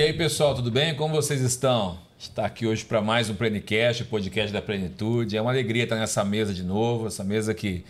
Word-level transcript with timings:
E 0.00 0.02
aí, 0.02 0.14
pessoal, 0.14 0.54
tudo 0.54 0.70
bem? 0.70 0.94
Como 0.94 1.12
vocês 1.12 1.42
estão? 1.42 1.98
Está 2.18 2.46
aqui 2.46 2.66
hoje 2.66 2.82
para 2.86 3.02
mais 3.02 3.28
um 3.28 3.34
Plenicast, 3.34 4.02
o 4.02 4.06
podcast 4.06 4.50
da 4.50 4.62
Plenitude. 4.62 5.36
É 5.36 5.42
uma 5.42 5.50
alegria 5.50 5.82
estar 5.82 5.96
nessa 5.96 6.24
mesa 6.24 6.54
de 6.54 6.62
novo, 6.62 7.06
essa 7.06 7.22
mesa 7.22 7.52
que, 7.52 7.84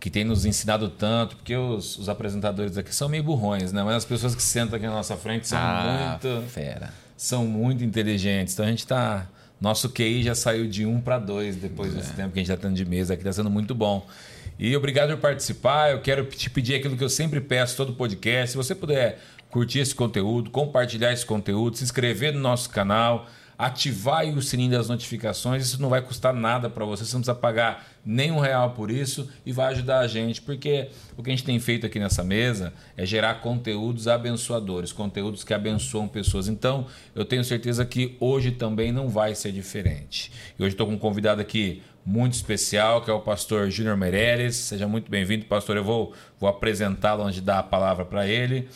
que 0.00 0.10
tem 0.10 0.24
nos 0.24 0.44
ensinado 0.44 0.88
tanto, 0.88 1.36
porque 1.36 1.54
os, 1.54 1.96
os 1.98 2.08
apresentadores 2.08 2.76
aqui 2.76 2.92
são 2.92 3.08
meio 3.08 3.22
burrões, 3.22 3.72
né? 3.72 3.80
Mas 3.84 3.98
as 3.98 4.04
pessoas 4.04 4.34
que 4.34 4.42
sentam 4.42 4.74
aqui 4.74 4.86
na 4.86 4.92
nossa 4.92 5.16
frente 5.16 5.46
são 5.46 5.56
Ah, 5.56 6.18
muito 6.20 6.48
fera. 6.48 6.92
são 7.16 7.46
muito 7.46 7.84
inteligentes. 7.84 8.54
Então 8.54 8.66
a 8.66 8.68
gente 8.68 8.80
está. 8.80 9.28
Nosso 9.60 9.88
QI 9.88 10.24
já 10.24 10.34
saiu 10.34 10.66
de 10.66 10.84
um 10.84 11.00
para 11.00 11.20
dois 11.20 11.54
depois 11.54 11.94
desse 11.94 12.12
tempo 12.14 12.32
que 12.32 12.40
a 12.40 12.42
gente 12.42 12.50
está 12.50 12.56
tendo 12.60 12.74
de 12.74 12.84
mesa 12.84 13.14
aqui, 13.14 13.20
está 13.22 13.32
sendo 13.32 13.48
muito 13.48 13.72
bom. 13.72 14.04
E 14.58 14.76
obrigado 14.76 15.10
por 15.10 15.18
participar. 15.18 15.92
Eu 15.92 16.00
quero 16.00 16.24
te 16.24 16.50
pedir 16.50 16.74
aquilo 16.74 16.96
que 16.96 17.04
eu 17.04 17.08
sempre 17.08 17.40
peço 17.40 17.76
todo 17.76 17.92
podcast. 17.92 18.50
Se 18.50 18.56
você 18.56 18.74
puder 18.74 19.20
curtir 19.52 19.80
esse 19.80 19.94
conteúdo, 19.94 20.50
compartilhar 20.50 21.12
esse 21.12 21.26
conteúdo, 21.26 21.76
se 21.76 21.84
inscrever 21.84 22.32
no 22.32 22.40
nosso 22.40 22.70
canal, 22.70 23.26
ativar 23.58 24.26
o 24.26 24.40
sininho 24.40 24.70
das 24.70 24.88
notificações. 24.88 25.62
Isso 25.62 25.80
não 25.80 25.90
vai 25.90 26.00
custar 26.00 26.32
nada 26.32 26.70
para 26.70 26.86
você. 26.86 27.04
Você 27.04 27.12
não 27.12 27.20
precisa 27.20 27.34
pagar 27.34 27.86
nem 28.04 28.32
um 28.32 28.40
real 28.40 28.70
por 28.70 28.90
isso 28.90 29.28
e 29.44 29.52
vai 29.52 29.66
ajudar 29.66 30.00
a 30.00 30.08
gente, 30.08 30.40
porque 30.40 30.88
o 31.18 31.22
que 31.22 31.30
a 31.30 31.32
gente 31.32 31.44
tem 31.44 31.60
feito 31.60 31.84
aqui 31.84 32.00
nessa 32.00 32.24
mesa 32.24 32.72
é 32.96 33.04
gerar 33.04 33.34
conteúdos 33.34 34.08
abençoadores, 34.08 34.90
conteúdos 34.90 35.44
que 35.44 35.52
abençoam 35.52 36.08
pessoas. 36.08 36.48
Então, 36.48 36.86
eu 37.14 37.24
tenho 37.24 37.44
certeza 37.44 37.84
que 37.84 38.16
hoje 38.18 38.52
também 38.52 38.90
não 38.90 39.10
vai 39.10 39.34
ser 39.34 39.52
diferente. 39.52 40.32
E 40.58 40.62
hoje 40.62 40.72
estou 40.72 40.86
com 40.86 40.94
um 40.94 40.98
convidado 40.98 41.42
aqui 41.42 41.82
muito 42.06 42.32
especial, 42.32 43.02
que 43.02 43.10
é 43.10 43.14
o 43.14 43.20
pastor 43.20 43.70
Júnior 43.70 43.98
Meirelles. 43.98 44.56
Seja 44.56 44.88
muito 44.88 45.10
bem-vindo, 45.10 45.44
pastor. 45.44 45.76
Eu 45.76 45.84
vou, 45.84 46.14
vou 46.40 46.48
apresentá-lo 46.48 47.22
antes 47.22 47.34
de 47.34 47.42
dar 47.42 47.58
a 47.58 47.62
palavra 47.62 48.04
para 48.06 48.26
ele. 48.26 48.66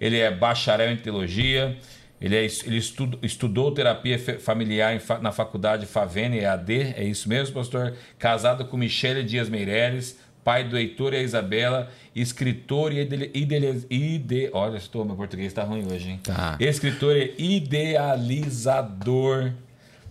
Ele 0.00 0.18
é 0.18 0.30
bacharel 0.30 0.90
em 0.90 0.96
teologia. 0.96 1.76
Ele, 2.20 2.36
é, 2.36 2.44
ele 2.44 2.76
estudo, 2.76 3.18
estudou 3.22 3.72
terapia 3.72 4.18
familiar 4.38 4.98
fa, 5.00 5.18
na 5.18 5.32
faculdade 5.32 5.86
Favene 5.86 6.40
EAD, 6.40 6.94
é 6.96 7.04
isso 7.04 7.28
mesmo, 7.28 7.54
pastor? 7.54 7.94
Casado 8.18 8.66
com 8.66 8.76
Michele 8.76 9.22
Dias 9.24 9.48
Meireles, 9.48 10.18
pai 10.44 10.64
do 10.64 10.76
Heitor 10.76 11.14
e 11.14 11.16
a 11.16 11.22
Isabela, 11.22 11.88
escritor 12.14 12.92
e 12.92 13.00
ide, 13.00 13.30
ide, 13.32 13.86
ide, 13.88 14.50
olha, 14.52 14.76
estou, 14.76 15.02
meu 15.02 15.16
português 15.16 15.48
está 15.48 15.64
ruim 15.64 15.90
hoje, 15.90 16.10
hein? 16.10 16.20
Tá. 16.22 16.56
Escritor 16.60 17.16
e 17.16 17.34
idealizador 17.56 19.52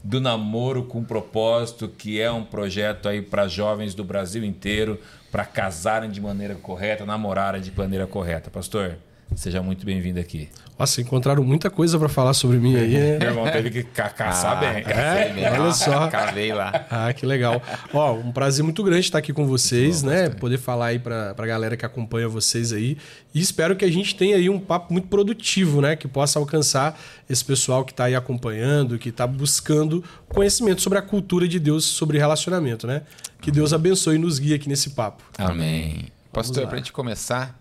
do 0.03 0.19
namoro 0.19 0.83
com 0.83 1.03
propósito, 1.03 1.87
que 1.89 2.19
é 2.19 2.31
um 2.31 2.43
projeto 2.43 3.07
aí 3.07 3.21
para 3.21 3.47
jovens 3.47 3.93
do 3.93 4.03
Brasil 4.03 4.43
inteiro 4.43 4.99
para 5.31 5.45
casarem 5.45 6.09
de 6.09 6.19
maneira 6.19 6.55
correta, 6.55 7.05
namorarem 7.05 7.61
de 7.61 7.71
maneira 7.71 8.07
correta. 8.07 8.49
Pastor, 8.49 8.97
seja 9.35 9.61
muito 9.61 9.85
bem-vindo 9.85 10.19
aqui. 10.19 10.49
Nossa, 10.77 11.01
encontraram 11.01 11.43
muita 11.43 11.69
coisa 11.69 11.97
para 11.99 12.09
falar 12.09 12.33
sobre 12.33 12.57
mim 12.57 12.75
aí. 12.75 12.93
né? 12.93 13.17
Meu 13.19 13.29
irmão 13.29 13.51
teve 13.51 13.69
que 13.69 13.83
ca 13.83 14.09
caçar 14.09 14.53
Ah, 14.53 14.55
bem. 14.59 14.83
É, 14.85 15.33
bem. 15.33 15.47
olha 15.59 15.71
só. 15.73 16.07
Cavei 16.07 16.53
lá. 16.53 16.85
Ah, 16.89 17.13
que 17.13 17.25
legal. 17.25 17.61
Ó, 17.93 18.13
um 18.15 18.31
prazer 18.31 18.63
muito 18.63 18.81
grande 18.83 19.01
estar 19.01 19.17
aqui 19.17 19.31
com 19.33 19.45
vocês, 19.45 20.03
né? 20.03 20.29
Poder 20.29 20.57
falar 20.57 20.87
aí 20.87 20.99
pra, 20.99 21.33
pra 21.33 21.45
galera 21.45 21.75
que 21.77 21.85
acompanha 21.85 22.27
vocês 22.27 22.71
aí. 22.73 22.97
E 23.33 23.39
espero 23.39 23.75
que 23.75 23.83
a 23.85 23.91
gente 23.91 24.15
tenha 24.15 24.35
aí 24.37 24.49
um 24.49 24.59
papo 24.59 24.91
muito 24.93 25.07
produtivo, 25.09 25.81
né? 25.81 25.95
Que 25.95 26.07
possa 26.07 26.39
alcançar 26.39 26.99
esse 27.29 27.43
pessoal 27.43 27.83
que 27.85 27.93
tá 27.93 28.05
aí 28.05 28.15
acompanhando, 28.15 28.97
que 28.97 29.11
tá 29.11 29.27
buscando 29.27 30.03
conhecimento 30.29 30.81
sobre 30.81 30.97
a 30.97 31.01
cultura 31.01 31.47
de 31.47 31.59
Deus, 31.59 31.83
sobre 31.85 32.17
relacionamento, 32.17 32.87
né? 32.87 33.03
Que 33.41 33.51
Deus 33.51 33.73
abençoe 33.73 34.15
e 34.15 34.17
nos 34.17 34.39
guie 34.39 34.53
aqui 34.53 34.67
nesse 34.69 34.91
papo. 34.91 35.23
Amém. 35.37 36.07
Pastor, 36.31 36.63
lá. 36.63 36.69
pra 36.69 36.77
gente 36.77 36.91
começar, 36.93 37.58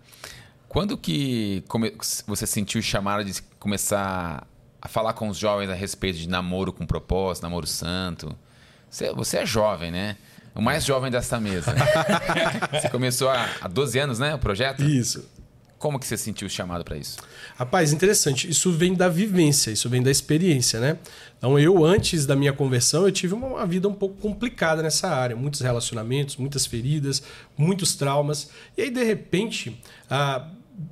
quando 0.69 0.95
que 0.95 1.63
você 2.27 2.45
sentiu 2.45 2.79
o 2.79 2.83
chamado 2.83 3.25
de 3.25 3.41
começar 3.59 4.47
a 4.79 4.87
falar 4.87 5.13
com 5.13 5.27
os 5.27 5.37
jovens 5.37 5.67
a 5.67 5.73
respeito 5.73 6.19
de 6.19 6.29
namoro 6.29 6.71
com 6.71 6.85
propósito, 6.85 7.43
namoro 7.43 7.65
santo? 7.65 8.33
Você, 8.89 9.11
você 9.11 9.37
é 9.39 9.45
jovem, 9.47 9.89
né? 9.89 10.15
O 10.53 10.61
mais 10.61 10.85
jovem 10.85 11.09
dessa 11.09 11.39
mesa. 11.39 11.73
você 12.71 12.87
começou 12.89 13.29
há, 13.29 13.49
há 13.61 13.67
12 13.67 13.99
anos, 13.99 14.19
né? 14.19 14.35
O 14.35 14.39
projeto? 14.39 14.83
Isso. 14.83 15.27
Como 15.79 15.97
que 15.97 16.05
você 16.05 16.17
sentiu 16.17 16.45
o 16.45 16.49
chamado 16.49 16.83
para 16.83 16.97
isso? 16.97 17.17
Rapaz, 17.55 17.91
interessante. 17.91 18.49
Isso 18.49 18.71
vem 18.71 18.93
da 18.93 19.07
vivência, 19.07 19.71
isso 19.71 19.89
vem 19.89 20.03
da 20.03 20.11
experiência, 20.11 20.79
né? 20.79 20.97
Então, 21.37 21.57
eu, 21.57 21.83
antes 21.85 22.25
da 22.25 22.35
minha 22.35 22.51
conversão, 22.51 23.05
eu 23.05 23.11
tive 23.11 23.33
uma, 23.33 23.47
uma 23.47 23.65
vida 23.65 23.87
um 23.87 23.93
pouco 23.93 24.17
complicada 24.17 24.83
nessa 24.83 25.07
área. 25.07 25.35
Muitos 25.35 25.61
relacionamentos, 25.61 26.35
muitas 26.35 26.65
feridas, 26.65 27.23
muitos 27.57 27.95
traumas. 27.95 28.49
E 28.77 28.83
aí, 28.83 28.91
de 28.91 29.03
repente, 29.03 29.81
ah, 30.09 30.45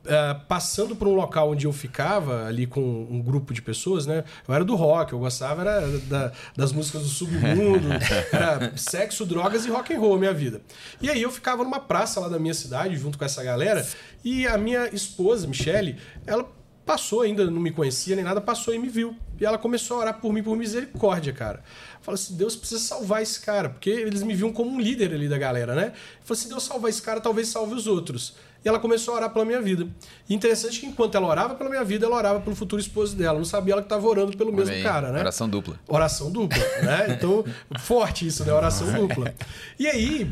ah, 0.08 0.42
passando 0.48 0.96
por 0.96 1.08
um 1.08 1.14
local 1.14 1.52
onde 1.52 1.66
eu 1.66 1.74
ficava, 1.74 2.46
ali 2.46 2.66
com 2.68 2.82
um 3.10 3.22
grupo 3.22 3.54
de 3.54 3.62
pessoas, 3.62 4.06
né? 4.06 4.24
Eu 4.48 4.54
era 4.54 4.64
do 4.66 4.76
rock, 4.76 5.14
eu 5.14 5.20
gostava 5.20 5.62
era 5.62 5.88
da- 6.00 6.32
das 6.56 6.72
músicas 6.72 7.04
do 7.04 7.08
submundo, 7.10 7.88
era 8.32 8.76
sexo, 8.78 9.26
drogas 9.26 9.66
e 9.66 9.70
rock 9.70 9.94
and 9.94 10.00
roll, 10.00 10.18
minha 10.18 10.34
vida. 10.34 10.62
E 11.02 11.10
aí 11.10 11.22
eu 11.22 11.32
ficava 11.32 11.64
numa 11.64 11.80
praça 11.80 12.20
lá 12.20 12.28
da 12.28 12.40
minha 12.40 12.54
cidade, 12.54 12.96
junto 12.98 13.18
com 13.18 13.26
essa 13.26 13.44
galera, 13.44 13.86
e 14.24 14.46
a 14.48 14.58
minha 14.58 14.88
esposa, 14.94 15.48
Michele, 15.48 15.98
ela 16.26 16.50
passou 16.86 17.22
ainda, 17.22 17.46
não 17.52 17.60
me 17.60 17.72
conhecia 17.72 18.16
nem 18.16 18.24
nada, 18.24 18.40
passou 18.40 18.74
e 18.74 18.80
me 18.80 18.88
viu. 18.88 19.16
E 19.40 19.46
ela 19.46 19.58
começou 19.58 19.98
a 19.98 20.00
orar 20.00 20.20
por 20.22 20.32
mim, 20.34 20.42
por 20.42 20.56
misericórdia, 20.58 21.32
cara. 21.34 21.62
Falou 22.02 22.16
assim: 22.16 22.36
Deus 22.36 22.56
precisa 22.56 22.80
salvar 22.82 23.22
esse 23.22 23.40
cara, 23.42 23.70
porque 23.70 23.90
eles 23.90 24.24
me 24.24 24.34
viam 24.34 24.52
como 24.52 24.72
um 24.72 24.80
líder 24.80 25.14
ali 25.14 25.28
da 25.28 25.38
galera, 25.38 25.76
né? 25.76 25.92
Falou 26.24 26.40
assim: 26.40 26.50
Deus 26.50 26.64
salvar 26.64 26.90
esse 26.90 27.02
cara, 27.02 27.20
talvez 27.20 27.50
salve 27.50 27.76
os 27.76 27.86
outros. 27.88 28.36
E 28.68 28.70
ela 28.70 28.80
começou 28.80 29.14
a 29.14 29.18
orar 29.18 29.30
pela 29.30 29.46
minha 29.46 29.62
vida. 29.62 29.88
E 30.28 30.36
interessante 30.36 30.82
que 30.82 30.86
enquanto 30.86 31.16
ela 31.16 31.26
orava 31.26 31.56
pela 31.56 31.70
minha 31.70 31.86
vida, 31.86 32.06
ela 32.06 32.18
orava 32.18 32.42
pelo 32.42 32.54
futuro 32.54 32.82
esposo 32.82 33.16
dela. 33.16 33.38
Não 33.38 33.46
sabia 33.46 33.76
ela 33.76 33.82
que 33.82 33.86
estava 33.86 34.06
orando 34.06 34.36
pelo 34.36 34.52
mesmo 34.52 34.84
cara, 34.84 35.10
né? 35.10 35.22
Oração 35.22 35.48
dupla. 35.48 35.80
Oração 35.88 36.30
dupla, 36.30 36.60
né? 36.84 37.08
Então, 37.18 37.46
forte 37.80 38.28
isso, 38.28 38.44
né? 38.44 38.52
Oração 38.52 38.92
dupla. 38.92 39.34
E 39.80 39.88
aí, 39.88 40.30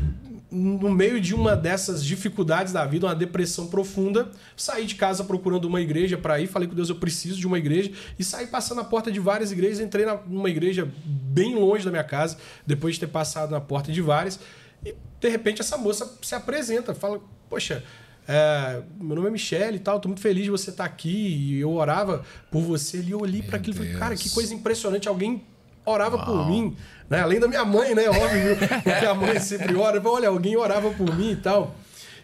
no 0.50 0.90
meio 0.90 1.18
de 1.18 1.34
uma 1.34 1.56
dessas 1.56 2.04
dificuldades 2.04 2.74
da 2.74 2.84
vida, 2.84 3.06
uma 3.06 3.14
depressão 3.14 3.68
profunda, 3.68 4.30
saí 4.54 4.84
de 4.84 4.96
casa 4.96 5.24
procurando 5.24 5.64
uma 5.64 5.80
igreja 5.80 6.18
para 6.18 6.38
ir, 6.38 6.46
falei 6.46 6.68
com 6.68 6.74
Deus, 6.74 6.90
eu 6.90 6.96
preciso 6.96 7.40
de 7.40 7.46
uma 7.46 7.56
igreja, 7.56 7.90
e 8.18 8.22
saí 8.22 8.46
passando 8.46 8.76
na 8.76 8.84
porta 8.84 9.10
de 9.10 9.18
várias 9.18 9.50
igrejas, 9.50 9.80
entrei 9.80 10.04
numa 10.26 10.50
igreja 10.50 10.86
bem 11.06 11.54
longe 11.54 11.86
da 11.86 11.90
minha 11.90 12.04
casa, 12.04 12.36
depois 12.66 12.96
de 12.96 13.00
ter 13.00 13.06
passado 13.06 13.52
na 13.52 13.62
porta 13.62 13.90
de 13.90 14.02
várias, 14.02 14.38
e 14.84 14.94
de 15.18 15.28
repente 15.30 15.62
essa 15.62 15.78
moça 15.78 16.18
se 16.20 16.34
apresenta, 16.34 16.94
fala, 16.94 17.18
poxa, 17.48 17.82
é, 18.28 18.82
meu 19.00 19.16
nome 19.16 19.28
é 19.28 19.30
Michele 19.30 19.76
e 19.76 19.80
tal, 19.80 20.00
tô 20.00 20.08
muito 20.08 20.20
feliz 20.20 20.44
de 20.44 20.50
você 20.50 20.70
estar 20.70 20.84
aqui. 20.84 21.08
E 21.08 21.60
eu 21.60 21.72
orava 21.72 22.24
por 22.50 22.62
você 22.62 22.98
ali, 22.98 23.12
eu 23.12 23.20
olhei 23.20 23.42
para 23.42 23.56
aquilo 23.56 23.76
e 23.76 23.78
falei, 23.78 23.94
cara, 23.94 24.16
que 24.16 24.30
coisa 24.30 24.54
impressionante, 24.54 25.08
alguém 25.08 25.42
orava 25.84 26.18
por 26.18 26.48
mim, 26.48 26.76
né? 27.08 27.20
Além 27.20 27.38
da 27.38 27.46
minha 27.46 27.64
mãe, 27.64 27.94
né? 27.94 28.08
Óbvio, 28.08 28.56
porque 28.82 29.06
a 29.06 29.14
mãe 29.14 29.38
sempre 29.38 29.74
ora. 29.76 30.02
Olha, 30.04 30.28
alguém 30.28 30.56
orava 30.56 30.90
por 30.90 31.16
mim 31.16 31.32
e 31.32 31.36
tal. 31.36 31.76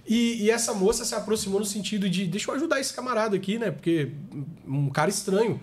E, 0.07 0.43
e 0.43 0.51
essa 0.51 0.75
moça 0.75 1.05
se 1.05 1.15
aproximou 1.15 1.61
no 1.61 1.65
sentido 1.65 2.11
de, 2.11 2.27
deixa 2.27 2.51
eu 2.51 2.55
ajudar 2.57 2.81
esse 2.81 2.93
camarada 2.93 3.37
aqui, 3.37 3.59
né? 3.59 3.71
Porque 3.71 4.11
um 4.67 4.91
cara 4.91 5.09
estranho. 5.09 5.61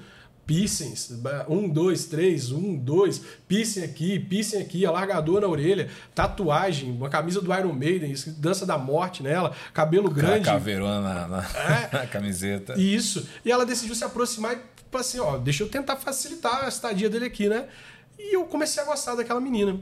Piercings, 0.49 1.11
um, 1.47 1.69
dois, 1.69 2.05
três, 2.05 2.51
um, 2.51 2.75
dois, 2.75 3.21
piercing 3.47 3.83
aqui, 3.83 4.17
piercing 4.17 4.57
aqui, 4.57 4.83
alargador 4.83 5.41
na 5.41 5.47
orelha, 5.47 5.91
tatuagem, 6.15 6.89
uma 6.89 7.07
camisa 7.07 7.39
do 7.39 7.53
Iron 7.53 7.71
Maiden, 7.71 8.11
dança 8.39 8.65
da 8.65 8.75
morte 8.75 9.21
nela, 9.21 9.55
cabelo 9.75 10.09
grande. 10.09 10.45
Caveirona 10.45 11.01
na, 11.01 11.27
na, 11.27 11.43
É. 11.43 11.89
na 12.01 12.07
camiseta. 12.07 12.73
Isso. 12.79 13.29
E 13.45 13.51
ela 13.51 13.63
decidiu 13.63 13.93
se 13.93 14.03
aproximar 14.03 14.55
e 14.55 14.59
falou 14.89 15.01
assim: 15.01 15.19
ó, 15.19 15.37
deixa 15.37 15.61
eu 15.61 15.69
tentar 15.69 15.97
facilitar 15.97 16.65
a 16.65 16.67
estadia 16.67 17.11
dele 17.11 17.25
aqui, 17.25 17.47
né? 17.47 17.67
E 18.17 18.35
eu 18.35 18.43
comecei 18.45 18.81
a 18.81 18.87
gostar 18.87 19.13
daquela 19.13 19.39
menina. 19.39 19.79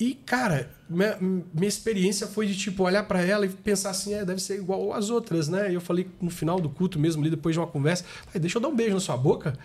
E, 0.00 0.14
cara, 0.14 0.70
minha, 0.88 1.18
minha 1.20 1.68
experiência 1.68 2.26
foi 2.26 2.46
de, 2.46 2.56
tipo, 2.56 2.84
olhar 2.84 3.02
pra 3.02 3.20
ela 3.22 3.44
e 3.44 3.50
pensar 3.50 3.90
assim, 3.90 4.14
é, 4.14 4.24
deve 4.24 4.40
ser 4.40 4.56
igual 4.56 4.94
às 4.94 5.10
outras, 5.10 5.46
né? 5.46 5.70
E 5.70 5.74
eu 5.74 5.80
falei 5.80 6.08
no 6.22 6.30
final 6.30 6.58
do 6.58 6.70
culto 6.70 6.98
mesmo, 6.98 7.20
ali 7.20 7.28
depois 7.28 7.54
de 7.54 7.60
uma 7.60 7.66
conversa, 7.66 8.02
deixa 8.34 8.56
eu 8.56 8.62
dar 8.62 8.68
um 8.68 8.74
beijo 8.74 8.94
na 8.94 9.00
sua 9.00 9.18
boca. 9.18 9.58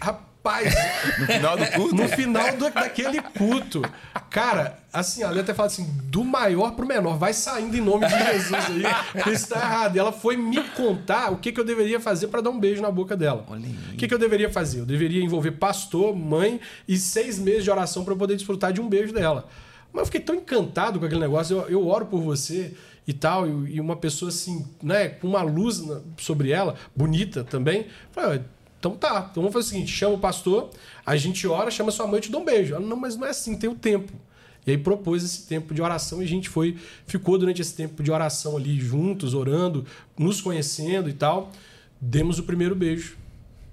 Rapaz, 0.00 0.33
No 1.18 1.26
final 1.26 1.56
do 1.56 1.66
culto? 1.72 1.94
no 1.94 2.08
final 2.08 2.56
do- 2.56 2.70
daquele 2.70 3.20
culto. 3.22 3.82
Cara, 4.30 4.78
assim, 4.92 5.22
ela 5.22 5.40
até 5.40 5.54
fala 5.54 5.68
assim: 5.68 5.84
do 6.04 6.22
maior 6.24 6.72
pro 6.72 6.86
menor, 6.86 7.16
vai 7.16 7.32
saindo 7.32 7.76
em 7.76 7.80
nome 7.80 8.06
de 8.06 8.12
Jesus 8.16 8.52
aí. 8.52 9.32
Isso 9.32 9.48
tá 9.48 9.56
errado. 9.60 9.96
E 9.96 9.98
ela 9.98 10.12
foi 10.12 10.36
me 10.36 10.62
contar 10.70 11.30
o 11.32 11.36
que, 11.38 11.50
que 11.52 11.60
eu 11.60 11.64
deveria 11.64 11.98
fazer 12.00 12.28
para 12.28 12.40
dar 12.40 12.50
um 12.50 12.58
beijo 12.58 12.82
na 12.82 12.90
boca 12.90 13.16
dela. 13.16 13.44
O 13.92 13.96
que, 13.96 14.06
que 14.08 14.14
eu 14.14 14.18
deveria 14.18 14.50
fazer? 14.50 14.80
Eu 14.80 14.86
deveria 14.86 15.22
envolver 15.22 15.52
pastor, 15.52 16.14
mãe 16.14 16.60
e 16.86 16.96
seis 16.96 17.38
meses 17.38 17.64
de 17.64 17.70
oração 17.70 18.04
para 18.04 18.12
eu 18.12 18.18
poder 18.18 18.34
desfrutar 18.36 18.72
de 18.72 18.80
um 18.80 18.88
beijo 18.88 19.12
dela. 19.12 19.48
Mas 19.92 20.00
eu 20.02 20.06
fiquei 20.06 20.20
tão 20.20 20.34
encantado 20.34 20.98
com 20.98 21.06
aquele 21.06 21.20
negócio. 21.20 21.56
Eu, 21.56 21.68
eu 21.68 21.86
oro 21.88 22.06
por 22.06 22.20
você 22.20 22.74
e 23.06 23.12
tal, 23.12 23.46
e, 23.46 23.78
uma 23.80 23.94
pessoa 23.96 24.30
assim, 24.30 24.66
né, 24.82 25.08
com 25.10 25.28
uma 25.28 25.42
luz 25.42 25.84
sobre 26.16 26.50
ela, 26.50 26.74
bonita 26.96 27.44
também. 27.44 27.86
Falei, 28.10 28.38
"Ué, 28.38 28.42
então 28.84 28.96
tá, 28.96 29.28
então 29.30 29.42
vamos 29.42 29.54
fazer 29.54 29.66
o 29.66 29.68
seguinte: 29.70 29.90
chama 29.90 30.14
o 30.14 30.18
pastor, 30.18 30.68
a 31.06 31.16
gente 31.16 31.46
ora, 31.46 31.70
chama 31.70 31.90
sua 31.90 32.06
mãe 32.06 32.18
e 32.18 32.22
te 32.22 32.30
dá 32.30 32.36
um 32.36 32.44
beijo. 32.44 32.74
Ela, 32.74 32.84
não, 32.84 32.96
mas 32.96 33.16
não 33.16 33.26
é 33.26 33.30
assim, 33.30 33.56
tem 33.56 33.70
o 33.70 33.74
tempo. 33.74 34.12
E 34.66 34.72
aí 34.72 34.78
propôs 34.78 35.24
esse 35.24 35.46
tempo 35.46 35.72
de 35.74 35.80
oração 35.80 36.20
e 36.20 36.24
a 36.24 36.28
gente 36.28 36.48
foi, 36.48 36.76
ficou 37.06 37.38
durante 37.38 37.60
esse 37.62 37.74
tempo 37.74 38.02
de 38.02 38.10
oração 38.10 38.56
ali 38.56 38.78
juntos, 38.78 39.32
orando, 39.34 39.86
nos 40.18 40.40
conhecendo 40.40 41.08
e 41.08 41.12
tal. 41.14 41.50
Demos 42.00 42.38
o 42.38 42.42
primeiro 42.42 42.74
beijo. 42.74 43.16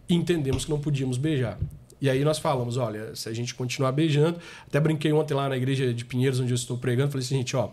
e 0.07 0.15
entendemos 0.15 0.65
que 0.65 0.71
não 0.71 0.79
podíamos 0.79 1.17
beijar. 1.17 1.57
E 1.99 2.09
aí 2.09 2.23
nós 2.23 2.39
falamos, 2.39 2.77
olha, 2.77 3.15
se 3.15 3.29
a 3.29 3.33
gente 3.33 3.53
continuar 3.53 3.91
beijando, 3.91 4.39
até 4.65 4.79
brinquei 4.79 5.13
ontem 5.13 5.33
lá 5.33 5.47
na 5.47 5.55
igreja 5.55 5.93
de 5.93 6.03
Pinheiros, 6.03 6.39
onde 6.39 6.51
eu 6.51 6.55
estou 6.55 6.77
pregando, 6.77 7.11
falei 7.11 7.23
assim, 7.23 7.35
gente, 7.35 7.55
ó, 7.55 7.69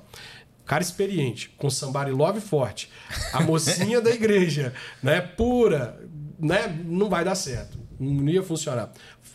cara 0.67 0.83
experiente, 0.83 1.49
com 1.57 1.71
somebody 1.71 2.11
love 2.11 2.41
forte, 2.41 2.91
a 3.33 3.43
mocinha 3.43 4.03
da 4.03 4.11
igreja, 4.11 4.75
né, 5.03 5.21
pura, 5.21 5.99
né, 6.39 6.69
não 6.85 7.09
vai 7.09 7.25
dar 7.25 7.35
certo, 7.35 7.79
não 7.99 8.29
ia 8.29 8.43
funcionar. 8.43 8.93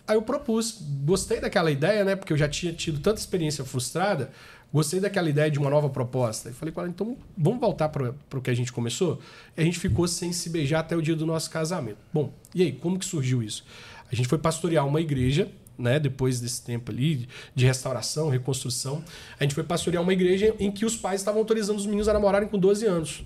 Aí 0.07 0.15
eu 0.15 0.21
propus, 0.21 0.79
gostei 1.03 1.39
daquela 1.39 1.71
ideia, 1.71 2.03
né, 2.03 2.15
porque 2.15 2.33
eu 2.33 2.37
já 2.37 2.47
tinha 2.47 2.73
tido 2.73 2.99
tanta 2.99 3.19
experiência 3.19 3.63
frustrada, 3.63 4.31
gostei 4.73 4.99
daquela 4.99 5.29
ideia 5.29 5.51
de 5.51 5.59
uma 5.59 5.69
nova 5.69 5.89
proposta. 5.89 6.49
E 6.49 6.53
falei 6.53 6.73
com 6.73 6.81
ela, 6.81 6.89
então 6.89 7.17
vamos 7.37 7.59
voltar 7.59 7.89
para 7.89 8.13
o 8.33 8.41
que 8.41 8.49
a 8.49 8.53
gente 8.53 8.71
começou? 8.71 9.19
E 9.55 9.61
a 9.61 9.63
gente 9.63 9.79
ficou 9.79 10.07
sem 10.07 10.33
se 10.33 10.49
beijar 10.49 10.79
até 10.79 10.95
o 10.95 11.01
dia 11.01 11.15
do 11.15 11.25
nosso 11.25 11.49
casamento. 11.49 11.97
Bom, 12.11 12.33
e 12.55 12.63
aí, 12.63 12.71
como 12.71 12.97
que 12.97 13.05
surgiu 13.05 13.43
isso? 13.43 13.63
A 14.11 14.15
gente 14.15 14.27
foi 14.27 14.37
pastorear 14.37 14.85
uma 14.87 14.99
igreja, 14.99 15.49
né, 15.77 15.99
depois 15.99 16.39
desse 16.39 16.61
tempo 16.61 16.91
ali 16.91 17.27
de 17.55 17.65
restauração, 17.65 18.29
reconstrução. 18.29 19.03
A 19.39 19.43
gente 19.43 19.55
foi 19.55 19.63
pastorear 19.63 20.03
uma 20.03 20.13
igreja 20.13 20.55
em 20.59 20.71
que 20.71 20.85
os 20.85 20.95
pais 20.95 21.21
estavam 21.21 21.39
autorizando 21.39 21.77
os 21.77 21.85
meninos 21.85 22.07
a 22.07 22.13
namorarem 22.13 22.47
com 22.47 22.57
12 22.59 22.85
anos. 22.85 23.23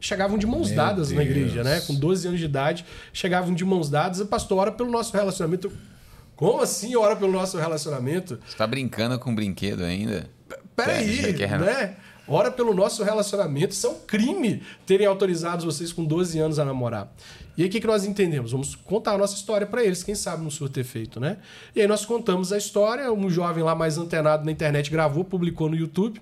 Chegavam 0.00 0.38
de 0.38 0.46
mãos 0.46 0.68
Meu 0.68 0.76
dadas 0.76 1.10
na 1.10 1.22
Deus. 1.22 1.30
igreja, 1.36 1.64
né? 1.64 1.80
Com 1.80 1.94
12 1.94 2.28
anos 2.28 2.40
de 2.40 2.46
idade, 2.46 2.84
chegavam 3.12 3.54
de 3.54 3.64
mãos 3.64 3.90
dadas. 3.90 4.20
O 4.20 4.26
pastor 4.26 4.58
ora 4.58 4.72
pelo 4.72 4.90
nosso 4.90 5.16
relacionamento. 5.16 5.70
Como 6.36 6.60
assim 6.62 6.94
ora 6.94 7.16
pelo 7.16 7.32
nosso 7.32 7.58
relacionamento? 7.58 8.38
Você 8.46 8.56
tá 8.56 8.66
brincando 8.66 9.18
com 9.18 9.30
um 9.30 9.34
brinquedo 9.34 9.82
ainda? 9.82 10.28
Peraí, 10.76 11.18
É, 11.24 11.32
que 11.32 11.42
é- 11.42 11.58
né? 11.58 11.96
Ora 12.30 12.50
pelo 12.50 12.74
nosso 12.74 13.02
relacionamento. 13.02 13.72
Isso 13.72 13.86
é 13.86 13.90
um 13.90 13.98
crime 14.06 14.62
terem 14.86 15.06
autorizado 15.06 15.64
vocês 15.64 15.92
com 15.92 16.04
12 16.04 16.38
anos 16.38 16.58
a 16.58 16.64
namorar. 16.64 17.10
E 17.56 17.62
aí 17.62 17.68
o 17.68 17.70
que, 17.72 17.80
que 17.80 17.86
nós 17.86 18.04
entendemos? 18.04 18.52
Vamos 18.52 18.74
contar 18.76 19.14
a 19.14 19.18
nossa 19.18 19.34
história 19.34 19.66
para 19.66 19.82
eles, 19.82 20.04
quem 20.04 20.14
sabe 20.14 20.42
não 20.44 20.50
surta 20.50 20.78
efeito, 20.78 21.18
né? 21.18 21.38
E 21.74 21.80
aí 21.80 21.88
nós 21.88 22.04
contamos 22.04 22.52
a 22.52 22.58
história, 22.58 23.10
um 23.12 23.28
jovem 23.30 23.64
lá 23.64 23.74
mais 23.74 23.96
antenado 23.98 24.44
na 24.44 24.52
internet 24.52 24.90
gravou, 24.90 25.24
publicou 25.24 25.68
no 25.70 25.74
YouTube. 25.74 26.20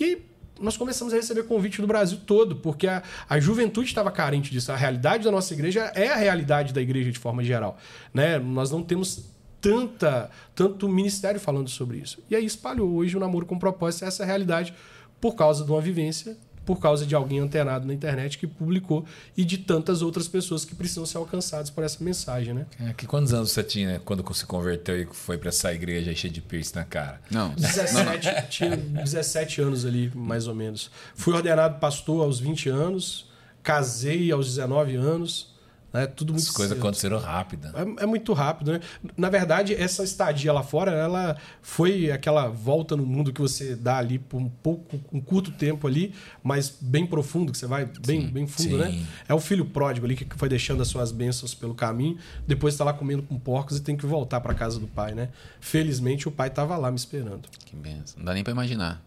E 0.00 0.18
nós 0.62 0.76
começamos 0.76 1.12
a 1.12 1.16
receber 1.16 1.42
convite 1.42 1.80
do 1.80 1.86
Brasil 1.86 2.18
todo, 2.24 2.56
porque 2.56 2.86
a, 2.86 3.02
a 3.28 3.38
juventude 3.40 3.88
estava 3.88 4.10
carente 4.10 4.50
disso. 4.50 4.70
A 4.72 4.76
realidade 4.76 5.24
da 5.24 5.30
nossa 5.30 5.52
igreja 5.52 5.92
é 5.94 6.08
a 6.08 6.16
realidade 6.16 6.72
da 6.72 6.80
igreja 6.80 7.10
de 7.10 7.18
forma 7.18 7.42
geral. 7.42 7.76
Né? 8.14 8.38
Nós 8.38 8.70
não 8.70 8.82
temos 8.82 9.24
tanta, 9.60 10.30
tanto 10.54 10.88
ministério 10.88 11.40
falando 11.40 11.68
sobre 11.68 11.98
isso. 11.98 12.22
E 12.30 12.36
aí 12.36 12.44
espalhou 12.44 12.92
hoje 12.94 13.16
o 13.16 13.20
namoro 13.20 13.44
com 13.44 13.58
propósito, 13.58 14.04
essa 14.04 14.22
é 14.22 14.24
a 14.24 14.26
realidade, 14.26 14.72
por 15.20 15.34
causa 15.34 15.64
de 15.64 15.70
uma 15.70 15.80
vivência, 15.80 16.36
por 16.64 16.78
causa 16.78 17.04
de 17.04 17.14
alguém 17.14 17.40
antenado 17.40 17.86
na 17.86 17.94
internet 17.94 18.38
que 18.38 18.46
publicou 18.46 19.04
e 19.36 19.44
de 19.44 19.58
tantas 19.58 20.02
outras 20.02 20.28
pessoas 20.28 20.64
que 20.64 20.74
precisam 20.74 21.04
ser 21.04 21.18
alcançadas 21.18 21.70
por 21.70 21.84
essa 21.84 22.02
mensagem, 22.02 22.54
né? 22.54 22.66
É, 22.80 22.92
que 22.92 23.06
quantos 23.06 23.32
anos 23.32 23.50
você 23.50 23.62
tinha 23.62 23.92
né, 23.92 24.00
quando 24.04 24.22
se 24.34 24.46
converteu 24.46 25.00
e 25.00 25.06
foi 25.06 25.36
pra 25.36 25.48
essa 25.48 25.72
igreja 25.72 26.10
aí 26.10 26.16
cheia 26.16 26.32
de 26.32 26.40
piercing 26.40 26.76
na 26.76 26.84
cara? 26.84 27.20
Não. 27.30 27.50
17, 27.56 28.48
tinha 28.48 28.76
17 28.76 29.60
anos 29.60 29.84
ali, 29.84 30.10
mais 30.14 30.46
ou 30.46 30.54
menos. 30.54 30.90
Fui 31.14 31.34
ordenado 31.34 31.78
pastor 31.78 32.22
aos 32.24 32.40
20 32.40 32.68
anos, 32.68 33.26
casei 33.62 34.30
aos 34.30 34.46
19 34.46 34.96
anos, 34.96 35.51
né? 35.92 36.06
Tudo 36.06 36.32
muito 36.32 36.44
As 36.44 36.50
coisas 36.50 36.72
cedo. 36.74 36.78
aconteceram 36.80 37.18
rápido. 37.18 37.68
É, 37.76 38.02
é 38.04 38.06
muito 38.06 38.32
rápido, 38.32 38.72
né? 38.72 38.80
Na 39.16 39.28
verdade, 39.28 39.74
essa 39.74 40.02
estadia 40.04 40.52
lá 40.52 40.62
fora, 40.62 40.90
ela 40.92 41.36
foi 41.60 42.10
aquela 42.10 42.48
volta 42.48 42.96
no 42.96 43.04
mundo 43.04 43.32
que 43.32 43.40
você 43.40 43.76
dá 43.76 43.98
ali 43.98 44.18
por 44.18 44.38
um 44.40 44.48
pouco, 44.48 44.98
um 45.12 45.20
curto 45.20 45.50
tempo 45.50 45.86
ali, 45.86 46.14
mas 46.42 46.74
bem 46.80 47.06
profundo, 47.06 47.52
que 47.52 47.58
você 47.58 47.66
vai 47.66 47.84
bem, 48.06 48.28
bem 48.30 48.46
fundo, 48.46 48.70
sim. 48.70 48.76
né? 48.78 49.06
É 49.28 49.34
o 49.34 49.40
filho 49.40 49.64
pródigo 49.66 50.06
ali 50.06 50.16
que 50.16 50.26
foi 50.38 50.48
deixando 50.48 50.80
as 50.82 50.88
suas 50.88 51.12
bênçãos 51.12 51.54
pelo 51.54 51.74
caminho, 51.74 52.18
depois 52.46 52.74
está 52.74 52.84
lá 52.84 52.92
comendo 52.92 53.22
com 53.22 53.38
porcos 53.38 53.76
e 53.76 53.80
tem 53.80 53.96
que 53.96 54.06
voltar 54.06 54.40
para 54.40 54.54
casa 54.54 54.78
do 54.80 54.86
pai, 54.86 55.14
né? 55.14 55.28
Felizmente 55.60 56.26
o 56.28 56.30
pai 56.30 56.48
estava 56.48 56.76
lá 56.76 56.90
me 56.90 56.96
esperando. 56.96 57.48
Que 57.64 57.76
benção. 57.76 58.14
Não 58.18 58.24
dá 58.24 58.34
nem 58.34 58.42
pra 58.42 58.52
imaginar. 58.52 59.02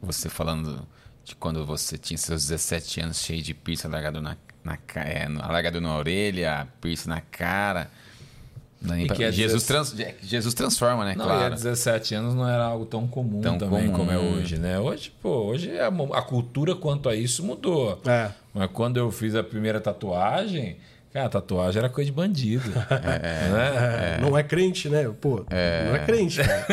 Você- 0.00 0.28
falando 0.28 0.86
de 1.24 1.36
quando 1.36 1.64
você 1.64 1.96
tinha 1.96 2.18
seus 2.18 2.42
17 2.48 3.00
anos 3.00 3.18
cheio 3.20 3.40
de 3.42 3.54
piercing 3.54 3.88
largado 3.88 4.20
na, 4.20 4.36
na, 4.64 4.78
é, 4.96 5.26
largado 5.28 5.80
na 5.80 5.96
orelha, 5.96 6.66
piercing 6.80 7.08
na 7.08 7.20
cara. 7.20 7.90
E 8.98 9.06
pra- 9.06 9.14
que 9.14 9.22
é 9.22 9.30
Jesus, 9.30 9.62
16 9.64 9.92
trans- 9.92 10.16
Jesus 10.22 10.54
transforma, 10.54 11.04
né? 11.04 11.14
Não, 11.16 11.24
e 11.24 11.28
claro. 11.28 11.44
há 11.46 11.56
17 11.56 12.16
anos 12.16 12.34
não 12.34 12.48
era 12.48 12.64
algo 12.64 12.84
tão 12.84 13.06
comum 13.06 13.40
Tão 13.40 13.56
também 13.56 13.86
comum. 13.86 13.92
como 13.92 14.10
é 14.10 14.18
hoje, 14.18 14.58
né? 14.58 14.76
Hoje, 14.80 15.12
pô, 15.22 15.28
hoje 15.44 15.78
a, 15.78 15.88
mo- 15.88 16.12
a 16.12 16.20
cultura 16.20 16.74
quanto 16.74 17.08
a 17.08 17.14
isso 17.14 17.44
mudou. 17.44 18.00
É. 18.04 18.30
Mas 18.52 18.68
quando 18.72 18.96
eu 18.96 19.08
fiz 19.12 19.36
a 19.36 19.42
primeira 19.44 19.80
tatuagem, 19.80 20.78
cara, 21.12 21.26
a 21.26 21.28
tatuagem 21.28 21.78
era 21.78 21.88
coisa 21.88 22.10
de 22.10 22.16
bandido. 22.16 22.68
né? 22.70 22.86
É, 24.18 24.18
Não 24.20 24.36
é 24.36 24.42
crente, 24.42 24.88
né? 24.88 25.08
Pô, 25.20 25.46
não 25.48 25.94
é 25.96 26.00
crente. 26.04 26.42
cara. 26.42 26.66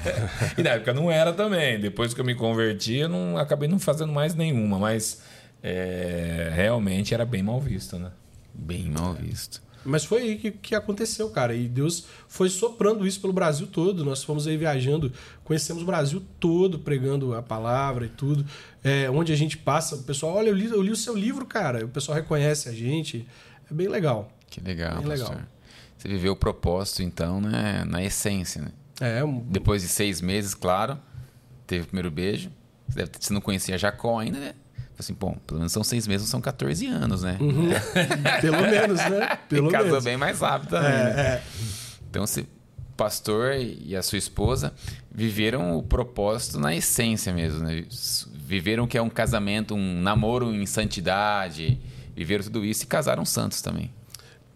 E 0.56 0.62
na 0.62 0.70
época 0.70 0.94
não 0.94 1.10
era 1.10 1.30
também. 1.30 1.78
Depois 1.78 2.14
que 2.14 2.22
eu 2.22 2.24
me 2.24 2.34
converti, 2.34 2.96
eu 2.96 3.08
não, 3.10 3.36
acabei 3.36 3.68
não 3.68 3.78
fazendo 3.78 4.12
mais 4.14 4.34
nenhuma, 4.34 4.78
mas 4.78 5.20
é, 5.62 6.50
realmente 6.54 7.14
era 7.14 7.24
bem 7.24 7.42
mal 7.42 7.60
visto, 7.60 7.98
né? 7.98 8.10
Bem 8.54 8.90
mal 8.90 9.14
visto. 9.14 9.62
Mas 9.84 10.04
foi 10.04 10.20
aí 10.22 10.36
que, 10.38 10.50
que 10.50 10.74
aconteceu, 10.74 11.30
cara. 11.30 11.54
E 11.54 11.66
Deus 11.66 12.04
foi 12.28 12.50
soprando 12.50 13.06
isso 13.06 13.18
pelo 13.20 13.32
Brasil 13.32 13.66
todo. 13.66 14.04
Nós 14.04 14.22
fomos 14.22 14.46
aí 14.46 14.56
viajando, 14.56 15.10
conhecemos 15.42 15.82
o 15.82 15.86
Brasil 15.86 16.22
todo 16.38 16.78
pregando 16.80 17.34
a 17.34 17.42
palavra 17.42 18.04
e 18.04 18.08
tudo. 18.10 18.44
É, 18.84 19.08
onde 19.10 19.32
a 19.32 19.36
gente 19.36 19.56
passa, 19.56 19.96
o 19.96 20.02
pessoal, 20.02 20.34
olha, 20.34 20.48
eu 20.50 20.54
li, 20.54 20.66
eu 20.66 20.82
li 20.82 20.90
o 20.90 20.96
seu 20.96 21.16
livro, 21.16 21.46
cara. 21.46 21.84
O 21.84 21.88
pessoal 21.88 22.16
reconhece 22.16 22.68
a 22.68 22.72
gente. 22.72 23.26
É 23.70 23.72
bem 23.74 23.88
legal. 23.88 24.30
Que 24.50 24.60
legal, 24.60 24.98
Bem 24.98 25.06
pastor. 25.08 25.28
legal. 25.30 25.48
Você 25.96 26.08
viveu 26.08 26.32
o 26.32 26.36
propósito, 26.36 27.02
então, 27.02 27.40
né? 27.40 27.84
Na 27.86 28.02
essência, 28.02 28.60
né? 28.60 28.72
É, 29.00 29.24
um- 29.24 29.40
Depois 29.48 29.80
de 29.80 29.88
seis 29.88 30.20
meses, 30.20 30.54
claro, 30.54 30.98
teve 31.66 31.84
o 31.84 31.86
primeiro 31.86 32.10
beijo. 32.10 32.50
Você, 32.86 32.96
deve 32.98 33.10
você 33.18 33.32
não 33.32 33.40
conhecia 33.40 33.78
Jacó 33.78 34.18
ainda, 34.18 34.38
né? 34.38 34.52
Falei 35.00 35.04
assim, 35.04 35.14
bom, 35.14 35.36
pelo 35.46 35.60
menos 35.60 35.72
são 35.72 35.82
seis 35.82 36.06
meses, 36.06 36.28
são 36.28 36.40
14 36.40 36.86
anos, 36.86 37.22
né? 37.22 37.38
pelo 38.40 38.60
menos, 38.60 38.98
né? 38.98 39.38
Pelo 39.48 39.70
Casou 39.70 39.88
menos. 39.88 40.04
bem 40.04 40.16
mais 40.16 40.40
rápido 40.40 40.70
também, 40.70 40.90
né? 40.90 41.14
É, 41.16 41.20
é. 41.20 41.42
Então, 42.08 42.26
você, 42.26 42.46
pastor 42.96 43.54
e 43.54 43.96
a 43.96 44.02
sua 44.02 44.18
esposa 44.18 44.74
viveram 45.10 45.76
o 45.76 45.82
propósito 45.82 46.58
na 46.60 46.74
essência 46.74 47.32
mesmo, 47.32 47.60
né? 47.60 47.84
Viveram 48.34 48.86
que 48.86 48.98
é 48.98 49.02
um 49.02 49.08
casamento, 49.08 49.74
um 49.74 50.00
namoro 50.02 50.54
em 50.54 50.66
santidade, 50.66 51.80
viveram 52.14 52.44
tudo 52.44 52.64
isso 52.64 52.84
e 52.84 52.86
casaram 52.86 53.24
santos 53.24 53.62
também. 53.62 53.90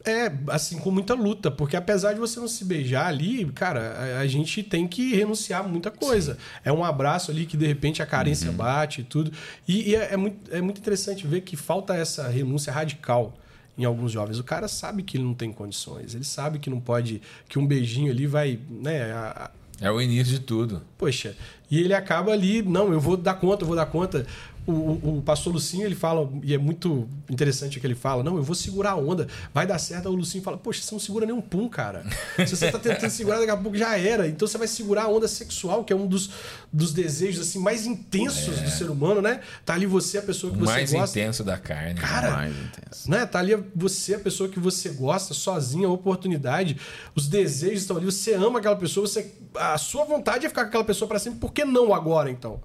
É, 0.04 0.30
assim, 0.49 0.78
com 0.78 0.90
muita 0.90 1.14
luta, 1.14 1.50
porque 1.50 1.75
apesar 1.76 2.12
de 2.12 2.20
você 2.20 2.38
não 2.38 2.46
se 2.46 2.62
beijar 2.64 3.06
ali, 3.06 3.46
cara, 3.54 4.16
a, 4.18 4.20
a 4.20 4.26
gente 4.26 4.62
tem 4.62 4.87
que 4.87 5.14
renunciar 5.16 5.64
a 5.64 5.68
muita 5.68 5.90
coisa. 5.90 6.37
É 6.62 6.70
um 6.70 6.84
abraço 6.84 7.30
ali 7.30 7.46
que 7.46 7.56
de 7.56 7.66
repente 7.66 8.02
a 8.02 8.06
carência 8.06 8.52
bate 8.52 9.00
e 9.00 9.04
tudo. 9.04 9.32
E, 9.66 9.90
e 9.90 9.96
é, 9.96 10.12
é 10.12 10.16
muito, 10.18 10.54
é 10.54 10.61
muito 10.61 10.78
interessante 10.78 11.26
ver 11.26 11.40
que 11.40 11.56
falta 11.56 11.94
essa 11.94 12.28
renúncia 12.28 12.70
radical 12.70 13.34
em 13.78 13.84
alguns 13.87 14.12
jovens. 14.12 14.38
O 14.38 14.44
cara 14.44 14.68
sabe 14.68 15.02
que 15.02 15.16
ele 15.16 15.25
não 15.25 15.32
tem 15.34 15.50
condições, 15.50 16.14
ele 16.14 16.23
sabe 16.25 16.58
que 16.58 16.68
não 16.68 16.80
pode, 16.80 17.23
que 17.49 17.58
um 17.58 17.66
beijinho 17.66 18.12
ali 18.12 18.26
vai, 18.26 18.58
né, 18.68 19.11
a- 19.11 19.44
a- 19.46 19.87
É 19.87 19.90
o 19.90 20.00
início 20.00 20.34
de 20.34 20.40
tudo. 20.40 20.82
Poxa, 20.96 21.34
e 21.68 21.80
ele 21.80 21.92
acaba 21.94 22.30
ali, 22.30 22.62
não, 22.62 22.92
eu 22.92 23.00
vou 23.00 23.16
dar 23.16 23.34
conta, 23.34 23.64
eu 23.64 23.66
vou 23.66 23.75
dar 23.75 23.87
conta. 23.87 24.25
O, 24.66 24.73
o, 24.73 25.18
o 25.18 25.23
pastor 25.23 25.52
Lucinho, 25.52 25.85
ele 25.85 25.94
fala, 25.94 26.26
e 26.42 26.54
é 26.54 26.59
muito 26.59 27.06
interessante 27.28 27.76
o 27.76 27.80
que 27.83 27.87
ele 27.87 27.94
fala, 27.94 28.23
não, 28.23 28.37
eu 28.37 28.42
vou 28.42 28.54
segurar 28.54 28.92
a 28.92 28.97
onda, 28.97 29.28
vai 29.52 29.66
dar 29.66 29.78
certo. 29.78 30.09
Aí 30.09 30.14
o 30.14 30.16
Lucinho 30.16 30.42
fala, 30.42 30.56
poxa, 30.56 30.80
você 30.80 30.94
não 30.94 30.99
segura 30.99 31.26
nem 31.26 31.35
um 31.35 31.40
pum, 31.42 31.68
cara. 31.68 32.02
Se 32.47 32.56
você 32.56 32.71
tá 32.71 32.78
tentando 32.78 33.11
segurar, 33.12 33.38
daqui 33.40 33.50
a 33.50 33.56
pouco 33.59 33.76
já 33.76 33.99
era. 33.99 34.26
Então 34.26 34.49
você 34.49 34.56
vai 34.56 34.66
segurar 34.66 35.02
a 35.02 35.09
onda 35.09 35.28
sexual, 35.28 35.85
que 35.85 35.92
é 35.92 35.97
um 35.97 36.06
dos, 36.06 36.30
dos 36.73 36.94
desejos 36.94 37.47
assim 37.47 37.59
mais 37.59 37.85
intensos 37.85 38.59
do 38.59 38.71
ser 38.71 38.88
humano, 38.90 39.21
né? 39.21 39.40
Tá 39.66 39.75
ali 39.75 39.85
você, 39.85 40.16
a 40.16 40.23
pessoa 40.23 40.50
que 40.50 40.59
O 40.59 40.61
você 40.61 40.73
mais 40.73 40.92
gosta. 40.92 41.18
intenso 41.21 41.44
da 41.44 41.59
carne. 41.59 42.00
Cara, 42.00 42.30
mais 42.30 42.54
intenso. 42.56 43.11
Né? 43.11 43.26
Tá 43.26 43.40
ali 43.40 43.62
você, 43.76 44.14
a 44.14 44.18
pessoa 44.21 44.49
que 44.49 44.59
você 44.59 44.88
gosta, 44.88 45.35
sozinha, 45.35 45.87
a 45.88 45.90
oportunidade, 45.90 46.78
os 47.14 47.28
desejos 47.28 47.83
estão 47.83 47.99
ali, 47.99 48.06
você 48.06 48.33
ama 48.33 48.61
aquela 48.61 48.76
pessoa, 48.76 49.06
você, 49.06 49.30
a 49.54 49.76
sua 49.76 50.04
vontade 50.06 50.47
é 50.47 50.49
ficar 50.49 50.62
com 50.62 50.68
aquela 50.68 50.85
pessoa 50.85 51.06
para 51.06 51.18
sempre, 51.18 51.38
por 51.38 51.52
que 51.52 51.66
não 51.66 51.92
agora 51.92 52.30
então? 52.30 52.61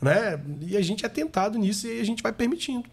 Né? 0.00 0.40
E 0.62 0.76
a 0.76 0.82
gente 0.82 1.04
é 1.04 1.08
tentado 1.08 1.58
nisso 1.58 1.86
e 1.86 2.00
a 2.00 2.04
gente 2.04 2.22
vai 2.22 2.32
permitindo. 2.32 2.84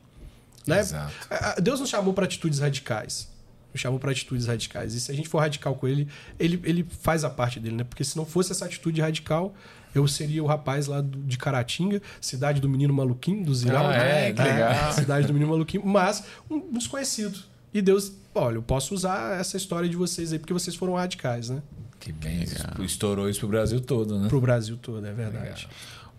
Né? 0.66 0.80
Exato. 0.80 1.14
Deus 1.62 1.80
nos 1.80 1.90
chamou 1.90 2.14
para 2.14 2.26
atitudes 2.26 2.60
radicais. 2.60 3.30
Nos 3.74 3.82
chamou 3.82 4.00
para 4.00 4.12
atitudes 4.12 4.48
radicais. 4.48 4.94
E 4.94 5.00
se 5.00 5.12
a 5.12 5.16
gente 5.16 5.30
for 5.30 5.40
radical 5.40 5.76
com 5.76 5.88
ele, 5.88 6.08
ele, 6.38 6.60
ele 6.64 6.86
faz 7.02 7.24
a 7.24 7.30
parte 7.30 7.60
dele, 7.60 7.76
né? 7.78 7.84
Porque 7.86 8.04
se 8.04 8.18
não 8.18 8.26
fosse 8.26 8.52
essa 8.52 8.66
atitude 8.66 9.00
radical, 9.00 9.56
eu 9.96 10.06
seria 10.08 10.44
o 10.44 10.48
rapaz 10.48 10.88
lá 10.88 11.00
do- 11.00 11.20
de 11.20 11.38
Caratinga, 11.38 12.02
cidade 12.20 12.60
do 12.60 12.68
menino 12.68 12.94
maluquinho, 12.94 13.46
do 13.46 13.56
Ziral. 13.56 13.88
Ah, 13.88 13.96
é? 13.96 14.34
Que 14.34 14.42
legal. 14.42 14.92
Cidade 14.94 15.28
do 15.28 15.34
menino 15.34 15.52
maluquinho, 15.52 15.86
mas 15.86 16.24
um 16.50 16.72
desconhecido. 16.72 17.40
E 17.74 17.82
Deus, 17.82 18.12
olha, 18.36 18.56
eu 18.56 18.62
posso 18.64 18.94
usar 18.94 19.40
essa 19.40 19.56
história 19.56 19.88
de 19.88 19.96
vocês 19.96 20.34
aí, 20.34 20.40
porque 20.40 20.54
vocês 20.54 20.76
foram 20.76 20.96
radicais, 20.96 21.50
né? 21.50 21.62
Que 22.00 22.12
bem. 22.12 22.46
Estourou 22.82 23.30
isso 23.30 23.40
pro 23.40 23.50
Brasil 23.50 23.80
todo, 23.82 24.20
né? 24.20 24.28
Pro 24.30 24.40
Brasil 24.42 24.78
todo, 24.78 25.06
é 25.06 25.14
verdade. 25.14 25.68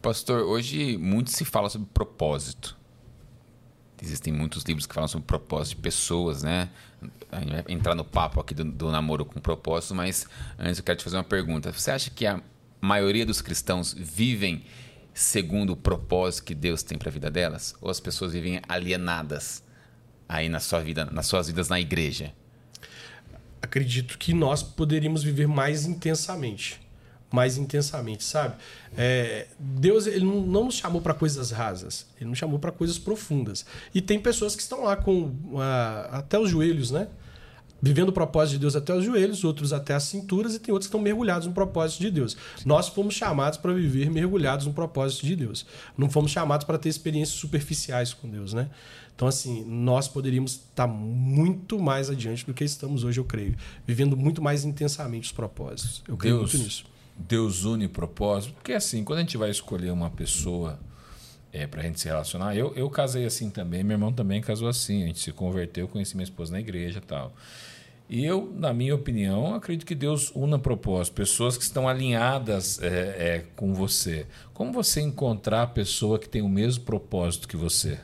Pastor, 0.00 0.42
hoje 0.42 0.96
muito 0.96 1.30
se 1.30 1.44
fala 1.44 1.68
sobre 1.68 1.88
propósito. 1.92 2.78
Existem 4.00 4.32
muitos 4.32 4.62
livros 4.62 4.86
que 4.86 4.94
falam 4.94 5.08
sobre 5.08 5.26
propósito 5.26 5.74
de 5.74 5.82
pessoas, 5.82 6.44
né? 6.44 6.68
A 7.32 7.40
gente 7.40 7.50
vai 7.50 7.64
entrar 7.68 7.96
no 7.96 8.04
papo 8.04 8.40
aqui 8.40 8.54
do, 8.54 8.62
do 8.64 8.92
namoro 8.92 9.24
com 9.24 9.40
propósito, 9.40 9.96
mas 9.96 10.24
antes 10.56 10.78
eu 10.78 10.84
quero 10.84 10.98
te 10.98 11.02
fazer 11.02 11.16
uma 11.16 11.24
pergunta. 11.24 11.72
Você 11.72 11.90
acha 11.90 12.10
que 12.10 12.24
a 12.24 12.40
maioria 12.80 13.26
dos 13.26 13.42
cristãos 13.42 13.92
vivem 13.92 14.64
segundo 15.12 15.70
o 15.70 15.76
propósito 15.76 16.44
que 16.44 16.54
Deus 16.54 16.84
tem 16.84 16.96
para 16.96 17.08
a 17.08 17.12
vida 17.12 17.28
delas? 17.28 17.74
Ou 17.80 17.90
as 17.90 17.98
pessoas 17.98 18.32
vivem 18.32 18.60
alienadas 18.68 19.64
aí 20.28 20.48
na 20.48 20.60
sua 20.60 20.78
vida, 20.78 21.06
nas 21.06 21.26
suas 21.26 21.48
vidas 21.48 21.68
na 21.68 21.80
igreja? 21.80 22.32
Acredito 23.60 24.16
que 24.16 24.32
nós 24.32 24.62
poderíamos 24.62 25.24
viver 25.24 25.48
mais 25.48 25.86
intensamente 25.86 26.87
mais 27.30 27.58
intensamente, 27.58 28.24
sabe? 28.24 28.54
É, 28.96 29.46
Deus 29.58 30.06
ele 30.06 30.24
não 30.24 30.64
nos 30.64 30.76
chamou 30.76 31.00
para 31.00 31.14
coisas 31.14 31.50
rasas, 31.50 32.06
ele 32.20 32.30
nos 32.30 32.38
chamou 32.38 32.58
para 32.58 32.72
coisas 32.72 32.98
profundas. 32.98 33.66
E 33.94 34.00
tem 34.00 34.18
pessoas 34.18 34.56
que 34.56 34.62
estão 34.62 34.84
lá 34.84 34.96
com 34.96 35.24
uh, 35.24 35.60
até 36.10 36.38
os 36.38 36.50
joelhos, 36.50 36.90
né? 36.90 37.08
Vivendo 37.80 38.08
o 38.08 38.12
propósito 38.12 38.54
de 38.54 38.58
Deus 38.58 38.74
até 38.74 38.92
os 38.92 39.04
joelhos, 39.04 39.44
outros 39.44 39.72
até 39.72 39.94
as 39.94 40.02
cinturas, 40.02 40.54
e 40.54 40.58
tem 40.58 40.72
outros 40.72 40.88
que 40.88 40.90
estão 40.90 41.00
mergulhados 41.00 41.46
no 41.46 41.52
propósito 41.52 42.00
de 42.00 42.10
Deus. 42.10 42.36
Nós 42.64 42.88
fomos 42.88 43.14
chamados 43.14 43.56
para 43.56 43.72
viver 43.72 44.10
mergulhados 44.10 44.66
no 44.66 44.72
propósito 44.72 45.24
de 45.24 45.36
Deus. 45.36 45.64
Não 45.96 46.10
fomos 46.10 46.32
chamados 46.32 46.66
para 46.66 46.76
ter 46.76 46.88
experiências 46.88 47.38
superficiais 47.38 48.12
com 48.12 48.28
Deus, 48.28 48.52
né? 48.52 48.68
Então, 49.14 49.28
assim, 49.28 49.64
nós 49.64 50.08
poderíamos 50.08 50.52
estar 50.52 50.88
muito 50.88 51.78
mais 51.78 52.10
adiante 52.10 52.44
do 52.44 52.52
que 52.52 52.64
estamos 52.64 53.04
hoje, 53.04 53.20
eu 53.20 53.24
creio. 53.24 53.56
Vivendo 53.86 54.16
muito 54.16 54.42
mais 54.42 54.64
intensamente 54.64 55.26
os 55.26 55.32
propósitos. 55.32 56.02
Eu 56.08 56.16
creio 56.16 56.38
Deus, 56.38 56.52
muito 56.52 56.64
nisso. 56.64 56.84
Deus 57.18 57.64
une 57.64 57.88
propósito. 57.88 58.54
Porque 58.54 58.72
assim, 58.72 59.02
quando 59.02 59.18
a 59.18 59.22
gente 59.22 59.36
vai 59.36 59.50
escolher 59.50 59.90
uma 59.90 60.10
pessoa 60.10 60.78
é, 61.52 61.66
para 61.66 61.80
a 61.80 61.84
gente 61.84 62.00
se 62.00 62.06
relacionar, 62.06 62.54
eu, 62.54 62.72
eu 62.74 62.88
casei 62.88 63.24
assim 63.24 63.50
também, 63.50 63.82
meu 63.82 63.94
irmão 63.94 64.12
também 64.12 64.40
casou 64.40 64.68
assim. 64.68 65.02
A 65.02 65.06
gente 65.06 65.18
se 65.18 65.32
converteu, 65.32 65.88
conheci 65.88 66.14
minha 66.14 66.24
esposa 66.24 66.52
na 66.52 66.60
igreja 66.60 67.00
tal. 67.00 67.32
E 68.08 68.24
eu, 68.24 68.50
na 68.56 68.72
minha 68.72 68.94
opinião, 68.94 69.54
acredito 69.54 69.84
que 69.84 69.94
Deus 69.94 70.32
una 70.34 70.58
propósito, 70.58 71.12
pessoas 71.12 71.58
que 71.58 71.62
estão 71.62 71.86
alinhadas 71.86 72.80
é, 72.80 72.86
é, 72.88 73.44
com 73.54 73.74
você. 73.74 74.26
Como 74.54 74.72
você 74.72 75.02
encontrar 75.02 75.62
a 75.62 75.66
pessoa 75.66 76.18
que 76.18 76.26
tem 76.26 76.40
o 76.40 76.48
mesmo 76.48 76.84
propósito 76.84 77.46
que 77.46 77.56
você? 77.56 77.98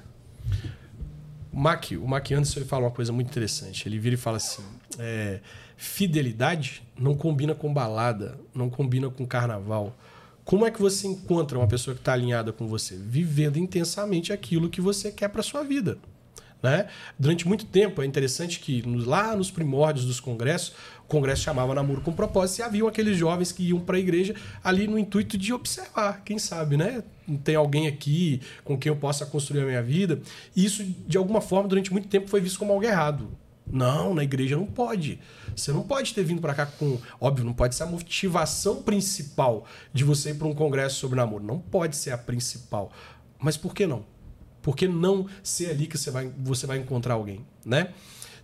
O 1.50 1.58
Mac, 1.58 1.92
o 1.92 2.06
Mac 2.06 2.30
Anderson 2.32 2.60
fala 2.66 2.84
uma 2.84 2.90
coisa 2.90 3.12
muito 3.12 3.30
interessante. 3.30 3.88
Ele 3.88 3.98
vira 3.98 4.14
e 4.14 4.18
fala 4.18 4.36
assim: 4.36 4.62
é, 4.98 5.40
fidelidade 5.76 6.82
não 6.98 7.14
combina 7.14 7.54
com 7.54 7.72
balada, 7.72 8.38
não 8.54 8.70
combina 8.70 9.10
com 9.10 9.26
carnaval. 9.26 9.96
Como 10.44 10.66
é 10.66 10.70
que 10.70 10.80
você 10.80 11.06
encontra 11.06 11.58
uma 11.58 11.66
pessoa 11.66 11.94
que 11.94 12.00
está 12.00 12.12
alinhada 12.12 12.52
com 12.52 12.66
você? 12.66 12.96
Vivendo 12.96 13.58
intensamente 13.58 14.32
aquilo 14.32 14.68
que 14.68 14.80
você 14.80 15.10
quer 15.10 15.28
para 15.28 15.42
sua 15.42 15.62
vida. 15.62 15.98
Né? 16.62 16.86
Durante 17.18 17.46
muito 17.46 17.66
tempo, 17.66 18.00
é 18.00 18.06
interessante 18.06 18.58
que 18.58 18.80
lá 18.82 19.36
nos 19.36 19.50
primórdios 19.50 20.06
dos 20.06 20.18
congressos, 20.18 20.74
o 21.00 21.08
congresso 21.08 21.42
chamava 21.42 21.74
Namoro 21.74 22.00
com 22.00 22.10
Propósito 22.10 22.60
e 22.60 22.62
haviam 22.62 22.88
aqueles 22.88 23.18
jovens 23.18 23.52
que 23.52 23.64
iam 23.64 23.80
para 23.80 23.96
a 23.96 24.00
igreja 24.00 24.34
ali 24.62 24.86
no 24.86 24.98
intuito 24.98 25.36
de 25.36 25.52
observar, 25.52 26.22
quem 26.24 26.38
sabe, 26.38 26.78
né? 26.78 27.02
Tem 27.42 27.54
alguém 27.54 27.86
aqui 27.86 28.40
com 28.64 28.78
quem 28.78 28.90
eu 28.90 28.96
possa 28.96 29.26
construir 29.26 29.60
a 29.60 29.66
minha 29.66 29.82
vida. 29.82 30.20
E 30.56 30.64
isso, 30.64 30.82
de 31.06 31.18
alguma 31.18 31.42
forma, 31.42 31.68
durante 31.68 31.92
muito 31.92 32.08
tempo 32.08 32.28
foi 32.28 32.40
visto 32.40 32.58
como 32.58 32.72
algo 32.72 32.84
errado. 32.84 33.28
Não, 33.66 34.14
na 34.14 34.22
igreja 34.22 34.56
não 34.56 34.66
pode. 34.66 35.18
Você 35.56 35.72
não 35.72 35.82
pode 35.82 36.12
ter 36.14 36.22
vindo 36.22 36.40
para 36.40 36.54
cá 36.54 36.66
com. 36.66 36.98
Óbvio, 37.20 37.44
não 37.44 37.54
pode 37.54 37.74
ser 37.74 37.84
a 37.84 37.86
motivação 37.86 38.82
principal 38.82 39.66
de 39.92 40.04
você 40.04 40.30
ir 40.30 40.34
para 40.34 40.46
um 40.46 40.54
congresso 40.54 40.96
sobre 40.96 41.16
namoro. 41.16 41.42
Não 41.42 41.58
pode 41.58 41.96
ser 41.96 42.10
a 42.10 42.18
principal. 42.18 42.92
Mas 43.38 43.56
por 43.56 43.74
que 43.74 43.86
não? 43.86 44.04
Por 44.62 44.76
que 44.76 44.88
não 44.88 45.26
ser 45.42 45.70
ali 45.70 45.86
que 45.86 45.98
você 45.98 46.10
vai, 46.10 46.32
você 46.38 46.66
vai 46.66 46.78
encontrar 46.78 47.14
alguém, 47.14 47.44
né? 47.64 47.92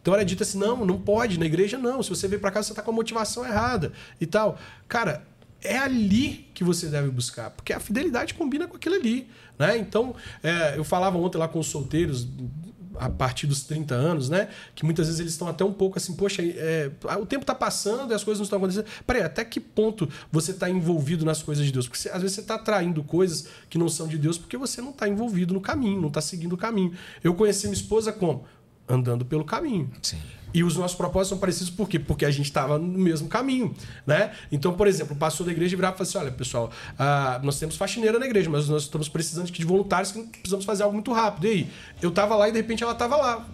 Então 0.01 0.15
era 0.15 0.25
dito 0.25 0.43
assim: 0.43 0.59
não, 0.59 0.85
não 0.85 0.99
pode, 0.99 1.39
na 1.39 1.47
igreja 1.47 1.79
não. 1.79 2.03
Se 2.03 2.11
você 2.11 2.27
veio 2.27 2.41
para 2.41 2.51
cá, 2.51 2.63
você 2.63 2.73
está 2.73 2.83
com 2.83 2.91
a 2.91 2.95
motivação 2.95 3.45
errada 3.45 3.93
e 4.21 4.27
tal. 4.27 4.59
Cara, 4.89 5.27
é 5.63 5.79
ali 5.79 6.49
que 6.55 6.65
você 6.65 6.89
deve 6.89 7.11
buscar, 7.11 7.51
porque 7.51 7.73
a 7.73 7.81
fidelidade 7.81 8.35
combina 8.35 8.67
com 8.67 8.77
aquilo 8.77 8.95
ali. 8.95 9.29
Né? 9.59 9.77
Então, 9.77 10.15
é, 10.43 10.75
eu 10.77 10.85
falava 10.85 11.19
ontem 11.19 11.37
lá 11.37 11.47
com 11.47 11.59
os 11.59 11.67
solteiros, 11.67 12.27
a 12.97 13.09
partir 13.09 13.47
dos 13.47 13.63
30 13.63 13.95
anos, 13.95 14.29
né? 14.29 14.49
Que 14.75 14.85
muitas 14.85 15.07
vezes 15.07 15.21
eles 15.21 15.33
estão 15.33 15.49
até 15.49 15.65
um 15.65 15.73
pouco 15.73 15.99
assim, 15.99 16.15
poxa, 16.15 16.43
é, 16.43 16.91
o 17.21 17.27
tempo 17.27 17.43
está 17.43 17.55
passando 17.55 18.11
e 18.11 18.15
as 18.15 18.25
coisas 18.25 18.39
não 18.39 18.45
estão 18.45 18.59
acontecendo. 18.59 18.87
Peraí, 19.07 19.23
até 19.23 19.45
que 19.45 19.61
ponto 19.61 20.09
você 20.31 20.51
está 20.51 20.69
envolvido 20.69 21.25
nas 21.25 21.43
coisas 21.43 21.65
de 21.65 21.73
Deus? 21.73 21.87
Porque 21.87 22.09
às 22.09 22.21
vezes 22.21 22.35
você 22.35 22.41
está 22.41 22.55
atraindo 22.57 23.03
coisas 23.03 23.47
que 23.69 23.79
não 23.79 23.89
são 23.89 24.09
de 24.09 24.19
Deus 24.19 24.39
porque 24.39 24.57
você 24.57 24.81
não 24.81 24.91
está 24.91 25.09
envolvido 25.09 25.55
no 25.55 25.61
caminho, 25.61 26.01
não 26.01 26.09
está 26.09 26.21
seguindo 26.21 26.53
o 26.55 26.57
caminho. 26.57 26.93
Eu 27.23 27.35
conheci 27.35 27.67
minha 27.67 27.75
esposa 27.75 28.13
como? 28.13 28.45
Andando 28.91 29.25
pelo 29.25 29.45
caminho. 29.45 29.89
Sim. 30.03 30.19
E 30.53 30.65
os 30.65 30.77
nossos 30.77 30.97
propósitos 30.97 31.29
são 31.29 31.39
parecidos 31.39 31.71
por 31.71 31.89
quê? 31.89 31.99
Porque 31.99 32.25
a 32.25 32.31
gente 32.31 32.47
estava 32.47 32.77
no 32.79 32.99
mesmo 32.99 33.29
caminho, 33.29 33.73
né? 34.05 34.33
Então, 34.51 34.75
por 34.75 34.89
exemplo, 34.89 35.15
o 35.15 35.19
pastor 35.19 35.47
da 35.47 35.53
igreja 35.53 35.77
virava 35.77 35.95
e 35.95 35.99
falava 35.99 36.09
assim, 36.11 36.19
olha, 36.19 36.37
pessoal, 36.37 36.71
ah, 36.99 37.41
nós 37.43 37.59
temos 37.59 37.77
faxineira 37.77 38.19
na 38.19 38.27
igreja, 38.27 38.51
mas 38.51 38.69
nós 38.69 38.83
estamos 38.83 39.09
precisando 39.09 39.51
de 39.51 39.65
voluntários 39.65 40.11
que 40.11 40.23
precisamos 40.25 40.65
fazer 40.65 40.83
algo 40.83 40.95
muito 40.95 41.13
rápido. 41.13 41.47
E 41.47 41.51
aí? 41.51 41.71
Eu 42.03 42.09
estava 42.09 42.35
lá 42.35 42.49
e 42.49 42.53
de 42.53 42.59
repente 42.59 42.83
ela 42.83 42.93
estava 42.93 43.17
lá. 43.17 43.47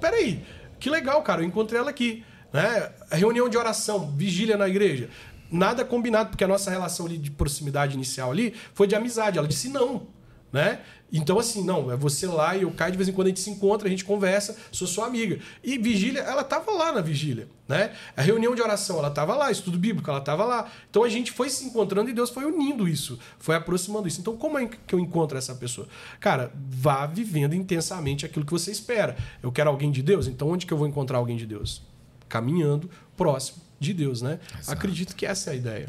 Peraí, 0.00 0.44
que 0.78 0.88
legal, 0.88 1.20
cara, 1.22 1.42
eu 1.42 1.46
encontrei 1.46 1.80
ela 1.80 1.90
aqui. 1.90 2.24
Né? 2.52 2.92
Reunião 3.10 3.48
de 3.48 3.56
oração, 3.56 4.12
vigília 4.16 4.56
na 4.56 4.68
igreja. 4.68 5.08
Nada 5.50 5.84
combinado, 5.84 6.30
porque 6.30 6.44
a 6.44 6.48
nossa 6.48 6.70
relação 6.70 7.06
ali 7.06 7.18
de 7.18 7.32
proximidade 7.32 7.94
inicial 7.94 8.30
ali 8.30 8.54
foi 8.72 8.86
de 8.86 8.94
amizade. 8.94 9.36
Ela 9.36 9.48
disse 9.48 9.68
não 9.68 10.06
né? 10.52 10.80
Então, 11.12 11.38
assim, 11.38 11.64
não, 11.64 11.90
é 11.90 11.96
você 11.96 12.26
lá 12.26 12.56
e 12.56 12.62
eu 12.62 12.70
caio, 12.70 12.92
de 12.92 12.96
vez 12.96 13.08
em 13.08 13.12
quando 13.12 13.26
a 13.26 13.30
gente 13.30 13.40
se 13.40 13.50
encontra, 13.50 13.88
a 13.88 13.90
gente 13.90 14.04
conversa, 14.04 14.56
sou 14.70 14.86
sua 14.86 15.06
amiga. 15.06 15.40
E 15.62 15.76
vigília, 15.76 16.20
ela 16.20 16.42
estava 16.42 16.70
lá 16.70 16.92
na 16.92 17.00
vigília, 17.00 17.48
né? 17.68 17.92
A 18.16 18.22
reunião 18.22 18.54
de 18.54 18.62
oração, 18.62 18.98
ela 18.98 19.08
estava 19.08 19.34
lá, 19.34 19.50
estudo 19.50 19.76
bíblico, 19.76 20.08
ela 20.08 20.20
estava 20.20 20.44
lá. 20.44 20.70
Então 20.88 21.02
a 21.02 21.08
gente 21.08 21.32
foi 21.32 21.50
se 21.50 21.64
encontrando 21.64 22.10
e 22.10 22.12
Deus 22.12 22.30
foi 22.30 22.44
unindo 22.44 22.86
isso, 22.86 23.18
foi 23.40 23.56
aproximando 23.56 24.06
isso. 24.06 24.20
Então, 24.20 24.36
como 24.36 24.56
é 24.58 24.66
que 24.66 24.94
eu 24.94 25.00
encontro 25.00 25.36
essa 25.36 25.54
pessoa? 25.54 25.88
Cara, 26.20 26.52
vá 26.54 27.06
vivendo 27.06 27.54
intensamente 27.54 28.24
aquilo 28.24 28.46
que 28.46 28.52
você 28.52 28.70
espera. 28.70 29.16
Eu 29.42 29.50
quero 29.50 29.68
alguém 29.68 29.90
de 29.90 30.02
Deus, 30.02 30.28
então 30.28 30.48
onde 30.48 30.64
que 30.64 30.72
eu 30.72 30.78
vou 30.78 30.86
encontrar 30.86 31.18
alguém 31.18 31.36
de 31.36 31.46
Deus? 31.46 31.82
Caminhando 32.28 32.88
próximo 33.16 33.62
de 33.80 33.92
Deus, 33.92 34.22
né? 34.22 34.38
Exato. 34.52 34.72
Acredito 34.72 35.16
que 35.16 35.26
essa 35.26 35.50
é 35.50 35.52
a 35.54 35.56
ideia. 35.56 35.88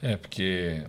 É, 0.00 0.16
porque 0.16 0.84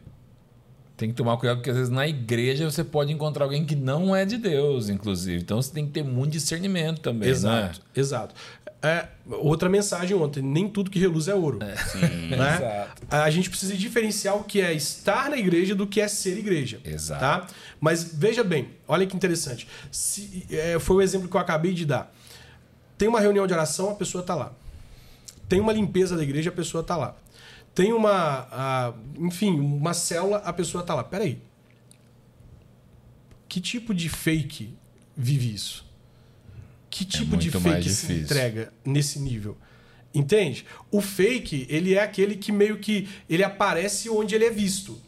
tem 0.97 1.09
que 1.09 1.15
tomar 1.15 1.37
cuidado, 1.37 1.57
porque 1.57 1.69
às 1.69 1.75
vezes 1.75 1.91
na 1.91 2.07
igreja 2.07 2.69
você 2.69 2.83
pode 2.83 3.13
encontrar 3.13 3.45
alguém 3.45 3.63
que 3.63 3.75
não 3.75 4.15
é 4.15 4.25
de 4.25 4.35
Deus, 4.35 4.89
inclusive. 4.89 5.43
Então 5.43 5.61
você 5.61 5.71
tem 5.71 5.85
que 5.85 5.91
ter 5.91 6.03
muito 6.03 6.31
discernimento 6.31 7.01
também. 7.01 7.29
Exato, 7.29 7.79
né? 7.79 7.85
exato. 7.95 8.35
É, 8.81 9.07
outra 9.27 9.69
mensagem 9.69 10.17
ontem: 10.17 10.41
nem 10.41 10.67
tudo 10.67 10.89
que 10.89 10.97
reluz 10.97 11.27
é 11.27 11.35
ouro. 11.35 11.59
É, 11.61 11.75
sim, 11.75 11.99
né? 12.35 12.55
exato. 12.55 13.01
A 13.11 13.29
gente 13.29 13.47
precisa 13.47 13.75
diferenciar 13.75 14.35
o 14.35 14.43
que 14.43 14.59
é 14.59 14.73
estar 14.73 15.29
na 15.29 15.37
igreja 15.37 15.75
do 15.75 15.85
que 15.85 16.01
é 16.01 16.07
ser 16.07 16.35
igreja. 16.35 16.79
Exato. 16.83 17.21
Tá? 17.21 17.47
Mas 17.79 18.03
veja 18.15 18.43
bem, 18.43 18.69
olha 18.87 19.05
que 19.05 19.15
interessante. 19.15 19.67
Se, 19.91 20.47
é, 20.49 20.79
foi 20.79 20.95
o 20.95 21.01
exemplo 21.01 21.29
que 21.29 21.35
eu 21.35 21.41
acabei 21.41 21.73
de 21.73 21.85
dar. 21.85 22.11
Tem 22.97 23.07
uma 23.07 23.19
reunião 23.19 23.45
de 23.45 23.53
oração, 23.53 23.91
a 23.91 23.95
pessoa 23.95 24.21
está 24.21 24.33
lá. 24.33 24.51
Tem 25.47 25.59
uma 25.59 25.71
limpeza 25.71 26.17
da 26.17 26.23
igreja, 26.23 26.49
a 26.49 26.53
pessoa 26.53 26.81
está 26.81 26.97
lá 26.97 27.15
tem 27.77 27.93
uma. 27.93 28.47
A, 28.51 28.93
enfim, 29.19 29.59
uma 29.59 29.93
célula, 29.93 30.37
a 30.37 30.51
pessoa 30.51 30.83
tá 30.83 30.95
lá. 30.95 31.03
Peraí. 31.03 31.39
Que 33.47 33.61
tipo 33.61 33.93
de 33.93 34.09
fake 34.09 34.73
vive 35.15 35.53
isso? 35.53 35.85
Que 36.89 37.03
é 37.03 37.07
tipo 37.07 37.35
é 37.35 37.37
de 37.37 37.51
fake 37.51 37.87
se 37.87 38.13
entrega 38.13 38.73
nesse 38.83 39.19
nível? 39.19 39.55
Entende? 40.11 40.65
O 40.89 41.01
fake, 41.01 41.67
ele 41.69 41.93
é 41.93 42.01
aquele 42.01 42.35
que 42.35 42.51
meio 42.51 42.79
que 42.79 43.07
ele 43.29 43.43
aparece 43.43 44.09
onde 44.09 44.33
ele 44.33 44.45
é 44.45 44.49
visto. 44.49 44.99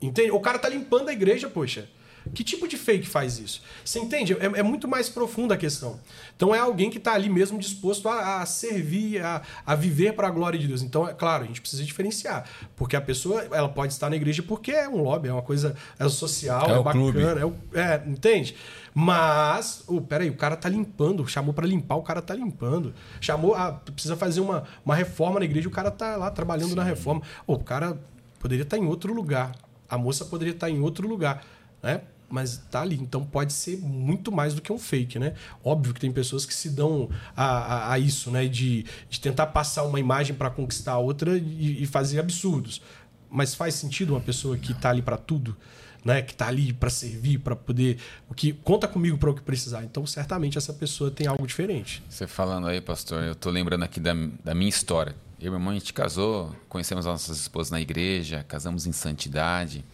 Entende? 0.00 0.30
O 0.30 0.40
cara 0.40 0.58
tá 0.58 0.70
limpando 0.70 1.10
a 1.10 1.12
igreja, 1.12 1.50
poxa. 1.50 1.86
Que 2.34 2.44
tipo 2.44 2.66
de 2.66 2.76
fake 2.76 3.06
faz 3.06 3.38
isso? 3.38 3.62
Você 3.84 3.98
entende? 3.98 4.34
É, 4.34 4.60
é 4.60 4.62
muito 4.62 4.86
mais 4.88 5.08
profunda 5.08 5.54
a 5.54 5.56
questão. 5.56 6.00
Então 6.34 6.54
é 6.54 6.58
alguém 6.58 6.90
que 6.90 6.98
está 6.98 7.14
ali 7.14 7.28
mesmo 7.28 7.58
disposto 7.58 8.08
a, 8.08 8.42
a 8.42 8.46
servir, 8.46 9.22
a, 9.22 9.42
a 9.64 9.74
viver 9.74 10.12
para 10.14 10.28
a 10.28 10.30
glória 10.30 10.58
de 10.58 10.66
Deus. 10.66 10.82
Então, 10.82 11.08
é 11.08 11.14
claro, 11.14 11.44
a 11.44 11.46
gente 11.46 11.60
precisa 11.60 11.84
diferenciar. 11.84 12.48
Porque 12.76 12.96
a 12.96 13.00
pessoa 13.00 13.46
ela 13.52 13.68
pode 13.68 13.92
estar 13.92 14.10
na 14.10 14.16
igreja 14.16 14.42
porque 14.42 14.72
é 14.72 14.88
um 14.88 15.02
lobby, 15.02 15.28
é 15.28 15.32
uma 15.32 15.42
coisa 15.42 15.74
é 15.98 16.08
social, 16.08 16.68
é, 16.68 16.78
é 16.78 16.82
bacana. 16.82 17.40
É, 17.40 17.44
o, 17.44 17.54
é, 17.74 18.02
entende? 18.06 18.56
Mas, 18.98 19.84
oh, 19.86 20.00
peraí, 20.00 20.30
o 20.30 20.36
cara 20.36 20.56
tá 20.56 20.70
limpando, 20.70 21.26
chamou 21.28 21.52
para 21.52 21.66
limpar, 21.66 21.96
o 21.96 22.02
cara 22.02 22.22
tá 22.22 22.34
limpando. 22.34 22.94
Chamou, 23.20 23.54
ah, 23.54 23.72
precisa 23.72 24.16
fazer 24.16 24.40
uma, 24.40 24.64
uma 24.84 24.94
reforma 24.94 25.38
na 25.38 25.44
igreja, 25.44 25.68
o 25.68 25.70
cara 25.70 25.90
tá 25.90 26.16
lá 26.16 26.30
trabalhando 26.30 26.70
Sim. 26.70 26.76
na 26.76 26.82
reforma. 26.82 27.20
Oh, 27.46 27.54
o 27.54 27.62
cara 27.62 28.00
poderia 28.40 28.62
estar 28.62 28.78
tá 28.78 28.82
em 28.82 28.86
outro 28.86 29.12
lugar. 29.12 29.52
A 29.88 29.98
moça 29.98 30.24
poderia 30.24 30.54
estar 30.54 30.68
tá 30.68 30.70
em 30.70 30.80
outro 30.80 31.06
lugar. 31.06 31.44
Né? 31.82 32.00
Mas 32.28 32.58
tá 32.70 32.82
ali. 32.82 32.96
Então 32.96 33.24
pode 33.24 33.52
ser 33.52 33.78
muito 33.78 34.32
mais 34.32 34.54
do 34.54 34.62
que 34.62 34.72
um 34.72 34.78
fake, 34.78 35.18
né? 35.18 35.34
Óbvio 35.64 35.94
que 35.94 36.00
tem 36.00 36.12
pessoas 36.12 36.44
que 36.44 36.54
se 36.54 36.70
dão 36.70 37.08
a, 37.36 37.44
a, 37.44 37.92
a 37.92 37.98
isso, 37.98 38.30
né? 38.30 38.46
De, 38.46 38.84
de 39.08 39.20
tentar 39.20 39.46
passar 39.46 39.84
uma 39.84 40.00
imagem 40.00 40.34
para 40.34 40.50
conquistar 40.50 40.92
a 40.92 40.98
outra 40.98 41.36
e, 41.36 41.82
e, 41.82 41.86
fazer 41.86 42.18
absurdos. 42.18 42.82
Mas 43.30 43.54
faz 43.54 43.74
sentido 43.74 44.14
uma 44.14 44.20
pessoa 44.20 44.56
que 44.56 44.74
tá 44.74 44.90
ali 44.90 45.02
para 45.02 45.16
tudo? 45.16 45.56
né, 46.04 46.22
que 46.22 46.36
tá 46.36 46.46
ali 46.46 46.72
para 46.72 46.88
servir, 46.88 47.38
para 47.38 47.56
poder, 47.56 47.98
o 48.30 48.34
que 48.34 48.52
conta 48.52 48.86
comigo 48.86 49.18
para 49.18 49.28
o 49.28 49.34
que 49.34 49.42
precisar. 49.42 49.82
Então, 49.82 50.06
certamente 50.06 50.56
essa 50.56 50.72
pessoa 50.72 51.10
tem 51.10 51.26
algo 51.26 51.44
diferente. 51.44 52.00
Você 52.08 52.28
falando 52.28 52.68
aí, 52.68 52.80
pastor, 52.80 53.24
eu 53.24 53.34
tô 53.34 53.50
lembrando 53.50 53.82
aqui 53.82 53.98
da, 53.98 54.12
da 54.44 54.54
minha 54.54 54.68
história. 54.68 55.16
Eu 55.40 55.48
e 55.48 55.50
meu 55.50 55.58
irmão, 55.58 55.72
a 55.72 55.74
gente 55.74 55.92
casou, 55.92 56.54
conhecemos 56.68 57.06
nossas 57.06 57.40
esposas 57.40 57.72
na 57.72 57.80
igreja, 57.80 58.44
casamos 58.46 58.86
em 58.86 58.92
santidade. 58.92 59.84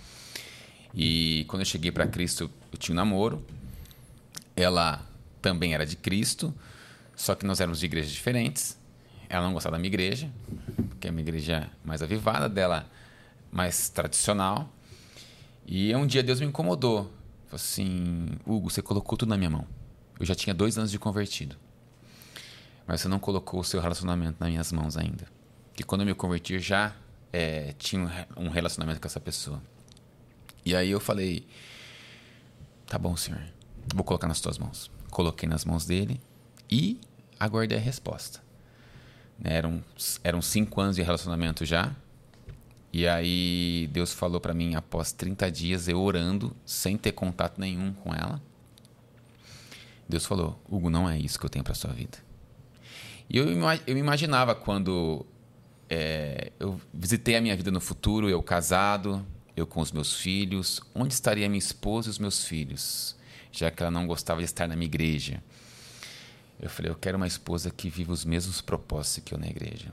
E 0.94 1.44
quando 1.49 1.62
eu 1.62 1.66
cheguei 1.66 1.90
para 1.90 2.06
Cristo, 2.06 2.50
eu 2.70 2.78
tinha 2.78 2.94
um 2.94 2.96
namoro. 2.96 3.44
Ela 4.54 5.04
também 5.40 5.75
era 5.75 5.87
de 5.87 5.96
Cristo, 5.96 6.54
só 7.16 7.34
que 7.34 7.46
nós 7.46 7.61
éramos 7.61 7.80
de 7.80 7.87
igrejas 7.87 8.12
diferentes. 8.12 8.78
Ela 9.28 9.46
não 9.46 9.54
gostava 9.54 9.76
da 9.76 9.78
minha 9.78 9.88
igreja, 9.88 10.30
que 11.00 11.08
é 11.08 11.11
uma 11.11 11.20
igreja 11.20 11.70
mais 11.84 12.02
avivada, 12.02 12.49
dela 12.49 12.87
mais 13.50 13.88
tradicional. 13.88 14.70
E 15.66 15.94
um 15.94 16.06
dia 16.06 16.22
Deus 16.22 16.40
me 16.40 16.46
incomodou. 16.46 17.04
Falou 17.46 17.56
assim: 17.56 18.28
Hugo, 18.46 18.70
você 18.70 18.82
colocou 18.82 19.16
tudo 19.16 19.30
na 19.30 19.37
minha 19.37 19.50
mão. 19.50 19.66
Eu 20.20 20.26
já 20.26 20.34
tinha 20.34 20.54
dois 20.54 20.76
anos 20.76 20.90
de 20.90 20.99
convertido. 20.99 21.56
Mas 22.87 23.00
você 23.00 23.08
não 23.08 23.18
colocou 23.18 23.61
o 23.61 23.64
seu 23.64 23.80
relacionamento 23.80 24.37
nas 24.38 24.49
minhas 24.50 24.72
mãos 24.72 24.96
ainda. 24.96 25.26
Que 25.75 25.82
quando 25.82 26.02
eu 26.02 26.06
me 26.06 26.14
converti, 26.14 26.54
eu 26.54 26.58
já 26.58 26.94
é, 27.32 27.72
tinha 27.78 28.26
um 28.37 28.49
relacionamento 28.49 29.00
com 29.00 29.06
essa 29.06 29.20
pessoa. 29.20 29.62
E 30.64 30.75
aí 30.75 30.90
eu 30.90 31.00
falei: 31.00 31.47
Tá 32.87 32.99
bom, 32.99 33.16
senhor. 33.16 33.42
Vou 33.95 34.04
colocar 34.04 34.28
nas 34.28 34.40
tuas 34.40 34.59
mãos. 34.59 34.90
Coloquei 35.11 35.49
nas 35.49 35.64
mãos 35.64 35.87
dele 35.87 36.21
e 36.71 37.00
aguardei 37.38 37.76
a 37.76 37.81
resposta. 37.81 38.40
Né, 39.38 39.57
eram, 39.57 39.83
eram 40.23 40.42
cinco 40.42 40.81
anos 40.81 40.97
de 40.97 41.02
relacionamento 41.02 41.64
já. 41.64 41.95
E 42.92 43.09
aí 43.09 43.88
Deus 43.92 44.12
falou 44.12 44.40
para 44.40 44.52
mim 44.52 44.75
após 44.75 45.12
30 45.12 45.50
dias 45.50 45.88
eu 45.88 46.00
orando, 46.00 46.54
sem 46.66 46.97
ter 46.97 47.12
contato 47.12 47.59
nenhum 47.59 47.92
com 47.95 48.14
ela. 48.14 48.40
Deus 50.09 50.26
falou: 50.26 50.61
"Hugo, 50.69 50.90
não 50.90 51.09
é 51.09 51.19
isso 51.19 51.38
que 51.38 51.47
eu 51.47 51.50
tenho 51.50 51.64
para 51.64 51.75
sua 51.75 51.92
vida". 51.92 52.19
E 53.28 53.38
eu, 53.38 53.47
eu 53.47 53.95
me 53.95 54.00
imaginava 54.00 54.54
quando 54.54 55.25
é, 55.88 56.52
eu 56.61 56.78
visitei 56.92 57.37
a 57.37 57.40
minha 57.40 57.57
vida 57.57 57.71
no 57.71 57.81
futuro, 57.81 58.28
eu 58.28 58.42
casado, 58.42 59.25
eu 59.56 59.66
com 59.66 59.80
os 59.80 59.92
meus 59.92 60.16
filhos, 60.16 60.80
onde 60.94 61.12
estaria 61.14 61.49
minha 61.49 61.59
esposa 61.59 62.09
e 62.09 62.11
os 62.11 62.18
meus 62.18 62.44
filhos, 62.44 63.16
já 63.50 63.71
que 63.71 63.82
ela 63.82 63.90
não 63.90 64.06
gostava 64.06 64.40
de 64.40 64.47
estar 64.47 64.66
na 64.66 64.75
minha 64.75 64.87
igreja. 64.87 65.42
Eu 66.61 66.71
falei, 66.71 66.90
eu 66.90 66.97
quero 66.97 67.16
uma 67.16 67.26
esposa 67.26 67.71
que 67.71 67.90
viva 67.90 68.12
os 68.12 68.25
mesmos 68.25 68.61
propósitos 68.61 69.25
que 69.25 69.35
eu 69.35 69.38
na 69.38 69.47
igreja. 69.47 69.92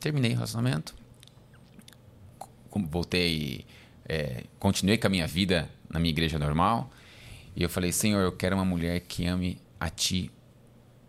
Terminei 0.00 0.32
o 0.32 0.34
relacionamento, 0.34 0.94
voltei, 2.88 3.66
é, 4.08 4.44
continuei 4.58 4.96
com 4.96 5.06
a 5.06 5.10
minha 5.10 5.26
vida 5.26 5.70
na 5.88 6.00
minha 6.00 6.10
igreja 6.10 6.38
normal. 6.38 6.90
E 7.54 7.62
eu 7.62 7.68
falei, 7.68 7.92
Senhor, 7.92 8.20
eu 8.20 8.32
quero 8.32 8.56
uma 8.56 8.64
mulher 8.64 9.00
que 9.00 9.26
ame 9.26 9.60
a 9.78 9.90
Ti 9.90 10.30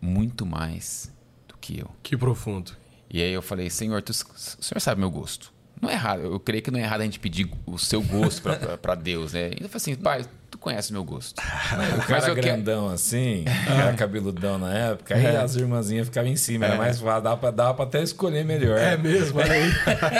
muito 0.01 0.45
mais 0.45 1.11
do 1.47 1.57
que 1.57 1.79
eu. 1.79 1.89
Que 2.03 2.17
profundo. 2.17 2.75
E 3.09 3.21
aí 3.21 3.31
eu 3.31 3.41
falei, 3.41 3.69
Senhor, 3.69 4.01
tu, 4.01 4.11
o 4.11 4.15
Senhor 4.15 4.79
sabe 4.79 4.99
meu 4.99 5.09
gosto. 5.09 5.52
Não 5.83 5.89
é 5.89 5.93
errado, 5.95 6.21
eu 6.21 6.39
creio 6.39 6.63
que 6.63 6.71
não 6.71 6.79
é 6.79 6.83
errado 6.83 7.01
a 7.01 7.03
gente 7.03 7.19
pedir 7.19 7.51
o 7.65 7.77
seu 7.77 8.01
gosto 8.01 8.41
para 8.81 8.95
Deus, 8.95 9.33
né? 9.33 9.49
E 9.49 9.63
eu 9.63 9.67
falei 9.67 9.75
assim, 9.75 9.95
pai, 9.95 10.25
tu 10.49 10.57
conhece 10.57 10.93
meu 10.93 11.03
gosto. 11.03 11.37
o 11.43 12.07
cara 12.07 12.25
Mas 12.25 12.33
grandão 12.35 12.83
quero... 12.83 12.93
assim, 12.93 13.43
era 13.67 13.93
cabeludão 13.93 14.57
na 14.57 14.73
época, 14.73 15.13
aí 15.13 15.25
é. 15.25 15.35
as 15.35 15.57
irmãzinhas 15.57 16.07
ficavam 16.07 16.31
em 16.31 16.37
cima, 16.37 16.67
era 16.67 16.75
é. 16.75 16.77
mais 16.77 17.01
fácil, 17.01 17.21
dava 17.21 17.73
pra 17.73 17.83
até 17.83 18.01
escolher 18.01 18.45
melhor. 18.45 18.77
É 18.77 18.95
mesmo, 18.95 19.39
olha 19.39 19.51
aí. 19.51 19.71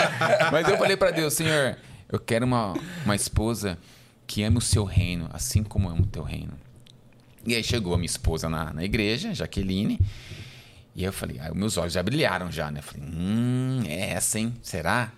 Mas 0.52 0.68
eu 0.68 0.76
falei 0.76 0.98
para 0.98 1.10
Deus, 1.10 1.32
Senhor, 1.32 1.78
eu 2.12 2.18
quero 2.18 2.44
uma, 2.44 2.74
uma 3.02 3.16
esposa 3.16 3.78
que 4.26 4.42
ame 4.42 4.58
o 4.58 4.60
seu 4.60 4.84
reino, 4.84 5.30
assim 5.32 5.62
como 5.62 5.88
eu 5.88 5.92
amo 5.92 6.02
o 6.02 6.06
teu 6.06 6.22
reino. 6.22 6.52
E 7.46 7.54
aí 7.54 7.64
chegou 7.64 7.94
a 7.94 7.96
minha 7.96 8.04
esposa 8.04 8.50
na, 8.50 8.70
na 8.70 8.84
igreja, 8.84 9.32
Jaqueline, 9.32 9.98
e 10.94 11.00
aí 11.00 11.06
eu 11.06 11.12
falei, 11.12 11.40
aí 11.40 11.54
meus 11.54 11.78
olhos 11.78 11.94
já 11.94 12.02
brilharam 12.02 12.52
já, 12.52 12.70
né? 12.70 12.80
Eu 12.80 12.82
falei, 12.82 13.08
hum, 13.08 13.82
é 13.86 14.10
essa, 14.10 14.38
hein? 14.38 14.52
Será? 14.62 15.10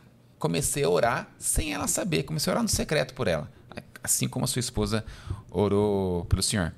Comecei 0.46 0.84
a 0.84 0.88
orar 0.88 1.28
sem 1.40 1.74
ela 1.74 1.88
saber, 1.88 2.22
comecei 2.22 2.52
a 2.52 2.54
orar 2.54 2.62
no 2.62 2.68
secreto 2.68 3.14
por 3.14 3.26
ela, 3.26 3.50
assim 4.00 4.28
como 4.28 4.44
a 4.44 4.48
sua 4.48 4.60
esposa 4.60 5.04
orou 5.50 6.24
pelo 6.26 6.40
Senhor. 6.40 6.72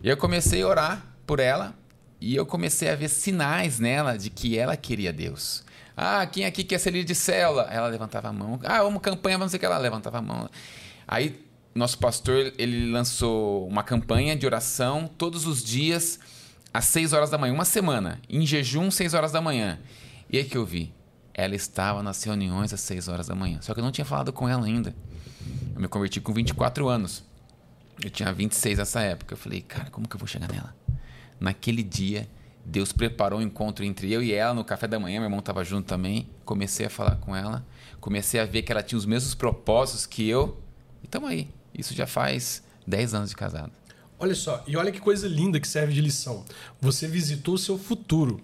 Eu 0.00 0.16
comecei 0.16 0.62
a 0.62 0.68
orar 0.68 1.06
por 1.26 1.40
ela 1.40 1.74
e 2.20 2.36
eu 2.36 2.46
comecei 2.46 2.88
a 2.88 2.94
ver 2.94 3.08
sinais 3.08 3.80
nela 3.80 4.16
de 4.16 4.30
que 4.30 4.56
ela 4.56 4.76
queria 4.76 5.12
Deus. 5.12 5.64
Ah, 5.96 6.24
quem 6.24 6.44
aqui 6.44 6.62
quer 6.62 6.78
ser 6.78 6.92
líder 6.92 7.06
de 7.06 7.16
célula? 7.16 7.62
Ela 7.62 7.88
levantava 7.88 8.28
a 8.28 8.32
mão. 8.32 8.60
Ah, 8.62 8.84
uma 8.84 9.00
campanha, 9.00 9.36
vamos 9.36 9.50
dizer 9.50 9.58
que 9.58 9.66
ela 9.66 9.76
levantava 9.76 10.18
a 10.18 10.22
mão. 10.22 10.48
Aí 11.04 11.44
nosso 11.74 11.98
pastor 11.98 12.52
ele 12.56 12.92
lançou 12.92 13.66
uma 13.66 13.82
campanha 13.82 14.36
de 14.36 14.46
oração 14.46 15.10
todos 15.18 15.48
os 15.48 15.64
dias 15.64 16.20
às 16.72 16.84
6 16.84 17.12
horas 17.12 17.28
da 17.28 17.38
manhã, 17.38 17.52
uma 17.52 17.64
semana, 17.64 18.20
em 18.28 18.46
jejum, 18.46 18.88
6 18.88 19.14
horas 19.14 19.32
da 19.32 19.40
manhã. 19.40 19.80
E 20.30 20.38
aí 20.38 20.44
que 20.44 20.56
eu 20.56 20.64
vi, 20.64 20.94
ela 21.38 21.54
estava 21.54 22.02
nas 22.02 22.20
reuniões 22.24 22.72
às 22.72 22.80
6 22.80 23.06
horas 23.06 23.28
da 23.28 23.34
manhã. 23.34 23.60
Só 23.62 23.72
que 23.72 23.78
eu 23.78 23.84
não 23.84 23.92
tinha 23.92 24.04
falado 24.04 24.32
com 24.32 24.48
ela 24.48 24.66
ainda. 24.66 24.92
Eu 25.72 25.80
me 25.80 25.86
converti 25.86 26.20
com 26.20 26.32
24 26.32 26.88
anos. 26.88 27.22
Eu 28.02 28.10
tinha 28.10 28.32
26 28.32 28.78
nessa 28.78 29.00
época. 29.02 29.34
Eu 29.34 29.38
falei, 29.38 29.60
cara, 29.60 29.88
como 29.88 30.08
que 30.08 30.16
eu 30.16 30.18
vou 30.18 30.26
chegar 30.26 30.50
nela? 30.50 30.74
Naquele 31.38 31.84
dia, 31.84 32.28
Deus 32.64 32.90
preparou 32.90 33.38
um 33.38 33.42
encontro 33.42 33.84
entre 33.84 34.12
eu 34.12 34.20
e 34.20 34.32
ela 34.32 34.52
no 34.52 34.64
café 34.64 34.88
da 34.88 34.98
manhã. 34.98 35.20
Meu 35.20 35.26
irmão 35.26 35.38
estava 35.38 35.62
junto 35.62 35.86
também. 35.86 36.28
Comecei 36.44 36.86
a 36.86 36.90
falar 36.90 37.14
com 37.18 37.36
ela. 37.36 37.64
Comecei 38.00 38.40
a 38.40 38.44
ver 38.44 38.62
que 38.62 38.72
ela 38.72 38.82
tinha 38.82 38.98
os 38.98 39.06
mesmos 39.06 39.36
propósitos 39.36 40.06
que 40.06 40.28
eu. 40.28 40.60
E 41.04 41.24
aí. 41.24 41.48
Isso 41.72 41.94
já 41.94 42.08
faz 42.08 42.64
10 42.84 43.14
anos 43.14 43.30
de 43.30 43.36
casado. 43.36 43.70
Olha 44.18 44.34
só, 44.34 44.64
e 44.66 44.76
olha 44.76 44.90
que 44.90 44.98
coisa 44.98 45.28
linda 45.28 45.60
que 45.60 45.68
serve 45.68 45.92
de 45.92 46.00
lição. 46.00 46.44
Você 46.80 47.06
visitou 47.06 47.54
o 47.54 47.58
seu 47.58 47.78
futuro. 47.78 48.40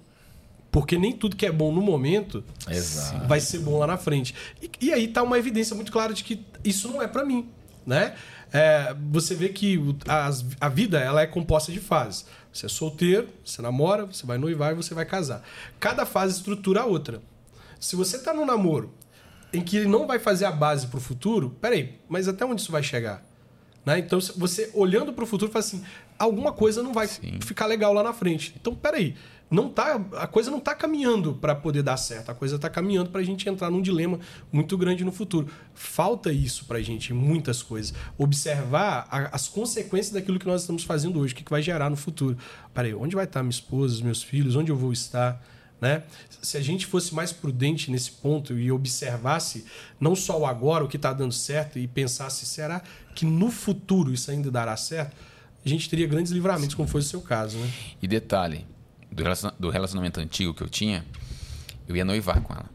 Porque 0.75 0.99
nem 0.99 1.13
tudo 1.13 1.37
que 1.37 1.47
é 1.47 1.53
bom 1.53 1.73
no 1.73 1.81
momento 1.81 2.43
Exato. 2.69 3.29
vai 3.29 3.39
ser 3.39 3.61
bom 3.61 3.79
lá 3.79 3.87
na 3.87 3.97
frente. 3.97 4.35
E, 4.61 4.69
e 4.81 4.93
aí 4.93 5.07
tá 5.07 5.23
uma 5.23 5.39
evidência 5.39 5.77
muito 5.77 5.93
clara 5.93 6.13
de 6.13 6.25
que 6.25 6.45
isso 6.65 6.89
não 6.89 7.01
é 7.01 7.07
para 7.07 7.25
mim, 7.25 7.49
né? 7.87 8.17
É, 8.53 8.93
você 9.13 9.37
vê 9.37 9.51
que 9.51 9.79
a, 10.09 10.31
a 10.61 10.69
vida 10.69 10.99
ela 10.99 11.23
é 11.23 11.29
composta 11.29 11.71
de 11.71 11.79
fases. 11.79 12.27
Você 12.53 12.67
é 12.67 12.69
solteiro, 12.69 13.29
você 13.45 13.63
namora, 13.63 14.07
você 14.07 14.27
vai 14.27 14.37
noivar 14.37 14.73
e 14.73 14.75
você 14.75 14.95
vai 14.95 15.05
casar. 15.05 15.45
Cada 15.79 16.05
fase 16.05 16.39
estrutura 16.39 16.81
a 16.81 16.87
outra. 16.87 17.23
Se 17.79 17.95
você 17.95 18.19
tá 18.19 18.35
no 18.35 18.45
namoro 18.45 18.93
em 19.53 19.63
que 19.63 19.77
ele 19.77 19.89
não 19.89 20.09
vai 20.09 20.19
fazer 20.19 20.45
a 20.45 20.51
base 20.51 20.89
para 20.89 20.99
o 20.99 21.01
futuro, 21.01 21.57
peraí, 21.61 22.01
mas 22.09 22.27
até 22.27 22.45
onde 22.45 22.63
isso 22.63 22.73
vai 22.73 22.83
chegar? 22.83 23.25
Né? 23.87 24.01
Então, 24.01 24.19
você 24.37 24.73
olhando 24.75 25.13
para 25.13 25.23
o 25.23 25.27
futuro, 25.27 25.53
fala 25.53 25.65
assim: 25.65 25.85
alguma 26.19 26.51
coisa 26.51 26.83
não 26.83 26.93
vai 26.93 27.07
Sim. 27.07 27.39
ficar 27.41 27.67
legal 27.67 27.93
lá 27.93 28.03
na 28.03 28.13
frente. 28.13 28.57
Então, 28.59 28.75
peraí 28.75 29.15
não 29.55 29.69
tá, 29.69 30.01
a 30.17 30.27
coisa 30.27 30.51
não 30.51 30.59
está 30.59 30.75
caminhando 30.75 31.35
para 31.35 31.55
poder 31.55 31.83
dar 31.83 31.97
certo. 31.97 32.31
A 32.31 32.35
coisa 32.35 32.57
está 32.57 32.69
caminhando 32.69 33.11
para 33.11 33.21
a 33.21 33.25
gente 33.25 33.49
entrar 33.49 33.71
num 33.71 33.81
dilema 33.81 34.19
muito 34.53 34.77
grande 34.77 35.05
no 35.05 35.13
futuro. 35.13 35.49
Falta 35.73 36.33
isso 36.33 36.65
para 36.65 36.79
a 36.79 36.83
gente 36.83 37.13
em 37.13 37.17
muitas 37.17 37.63
coisas. 37.63 37.95
Observar 38.19 39.07
a, 39.11 39.35
as 39.35 39.49
consequências 39.49 40.13
daquilo 40.13 40.39
que 40.39 40.47
nós 40.47 40.63
estamos 40.63 40.83
fazendo 40.83 41.21
hoje, 41.21 41.33
o 41.33 41.37
que, 41.37 41.45
que 41.45 41.51
vai 41.51 41.63
gerar 41.63 41.89
no 41.89 41.97
futuro. 41.97 42.37
Peraí, 42.75 42.95
onde 42.95 43.15
vai 43.15 43.25
estar 43.25 43.43
minha 43.43 43.51
esposa, 43.51 44.03
meus 44.03 44.23
filhos, 44.23 44.57
onde 44.57 44.71
eu 44.71 44.77
vou 44.77 44.93
estar? 44.93 45.41
Né? 45.81 46.03
Se 46.43 46.57
a 46.57 46.61
gente 46.61 46.87
fosse 46.87 47.15
mais 47.15 47.33
prudente 47.33 47.91
nesse 47.91 48.11
ponto 48.11 48.59
e 48.59 48.73
observasse 48.73 49.65
não 50.01 50.17
só 50.17 50.39
o 50.41 50.47
agora, 50.47 50.85
o 50.85 50.89
que 50.89 50.97
está 50.97 51.13
dando 51.13 51.33
certo, 51.33 51.79
e 51.79 51.87
pensasse, 51.87 52.45
será 52.47 52.83
que 53.15 53.25
no 53.25 53.51
futuro 53.51 54.13
isso 54.13 54.31
ainda 54.31 54.51
dará 54.51 54.77
certo? 54.77 55.15
A 55.65 55.69
gente 55.69 55.89
teria 55.89 56.07
grandes 56.07 56.33
livramentos, 56.33 56.75
como 56.75 56.89
foi 56.89 57.01
o 57.01 57.05
seu 57.05 57.21
caso. 57.21 57.57
Né? 57.57 57.71
E 58.03 58.09
detalhe, 58.09 58.67
do 59.59 59.71
relacionamento 59.71 60.21
antigo 60.21 60.53
que 60.53 60.63
eu 60.63 60.69
tinha, 60.69 61.05
eu 61.87 61.97
ia 61.97 62.05
noivar 62.05 62.41
com 62.41 62.53
ela. 62.53 62.69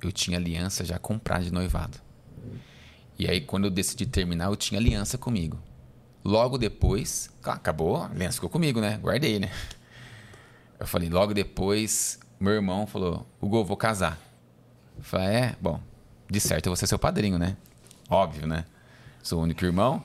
Eu 0.00 0.12
tinha 0.12 0.38
aliança 0.38 0.84
já 0.84 0.98
comprada 0.98 1.44
de 1.44 1.52
noivado. 1.52 1.98
E 3.18 3.28
aí, 3.28 3.40
quando 3.40 3.64
eu 3.64 3.70
decidi 3.70 4.06
terminar, 4.06 4.46
eu 4.46 4.56
tinha 4.56 4.78
aliança 4.78 5.16
comigo. 5.16 5.58
Logo 6.24 6.58
depois, 6.58 7.30
acabou, 7.42 7.96
a 7.96 8.06
aliança 8.06 8.34
ficou 8.34 8.50
comigo, 8.50 8.80
né? 8.80 8.98
Guardei, 8.98 9.38
né? 9.38 9.50
Eu 10.78 10.86
falei, 10.86 11.08
logo 11.08 11.32
depois, 11.32 12.18
meu 12.38 12.52
irmão 12.52 12.86
falou: 12.86 13.26
Hugo, 13.40 13.64
vou 13.64 13.76
casar. 13.76 14.20
Eu 14.96 15.02
falei, 15.02 15.28
é, 15.28 15.56
bom, 15.60 15.80
de 16.28 16.40
certo 16.40 16.66
eu 16.66 16.70
vou 16.70 16.76
ser 16.76 16.86
seu 16.86 16.98
padrinho, 16.98 17.38
né? 17.38 17.56
Óbvio, 18.08 18.46
né? 18.46 18.64
Sou 19.22 19.40
o 19.40 19.42
único 19.42 19.64
irmão. 19.64 20.02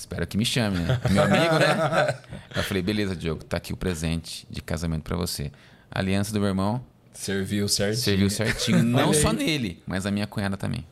Espero 0.00 0.26
que 0.26 0.38
me 0.38 0.46
chame, 0.46 0.78
né? 0.78 0.98
Meu 1.10 1.22
amigo, 1.24 1.58
né? 1.58 2.18
Eu 2.56 2.62
falei, 2.62 2.82
beleza, 2.82 3.14
Diogo, 3.14 3.44
tá 3.44 3.58
aqui 3.58 3.70
o 3.70 3.76
presente 3.76 4.46
de 4.48 4.62
casamento 4.62 5.02
para 5.02 5.14
você. 5.14 5.52
A 5.90 5.98
aliança 5.98 6.32
do 6.32 6.40
meu 6.40 6.48
irmão. 6.48 6.82
Serviu 7.12 7.68
certinho. 7.68 8.02
Serviu 8.02 8.30
certinho. 8.30 8.82
Não 8.82 9.12
só 9.12 9.30
nele, 9.30 9.82
mas 9.86 10.06
a 10.06 10.10
minha 10.10 10.26
cunhada 10.26 10.56
também. 10.56 10.86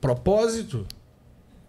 Propósito. 0.00 0.86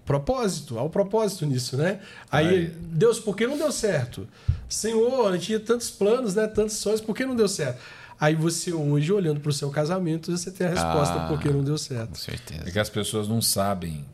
Propósito. 0.06 0.78
Há 0.78 0.84
um 0.84 0.90
propósito 0.90 1.48
nisso, 1.48 1.78
né? 1.78 2.00
Aí, 2.32 2.48
Aí, 2.48 2.66
Deus, 2.68 3.20
por 3.20 3.36
que 3.36 3.48
não 3.48 3.58
deu 3.58 3.72
certo? 3.72 4.28
Senhor, 4.70 5.30
a 5.30 5.34
gente 5.34 5.48
tinha 5.48 5.60
tantos 5.60 5.90
planos, 5.90 6.36
né? 6.36 6.46
Tantos 6.46 6.76
sonhos, 6.76 7.02
por 7.02 7.16
que 7.16 7.26
não 7.26 7.36
deu 7.36 7.48
certo? 7.48 7.82
Aí 8.20 8.36
você 8.36 8.72
hoje, 8.72 9.12
olhando 9.12 9.40
para 9.40 9.50
o 9.50 9.54
seu 9.54 9.72
casamento, 9.72 10.32
você 10.32 10.52
tem 10.52 10.68
a 10.68 10.70
resposta 10.70 11.16
ah, 11.16 11.28
por 11.28 11.40
que 11.40 11.50
não 11.50 11.64
deu 11.64 11.78
certo. 11.78 12.10
Com 12.10 12.16
certeza. 12.16 12.64
É 12.68 12.72
que 12.72 12.80
as 12.80 12.90
pessoas 12.90 13.28
não 13.28 13.42
sabem 13.42 14.06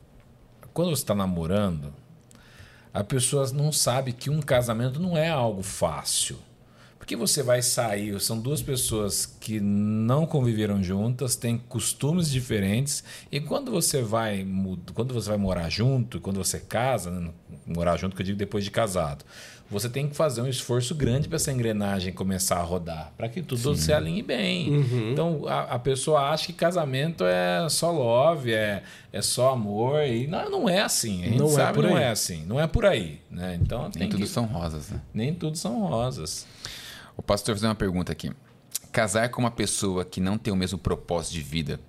quando 0.74 0.90
você 0.90 1.04
está 1.04 1.14
namorando, 1.14 1.94
a 2.94 3.04
pessoa 3.04 3.52
não 3.52 3.72
sabe 3.72 4.14
que 4.14 4.30
um 4.30 4.40
casamento 4.42 5.00
não 5.00 5.18
é 5.18 5.30
algo 5.30 5.64
fácil. 5.64 6.38
Porque 7.00 7.18
você 7.18 7.44
vai 7.44 7.62
sair, 7.62 8.18
são 8.22 8.40
duas 8.40 8.62
pessoas 8.62 9.26
que 9.26 9.60
não 9.60 10.26
conviveram 10.26 10.82
juntas, 10.82 11.36
têm 11.36 11.58
costumes 11.58 12.30
diferentes, 12.30 13.04
e 13.30 13.42
quando 13.42 13.72
você 13.72 14.02
vai 14.02 14.48
quando 14.94 15.14
você 15.14 15.28
vai 15.28 15.38
morar 15.38 15.70
junto, 15.70 16.22
quando 16.22 16.38
você 16.38 16.62
casa, 16.62 17.12
né, 17.12 17.30
morar 17.68 17.98
junto 17.98 18.16
que 18.16 18.22
eu 18.22 18.26
digo 18.26 18.38
depois 18.38 18.64
de 18.64 18.72
casado, 18.72 19.26
você 19.74 19.90
tem 19.90 20.08
que 20.08 20.16
fazer 20.16 20.42
um 20.42 20.48
esforço 20.48 20.94
grande 20.94 21.28
para 21.28 21.36
essa 21.36 21.52
engrenagem 21.52 22.14
começar 22.14 22.58
a 22.58 22.64
rodar, 22.64 23.12
para 23.18 23.28
que 23.28 23.42
tudo 23.42 23.76
Sim. 23.76 23.82
se 23.82 23.92
alinhe 23.92 24.22
bem. 24.22 24.70
Uhum. 24.70 25.12
Então 25.12 25.48
a, 25.48 25.76
a, 25.76 25.80
pessoa 25.80 26.30
acha 26.30 26.46
que 26.46 26.54
casamento 26.54 27.26
é 27.26 27.68
só 27.70 27.92
love, 27.92 28.54
é, 28.54 28.84
é 29.12 29.22
só 29.22 29.52
amor, 29.52 30.04
e 30.04 30.28
não, 30.28 30.50
não 30.50 30.70
é 30.70 30.82
assim. 30.82 31.24
A 31.24 31.26
gente 31.26 31.40
não 31.40 31.48
é 31.48 31.50
sabe 31.50 31.80
é 31.80 31.82
não 31.82 31.98
é 31.98 32.10
assim. 32.10 32.46
Não 32.46 32.60
é 32.60 32.68
por 32.68 32.86
aí. 32.86 33.20
Né? 33.30 33.60
Então, 33.62 33.90
Nem 33.96 34.08
tudo 34.08 34.22
que... 34.22 34.28
são 34.28 34.46
rosas. 34.46 34.92
Né? 34.92 35.02
Nem 35.14 35.34
tudo 35.34 35.58
são 35.58 35.82
rosas. 35.82 36.46
O 37.18 37.22
pastor 37.22 37.56
fez 37.56 37.64
uma 37.64 37.76
pergunta 37.76 38.12
aqui. 38.12 38.32
Casar 38.92 39.30
com 39.30 39.42
uma 39.42 39.52
pessoa 39.52 40.06
que 40.06 40.22
não 40.22 40.38
tem 40.38 40.54
o 40.54 40.56
mesmo 40.56 40.78
propósito 40.78 41.34
de 41.34 41.42
vida 41.42 41.80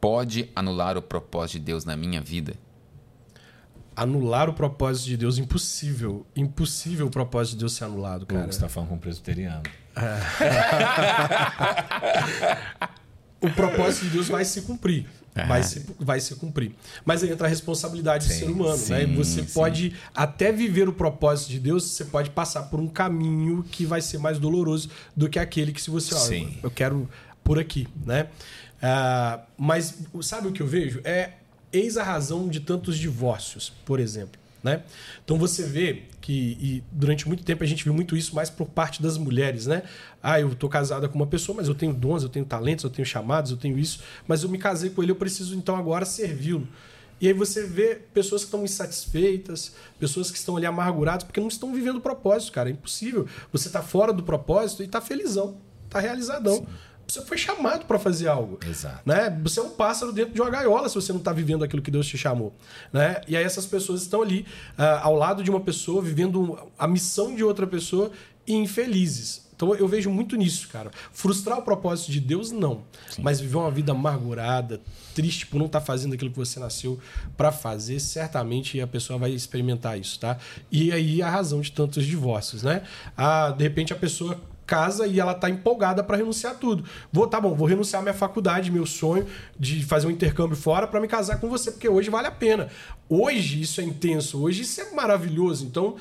pode 0.00 0.50
anular 0.54 0.98
o 0.98 1.02
propósito 1.02 1.58
de 1.58 1.64
Deus 1.64 1.84
na 1.84 1.96
minha 1.96 2.20
vida? 2.20 2.54
Anular 3.96 4.48
o 4.48 4.54
propósito 4.54 5.06
de 5.06 5.16
Deus, 5.16 5.38
impossível. 5.38 6.26
Impossível 6.34 7.06
o 7.06 7.10
propósito 7.10 7.54
de 7.54 7.60
Deus 7.60 7.74
ser 7.74 7.84
anulado, 7.84 8.26
cara. 8.26 8.44
Você 8.44 8.50
está 8.50 8.68
falando 8.68 8.90
com 8.90 8.94
um 8.96 8.98
presbiteriano. 8.98 9.62
É. 9.96 10.18
o 13.46 13.50
propósito 13.50 14.04
de 14.04 14.10
Deus 14.10 14.28
vai 14.28 14.44
se 14.44 14.62
cumprir. 14.62 15.06
Vai, 15.34 15.62
se, 15.62 15.86
vai 15.98 16.20
se 16.20 16.34
cumprir. 16.34 16.74
Mas 17.04 17.22
aí 17.22 17.30
entra 17.30 17.46
a 17.46 17.50
responsabilidade 17.50 18.24
sim, 18.24 18.28
do 18.28 18.38
ser 18.38 18.50
humano. 18.50 18.76
Sim, 18.76 18.92
né? 18.92 19.06
Você 19.16 19.42
sim. 19.42 19.54
pode 19.54 19.96
até 20.14 20.52
viver 20.52 20.88
o 20.88 20.92
propósito 20.92 21.50
de 21.50 21.58
Deus, 21.58 21.84
você 21.84 22.04
pode 22.04 22.30
passar 22.30 22.64
por 22.64 22.78
um 22.78 22.86
caminho 22.86 23.62
que 23.62 23.86
vai 23.86 24.02
ser 24.02 24.18
mais 24.18 24.38
doloroso 24.38 24.90
do 25.16 25.30
que 25.30 25.38
aquele 25.38 25.72
que 25.72 25.80
se 25.80 25.90
você, 25.90 26.14
eu, 26.14 26.50
eu 26.64 26.70
quero 26.70 27.08
por 27.42 27.58
aqui, 27.58 27.88
né? 28.04 28.28
Uh, 28.82 29.40
mas 29.56 29.94
sabe 30.20 30.48
o 30.48 30.52
que 30.52 30.60
eu 30.60 30.66
vejo? 30.66 31.00
É 31.04 31.30
eis 31.72 31.96
a 31.96 32.02
razão 32.02 32.48
de 32.48 32.60
tantos 32.60 32.98
divórcios, 32.98 33.72
por 33.84 33.98
exemplo. 33.98 34.40
Né? 34.62 34.84
Então 35.24 35.38
você 35.38 35.64
vê 35.64 36.04
que 36.20 36.84
durante 36.92 37.26
muito 37.26 37.42
tempo 37.42 37.64
a 37.64 37.66
gente 37.66 37.82
viu 37.82 37.92
muito 37.92 38.16
isso 38.16 38.32
mais 38.32 38.48
por 38.48 38.68
parte 38.68 39.02
das 39.02 39.18
mulheres, 39.18 39.66
né? 39.66 39.82
Ah, 40.22 40.38
eu 40.38 40.54
tô 40.54 40.68
casada 40.68 41.08
com 41.08 41.16
uma 41.16 41.26
pessoa, 41.26 41.56
mas 41.56 41.66
eu 41.66 41.74
tenho 41.74 41.92
dons, 41.92 42.22
eu 42.22 42.28
tenho 42.28 42.44
talentos, 42.44 42.84
eu 42.84 42.90
tenho 42.90 43.04
chamados, 43.04 43.50
eu 43.50 43.56
tenho 43.56 43.76
isso, 43.76 43.98
mas 44.24 44.44
eu 44.44 44.48
me 44.48 44.58
casei 44.58 44.90
com 44.90 45.02
ele, 45.02 45.10
eu 45.10 45.16
preciso 45.16 45.56
então 45.56 45.74
agora 45.74 46.04
servi-lo. 46.04 46.68
E 47.20 47.26
aí 47.26 47.32
você 47.32 47.64
vê 47.64 47.96
pessoas 48.14 48.42
que 48.42 48.46
estão 48.46 48.64
insatisfeitas, 48.64 49.74
pessoas 49.98 50.30
que 50.30 50.38
estão 50.38 50.56
ali 50.56 50.66
amarguradas 50.66 51.24
porque 51.24 51.40
não 51.40 51.48
estão 51.48 51.74
vivendo 51.74 51.96
o 51.96 52.00
propósito, 52.00 52.52
cara. 52.52 52.68
É 52.68 52.72
impossível. 52.72 53.26
Você 53.52 53.68
tá 53.68 53.82
fora 53.82 54.12
do 54.12 54.22
propósito 54.22 54.82
e 54.84 54.88
tá 54.88 55.00
felizão, 55.00 55.56
tá 55.88 55.98
realizadão. 55.98 56.56
Sim. 56.56 56.66
Você 57.12 57.20
foi 57.26 57.36
chamado 57.36 57.84
para 57.84 57.98
fazer 57.98 58.26
algo. 58.26 58.58
Exato. 58.66 59.02
Né? 59.04 59.38
Você 59.42 59.60
é 59.60 59.62
um 59.62 59.68
pássaro 59.68 60.12
dentro 60.12 60.32
de 60.32 60.40
uma 60.40 60.48
gaiola 60.48 60.88
se 60.88 60.94
você 60.94 61.12
não 61.12 61.18
está 61.18 61.30
vivendo 61.30 61.62
aquilo 61.62 61.82
que 61.82 61.90
Deus 61.90 62.06
te 62.06 62.16
chamou. 62.16 62.54
Né? 62.90 63.20
E 63.28 63.36
aí 63.36 63.44
essas 63.44 63.66
pessoas 63.66 64.00
estão 64.00 64.22
ali 64.22 64.46
uh, 64.78 65.02
ao 65.02 65.14
lado 65.14 65.44
de 65.44 65.50
uma 65.50 65.60
pessoa, 65.60 66.00
vivendo 66.00 66.58
a 66.78 66.88
missão 66.88 67.34
de 67.34 67.44
outra 67.44 67.66
pessoa 67.66 68.10
e 68.46 68.54
infelizes. 68.54 69.42
Então 69.54 69.74
eu 69.74 69.86
vejo 69.86 70.08
muito 70.08 70.36
nisso, 70.36 70.66
cara. 70.68 70.90
Frustrar 71.12 71.58
o 71.58 71.62
propósito 71.62 72.10
de 72.10 72.18
Deus, 72.18 72.50
não. 72.50 72.82
Sim. 73.10 73.20
Mas 73.20 73.40
viver 73.40 73.58
uma 73.58 73.70
vida 73.70 73.92
amargurada, 73.92 74.80
triste 75.14 75.46
por 75.46 75.58
não 75.58 75.66
estar 75.66 75.80
tá 75.80 75.86
fazendo 75.86 76.14
aquilo 76.14 76.30
que 76.30 76.38
você 76.38 76.58
nasceu 76.58 76.98
para 77.36 77.52
fazer, 77.52 78.00
certamente 78.00 78.80
a 78.80 78.86
pessoa 78.86 79.18
vai 79.18 79.32
experimentar 79.32 80.00
isso, 80.00 80.18
tá? 80.18 80.38
E 80.70 80.90
aí 80.90 81.20
a 81.20 81.28
razão 81.28 81.60
de 81.60 81.72
tantos 81.72 82.06
divórcios, 82.06 82.62
né? 82.62 82.82
Ah, 83.14 83.50
de 83.50 83.62
repente 83.62 83.92
a 83.92 83.96
pessoa 83.96 84.40
casa 84.66 85.06
e 85.06 85.20
ela 85.20 85.34
tá 85.34 85.50
empolgada 85.50 86.02
para 86.02 86.16
renunciar 86.16 86.54
tudo. 86.56 86.84
Vou, 87.12 87.26
tá 87.26 87.40
bom, 87.40 87.54
vou 87.54 87.66
renunciar 87.66 88.02
minha 88.02 88.14
faculdade, 88.14 88.70
meu 88.70 88.86
sonho 88.86 89.26
de 89.58 89.84
fazer 89.84 90.06
um 90.06 90.10
intercâmbio 90.10 90.56
fora 90.56 90.86
para 90.86 91.00
me 91.00 91.08
casar 91.08 91.38
com 91.40 91.48
você, 91.48 91.70
porque 91.70 91.88
hoje 91.88 92.10
vale 92.10 92.26
a 92.26 92.30
pena. 92.30 92.68
Hoje 93.08 93.60
isso 93.60 93.80
é 93.80 93.84
intenso, 93.84 94.42
hoje 94.42 94.62
isso 94.62 94.80
é 94.80 94.90
maravilhoso. 94.92 95.66
Então, 95.66 95.96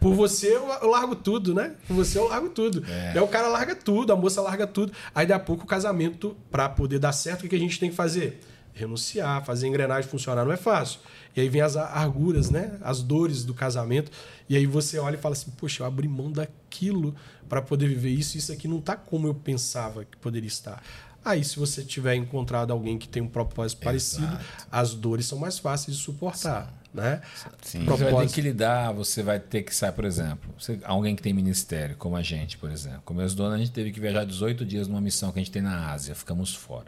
por 0.00 0.14
você 0.14 0.56
eu 0.56 0.66
largo 0.88 1.14
tudo, 1.14 1.54
né? 1.54 1.74
Por 1.86 1.94
você 1.94 2.18
eu 2.18 2.28
largo 2.28 2.48
tudo. 2.48 2.84
É. 2.88 3.12
Aí 3.12 3.20
o 3.20 3.28
cara 3.28 3.48
larga 3.48 3.74
tudo, 3.76 4.12
a 4.12 4.16
moça 4.16 4.40
larga 4.40 4.66
tudo. 4.66 4.92
Aí 5.14 5.26
daqui 5.26 5.42
a 5.42 5.44
pouco 5.44 5.64
o 5.64 5.66
casamento, 5.66 6.36
para 6.50 6.68
poder 6.68 6.98
dar 6.98 7.12
certo, 7.12 7.46
o 7.46 7.48
que 7.48 7.54
a 7.54 7.58
gente 7.58 7.78
tem 7.78 7.90
que 7.90 7.96
fazer? 7.96 8.40
Renunciar, 8.72 9.44
fazer 9.44 9.66
a 9.66 9.68
engrenagem 9.68 10.10
funcionar 10.10 10.44
não 10.44 10.52
é 10.52 10.56
fácil. 10.56 11.00
E 11.36 11.40
aí 11.40 11.48
vem 11.48 11.60
as 11.60 11.76
arguras, 11.76 12.50
né? 12.50 12.78
As 12.82 13.02
dores 13.02 13.44
do 13.44 13.54
casamento. 13.54 14.10
E 14.48 14.56
aí 14.56 14.66
você 14.66 14.98
olha 14.98 15.14
e 15.14 15.18
fala 15.18 15.34
assim: 15.34 15.50
Poxa, 15.52 15.82
eu 15.82 15.86
abri 15.86 16.08
mão 16.08 16.32
daquilo 16.32 17.14
para 17.50 17.60
poder 17.60 17.88
viver 17.88 18.10
isso. 18.10 18.38
Isso 18.38 18.52
aqui 18.52 18.68
não 18.68 18.78
está 18.78 18.96
como 18.96 19.26
eu 19.26 19.34
pensava 19.34 20.04
que 20.04 20.16
poderia 20.16 20.46
estar. 20.46 20.80
Aí, 21.22 21.44
se 21.44 21.58
você 21.58 21.82
tiver 21.82 22.14
encontrado 22.14 22.72
alguém 22.72 22.96
que 22.96 23.06
tem 23.06 23.20
um 23.20 23.28
propósito 23.28 23.78
Exato. 23.78 23.84
parecido, 23.84 24.38
as 24.72 24.94
dores 24.94 25.26
são 25.26 25.36
mais 25.36 25.58
fáceis 25.58 25.96
de 25.96 26.02
suportar. 26.02 26.66
Sim. 26.66 26.72
Né? 26.94 27.20
Sim. 27.60 27.84
Propósito... 27.84 28.08
Você 28.08 28.14
vai 28.14 28.26
ter 28.26 28.32
que 28.32 28.40
lidar, 28.40 28.92
você 28.92 29.22
vai 29.22 29.40
ter 29.40 29.62
que 29.62 29.74
sair, 29.74 29.92
por 29.92 30.04
exemplo, 30.04 30.50
você, 30.58 30.78
alguém 30.84 31.14
que 31.14 31.22
tem 31.22 31.32
ministério, 31.32 31.96
como 31.96 32.16
a 32.16 32.22
gente, 32.22 32.56
por 32.56 32.70
exemplo. 32.70 33.02
Como 33.04 33.18
meus 33.18 33.34
donos, 33.34 33.54
a 33.54 33.58
gente 33.58 33.70
teve 33.72 33.92
que 33.92 34.00
viajar 34.00 34.24
18 34.24 34.64
dias 34.64 34.88
numa 34.88 35.00
missão 35.00 35.30
que 35.30 35.38
a 35.38 35.42
gente 35.42 35.52
tem 35.52 35.60
na 35.60 35.90
Ásia, 35.90 36.14
ficamos 36.14 36.54
fora. 36.54 36.86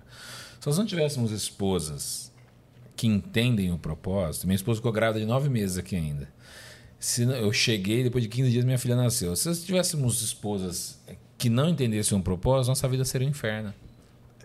Se 0.61 0.66
nós 0.66 0.79
não 0.79 0.87
tivéssemos 0.87 1.31
esposas 1.31 2.33
que 2.96 3.07
entendem 3.07 3.72
o 3.72 3.79
propósito, 3.79 4.46
minha 4.46 4.57
esposa 4.57 4.79
ficou 4.79 4.92
grávida 4.92 5.20
de 5.20 5.27
nove 5.27 5.48
meses 5.48 5.77
aqui 5.77 5.96
ainda. 5.96 6.29
Se 7.03 7.25
eu 7.25 7.53
cheguei, 7.53 8.05
depois 8.05 8.23
de 8.23 8.31
15 8.31 8.49
dias 8.49 8.65
minha 8.65 8.79
filha 8.79 8.95
nasceu. 8.95 9.35
Se 9.35 9.53
tivéssemos 9.65 10.23
esposas 10.23 11.01
que 11.37 11.51
não 11.51 11.69
entendessem 11.69 12.17
um 12.17 12.23
propósito, 12.23 12.69
nossa 12.69 12.87
vida 12.87 13.05
seria 13.05 13.27
um 13.27 13.31
inferno. 13.33 13.75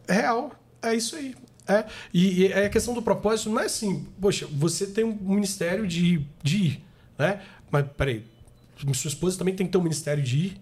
Real, 0.09 0.51
é 0.81 0.95
isso 0.95 1.15
aí. 1.15 1.35
É, 1.67 1.85
e, 2.11 2.47
e 2.47 2.53
a 2.53 2.67
questão 2.67 2.95
do 2.95 3.01
propósito 3.03 3.51
não 3.51 3.59
é 3.59 3.65
assim, 3.65 4.07
poxa, 4.19 4.47
você 4.51 4.87
tem 4.87 5.03
um 5.03 5.15
ministério 5.35 5.85
de, 5.85 6.25
de 6.41 6.57
ir, 6.57 6.83
né? 7.15 7.41
Mas 7.69 7.85
peraí, 7.95 8.25
sua 8.91 9.09
esposa 9.09 9.37
também 9.37 9.53
tem 9.53 9.67
que 9.67 9.71
ter 9.71 9.77
um 9.77 9.83
ministério 9.83 10.23
de 10.23 10.37
ir. 10.37 10.61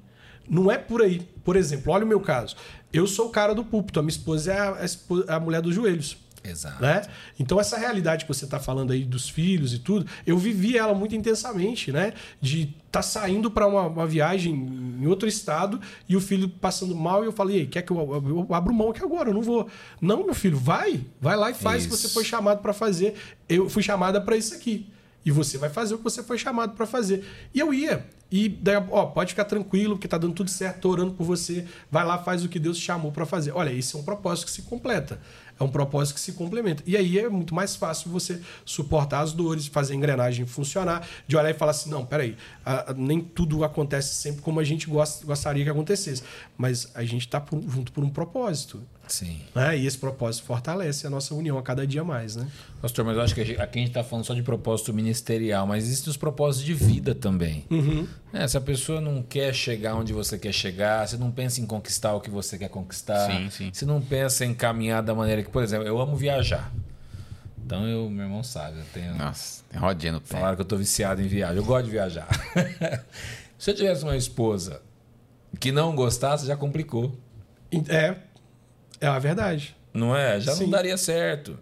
Não 0.50 0.70
é 0.70 0.78
por 0.78 1.02
aí. 1.02 1.26
Por 1.46 1.56
exemplo, 1.56 1.94
olha 1.94 2.04
o 2.04 2.08
meu 2.08 2.20
caso. 2.20 2.58
Eu 2.92 3.08
sou 3.08 3.28
o 3.28 3.30
cara 3.30 3.56
do 3.56 3.64
púlpito, 3.64 4.02
a 4.02 4.04
minha 4.04 4.12
esposa 4.12 4.52
é 4.52 4.60
a, 4.60 4.86
a, 5.30 5.36
a 5.38 5.40
mulher 5.40 5.62
dos 5.62 5.74
joelhos. 5.74 6.18
Exato. 6.50 6.82
Né? 6.82 7.02
Então, 7.40 7.60
essa 7.60 7.78
realidade 7.78 8.26
que 8.26 8.34
você 8.34 8.46
está 8.46 8.60
falando 8.60 8.94
aí 8.94 9.04
dos 9.04 9.30
filhos 9.30 9.74
e 9.74 9.80
tudo, 9.80 10.06
eu 10.26 10.38
vivi 10.38 10.78
ela 10.78 10.94
muito 10.94 11.16
intensamente, 11.16 11.92
né? 11.92 12.14
De 12.40 12.62
estar 12.62 12.76
tá 12.92 13.02
saindo 13.02 13.50
para 13.50 13.68
uma, 13.68 13.88
uma, 13.88 14.08
viagem 14.08 14.54
em 14.54 15.08
outro 15.08 15.28
estado 15.28 15.80
e 16.08 16.16
o 16.16 16.22
filho 16.22 16.48
passando 16.48 16.96
mal 16.96 17.24
e 17.24 17.28
eu 17.28 17.32
falei, 17.32 17.66
quer 17.66 17.82
que 17.82 17.92
eu, 17.92 17.98
eu, 17.98 18.48
eu 18.48 18.56
abro 18.56 18.74
mão 18.74 18.90
aqui 18.90 19.04
agora? 19.04 19.30
Eu 19.30 19.34
não 19.34 19.42
vou. 19.42 19.68
Não, 20.00 20.26
meu 20.26 20.36
filho, 20.36 20.58
vai, 20.58 21.02
vai 21.20 21.36
lá 21.36 21.52
e 21.52 21.54
faz 21.54 21.84
isso. 21.84 21.94
o 21.94 21.96
que 21.96 22.02
você 22.02 22.10
foi 22.10 22.24
chamado 22.24 22.62
para 22.62 22.74
fazer. 22.74 23.16
Eu 23.50 23.70
fui 23.70 23.84
chamada 23.84 24.22
para 24.22 24.38
isso 24.38 24.54
aqui. 24.54 24.88
E 25.26 25.32
você 25.32 25.58
vai 25.58 25.70
fazer 25.70 25.96
o 25.96 25.98
que 25.98 26.04
você 26.04 26.22
foi 26.22 26.38
chamado 26.38 26.76
para 26.76 26.86
fazer. 26.86 27.26
E 27.52 27.60
eu 27.60 27.74
ia. 27.74 28.06
E 28.32 28.50
daí, 28.50 28.76
ó, 28.92 29.06
pode 29.06 29.32
ficar 29.32 29.46
tranquilo, 29.46 29.96
porque 29.96 30.08
tá 30.08 30.18
dando 30.18 30.34
tudo 30.34 30.50
certo, 30.50 30.82
tô 30.82 30.90
orando 30.90 31.14
por 31.14 31.24
você. 31.24 31.66
Vai 31.90 32.06
lá, 32.06 32.18
faz 32.18 32.44
o 32.44 32.50
que 32.50 32.60
Deus 32.60 32.78
te 32.78 32.84
chamou 32.84 33.12
para 33.12 33.26
fazer. 33.26 33.52
Olha, 33.52 33.72
esse 33.72 33.96
é 33.96 34.00
um 34.00 34.04
propósito 34.04 34.46
que 34.46 34.52
se 34.52 34.64
completa. 34.64 35.20
É 35.60 35.64
um 35.64 35.70
propósito 35.70 36.16
que 36.16 36.20
se 36.20 36.34
complementa. 36.34 36.84
E 36.86 36.98
aí 36.98 37.18
é 37.20 37.30
muito 37.30 37.56
mais 37.56 37.76
fácil 37.76 38.12
você 38.12 38.42
suportar 38.66 39.22
as 39.22 39.32
dores, 39.32 39.68
fazer 39.68 39.94
a 39.94 39.96
engrenagem 39.96 40.46
funcionar, 40.46 41.08
de 41.28 41.38
olhar 41.38 41.50
e 41.50 41.54
falar 41.54 41.72
assim: 41.72 41.90
não, 41.90 42.06
peraí, 42.06 42.36
a, 42.66 42.92
a, 42.92 42.94
nem 42.94 43.22
tudo 43.22 43.64
acontece 43.64 44.16
sempre 44.16 44.42
como 44.42 44.60
a 44.60 44.64
gente 44.64 44.88
gost, 44.88 45.26
gostaria 45.26 45.64
que 45.64 45.70
acontecesse. 45.70 46.24
Mas 46.58 46.92
a 46.94 47.04
gente 47.04 47.26
está 47.26 47.44
junto 47.68 47.92
por 47.92 48.04
um 48.04 48.10
propósito. 48.10 48.82
Sim. 49.08 49.40
Né? 49.54 49.78
E 49.78 49.86
esse 49.86 49.98
propósito 49.98 50.46
fortalece 50.46 51.06
a 51.06 51.10
nossa 51.10 51.34
união 51.34 51.58
a 51.58 51.64
cada 51.64 51.86
dia 51.86 52.04
mais, 52.04 52.36
né? 52.36 52.48
Pastor, 52.82 53.06
mas 53.06 53.16
eu 53.16 53.24
acho 53.24 53.36
que 53.36 53.42
aqui 53.42 53.80
a 53.80 53.82
gente 53.82 53.88
está 53.88 54.04
falando 54.04 54.26
só 54.26 54.34
de 54.34 54.44
propósito 54.44 54.94
ministerial, 54.94 55.66
mas 55.68 55.86
existem 55.86 56.12
os 56.12 56.18
propósitos 56.18 56.66
de 56.66 56.74
vida 56.74 57.14
também. 57.14 57.66
Uhum. 57.70 58.08
É, 58.34 58.48
se 58.48 58.58
a 58.58 58.62
pessoa 58.62 59.00
não 59.00 59.22
quer 59.22 59.54
chegar 59.54 59.96
onde 59.96 60.14
você 60.14 60.38
quer 60.38 60.52
chegar, 60.52 61.08
se 61.08 61.18
não 61.18 61.32
pensa 61.32 61.62
em 61.62 61.66
conquistar 61.66 62.14
o 62.14 62.22
que 62.22 62.30
você 62.30 62.58
quer 62.58 62.70
conquistar, 62.70 63.30
sim, 63.30 63.50
sim. 63.50 63.70
se 63.74 63.86
não 63.86 64.02
pensa 64.02 64.46
em 64.46 64.54
caminhar 64.54 65.02
da 65.02 65.16
maneira 65.16 65.44
que, 65.44 65.50
por 65.50 65.64
exemplo, 65.64 65.88
eu 65.88 66.00
amo 66.00 66.16
viajar. 66.16 66.72
Então, 67.66 67.88
eu, 67.88 68.08
meu 68.12 68.26
irmão 68.26 68.44
sabe, 68.44 68.78
eu 68.78 68.86
tenho. 68.94 69.16
Nossa, 69.16 69.64
tem 69.70 69.80
rodinha 69.80 70.12
no 70.12 70.22
pé. 70.22 70.28
Falaram 70.38 70.56
que 70.56 70.62
eu 70.62 70.66
tô 70.66 70.78
viciado 70.78 71.20
em 71.20 71.28
viagem. 71.28 71.58
Eu 71.58 71.66
gosto 71.66 71.86
de 71.86 71.92
viajar. 71.92 72.28
se 73.58 73.72
eu 73.72 73.76
tivesse 73.76 74.04
uma 74.04 74.16
esposa 74.16 74.84
que 75.60 75.72
não 75.72 75.96
gostasse, 75.96 76.46
já 76.46 76.56
complicou. 76.56 77.18
É, 77.88 78.18
é 79.00 79.08
a 79.08 79.20
verdade. 79.20 79.76
Não 79.94 80.16
é? 80.16 80.40
Já 80.40 80.54
Sim. 80.54 80.64
não 80.64 80.72
daria 80.72 80.98
certo. 80.98 81.58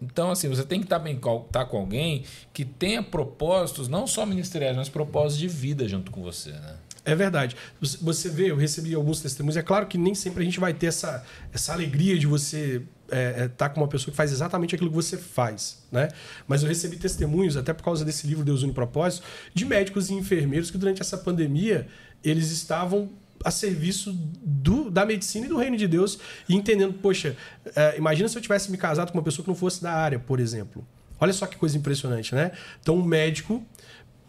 Então, 0.00 0.30
assim, 0.30 0.48
você 0.48 0.64
tem 0.64 0.80
que 0.80 0.86
estar 0.86 0.98
bem 0.98 1.16
estar 1.16 1.38
tá 1.50 1.64
com 1.64 1.78
alguém 1.78 2.24
que 2.52 2.64
tenha 2.64 3.02
propósitos, 3.02 3.88
não 3.88 4.06
só 4.06 4.26
ministeriais, 4.26 4.76
mas 4.76 4.88
propósitos 4.88 5.38
de 5.38 5.48
vida 5.48 5.88
junto 5.88 6.10
com 6.10 6.22
você, 6.22 6.50
né? 6.50 6.76
É 7.06 7.14
verdade. 7.14 7.54
Você 7.80 8.30
vê, 8.30 8.50
eu 8.50 8.56
recebi 8.56 8.94
alguns 8.94 9.20
testemunhos. 9.20 9.56
É 9.58 9.62
claro 9.62 9.86
que 9.86 9.98
nem 9.98 10.14
sempre 10.14 10.42
a 10.42 10.44
gente 10.44 10.58
vai 10.58 10.72
ter 10.72 10.86
essa, 10.86 11.22
essa 11.52 11.72
alegria 11.72 12.18
de 12.18 12.26
você 12.26 12.82
estar 13.04 13.16
é, 13.16 13.44
é, 13.44 13.48
tá 13.48 13.68
com 13.68 13.80
uma 13.80 13.88
pessoa 13.88 14.10
que 14.10 14.16
faz 14.16 14.32
exatamente 14.32 14.74
aquilo 14.74 14.88
que 14.88 14.96
você 14.96 15.18
faz, 15.18 15.82
né? 15.92 16.08
Mas 16.48 16.62
eu 16.62 16.68
recebi 16.68 16.96
testemunhos, 16.96 17.58
até 17.58 17.74
por 17.74 17.84
causa 17.84 18.06
desse 18.06 18.26
livro 18.26 18.42
Deus 18.42 18.62
Une 18.62 18.72
Propósito, 18.72 19.26
de 19.52 19.66
médicos 19.66 20.08
e 20.08 20.14
enfermeiros 20.14 20.70
que 20.70 20.78
durante 20.78 21.02
essa 21.02 21.18
pandemia 21.18 21.86
eles 22.24 22.50
estavam 22.50 23.10
a 23.44 23.50
serviço 23.50 24.12
do, 24.42 24.90
da 24.90 25.04
medicina 25.04 25.46
e 25.46 25.48
do 25.48 25.58
reino 25.58 25.76
de 25.76 25.86
Deus 25.86 26.18
e 26.48 26.54
entendendo, 26.54 26.94
poxa, 26.94 27.36
é, 27.76 27.96
imagina 27.98 28.28
se 28.28 28.36
eu 28.36 28.42
tivesse 28.42 28.70
me 28.70 28.78
casado 28.78 29.12
com 29.12 29.18
uma 29.18 29.24
pessoa 29.24 29.44
que 29.44 29.50
não 29.50 29.56
fosse 29.56 29.82
da 29.82 29.92
área, 29.92 30.18
por 30.18 30.40
exemplo. 30.40 30.84
Olha 31.20 31.32
só 31.32 31.46
que 31.46 31.56
coisa 31.56 31.76
impressionante, 31.76 32.34
né? 32.34 32.52
Então, 32.80 32.96
um 32.96 33.04
médico 33.04 33.64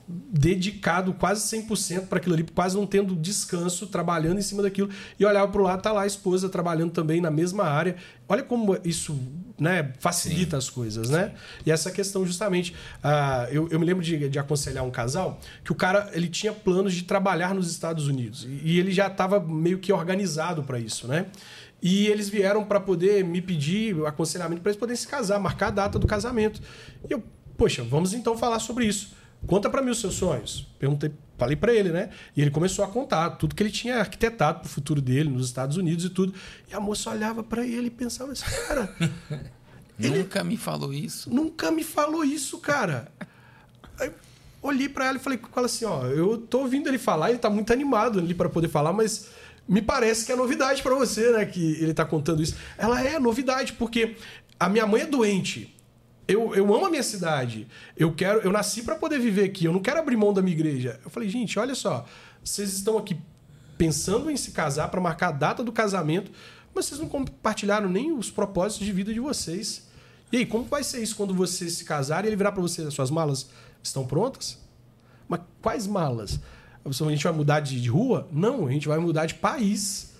dedicado 0.07 1.13
quase 1.13 1.41
100% 1.57 2.07
para 2.07 2.19
aquilo 2.19 2.35
ali, 2.35 2.43
quase 2.43 2.75
não 2.75 2.85
tendo 2.85 3.15
descanso, 3.15 3.87
trabalhando 3.87 4.37
em 4.37 4.41
cima 4.41 4.61
daquilo. 4.61 4.89
E 5.19 5.25
olhava 5.25 5.51
para 5.51 5.61
o 5.61 5.63
lado, 5.63 5.81
tá 5.81 5.91
lá 5.91 6.03
a 6.03 6.07
esposa 6.07 6.47
trabalhando 6.47 6.91
também 6.91 7.19
na 7.19 7.31
mesma 7.31 7.63
área. 7.63 7.95
Olha 8.27 8.43
como 8.43 8.77
isso 8.83 9.19
né, 9.59 9.93
facilita 9.99 10.51
Sim. 10.51 10.57
as 10.57 10.69
coisas, 10.69 11.09
né? 11.09 11.33
E 11.65 11.71
essa 11.71 11.89
questão, 11.89 12.25
justamente, 12.25 12.75
uh, 13.03 13.49
eu, 13.51 13.67
eu 13.69 13.79
me 13.79 13.85
lembro 13.85 14.03
de, 14.03 14.29
de, 14.29 14.37
aconselhar 14.37 14.83
um 14.83 14.91
casal 14.91 15.39
que 15.63 15.71
o 15.71 15.75
cara 15.75 16.09
ele 16.13 16.27
tinha 16.27 16.51
planos 16.51 16.93
de 16.93 17.03
trabalhar 17.03 17.55
nos 17.55 17.71
Estados 17.71 18.07
Unidos 18.07 18.43
e, 18.43 18.61
e 18.63 18.79
ele 18.79 18.91
já 18.91 19.07
estava 19.07 19.39
meio 19.39 19.79
que 19.79 19.91
organizado 19.93 20.63
para 20.63 20.79
isso, 20.79 21.07
né? 21.07 21.27
E 21.81 22.07
eles 22.07 22.29
vieram 22.29 22.63
para 22.63 22.79
poder 22.79 23.23
me 23.23 23.41
pedir 23.41 23.95
aconselhamento 24.05 24.61
para 24.61 24.71
eles 24.71 24.79
poderem 24.79 24.97
se 24.97 25.07
casar, 25.07 25.39
marcar 25.39 25.67
a 25.67 25.71
data 25.71 25.99
do 25.99 26.07
casamento. 26.07 26.61
E 27.07 27.13
eu, 27.13 27.23
poxa, 27.57 27.83
vamos 27.83 28.13
então 28.13 28.37
falar 28.37 28.59
sobre 28.59 28.85
isso. 28.85 29.13
Conta 29.45 29.69
para 29.69 29.81
mim 29.81 29.91
os 29.91 29.99
seus 29.99 30.15
sonhos. 30.15 30.67
Perguntei, 30.79 31.11
falei 31.37 31.55
para 31.55 31.73
ele, 31.73 31.89
né? 31.89 32.09
E 32.35 32.41
ele 32.41 32.51
começou 32.51 32.83
a 32.83 32.87
contar 32.87 33.31
tudo 33.31 33.55
que 33.55 33.61
ele 33.61 33.71
tinha 33.71 33.97
arquitetado 33.97 34.61
pro 34.61 34.69
futuro 34.69 35.01
dele 35.01 35.29
nos 35.29 35.47
Estados 35.47 35.77
Unidos 35.77 36.05
e 36.05 36.09
tudo. 36.09 36.33
E 36.69 36.73
a 36.73 36.79
moça 36.79 37.09
olhava 37.09 37.43
para 37.43 37.65
ele 37.65 37.87
e 37.87 37.91
pensava 37.91 38.31
assim, 38.31 38.45
cara, 38.67 38.95
nunca 39.99 40.43
me 40.43 40.57
falou 40.57 40.93
isso. 40.93 41.33
Nunca 41.33 41.71
me 41.71 41.83
falou 41.83 42.23
isso, 42.23 42.57
cara. 42.59 43.11
Aí, 43.99 44.11
olhei 44.61 44.89
para 44.89 45.07
ela 45.07 45.17
e 45.17 45.19
falei 45.19 45.37
com 45.37 45.49
ela 45.55 45.67
assim, 45.67 45.85
ó, 45.85 46.05
eu 46.05 46.37
tô 46.37 46.59
ouvindo 46.59 46.87
ele 46.87 46.97
falar, 46.97 47.29
ele 47.29 47.39
tá 47.39 47.49
muito 47.49 47.71
animado 47.71 48.19
ali 48.19 48.33
para 48.33 48.49
poder 48.49 48.67
falar, 48.67 48.93
mas 48.93 49.29
me 49.67 49.81
parece 49.81 50.25
que 50.25 50.31
é 50.31 50.35
novidade 50.35 50.81
para 50.81 50.95
você, 50.95 51.31
né, 51.31 51.45
que 51.45 51.73
ele 51.81 51.93
tá 51.93 52.05
contando 52.05 52.41
isso. 52.41 52.55
Ela 52.77 53.03
é 53.03 53.19
novidade 53.19 53.73
porque 53.73 54.15
a 54.59 54.69
minha 54.69 54.85
mãe 54.87 55.01
é 55.01 55.05
doente 55.05 55.74
eu, 56.27 56.55
eu 56.55 56.73
amo 56.73 56.85
a 56.85 56.89
minha 56.89 57.03
cidade. 57.03 57.67
Eu 57.95 58.13
quero, 58.13 58.39
eu 58.39 58.51
nasci 58.51 58.81
para 58.83 58.95
poder 58.95 59.19
viver 59.19 59.43
aqui. 59.43 59.65
Eu 59.65 59.73
não 59.73 59.81
quero 59.81 59.99
abrir 59.99 60.17
mão 60.17 60.33
da 60.33 60.41
minha 60.41 60.55
igreja. 60.55 60.99
Eu 61.03 61.09
falei, 61.09 61.29
gente, 61.29 61.57
olha 61.59 61.75
só, 61.75 62.05
vocês 62.43 62.73
estão 62.73 62.97
aqui 62.97 63.17
pensando 63.77 64.31
em 64.31 64.37
se 64.37 64.51
casar 64.51 64.89
para 64.89 64.99
marcar 64.99 65.29
a 65.29 65.31
data 65.31 65.63
do 65.63 65.71
casamento, 65.71 66.31
mas 66.73 66.85
vocês 66.85 66.99
não 66.99 67.07
compartilharam 67.07 67.89
nem 67.89 68.11
os 68.11 68.31
propósitos 68.31 68.85
de 68.85 68.91
vida 68.91 69.13
de 69.13 69.19
vocês. 69.19 69.87
E 70.31 70.37
aí, 70.37 70.45
como 70.45 70.65
vai 70.65 70.83
ser 70.83 71.01
isso 71.01 71.15
quando 71.15 71.33
vocês 71.33 71.73
se 71.73 71.85
casarem 71.85 72.25
e 72.25 72.29
ele 72.29 72.35
virar 72.35 72.51
para 72.51 72.61
vocês, 72.61 72.87
as 72.87 72.93
suas 72.93 73.11
malas 73.11 73.49
estão 73.83 74.05
prontas? 74.05 74.57
Mas 75.27 75.41
quais 75.61 75.85
malas? 75.85 76.39
A 76.83 76.91
gente 76.91 77.23
vai 77.23 77.33
mudar 77.33 77.59
de, 77.59 77.79
de 77.79 77.89
rua? 77.89 78.27
Não, 78.31 78.67
a 78.67 78.71
gente 78.71 78.87
vai 78.87 78.97
mudar 78.97 79.25
de 79.25 79.35
país. 79.35 80.14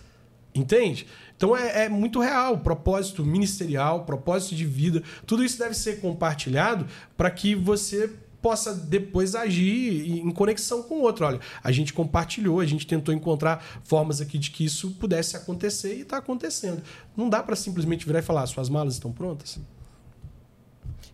Entende? 0.55 1.05
Então 1.35 1.55
é, 1.55 1.83
é, 1.83 1.89
muito 1.89 2.21
real, 2.21 2.59
propósito 2.59 3.25
ministerial, 3.25 4.05
propósito 4.05 4.55
de 4.55 4.65
vida, 4.65 5.03
tudo 5.27 5.43
isso 5.43 5.59
deve 5.59 5.75
ser 5.75 5.99
compartilhado 5.99 6.87
para 7.17 7.29
que 7.29 7.53
você 7.53 8.09
possa 8.41 8.73
depois 8.73 9.33
agir 9.33 10.19
em 10.19 10.31
conexão 10.31 10.83
com 10.83 10.99
o 10.99 11.01
outro. 11.01 11.25
Olha, 11.25 11.39
a 11.63 11.71
gente 11.71 11.91
compartilhou, 11.91 12.59
a 12.59 12.65
gente 12.65 12.85
tentou 12.85 13.13
encontrar 13.13 13.81
formas 13.83 14.21
aqui 14.21 14.37
de 14.37 14.51
que 14.51 14.63
isso 14.63 14.91
pudesse 14.91 15.35
acontecer 15.35 15.95
e 15.95 16.01
está 16.01 16.17
acontecendo. 16.17 16.81
Não 17.17 17.27
dá 17.27 17.41
para 17.41 17.55
simplesmente 17.55 18.05
virar 18.05 18.19
e 18.19 18.21
falar: 18.21 18.45
suas 18.45 18.69
malas 18.69 18.93
estão 18.93 19.11
prontas? 19.11 19.59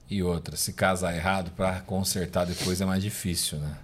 E 0.10 0.22
outra, 0.22 0.58
se 0.58 0.74
casar 0.74 1.16
errado 1.16 1.52
para 1.56 1.80
consertar 1.80 2.46
depois 2.46 2.82
é 2.82 2.86
mais 2.86 3.02
difícil, 3.02 3.60
né? 3.60 3.78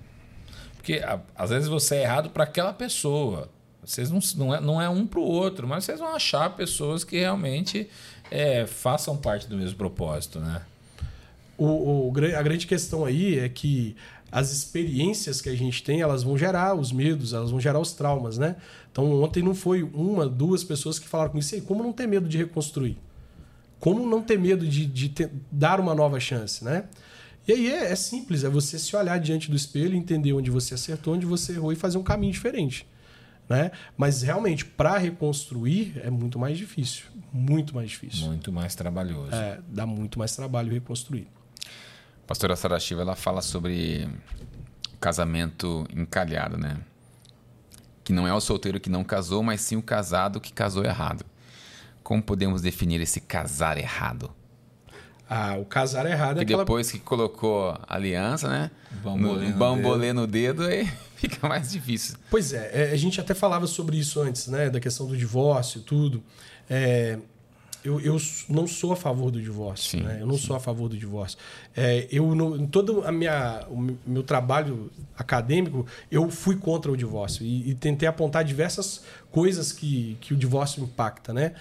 Porque 0.76 1.02
às 1.34 1.50
vezes 1.50 1.70
você 1.70 1.96
é 1.96 2.04
errado 2.04 2.30
para 2.30 2.44
aquela 2.44 2.74
pessoa. 2.74 3.50
Vocês 3.88 4.12
não, 4.12 4.20
não, 4.36 4.56
é, 4.56 4.60
não 4.60 4.82
é 4.82 4.90
um 4.90 5.08
para 5.08 5.20
o 5.20 5.24
outro, 5.24 5.66
mas 5.66 5.86
vocês 5.86 6.00
vão 6.00 6.14
achar 6.14 6.56
pessoas 6.56 7.06
que 7.06 7.18
realmente 7.18 7.88
é, 8.30 8.68
façam 8.68 9.16
parte 9.16 9.48
do 9.48 9.56
mesmo 9.56 9.78
propósito, 9.78 10.40
né? 10.40 10.62
O, 11.58 12.10
o, 12.10 12.14
a 12.38 12.42
grande 12.44 12.68
questão 12.68 13.06
aí 13.06 13.40
é 13.40 13.50
que 13.50 13.96
as 14.30 14.52
experiências 14.52 15.40
que 15.40 15.48
a 15.48 15.56
gente 15.56 15.82
tem, 15.82 16.02
elas 16.02 16.22
vão 16.22 16.38
gerar 16.38 16.76
os 16.76 16.92
medos, 16.92 17.34
elas 17.34 17.50
vão 17.50 17.62
gerar 17.62 17.80
os 17.80 17.94
traumas, 17.94 18.38
né? 18.38 18.58
Então 18.92 19.24
ontem 19.24 19.42
não 19.42 19.56
foi 19.56 19.84
uma, 19.84 20.28
duas 20.28 20.66
pessoas 20.66 21.00
que 21.00 21.08
falaram 21.08 21.32
com 21.32 21.38
isso 21.38 21.60
como 21.62 21.82
não 21.82 21.94
ter 21.94 22.08
medo 22.08 22.28
de 22.28 22.38
reconstruir? 22.38 22.98
Como 23.80 24.06
não 24.06 24.22
ter 24.22 24.38
medo 24.38 24.68
de, 24.68 24.86
de 24.86 25.10
ter, 25.10 25.32
dar 25.50 25.80
uma 25.80 25.96
nova 25.96 26.20
chance, 26.20 26.64
né? 26.64 26.84
E 27.48 27.54
aí 27.54 27.72
é, 27.72 27.92
é, 27.92 27.96
simples, 27.96 28.44
é 28.44 28.50
você 28.50 28.78
se 28.78 28.94
olhar 28.98 29.18
diante 29.18 29.50
do 29.50 29.56
espelho, 29.56 29.96
entender 29.96 30.34
onde 30.34 30.52
você 30.52 30.74
acertou, 30.74 31.14
onde 31.14 31.26
você 31.26 31.54
errou 31.54 31.72
e 31.72 31.78
fazer 31.78 31.98
um 31.98 32.04
caminho 32.04 32.34
diferente. 32.34 32.86
Né? 33.50 33.72
Mas 33.96 34.22
realmente, 34.22 34.66
para 34.66 34.98
reconstruir 34.98 36.00
é 36.04 36.10
muito 36.10 36.38
mais 36.38 36.58
difícil. 36.58 37.06
Muito 37.32 37.74
mais 37.74 37.90
difícil. 37.90 38.26
Muito 38.26 38.52
mais 38.52 38.76
trabalhoso. 38.76 39.34
É, 39.34 39.60
dá 39.68 39.86
muito 39.86 40.20
mais 40.20 40.36
trabalho 40.36 40.72
reconstruir. 40.72 41.28
A 42.24 42.28
pastora 42.28 42.56
Sarashiva 42.56 43.02
ela 43.02 43.16
fala 43.16 43.42
sobre 43.42 44.10
casamento 45.00 45.88
encalhado, 45.96 46.58
né? 46.58 46.78
Que 48.04 48.12
não 48.12 48.28
é 48.28 48.34
o 48.34 48.42
solteiro 48.42 48.80
que 48.80 48.90
não 48.90 49.04
casou, 49.04 49.42
mas 49.42 49.62
sim 49.62 49.78
o 49.78 49.82
casado 49.82 50.42
que 50.42 50.52
casou 50.52 50.84
errado. 50.84 51.26
Como 52.04 52.22
podemos 52.22 52.62
definir 52.62 53.00
esse 53.00 53.22
casar 53.22 53.78
errado? 53.78 54.32
Ah, 55.30 55.58
o 55.60 55.66
casar 55.66 56.06
errado 56.06 56.38
é 56.38 56.40
que 56.40 56.54
aquela... 56.54 56.64
depois 56.64 56.90
que 56.90 57.00
colocou 57.00 57.78
aliança, 57.88 58.48
né? 58.48 58.72
Bambolê 59.04 59.50
no, 59.50 59.58
bambolê 59.58 60.14
no 60.14 60.26
dedo, 60.26 60.64
aí 60.64 60.90
fica 61.18 61.48
mais 61.48 61.72
difícil. 61.72 62.16
Pois 62.30 62.54
é, 62.54 62.72
é, 62.74 62.92
a 62.92 62.98
gente 62.98 63.20
até 63.20 63.34
falava 63.34 63.68
sobre 63.68 63.98
isso 63.98 64.22
antes, 64.22 64.48
né? 64.48 64.70
Da 64.70 64.80
questão 64.80 65.06
do 65.06 65.18
divórcio 65.18 65.80
e 65.80 65.82
tudo. 65.84 66.24
É, 66.70 67.18
eu, 67.84 68.02
eu 68.02 68.18
não 68.50 68.68
sou 68.68 68.92
a 68.92 68.96
favor 68.96 69.32
do 69.32 69.42
divórcio. 69.42 70.00
Sim, 70.00 70.06
né? 70.06 70.18
Eu 70.20 70.28
não 70.28 70.38
sim. 70.38 70.48
sou 70.48 70.56
a 70.56 70.60
favor 70.60 70.90
do 70.90 70.98
divórcio. 70.98 71.38
É, 71.76 72.08
eu, 72.12 72.34
em 72.58 72.68
todo 72.68 73.04
a 73.06 73.12
minha, 73.12 73.66
o 73.70 73.96
meu 74.06 74.24
trabalho 74.24 74.92
acadêmico, 75.18 75.86
eu 76.12 76.30
fui 76.30 76.58
contra 76.58 76.92
o 76.92 76.98
divórcio 76.98 77.46
e, 77.46 77.70
e 77.70 77.76
tentei 77.76 78.08
apontar 78.08 78.44
diversas 78.44 79.04
coisas 79.38 79.72
que, 79.72 80.18
que 80.20 80.34
o 80.34 80.36
divórcio 80.36 80.84
impacta, 80.84 81.32
né? 81.32 81.52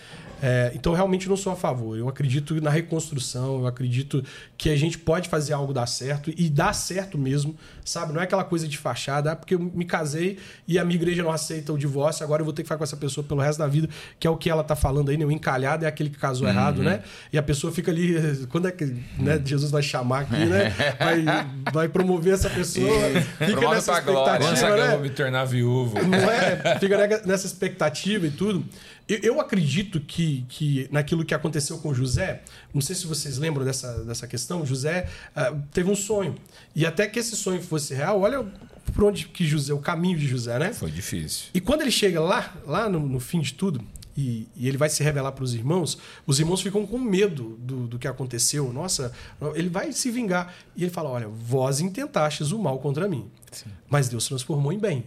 É, 0.42 0.72
então, 0.74 0.94
realmente 0.94 1.28
não 1.28 1.36
sou 1.36 1.52
a 1.52 1.56
favor. 1.56 1.98
Eu 1.98 2.08
acredito 2.08 2.58
na 2.58 2.70
reconstrução, 2.70 3.60
eu 3.60 3.66
acredito 3.66 4.24
que 4.56 4.70
a 4.70 4.76
gente 4.76 4.96
pode 4.96 5.28
fazer 5.28 5.52
algo 5.52 5.74
dar 5.74 5.86
certo 5.86 6.32
e 6.34 6.48
dar 6.48 6.72
certo 6.72 7.18
mesmo, 7.18 7.54
sabe? 7.84 8.14
Não 8.14 8.20
é 8.22 8.24
aquela 8.24 8.44
coisa 8.44 8.66
de 8.66 8.78
fachada, 8.78 9.32
ah, 9.32 9.36
porque 9.36 9.54
eu 9.54 9.58
me 9.58 9.84
casei 9.84 10.38
e 10.66 10.78
a 10.78 10.84
minha 10.86 10.96
igreja 10.96 11.22
não 11.22 11.30
aceita 11.30 11.70
o 11.70 11.76
divórcio, 11.76 12.24
agora 12.24 12.40
eu 12.40 12.46
vou 12.46 12.54
ter 12.54 12.62
que 12.62 12.66
ficar 12.66 12.78
com 12.78 12.84
essa 12.84 12.96
pessoa 12.96 13.22
pelo 13.22 13.42
resto 13.42 13.58
da 13.58 13.66
vida, 13.66 13.90
que 14.18 14.26
é 14.26 14.30
o 14.30 14.38
que 14.38 14.48
ela 14.48 14.64
tá 14.64 14.74
falando 14.74 15.10
aí, 15.10 15.18
né? 15.18 15.26
O 15.26 15.30
encalhado 15.30 15.84
é 15.84 15.88
aquele 15.88 16.08
que 16.08 16.18
casou 16.18 16.46
uhum. 16.46 16.52
errado, 16.54 16.82
né? 16.82 17.02
E 17.30 17.36
a 17.36 17.42
pessoa 17.42 17.70
fica 17.70 17.90
ali, 17.90 18.16
quando 18.48 18.68
é 18.68 18.72
que 18.72 18.86
né, 19.18 19.38
Jesus 19.44 19.70
vai 19.70 19.82
chamar 19.82 20.20
aqui, 20.20 20.46
né? 20.46 20.72
Vai, 20.98 21.24
vai 21.70 21.88
promover 21.90 22.32
essa 22.32 22.48
pessoa, 22.48 23.08
e 23.10 23.20
fica 23.46 23.68
nessa 23.68 23.92
expectativa, 23.92 24.76
né? 24.76 24.86
Eu 24.86 24.90
vou 24.92 25.00
me 25.00 25.10
tornar 25.10 25.44
viúvo. 25.44 26.02
Não 26.02 26.30
é? 26.30 26.78
Fica 26.78 27.22
nessa 27.26 27.46
expectativa 27.46 27.65
e 27.68 28.30
tudo. 28.30 28.64
Eu, 29.08 29.18
eu, 29.18 29.40
acredito 29.40 30.00
que, 30.00 30.44
que 30.48 30.88
naquilo 30.90 31.24
que 31.24 31.34
aconteceu 31.34 31.78
com 31.78 31.94
José, 31.94 32.42
não 32.74 32.80
sei 32.80 32.96
se 32.96 33.06
vocês 33.06 33.38
lembram 33.38 33.64
dessa, 33.64 34.04
dessa 34.04 34.26
questão, 34.26 34.66
José 34.66 35.08
uh, 35.36 35.62
teve 35.72 35.90
um 35.90 35.94
sonho. 35.94 36.34
E 36.74 36.84
até 36.84 37.06
que 37.06 37.18
esse 37.18 37.36
sonho 37.36 37.62
fosse 37.62 37.94
real, 37.94 38.20
olha 38.20 38.44
por 38.92 39.04
onde 39.04 39.28
que 39.28 39.46
José, 39.46 39.72
o 39.72 39.78
caminho 39.78 40.18
de 40.18 40.26
José, 40.26 40.58
né? 40.58 40.72
Foi 40.72 40.90
difícil. 40.90 41.50
E 41.54 41.60
quando 41.60 41.82
ele 41.82 41.90
chega 41.90 42.20
lá, 42.20 42.54
lá 42.66 42.88
no, 42.88 43.00
no 43.00 43.20
fim 43.20 43.40
de 43.40 43.54
tudo, 43.54 43.84
e, 44.16 44.48
e, 44.56 44.66
ele 44.66 44.78
vai 44.78 44.88
se 44.88 45.02
revelar 45.02 45.32
para 45.32 45.44
os 45.44 45.54
irmãos, 45.54 45.98
os 46.26 46.40
irmãos 46.40 46.62
ficam 46.62 46.86
com 46.86 46.98
medo 46.98 47.56
do, 47.58 47.86
do 47.86 47.98
que 47.98 48.08
aconteceu. 48.08 48.72
Nossa, 48.72 49.12
ele 49.54 49.68
vai 49.68 49.92
se 49.92 50.10
vingar. 50.10 50.54
E 50.74 50.84
ele 50.84 50.90
fala: 50.90 51.10
Olha, 51.10 51.28
vós 51.28 51.80
intentastes 51.80 52.50
o 52.50 52.58
mal 52.58 52.78
contra 52.78 53.06
mim, 53.06 53.30
Sim. 53.52 53.68
mas 53.90 54.08
Deus 54.08 54.26
transformou 54.26 54.72
em 54.72 54.78
bem. 54.78 55.04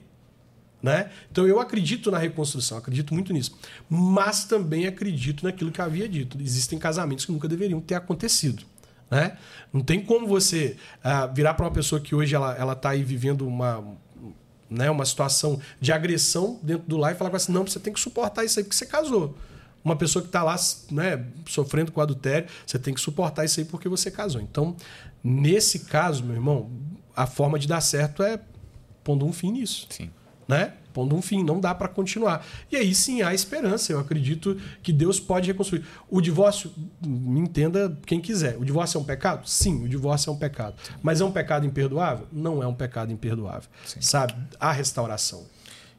Né? 0.82 1.10
Então 1.30 1.46
eu 1.46 1.60
acredito 1.60 2.10
na 2.10 2.18
reconstrução, 2.18 2.78
acredito 2.78 3.14
muito 3.14 3.34
nisso. 3.34 3.58
Mas 3.90 4.46
também 4.46 4.88
acredito 4.88 5.44
naquilo 5.44 5.72
que 5.72 5.82
havia 5.82 6.08
dito. 6.08 6.38
Existem 6.42 6.80
casamentos 6.80 7.26
que 7.26 7.32
nunca 7.32 7.48
deveriam 7.48 7.82
ter 7.82 7.96
acontecido. 7.96 8.64
Né? 9.12 9.38
Não 9.74 9.82
tem 9.82 10.00
como 10.00 10.26
você 10.26 10.78
uh, 11.04 11.34
virar 11.34 11.54
para 11.56 11.66
uma 11.66 11.72
pessoa 11.72 12.00
que 12.00 12.16
hoje 12.16 12.34
ela, 12.34 12.56
ela 12.56 12.76
tá 12.76 12.92
aí 12.92 13.04
vivendo 13.04 13.46
uma, 13.46 13.84
né, 14.70 14.90
uma 14.90 15.04
situação 15.04 15.60
de 15.82 15.92
agressão 15.92 16.60
dentro 16.64 16.88
do 16.88 16.96
lar 16.96 17.14
e 17.14 17.16
falar 17.16 17.36
assim: 17.36 17.52
não, 17.52 17.66
você 17.66 17.80
tem 17.80 17.92
que 17.92 18.00
suportar 18.00 18.46
isso 18.46 18.60
aí 18.60 18.64
porque 18.64 18.78
você 18.78 18.86
casou. 18.86 19.38
Uma 19.84 19.96
pessoa 19.96 20.22
que 20.22 20.30
está 20.30 20.44
lá 20.44 20.56
né, 20.92 21.26
sofrendo 21.48 21.92
com 21.92 22.02
adultério, 22.02 22.48
você 22.66 22.78
tem 22.78 22.94
que 22.94 23.02
suportar 23.02 23.46
isso 23.46 23.60
aí 23.60 23.66
porque 23.66 23.90
você 23.90 24.12
casou. 24.12 24.42
Então, 24.42 24.76
nesse 25.24 25.80
caso, 25.80 26.24
meu 26.24 26.36
irmão, 26.36 26.70
a 27.16 27.26
forma 27.26 27.58
de 27.58 27.68
dar 27.68 27.82
certo 27.82 28.22
é 28.22 28.40
pondo 29.04 29.26
um 29.26 29.34
fim 29.34 29.52
nisso. 29.52 29.88
Sim 29.90 30.12
né? 30.50 30.74
pondo 30.92 31.16
um 31.16 31.22
fim, 31.22 31.44
não 31.44 31.60
dá 31.60 31.74
para 31.74 31.88
continuar. 31.88 32.46
E 32.72 32.76
aí 32.76 32.94
sim 32.94 33.22
há 33.22 33.34
esperança. 33.34 33.94
Eu 33.94 34.00
acredito 34.00 34.60
que 34.82 34.92
Deus 34.92 35.20
pode 35.20 35.48
reconstruir. 35.48 35.86
O 36.10 36.20
divórcio, 36.20 36.72
me 37.06 37.40
entenda 37.40 37.98
quem 38.06 38.20
quiser. 38.20 38.58
O 38.58 38.66
divórcio 38.66 38.98
é 38.98 39.02
um 39.02 39.04
pecado? 39.04 39.48
Sim, 39.48 39.84
o 39.84 39.88
divórcio 39.88 40.30
é 40.30 40.34
um 40.34 40.38
pecado. 40.38 40.76
Mas 41.02 41.22
é 41.22 41.26
um 41.26 41.32
pecado 41.32 41.66
imperdoável? 41.66 42.28
Não 42.32 42.62
é 42.62 42.68
um 42.68 42.74
pecado 42.74 43.14
imperdoável. 43.14 43.70
Sim. 43.86 44.02
Sabe? 44.02 44.34
Há 44.60 44.72
restauração. 44.72 45.46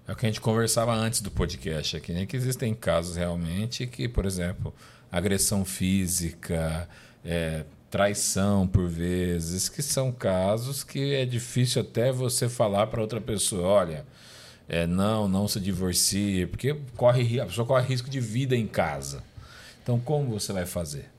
É 0.06 0.12
o 0.12 0.16
que 0.16 0.26
a 0.26 0.28
gente 0.28 0.40
conversava 0.40 0.92
antes 0.92 1.20
do 1.20 1.30
podcast 1.30 1.96
aqui, 1.96 2.12
né? 2.12 2.26
Que 2.26 2.36
existem 2.36 2.74
casos 2.74 3.16
realmente 3.16 3.86
que, 3.86 4.08
por 4.08 4.26
exemplo, 4.26 4.74
agressão 5.10 5.64
física, 5.64 6.88
é, 7.24 7.64
traição 7.90 8.66
por 8.66 8.88
vezes, 8.88 9.68
que 9.68 9.82
são 9.82 10.12
casos 10.12 10.82
que 10.84 11.14
é 11.14 11.24
difícil 11.24 11.82
até 11.82 12.12
você 12.12 12.48
falar 12.48 12.88
para 12.88 13.00
outra 13.00 13.20
pessoa, 13.20 13.66
olha, 13.66 14.04
é, 14.70 14.86
não, 14.86 15.26
não 15.26 15.48
se 15.48 15.58
divorcie, 15.58 16.46
porque 16.46 16.76
corre, 16.96 17.40
a 17.40 17.46
pessoa 17.46 17.66
corre 17.66 17.88
risco 17.88 18.08
de 18.08 18.20
vida 18.20 18.54
em 18.54 18.68
casa. 18.68 19.20
Então, 19.82 19.98
como 19.98 20.30
você 20.30 20.52
vai 20.52 20.64
fazer? 20.64 21.10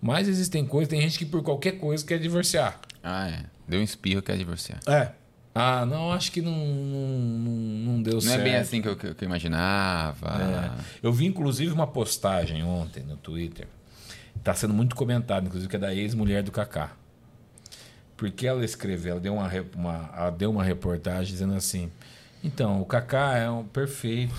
Mas 0.00 0.28
existem 0.28 0.64
coisas, 0.64 0.88
tem 0.88 1.00
gente 1.00 1.18
que 1.18 1.26
por 1.26 1.42
qualquer 1.42 1.72
coisa 1.72 2.06
quer 2.06 2.20
divorciar. 2.20 2.80
Ah, 3.02 3.28
é. 3.28 3.44
Deu 3.66 3.80
um 3.80 3.82
espirro 3.82 4.22
quer 4.22 4.38
divorciar. 4.38 4.78
É. 4.86 5.10
Ah, 5.52 5.84
não, 5.84 6.12
acho 6.12 6.30
que 6.30 6.40
não, 6.40 6.52
não, 6.52 7.50
não 7.94 8.02
deu 8.02 8.14
não 8.14 8.20
certo. 8.20 8.36
Não 8.36 8.40
é 8.40 8.50
bem 8.50 8.56
assim 8.56 8.80
que 8.80 8.88
eu, 8.88 8.96
que 8.96 9.06
eu 9.06 9.16
imaginava. 9.22 10.28
É. 10.40 10.70
Eu 11.02 11.12
vi, 11.12 11.26
inclusive, 11.26 11.72
uma 11.72 11.88
postagem 11.88 12.62
ontem 12.62 13.02
no 13.02 13.16
Twitter. 13.16 13.66
Está 14.36 14.54
sendo 14.54 14.72
muito 14.72 14.94
comentado, 14.94 15.46
inclusive, 15.46 15.68
que 15.68 15.76
é 15.76 15.78
da 15.78 15.92
ex-mulher 15.92 16.44
do 16.44 16.52
Kaká. 16.52 16.92
Porque 18.16 18.46
ela 18.46 18.64
escreveu, 18.64 19.12
ela 19.12 19.20
deu 19.20 19.34
uma, 19.34 19.50
uma, 19.74 20.10
ela 20.16 20.30
deu 20.30 20.50
uma 20.52 20.62
reportagem 20.62 21.32
dizendo 21.32 21.54
assim: 21.54 21.90
então, 22.44 22.82
o 22.82 22.84
Kaká 22.84 23.36
é 23.36 23.48
um 23.48 23.64
perfeito. 23.64 24.34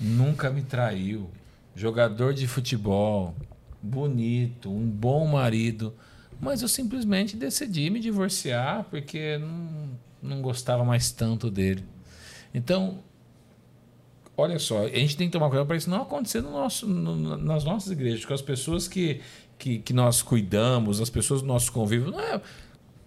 Nunca 0.00 0.50
me 0.50 0.62
traiu. 0.62 1.30
Jogador 1.76 2.32
de 2.32 2.46
futebol, 2.46 3.34
bonito, 3.82 4.70
um 4.70 4.88
bom 4.88 5.26
marido. 5.26 5.94
Mas 6.40 6.62
eu 6.62 6.68
simplesmente 6.68 7.36
decidi 7.36 7.90
me 7.90 8.00
divorciar 8.00 8.84
porque 8.90 9.38
não, 9.38 9.90
não 10.22 10.42
gostava 10.42 10.84
mais 10.84 11.12
tanto 11.12 11.50
dele. 11.50 11.84
Então, 12.54 12.98
olha 14.36 14.58
só, 14.58 14.84
a 14.84 14.88
gente 14.88 15.16
tem 15.16 15.28
que 15.28 15.32
tomar 15.32 15.48
cuidado 15.48 15.66
para 15.66 15.76
isso 15.76 15.88
não 15.88 16.02
acontecer 16.02 16.40
no 16.40 16.50
nosso, 16.50 16.86
no, 16.86 17.36
nas 17.36 17.64
nossas 17.64 17.92
igrejas, 17.92 18.24
com 18.24 18.34
as 18.34 18.42
pessoas 18.42 18.88
que, 18.88 19.20
que, 19.58 19.78
que, 19.78 19.92
nós 19.92 20.20
cuidamos, 20.20 21.00
as 21.00 21.10
pessoas 21.10 21.42
do 21.42 21.46
nosso 21.46 21.70
convívio. 21.72 22.10
Não 22.10 22.20
é, 22.20 22.40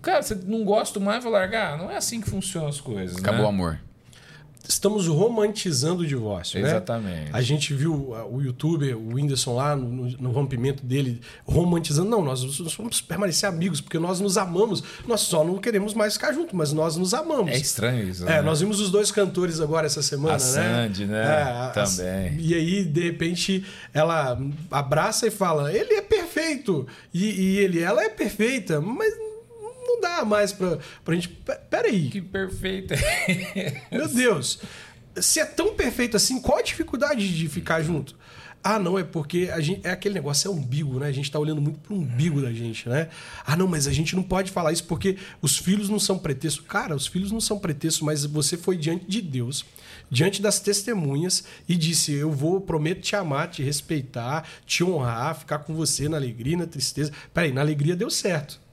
cara, 0.02 0.22
você 0.22 0.36
não 0.36 0.64
gosta 0.64 1.00
mais, 1.00 1.24
vou 1.24 1.34
largar. 1.34 1.78
Não 1.78 1.92
é 1.92 1.98
assim 1.98 2.22
que 2.22 2.30
funcionam 2.30 2.70
as 2.70 2.80
coisas. 2.80 3.18
Acabou 3.18 3.42
né? 3.42 3.46
o 3.46 3.50
amor 3.50 3.80
estamos 4.68 5.08
romantizando 5.08 6.04
o 6.04 6.08
divórcio. 6.08 6.62
Né? 6.62 6.68
Exatamente. 6.68 7.26
Né? 7.26 7.30
A 7.32 7.42
gente 7.42 7.74
viu 7.74 7.94
uh, 7.94 8.28
o 8.32 8.42
youtuber, 8.42 8.98
o 8.98 9.16
Whindersson 9.16 9.56
lá, 9.56 9.76
no, 9.76 10.10
no, 10.12 10.32
rompimento 10.32 10.86
dele, 10.86 11.22
romantizando. 11.46 12.10
Não, 12.10 12.24
nós, 12.24 12.44
vamos 12.78 13.02
permanecer 13.02 13.48
amigos, 13.48 13.82
porque 13.82 14.00
nós 14.00 14.20
nos 14.20 14.38
amamos. 14.38 14.84
Nós 15.08 15.22
só 15.22 15.44
não 15.44 15.58
queremos 15.58 15.94
mais 15.94 16.14
ficar 16.14 16.34
juntos, 16.34 16.54
mas 16.54 16.74
nós 16.74 16.96
nos 16.96 17.14
amamos. 17.14 17.52
É 17.52 17.58
estranho 17.58 18.08
isso. 18.08 18.24
É, 18.24 18.38
né? 18.38 18.42
nós 18.42 18.60
vimos 18.60 18.80
os 18.80 18.90
dois 18.90 19.12
cantores 19.12 19.60
agora 19.60 19.86
essa 19.86 20.02
semana, 20.02 20.36
a 20.36 20.38
né? 20.38 20.40
Sandy, 20.40 21.06
né? 21.06 21.24
É, 21.24 21.72
Também. 21.72 22.28
A, 22.28 22.42
e 22.42 22.54
aí, 22.54 22.84
de 22.84 23.02
repente, 23.02 23.66
ela 23.94 24.38
abraça 24.72 25.28
e 25.28 25.32
fala: 25.32 25.74
ele 25.74 25.94
é 25.94 26.02
perfeito. 26.02 26.88
E, 27.14 27.26
e 27.26 27.58
ele, 27.60 27.80
ela 27.80 28.04
é 28.04 28.10
perfeita, 28.10 28.82
mas 28.82 29.25
não 29.96 30.02
dá 30.02 30.26
mais 30.26 30.52
pra, 30.52 30.78
pra 31.04 31.16
gente. 31.16 31.30
Peraí. 31.70 32.10
Que 32.10 32.22
perfeito. 32.22 32.94
Meu 33.92 34.08
Deus. 34.08 34.60
Se 35.18 35.40
é 35.40 35.46
tão 35.46 35.76
perfeito 35.76 36.18
assim, 36.18 36.42
qual 36.42 36.58
a 36.58 36.62
dificuldade 36.62 37.36
de 37.36 37.48
ficar 37.48 37.82
junto? 37.82 38.16
Ah, 38.68 38.80
não, 38.80 38.98
é 38.98 39.04
porque 39.04 39.52
a 39.54 39.60
gente, 39.60 39.86
é 39.86 39.92
aquele 39.92 40.16
negócio, 40.16 40.48
é 40.48 40.52
umbigo, 40.52 41.00
né? 41.00 41.06
A 41.06 41.12
gente 41.12 41.32
tá 41.32 41.38
olhando 41.38 41.62
muito 41.62 41.78
pro 41.78 41.94
umbigo 41.94 42.42
da 42.42 42.52
gente, 42.52 42.90
né? 42.90 43.10
Ah, 43.46 43.56
não, 43.56 43.68
mas 43.68 43.86
a 43.86 43.94
gente 43.94 44.16
não 44.16 44.24
pode 44.24 44.50
falar 44.50 44.74
isso 44.74 44.86
porque 44.86 45.18
os 45.40 45.56
filhos 45.56 45.88
não 45.88 46.00
são 46.00 46.18
pretexto. 46.18 46.64
Cara, 46.64 46.96
os 46.96 47.06
filhos 47.06 47.32
não 47.32 47.40
são 47.40 47.60
pretexto, 47.60 48.04
mas 48.04 48.26
você 48.26 48.58
foi 48.58 48.76
diante 48.76 49.06
de 49.06 49.22
Deus, 49.22 49.64
diante 50.10 50.42
das 50.42 50.60
testemunhas 50.60 51.44
e 51.70 51.76
disse: 51.76 52.12
Eu 52.12 52.32
vou, 52.32 52.60
prometo 52.60 53.02
te 53.02 53.16
amar, 53.16 53.52
te 53.52 53.62
respeitar, 53.62 54.50
te 54.66 54.84
honrar, 54.84 55.38
ficar 55.38 55.60
com 55.60 55.76
você 55.76 56.10
na 56.10 56.18
alegria 56.18 56.58
na 56.58 56.66
tristeza. 56.66 57.12
Peraí, 57.32 57.52
na 57.54 57.62
alegria 57.62 57.96
deu 57.96 58.10
certo. 58.10 58.65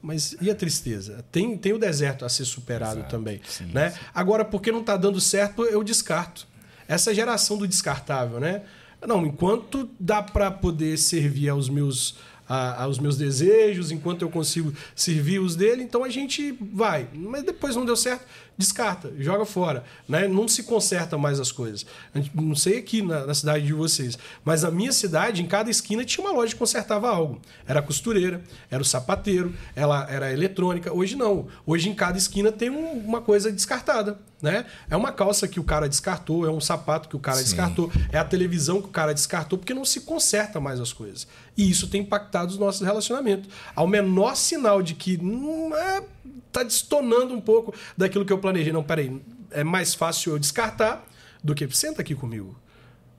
Mas 0.00 0.36
e 0.40 0.50
a 0.50 0.54
tristeza? 0.54 1.24
Tem, 1.30 1.56
tem 1.56 1.72
o 1.72 1.78
deserto 1.78 2.24
a 2.24 2.28
ser 2.28 2.44
superado 2.44 3.00
Exato. 3.00 3.10
também. 3.10 3.40
Sim, 3.48 3.66
né? 3.72 3.90
Sim. 3.90 3.98
Agora, 4.14 4.44
porque 4.44 4.70
não 4.70 4.80
está 4.80 4.96
dando 4.96 5.20
certo, 5.20 5.64
eu 5.64 5.82
descarto. 5.82 6.46
Essa 6.86 7.12
geração 7.12 7.58
do 7.58 7.66
descartável, 7.66 8.40
né? 8.40 8.62
Não, 9.06 9.24
enquanto 9.26 9.88
dá 9.98 10.22
para 10.22 10.50
poder 10.50 10.96
servir 10.98 11.48
aos 11.48 11.68
meus 11.68 12.16
aos 12.48 12.98
meus 12.98 13.16
desejos, 13.16 13.90
enquanto 13.90 14.22
eu 14.22 14.30
consigo 14.30 14.72
servir 14.94 15.38
os 15.38 15.54
dele, 15.54 15.82
então 15.82 16.02
a 16.02 16.08
gente 16.08 16.56
vai. 16.72 17.08
Mas 17.12 17.42
depois 17.42 17.76
não 17.76 17.84
deu 17.84 17.96
certo, 17.96 18.24
descarta, 18.56 19.12
joga 19.18 19.44
fora. 19.44 19.84
Né? 20.08 20.26
Não 20.26 20.48
se 20.48 20.64
conserta 20.64 21.16
mais 21.16 21.38
as 21.38 21.52
coisas. 21.52 21.86
Não 22.34 22.56
sei 22.56 22.78
aqui 22.78 23.02
na, 23.02 23.26
na, 23.26 23.34
cidade 23.34 23.66
de 23.66 23.72
vocês, 23.72 24.18
mas 24.44 24.62
na 24.62 24.70
minha 24.70 24.92
cidade, 24.92 25.42
em 25.42 25.46
cada 25.46 25.70
esquina, 25.70 26.04
tinha 26.04 26.26
uma 26.26 26.32
loja 26.32 26.52
que 26.52 26.58
consertava 26.58 27.08
algo. 27.08 27.40
Era 27.66 27.80
costureira, 27.80 28.42
era 28.70 28.82
o 28.82 28.84
sapateiro, 28.84 29.54
ela 29.76 30.10
era 30.10 30.26
a 30.26 30.32
eletrônica. 30.32 30.92
Hoje 30.92 31.16
não. 31.16 31.46
Hoje 31.66 31.88
em 31.88 31.94
cada 31.94 32.18
esquina 32.18 32.50
tem 32.50 32.70
um, 32.70 32.92
uma 32.92 33.20
coisa 33.20 33.52
descartada. 33.52 34.18
Né? 34.40 34.64
É 34.88 34.96
uma 34.96 35.10
calça 35.10 35.48
que 35.48 35.58
o 35.58 35.64
cara 35.64 35.88
descartou, 35.88 36.46
é 36.46 36.50
um 36.50 36.60
sapato 36.60 37.08
que 37.08 37.16
o 37.16 37.18
cara 37.18 37.38
Sim. 37.38 37.44
descartou, 37.44 37.90
é 38.12 38.18
a 38.18 38.24
televisão 38.24 38.80
que 38.80 38.86
o 38.86 38.92
cara 38.92 39.12
descartou, 39.12 39.58
porque 39.58 39.74
não 39.74 39.84
se 39.84 40.02
conserta 40.02 40.60
mais 40.60 40.78
as 40.78 40.92
coisas. 40.92 41.26
E 41.56 41.68
isso 41.68 41.88
tem 41.88 42.02
impactado 42.02 42.52
os 42.52 42.58
nossos 42.58 42.82
relacionamentos. 42.82 43.50
Ao 43.74 43.86
menor 43.86 44.36
sinal 44.36 44.80
de 44.80 44.94
que 44.94 45.18
hum, 45.20 45.74
é, 45.74 46.04
tá 46.52 46.62
destonando 46.62 47.34
um 47.34 47.40
pouco 47.40 47.74
daquilo 47.96 48.24
que 48.24 48.32
eu 48.32 48.38
planejei. 48.38 48.72
Não, 48.72 48.82
peraí, 48.82 49.20
é 49.50 49.64
mais 49.64 49.94
fácil 49.94 50.32
eu 50.32 50.38
descartar 50.38 51.04
do 51.42 51.54
que 51.54 51.68
senta 51.74 52.02
aqui 52.02 52.14
comigo. 52.14 52.56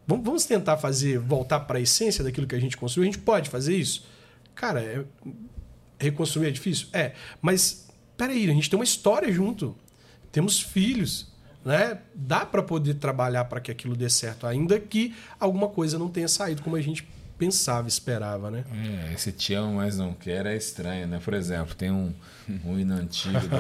Vamos 0.08 0.46
tentar 0.46 0.78
fazer, 0.78 1.20
voltar 1.20 1.60
para 1.62 1.78
a 1.78 1.82
essência 1.82 2.24
daquilo 2.24 2.48
que 2.48 2.56
a 2.56 2.60
gente 2.60 2.76
construiu. 2.78 3.10
A 3.10 3.12
gente 3.12 3.22
pode 3.24 3.50
fazer 3.50 3.76
isso? 3.76 4.08
Cara, 4.56 4.82
é, 4.82 5.04
reconstruir 6.00 6.48
é 6.48 6.52
difícil? 6.52 6.88
É. 6.92 7.14
Mas, 7.42 7.88
peraí, 8.18 8.50
a 8.50 8.54
gente 8.54 8.70
tem 8.70 8.80
uma 8.80 8.84
história 8.86 9.32
junto 9.32 9.76
temos 10.32 10.62
filhos, 10.62 11.28
né? 11.64 12.00
Dá 12.14 12.46
para 12.46 12.64
poder 12.64 12.96
trabalhar 12.96 13.46
para 13.46 13.60
que 13.60 13.72
aquilo 13.72 13.96
dê 13.96 14.10
certo, 14.10 14.48
ainda 14.48 14.80
que 14.80 15.16
alguma 15.40 15.68
coisa 15.68 15.98
não 15.98 16.10
tenha 16.10 16.28
saído 16.28 16.62
como 16.62 16.76
a 16.76 16.82
gente 16.82 17.08
pensava, 17.40 17.88
esperava, 17.88 18.52
né? 18.52 18.66
É, 18.74 19.14
esse 19.14 19.32
te 19.32 19.54
amo, 19.54 19.76
mas 19.76 19.98
não 19.98 20.14
quer 20.14 20.46
é 20.46 20.58
estranho, 20.58 21.08
né? 21.08 21.22
Por 21.24 21.34
exemplo, 21.34 21.74
tem 21.74 21.90
um, 21.90 22.14
um 22.66 22.78
hino 22.78 22.96
antigo 22.96 23.40
do, 23.40 23.48
do 23.48 23.56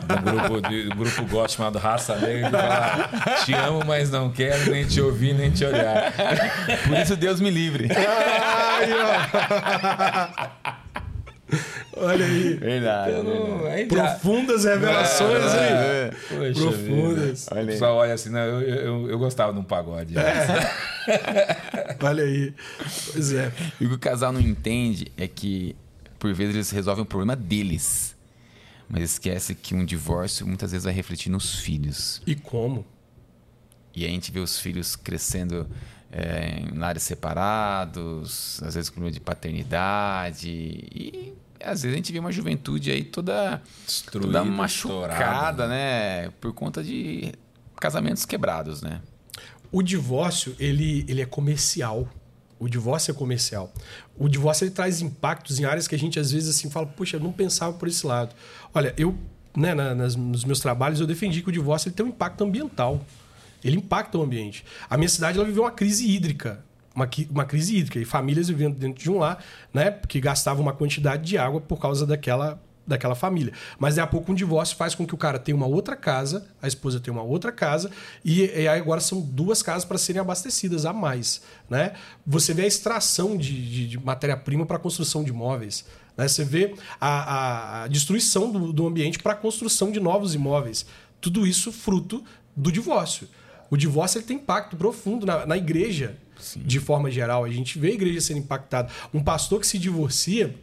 grupo, 0.00 0.06
do 0.06 0.22
grupo, 0.22 0.60
do, 0.62 0.88
do 0.88 0.96
grupo 0.96 1.26
gosto 1.26 1.56
chamado 1.58 1.78
Raça 1.78 2.16
Negra 2.16 2.50
que 2.50 2.56
fala 2.56 3.44
te 3.44 3.52
amo, 3.52 3.84
mas 3.86 4.10
não 4.10 4.32
quero 4.32 4.70
nem 4.70 4.86
te 4.86 5.02
ouvir, 5.02 5.34
nem 5.34 5.50
te 5.50 5.66
olhar. 5.66 6.12
Por 6.88 6.96
isso 6.96 7.14
Deus 7.14 7.40
me 7.40 7.50
livre. 7.50 7.88
Ai, 7.94 8.88
Olha 12.00 12.24
aí. 12.24 12.54
Verdade. 12.54 13.12
Então, 13.12 13.66
aí 13.66 13.86
Profundas 13.86 14.64
revelações 14.64 15.44
ah, 15.44 15.60
aí. 15.60 15.72
É. 15.72 16.10
Poxa 16.28 16.60
Profundas. 16.62 17.48
Olha 17.50 17.60
aí. 17.60 17.64
O 17.64 17.68
pessoal 17.68 17.96
olha 17.96 18.14
assim, 18.14 18.30
não, 18.30 18.40
eu, 18.40 18.60
eu, 18.62 19.10
eu 19.10 19.18
gostava 19.18 19.52
de 19.52 19.58
um 19.58 19.62
pagode. 19.62 20.16
É. 20.18 21.96
olha 22.02 22.24
aí. 22.24 22.54
Pois 23.12 23.32
é. 23.32 23.52
E 23.80 23.84
o 23.84 23.88
que 23.90 23.94
o 23.94 23.98
casal 23.98 24.32
não 24.32 24.40
entende 24.40 25.12
é 25.16 25.28
que, 25.28 25.76
por 26.18 26.32
vezes, 26.32 26.54
eles 26.54 26.70
resolvem 26.70 27.02
o 27.02 27.06
problema 27.06 27.36
deles. 27.36 28.16
Mas 28.88 29.04
esquece 29.04 29.54
que 29.54 29.74
um 29.74 29.84
divórcio 29.84 30.46
muitas 30.46 30.72
vezes 30.72 30.84
vai 30.84 30.92
refletir 30.92 31.30
nos 31.30 31.56
filhos. 31.60 32.20
E 32.26 32.34
como? 32.34 32.84
E 33.94 34.04
a 34.04 34.08
gente 34.08 34.32
vê 34.32 34.40
os 34.40 34.58
filhos 34.58 34.96
crescendo 34.96 35.68
é, 36.10 36.60
em 36.60 36.76
lares 36.76 37.02
separados, 37.02 38.60
às 38.62 38.74
vezes 38.74 38.90
com 38.90 39.08
de 39.10 39.20
paternidade. 39.20 40.48
E 40.48 41.34
às 41.62 41.82
vezes 41.82 41.94
a 41.94 41.96
gente 41.96 42.12
vê 42.12 42.18
uma 42.18 42.32
juventude 42.32 42.90
aí 42.90 43.04
toda, 43.04 43.62
toda 44.10 44.44
machucada, 44.44 45.66
né? 45.68 46.30
Por 46.40 46.52
conta 46.52 46.82
de 46.82 47.32
casamentos 47.78 48.24
quebrados, 48.24 48.82
né? 48.82 49.00
O 49.72 49.82
divórcio, 49.82 50.54
ele, 50.58 51.04
ele 51.08 51.22
é 51.22 51.26
comercial. 51.26 52.08
O 52.58 52.68
divórcio 52.68 53.12
é 53.12 53.14
comercial. 53.14 53.72
O 54.18 54.28
divórcio 54.28 54.64
ele 54.64 54.72
traz 54.72 55.00
impactos 55.00 55.58
em 55.58 55.64
áreas 55.64 55.88
que 55.88 55.94
a 55.94 55.98
gente 55.98 56.18
às 56.18 56.30
vezes 56.30 56.56
assim 56.56 56.68
fala, 56.68 56.86
poxa, 56.86 57.16
eu 57.16 57.20
não 57.20 57.32
pensava 57.32 57.72
por 57.72 57.88
esse 57.88 58.06
lado. 58.06 58.34
Olha, 58.74 58.92
eu, 58.98 59.16
né, 59.56 59.74
nas, 59.74 60.14
nos 60.14 60.44
meus 60.44 60.60
trabalhos 60.60 61.00
eu 61.00 61.06
defendi 61.06 61.42
que 61.42 61.48
o 61.48 61.52
divórcio 61.52 61.88
ele 61.88 61.94
tem 61.94 62.04
um 62.04 62.10
impacto 62.10 62.44
ambiental. 62.44 63.04
Ele 63.62 63.76
impacta 63.76 64.18
o 64.18 64.22
ambiente. 64.22 64.64
A 64.88 64.96
minha 64.96 65.08
cidade 65.08 65.38
ela 65.38 65.46
viveu 65.46 65.62
uma 65.62 65.70
crise 65.70 66.10
hídrica. 66.10 66.64
Uma, 66.94 67.08
uma 67.30 67.44
crise 67.44 67.76
hídrica. 67.76 67.98
E 67.98 68.04
famílias 68.04 68.48
vivendo 68.48 68.76
dentro 68.76 69.02
de 69.02 69.10
um 69.10 69.18
lar, 69.18 69.42
né? 69.72 69.90
Que 70.08 70.20
gastavam 70.20 70.62
uma 70.62 70.72
quantidade 70.72 71.24
de 71.24 71.38
água 71.38 71.60
por 71.60 71.78
causa 71.78 72.06
daquela 72.06 72.60
daquela 72.90 73.14
família. 73.14 73.52
Mas 73.78 73.94
daqui 73.94 74.08
a 74.08 74.10
pouco 74.10 74.32
um 74.32 74.34
divórcio 74.34 74.76
faz 74.76 74.94
com 74.94 75.06
que 75.06 75.14
o 75.14 75.16
cara 75.16 75.38
tenha 75.38 75.56
uma 75.56 75.66
outra 75.66 75.94
casa, 75.94 76.46
a 76.60 76.66
esposa 76.66 76.98
tenha 76.98 77.14
uma 77.14 77.22
outra 77.22 77.52
casa, 77.52 77.90
e, 78.24 78.42
e 78.44 78.66
agora 78.66 79.00
são 79.00 79.20
duas 79.20 79.62
casas 79.62 79.84
para 79.84 79.96
serem 79.96 80.20
abastecidas 80.20 80.84
a 80.84 80.92
mais. 80.92 81.42
Né? 81.68 81.92
Você 82.26 82.52
vê 82.52 82.62
a 82.62 82.66
extração 82.66 83.36
de, 83.36 83.70
de, 83.70 83.88
de 83.88 83.98
matéria-prima 83.98 84.66
para 84.66 84.76
a 84.76 84.80
construção 84.80 85.22
de 85.22 85.30
imóveis. 85.30 85.84
Né? 86.16 86.26
Você 86.26 86.44
vê 86.44 86.74
a, 87.00 87.08
a, 87.08 87.84
a 87.84 87.86
destruição 87.86 88.50
do, 88.50 88.72
do 88.72 88.86
ambiente 88.86 89.18
para 89.18 89.32
a 89.32 89.36
construção 89.36 89.92
de 89.92 90.00
novos 90.00 90.34
imóveis. 90.34 90.84
Tudo 91.20 91.46
isso 91.46 91.70
fruto 91.70 92.24
do 92.56 92.72
divórcio. 92.72 93.28
O 93.70 93.76
divórcio 93.76 94.18
ele 94.18 94.26
tem 94.26 94.36
impacto 94.36 94.76
profundo 94.76 95.24
na, 95.24 95.46
na 95.46 95.56
igreja, 95.56 96.16
Sim. 96.40 96.62
de 96.64 96.80
forma 96.80 97.10
geral. 97.10 97.44
A 97.44 97.50
gente 97.50 97.78
vê 97.78 97.88
a 97.88 97.94
igreja 97.94 98.20
sendo 98.20 98.38
impactada. 98.38 98.90
Um 99.12 99.22
pastor 99.22 99.60
que 99.60 99.66
se 99.66 99.78
divorcia, 99.78 100.54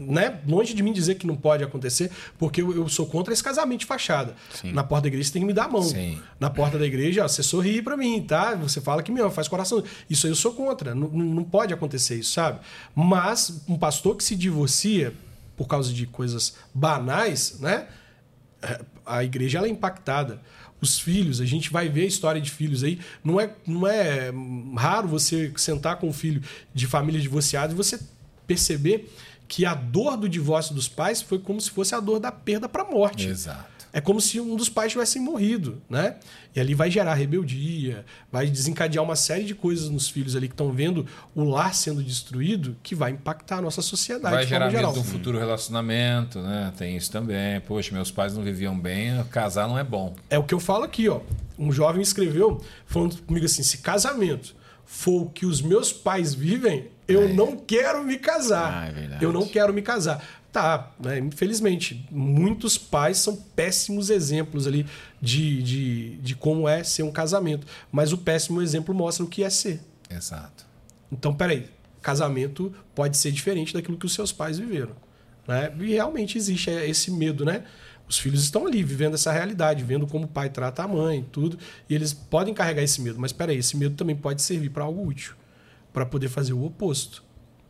né? 0.00 0.40
Longe 0.46 0.72
de 0.72 0.82
mim 0.82 0.92
dizer 0.92 1.16
que 1.16 1.26
não 1.26 1.36
pode 1.36 1.64
acontecer, 1.64 2.10
porque 2.38 2.62
eu, 2.62 2.74
eu 2.74 2.88
sou 2.88 3.06
contra 3.06 3.32
esse 3.32 3.42
casamento 3.42 3.80
de 3.80 3.86
fachada. 3.86 4.34
Sim. 4.52 4.72
Na 4.72 4.84
porta 4.84 5.02
da 5.02 5.08
igreja 5.08 5.28
você 5.28 5.32
tem 5.32 5.42
que 5.42 5.46
me 5.46 5.52
dar 5.52 5.64
a 5.64 5.68
mão. 5.68 5.82
Sim. 5.82 6.20
Na 6.38 6.50
porta 6.50 6.78
da 6.78 6.86
igreja, 6.86 7.24
ó, 7.24 7.28
você 7.28 7.42
sorri 7.42 7.82
para 7.82 7.96
mim, 7.96 8.22
tá? 8.22 8.54
Você 8.54 8.80
fala 8.80 9.02
que 9.02 9.10
me 9.10 9.20
ama, 9.20 9.30
faz 9.30 9.48
coração. 9.48 9.82
Isso 10.08 10.26
aí 10.26 10.32
eu 10.32 10.36
sou 10.36 10.52
contra. 10.54 10.94
Não, 10.94 11.08
não 11.08 11.44
pode 11.44 11.74
acontecer 11.74 12.16
isso, 12.16 12.32
sabe? 12.32 12.60
Mas 12.94 13.62
um 13.68 13.76
pastor 13.76 14.16
que 14.16 14.24
se 14.24 14.36
divorcia 14.36 15.12
por 15.56 15.66
causa 15.66 15.92
de 15.92 16.06
coisas 16.06 16.54
banais, 16.72 17.58
né? 17.60 17.86
A 19.04 19.22
igreja 19.22 19.58
ela 19.58 19.66
é 19.66 19.70
impactada 19.70 20.40
os 20.84 20.98
filhos, 20.98 21.40
a 21.40 21.44
gente 21.44 21.70
vai 21.70 21.88
ver 21.88 22.02
a 22.02 22.06
história 22.06 22.40
de 22.40 22.50
filhos 22.50 22.84
aí. 22.84 22.98
Não 23.22 23.40
é, 23.40 23.50
não 23.66 23.86
é 23.86 24.32
raro 24.76 25.08
você 25.08 25.52
sentar 25.56 25.96
com 25.96 26.08
um 26.08 26.12
filho 26.12 26.42
de 26.72 26.86
família 26.86 27.20
divorciada 27.20 27.72
e 27.72 27.76
você 27.76 27.98
perceber 28.46 29.12
que 29.48 29.66
a 29.66 29.74
dor 29.74 30.16
do 30.16 30.28
divórcio 30.28 30.74
dos 30.74 30.88
pais 30.88 31.20
foi 31.20 31.38
como 31.38 31.60
se 31.60 31.70
fosse 31.70 31.94
a 31.94 32.00
dor 32.00 32.20
da 32.20 32.32
perda 32.32 32.68
para 32.68 32.82
a 32.82 32.90
morte. 32.90 33.28
Exato. 33.28 33.73
É 33.96 34.00
como 34.00 34.20
se 34.20 34.40
um 34.40 34.56
dos 34.56 34.68
pais 34.68 34.90
tivesse 34.90 35.20
morrido, 35.20 35.80
né? 35.88 36.16
E 36.52 36.58
ali 36.58 36.74
vai 36.74 36.90
gerar 36.90 37.14
rebeldia, 37.14 38.04
vai 38.30 38.48
desencadear 38.48 39.04
uma 39.04 39.14
série 39.14 39.44
de 39.44 39.54
coisas 39.54 39.88
nos 39.88 40.08
filhos 40.08 40.34
ali 40.34 40.48
que 40.48 40.52
estão 40.52 40.72
vendo 40.72 41.06
o 41.32 41.44
lar 41.44 41.72
sendo 41.72 42.02
destruído, 42.02 42.76
que 42.82 42.92
vai 42.92 43.12
impactar 43.12 43.58
a 43.58 43.62
nossa 43.62 43.80
sociedade. 43.80 44.34
Vai 44.34 44.46
gerar 44.48 44.68
medo 44.68 44.94
de 44.94 44.98
um 44.98 45.04
futuro 45.04 45.38
relacionamento, 45.38 46.40
né? 46.40 46.72
Tem 46.76 46.96
isso 46.96 47.12
também. 47.12 47.60
Poxa, 47.60 47.94
meus 47.94 48.10
pais 48.10 48.34
não 48.34 48.42
viviam 48.42 48.76
bem, 48.76 49.22
casar 49.30 49.68
não 49.68 49.78
é 49.78 49.84
bom. 49.84 50.16
É 50.28 50.36
o 50.36 50.42
que 50.42 50.52
eu 50.52 50.58
falo 50.58 50.82
aqui, 50.82 51.08
ó. 51.08 51.20
Um 51.56 51.70
jovem 51.70 52.02
escreveu 52.02 52.60
falando 52.86 53.22
comigo 53.22 53.46
assim: 53.46 53.62
se 53.62 53.78
casamento 53.78 54.56
for 54.84 55.22
o 55.22 55.30
que 55.30 55.46
os 55.46 55.62
meus 55.62 55.92
pais 55.92 56.34
vivem, 56.34 56.88
eu 57.06 57.28
é. 57.28 57.32
não 57.32 57.56
quero 57.56 58.02
me 58.02 58.18
casar. 58.18 58.72
Ah, 58.72 58.88
é 58.88 59.24
eu 59.24 59.32
não 59.32 59.46
quero 59.46 59.72
me 59.72 59.82
casar. 59.82 60.20
Tá, 60.54 60.94
né? 61.00 61.18
infelizmente, 61.18 62.06
muitos 62.12 62.78
pais 62.78 63.18
são 63.18 63.34
péssimos 63.34 64.08
exemplos 64.08 64.68
ali 64.68 64.86
de, 65.20 65.60
de, 65.60 66.16
de 66.18 66.36
como 66.36 66.68
é 66.68 66.84
ser 66.84 67.02
um 67.02 67.10
casamento. 67.10 67.66
Mas 67.90 68.12
o 68.12 68.18
péssimo 68.18 68.62
exemplo 68.62 68.94
mostra 68.94 69.24
o 69.24 69.28
que 69.28 69.42
é 69.42 69.50
ser. 69.50 69.80
Exato. 70.08 70.64
Então, 71.10 71.34
peraí, 71.34 71.68
casamento 72.00 72.72
pode 72.94 73.16
ser 73.16 73.32
diferente 73.32 73.74
daquilo 73.74 73.98
que 73.98 74.06
os 74.06 74.14
seus 74.14 74.30
pais 74.30 74.56
viveram. 74.56 74.94
Né? 75.44 75.74
E 75.80 75.94
realmente 75.94 76.38
existe 76.38 76.70
esse 76.70 77.10
medo, 77.10 77.44
né? 77.44 77.64
Os 78.08 78.16
filhos 78.16 78.44
estão 78.44 78.64
ali 78.64 78.80
vivendo 78.84 79.14
essa 79.14 79.32
realidade, 79.32 79.82
vendo 79.82 80.06
como 80.06 80.26
o 80.26 80.28
pai 80.28 80.50
trata 80.50 80.84
a 80.84 80.86
mãe, 80.86 81.26
tudo, 81.32 81.58
e 81.90 81.96
eles 81.96 82.12
podem 82.12 82.54
carregar 82.54 82.84
esse 82.84 83.00
medo, 83.00 83.18
mas 83.18 83.32
peraí, 83.32 83.58
esse 83.58 83.76
medo 83.76 83.96
também 83.96 84.14
pode 84.14 84.40
servir 84.40 84.70
para 84.70 84.84
algo 84.84 85.04
útil, 85.04 85.34
para 85.92 86.06
poder 86.06 86.28
fazer 86.28 86.52
o 86.52 86.64
oposto. 86.64 87.24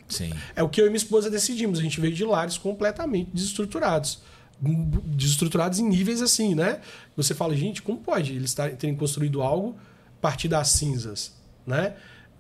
Sim. 0.08 0.32
É 0.54 0.62
o 0.62 0.68
que 0.68 0.80
eu 0.80 0.86
e 0.86 0.88
minha 0.88 0.96
esposa 0.96 1.30
decidimos. 1.30 1.78
A 1.78 1.82
gente 1.82 2.00
veio 2.00 2.14
de 2.14 2.24
lares 2.24 2.58
completamente 2.58 3.30
desestruturados. 3.32 4.20
Desestruturados 4.60 5.78
em 5.78 5.88
níveis 5.88 6.22
assim, 6.22 6.54
né? 6.54 6.80
Você 7.16 7.34
fala, 7.34 7.56
gente, 7.56 7.82
como 7.82 7.98
pode 7.98 8.32
eles 8.32 8.54
terem 8.54 8.94
construído 8.94 9.42
algo 9.42 9.76
a 10.18 10.20
partir 10.20 10.48
das 10.48 10.68
cinzas, 10.68 11.34
né? 11.66 11.94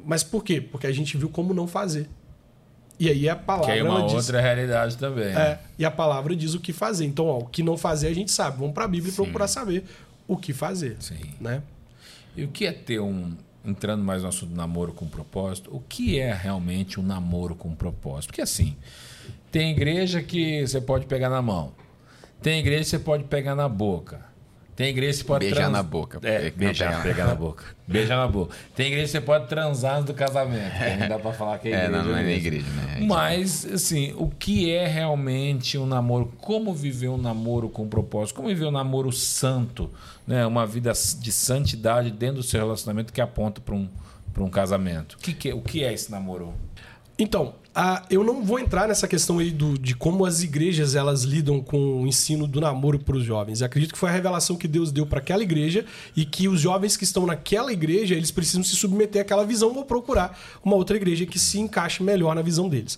Mas 0.04 0.22
por 0.22 0.44
quê? 0.44 0.60
Porque 0.60 0.86
a 0.86 0.92
gente 0.92 1.16
viu 1.16 1.28
como 1.28 1.52
não 1.54 1.66
fazer. 1.66 2.08
E 2.98 3.08
aí 3.08 3.28
a 3.28 3.34
palavra. 3.34 3.72
Que 3.72 3.80
é 3.80 3.82
uma 3.82 4.02
outra 4.02 4.16
diz, 4.16 4.28
realidade 4.28 4.96
também. 4.96 5.26
É, 5.26 5.58
e 5.78 5.84
a 5.84 5.90
palavra 5.90 6.36
diz 6.36 6.54
o 6.54 6.60
que 6.60 6.72
fazer. 6.72 7.04
Então, 7.04 7.26
ó, 7.26 7.38
o 7.38 7.46
que 7.46 7.62
não 7.62 7.76
fazer 7.76 8.08
a 8.08 8.14
gente 8.14 8.30
sabe. 8.30 8.58
Vamos 8.58 8.74
para 8.74 8.84
a 8.84 8.88
Bíblia 8.88 9.12
e 9.12 9.14
procurar 9.14 9.48
saber 9.48 9.84
o 10.28 10.36
que 10.36 10.52
fazer. 10.52 10.96
Sim. 11.00 11.18
Né? 11.40 11.62
E 12.36 12.44
o 12.44 12.48
que 12.48 12.66
é 12.66 12.72
ter 12.72 13.00
um, 13.00 13.36
entrando 13.64 14.04
mais 14.04 14.22
no 14.22 14.28
assunto 14.28 14.54
namoro 14.54 14.92
com 14.92 15.06
propósito, 15.06 15.74
o 15.74 15.80
que 15.80 16.18
é 16.18 16.32
realmente 16.32 17.00
um 17.00 17.02
namoro 17.02 17.54
com 17.54 17.74
propósito? 17.74 18.28
Porque 18.28 18.42
assim, 18.42 18.76
tem 19.50 19.70
igreja 19.70 20.22
que 20.22 20.66
você 20.66 20.80
pode 20.80 21.06
pegar 21.06 21.30
na 21.30 21.40
mão, 21.40 21.72
tem 22.42 22.58
igreja 22.58 22.84
que 22.84 22.90
você 22.90 22.98
pode 22.98 23.24
pegar 23.24 23.54
na 23.54 23.68
boca. 23.68 24.33
Tem 24.76 24.88
igreja 24.88 25.12
que 25.12 25.18
você 25.18 25.24
pode 25.24 25.44
beijar 25.46 25.60
trans... 25.62 25.72
na 25.72 25.82
boca. 25.82 26.20
É, 26.22 26.50
beijar, 26.50 27.02
pegar 27.02 27.26
na 27.26 27.34
boca. 27.34 27.64
Beijar 27.86 28.16
na 28.16 28.26
boca. 28.26 28.56
Tem 28.74 28.88
igreja 28.88 29.04
que 29.04 29.10
você 29.12 29.20
pode 29.20 29.46
transar 29.48 29.96
antes 29.96 30.06
do 30.06 30.14
casamento. 30.14 30.74
É. 30.82 30.96
Não 30.96 31.08
dá 31.08 31.18
pra 31.18 31.32
falar 31.32 31.58
que 31.58 31.68
é 31.68 31.70
igreja. 31.70 31.84
É, 31.94 32.02
não, 32.02 32.04
não 32.04 32.16
é 32.16 32.32
igreja, 32.32 32.66
né? 32.66 33.00
Mas, 33.06 33.64
assim, 33.66 34.14
o 34.16 34.28
que 34.28 34.70
é 34.70 34.86
realmente 34.86 35.78
um 35.78 35.86
namoro? 35.86 36.32
Como 36.40 36.74
viver 36.74 37.08
um 37.08 37.18
namoro 37.18 37.68
com 37.68 37.86
propósito? 37.86 38.36
Como 38.36 38.48
viver 38.48 38.66
um 38.66 38.70
namoro 38.70 39.12
santo? 39.12 39.90
Né? 40.26 40.44
Uma 40.44 40.66
vida 40.66 40.92
de 40.92 41.30
santidade 41.30 42.10
dentro 42.10 42.36
do 42.36 42.42
seu 42.42 42.60
relacionamento 42.60 43.12
que 43.12 43.20
aponta 43.20 43.60
para 43.60 43.74
um, 43.74 43.88
um 44.38 44.50
casamento. 44.50 45.14
O 45.14 45.18
que, 45.18 45.32
que, 45.32 45.52
o 45.52 45.60
que 45.60 45.84
é 45.84 45.92
esse 45.92 46.10
namoro? 46.10 46.52
Então, 47.16 47.54
ah, 47.74 48.04
eu 48.08 48.22
não 48.22 48.44
vou 48.44 48.60
entrar 48.60 48.86
nessa 48.86 49.08
questão 49.08 49.40
aí 49.40 49.50
do, 49.50 49.76
de 49.76 49.96
como 49.96 50.24
as 50.24 50.42
igrejas 50.42 50.94
elas 50.94 51.22
lidam 51.22 51.60
com 51.60 52.02
o 52.02 52.06
ensino 52.06 52.46
do 52.46 52.60
namoro 52.60 53.00
para 53.00 53.16
os 53.16 53.24
jovens. 53.24 53.60
Eu 53.60 53.66
acredito 53.66 53.92
que 53.92 53.98
foi 53.98 54.10
a 54.10 54.12
revelação 54.12 54.54
que 54.54 54.68
Deus 54.68 54.92
deu 54.92 55.04
para 55.04 55.18
aquela 55.18 55.42
igreja 55.42 55.84
e 56.14 56.24
que 56.24 56.46
os 56.46 56.60
jovens 56.60 56.96
que 56.96 57.02
estão 57.02 57.26
naquela 57.26 57.72
igreja 57.72 58.14
eles 58.14 58.30
precisam 58.30 58.62
se 58.62 58.76
submeter 58.76 59.22
àquela 59.22 59.44
visão 59.44 59.74
ou 59.74 59.84
procurar 59.84 60.38
uma 60.62 60.76
outra 60.76 60.96
igreja 60.96 61.26
que 61.26 61.38
se 61.38 61.58
encaixe 61.58 62.00
melhor 62.00 62.36
na 62.36 62.42
visão 62.42 62.68
deles. 62.68 62.96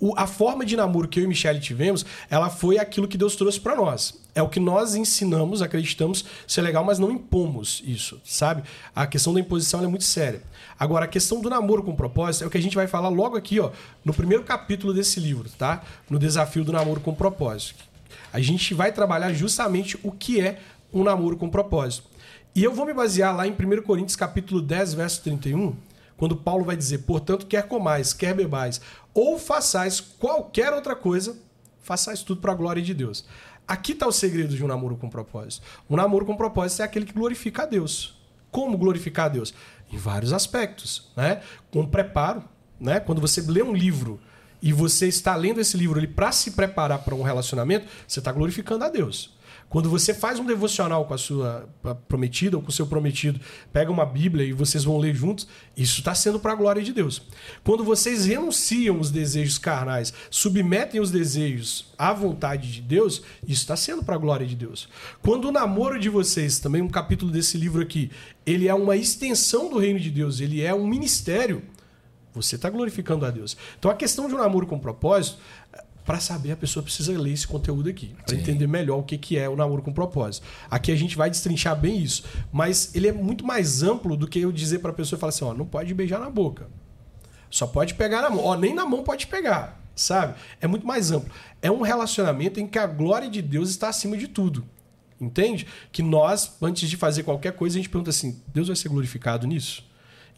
O, 0.00 0.12
a 0.16 0.26
forma 0.26 0.66
de 0.66 0.76
namoro 0.76 1.08
que 1.08 1.20
eu 1.20 1.24
e 1.24 1.26
Michelle 1.26 1.60
tivemos, 1.60 2.04
ela 2.28 2.50
foi 2.50 2.78
aquilo 2.78 3.08
que 3.08 3.16
Deus 3.16 3.36
trouxe 3.36 3.60
para 3.60 3.76
nós. 3.76 4.14
É 4.34 4.42
o 4.42 4.48
que 4.48 4.60
nós 4.60 4.94
ensinamos, 4.94 5.62
acreditamos 5.62 6.24
ser 6.46 6.60
legal, 6.60 6.84
mas 6.84 6.98
não 6.98 7.10
impomos 7.10 7.82
isso, 7.86 8.20
sabe? 8.22 8.62
A 8.94 9.06
questão 9.06 9.32
da 9.32 9.40
imposição 9.40 9.82
é 9.82 9.86
muito 9.86 10.04
séria. 10.04 10.42
Agora, 10.78 11.06
a 11.06 11.08
questão 11.08 11.40
do 11.40 11.48
namoro 11.48 11.82
com 11.82 11.96
propósito 11.96 12.44
é 12.44 12.46
o 12.46 12.50
que 12.50 12.58
a 12.58 12.60
gente 12.60 12.76
vai 12.76 12.86
falar 12.86 13.08
logo 13.08 13.34
aqui, 13.34 13.58
ó, 13.58 13.70
no 14.04 14.12
primeiro 14.16 14.42
capítulo 14.42 14.92
desse 14.92 15.20
livro, 15.20 15.48
tá? 15.50 15.82
No 16.10 16.18
desafio 16.18 16.64
do 16.64 16.72
namoro 16.72 17.00
com 17.00 17.14
propósito. 17.14 17.84
A 18.32 18.40
gente 18.40 18.74
vai 18.74 18.92
trabalhar 18.92 19.32
justamente 19.32 19.98
o 20.02 20.10
que 20.10 20.40
é 20.40 20.58
um 20.92 21.04
namoro 21.04 21.36
com 21.36 21.48
propósito. 21.48 22.08
E 22.54 22.64
eu 22.64 22.72
vou 22.72 22.86
me 22.86 22.94
basear 22.94 23.36
lá 23.36 23.46
em 23.46 23.52
1 23.52 23.82
Coríntios 23.82 24.16
capítulo 24.16 24.62
10, 24.62 24.94
verso 24.94 25.22
31, 25.22 25.76
quando 26.16 26.34
Paulo 26.34 26.64
vai 26.64 26.76
dizer: 26.76 26.98
"Portanto, 26.98 27.46
quer 27.46 27.68
comais, 27.68 28.12
quer 28.12 28.34
bebais, 28.34 28.80
ou 29.12 29.38
façais 29.38 30.00
qualquer 30.00 30.72
outra 30.72 30.96
coisa, 30.96 31.36
façais 31.82 32.22
tudo 32.22 32.40
para 32.40 32.52
a 32.52 32.56
glória 32.56 32.82
de 32.82 32.94
Deus." 32.94 33.26
Aqui 33.68 33.92
está 33.92 34.06
o 34.06 34.12
segredo 34.12 34.54
de 34.54 34.64
um 34.64 34.68
namoro 34.68 34.96
com 34.96 35.10
propósito. 35.10 35.66
Um 35.90 35.96
namoro 35.96 36.24
com 36.24 36.36
propósito 36.36 36.82
é 36.82 36.84
aquele 36.84 37.04
que 37.04 37.12
glorifica 37.12 37.64
a 37.64 37.66
Deus. 37.66 38.16
Como 38.50 38.78
glorificar 38.78 39.26
a 39.26 39.28
Deus? 39.28 39.52
Em 39.92 39.96
vários 39.96 40.32
aspectos, 40.32 41.10
né? 41.16 41.42
Com 41.70 41.84
preparo, 41.84 42.44
né? 42.80 43.00
Quando 43.00 43.20
você 43.20 43.40
lê 43.40 43.62
um 43.62 43.74
livro 43.74 44.20
e 44.62 44.72
você 44.72 45.06
está 45.06 45.34
lendo 45.36 45.60
esse 45.60 45.76
livro 45.76 46.06
para 46.08 46.32
se 46.32 46.52
preparar 46.52 47.00
para 47.00 47.14
um 47.14 47.22
relacionamento, 47.22 47.86
você 48.06 48.18
está 48.18 48.32
glorificando 48.32 48.84
a 48.84 48.88
Deus. 48.88 49.36
Quando 49.68 49.90
você 49.90 50.14
faz 50.14 50.38
um 50.38 50.44
devocional 50.44 51.04
com 51.06 51.14
a 51.14 51.18
sua 51.18 51.68
prometida 52.06 52.56
ou 52.56 52.62
com 52.62 52.68
o 52.68 52.72
seu 52.72 52.86
prometido, 52.86 53.40
pega 53.72 53.90
uma 53.90 54.06
Bíblia 54.06 54.46
e 54.46 54.52
vocês 54.52 54.84
vão 54.84 54.96
ler 54.96 55.14
juntos, 55.14 55.48
isso 55.76 55.98
está 55.98 56.14
sendo 56.14 56.38
para 56.38 56.52
a 56.52 56.54
glória 56.54 56.80
de 56.82 56.92
Deus. 56.92 57.20
Quando 57.64 57.82
vocês 57.82 58.26
renunciam 58.26 59.00
os 59.00 59.10
desejos 59.10 59.58
carnais, 59.58 60.12
submetem 60.30 61.00
os 61.00 61.10
desejos 61.10 61.92
à 61.98 62.12
vontade 62.12 62.70
de 62.70 62.80
Deus, 62.80 63.22
isso 63.42 63.62
está 63.62 63.74
sendo 63.74 64.04
para 64.04 64.14
a 64.14 64.18
glória 64.18 64.46
de 64.46 64.54
Deus. 64.54 64.88
Quando 65.20 65.48
o 65.48 65.52
namoro 65.52 65.98
de 65.98 66.08
vocês, 66.08 66.60
também 66.60 66.80
um 66.80 66.88
capítulo 66.88 67.32
desse 67.32 67.58
livro 67.58 67.82
aqui, 67.82 68.10
ele 68.44 68.68
é 68.68 68.74
uma 68.74 68.96
extensão 68.96 69.68
do 69.68 69.78
reino 69.78 69.98
de 69.98 70.10
Deus, 70.10 70.38
ele 70.38 70.62
é 70.62 70.72
um 70.72 70.86
ministério, 70.86 71.60
você 72.36 72.56
está 72.56 72.70
glorificando 72.70 73.24
a 73.24 73.30
Deus. 73.30 73.56
Então 73.78 73.90
a 73.90 73.94
questão 73.94 74.28
de 74.28 74.34
um 74.34 74.38
namoro 74.38 74.66
com 74.66 74.78
propósito 74.78 75.38
para 76.06 76.20
saber, 76.20 76.52
a 76.52 76.56
pessoa 76.56 76.84
precisa 76.84 77.18
ler 77.18 77.32
esse 77.32 77.48
conteúdo 77.48 77.90
aqui, 77.90 78.14
para 78.24 78.36
entender 78.36 78.68
melhor 78.68 79.00
o 79.00 79.02
que, 79.02 79.18
que 79.18 79.36
é 79.36 79.48
o 79.48 79.56
namoro 79.56 79.82
com 79.82 79.92
propósito. 79.92 80.46
Aqui 80.70 80.92
a 80.92 80.96
gente 80.96 81.16
vai 81.16 81.28
destrinchar 81.28 81.74
bem 81.78 81.98
isso, 81.98 82.22
mas 82.52 82.94
ele 82.94 83.08
é 83.08 83.12
muito 83.12 83.44
mais 83.44 83.82
amplo 83.82 84.16
do 84.16 84.28
que 84.28 84.38
eu 84.38 84.52
dizer 84.52 84.78
para 84.78 84.92
a 84.92 84.94
pessoa 84.94 85.18
e 85.18 85.20
falar 85.20 85.30
assim: 85.30 85.44
ó, 85.44 85.52
não 85.52 85.66
pode 85.66 85.92
beijar 85.92 86.20
na 86.20 86.30
boca, 86.30 86.68
só 87.50 87.66
pode 87.66 87.94
pegar 87.94 88.22
na 88.22 88.30
mão, 88.30 88.44
ó, 88.44 88.56
nem 88.56 88.72
na 88.72 88.86
mão 88.86 89.02
pode 89.02 89.26
pegar, 89.26 89.82
sabe? 89.96 90.36
É 90.60 90.68
muito 90.68 90.86
mais 90.86 91.10
amplo. 91.10 91.30
É 91.60 91.72
um 91.72 91.82
relacionamento 91.82 92.60
em 92.60 92.68
que 92.68 92.78
a 92.78 92.86
glória 92.86 93.28
de 93.28 93.42
Deus 93.42 93.68
está 93.68 93.88
acima 93.88 94.16
de 94.16 94.28
tudo. 94.28 94.64
Entende? 95.20 95.66
Que 95.90 96.02
nós, 96.02 96.56
antes 96.60 96.90
de 96.90 96.96
fazer 96.96 97.22
qualquer 97.22 97.52
coisa, 97.54 97.76
a 97.76 97.78
gente 97.78 97.88
pergunta 97.88 98.10
assim: 98.10 98.40
Deus 98.48 98.68
vai 98.68 98.76
ser 98.76 98.90
glorificado 98.90 99.46
nisso? 99.46 99.85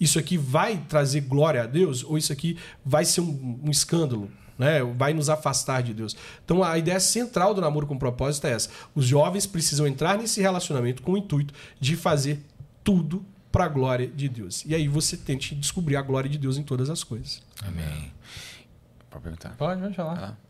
Isso 0.01 0.19
aqui 0.19 0.37
vai 0.37 0.77
trazer 0.89 1.23
glória 1.23 1.63
a 1.63 1.67
Deus? 1.67 2.05
Ou 2.05 2.17
isso 2.19 2.33
aqui 2.33 2.57
vai 2.85 3.05
ser 3.05 3.21
um, 3.21 3.61
um 3.65 3.71
escândalo? 3.71 4.31
né? 4.59 4.83
Vai 4.97 5.15
nos 5.15 5.31
afastar 5.31 5.83
de 5.85 5.95
Deus. 5.95 6.17
Então 6.45 6.65
a 6.65 6.77
ideia 6.77 6.99
central 6.99 7.55
do 7.55 7.61
namoro 7.61 7.87
com 7.87 7.97
propósito 7.97 8.49
é 8.49 8.53
essa. 8.53 8.69
Os 8.93 9.07
jovens 9.07 9.47
precisam 9.47 9.87
entrar 9.87 10.19
nesse 10.19 10.41
relacionamento 10.41 11.01
com 11.01 11.13
o 11.13 11.17
intuito 11.17 11.55
de 11.79 11.95
fazer 11.95 12.41
tudo 12.83 13.25
para 13.53 13.67
a 13.67 13.69
glória 13.69 14.09
de 14.09 14.29
Deus. 14.29 14.65
E 14.67 14.75
aí 14.75 14.89
você 14.89 15.17
tente 15.17 15.55
descobrir 15.55 15.95
a 15.95 16.03
glória 16.03 16.29
de 16.29 16.37
Deus 16.39 16.59
em 16.59 16.65
todas 16.65 16.91
as 16.91 17.05
coisas. 17.05 17.41
Amém. 17.63 18.13
Pode 19.09 19.23
perguntar. 19.23 19.51
Pode, 19.57 19.81
pode 19.81 19.95
falar. 19.95 20.19
Ah. 20.19 20.49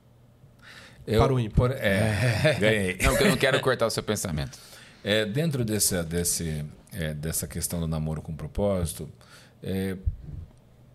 Eu, 1.06 1.20
Para 1.20 1.34
o 1.34 1.38
ímpar. 1.40 1.54
por- 1.70 1.76
é, 1.78 2.56
ganhei. 2.60 2.98
Não, 3.02 3.10
porque 3.10 3.24
eu 3.24 3.28
não 3.30 3.36
quero 3.36 3.60
cortar 3.60 3.86
o 3.86 3.90
seu 3.90 4.02
pensamento. 4.02 4.58
É, 5.04 5.24
dentro 5.24 5.64
desse, 5.64 6.02
desse, 6.02 6.64
é, 6.92 7.14
dessa 7.14 7.46
questão 7.46 7.78
do 7.80 7.86
namoro 7.86 8.20
com 8.20 8.34
propósito, 8.34 9.08
é, 9.62 9.96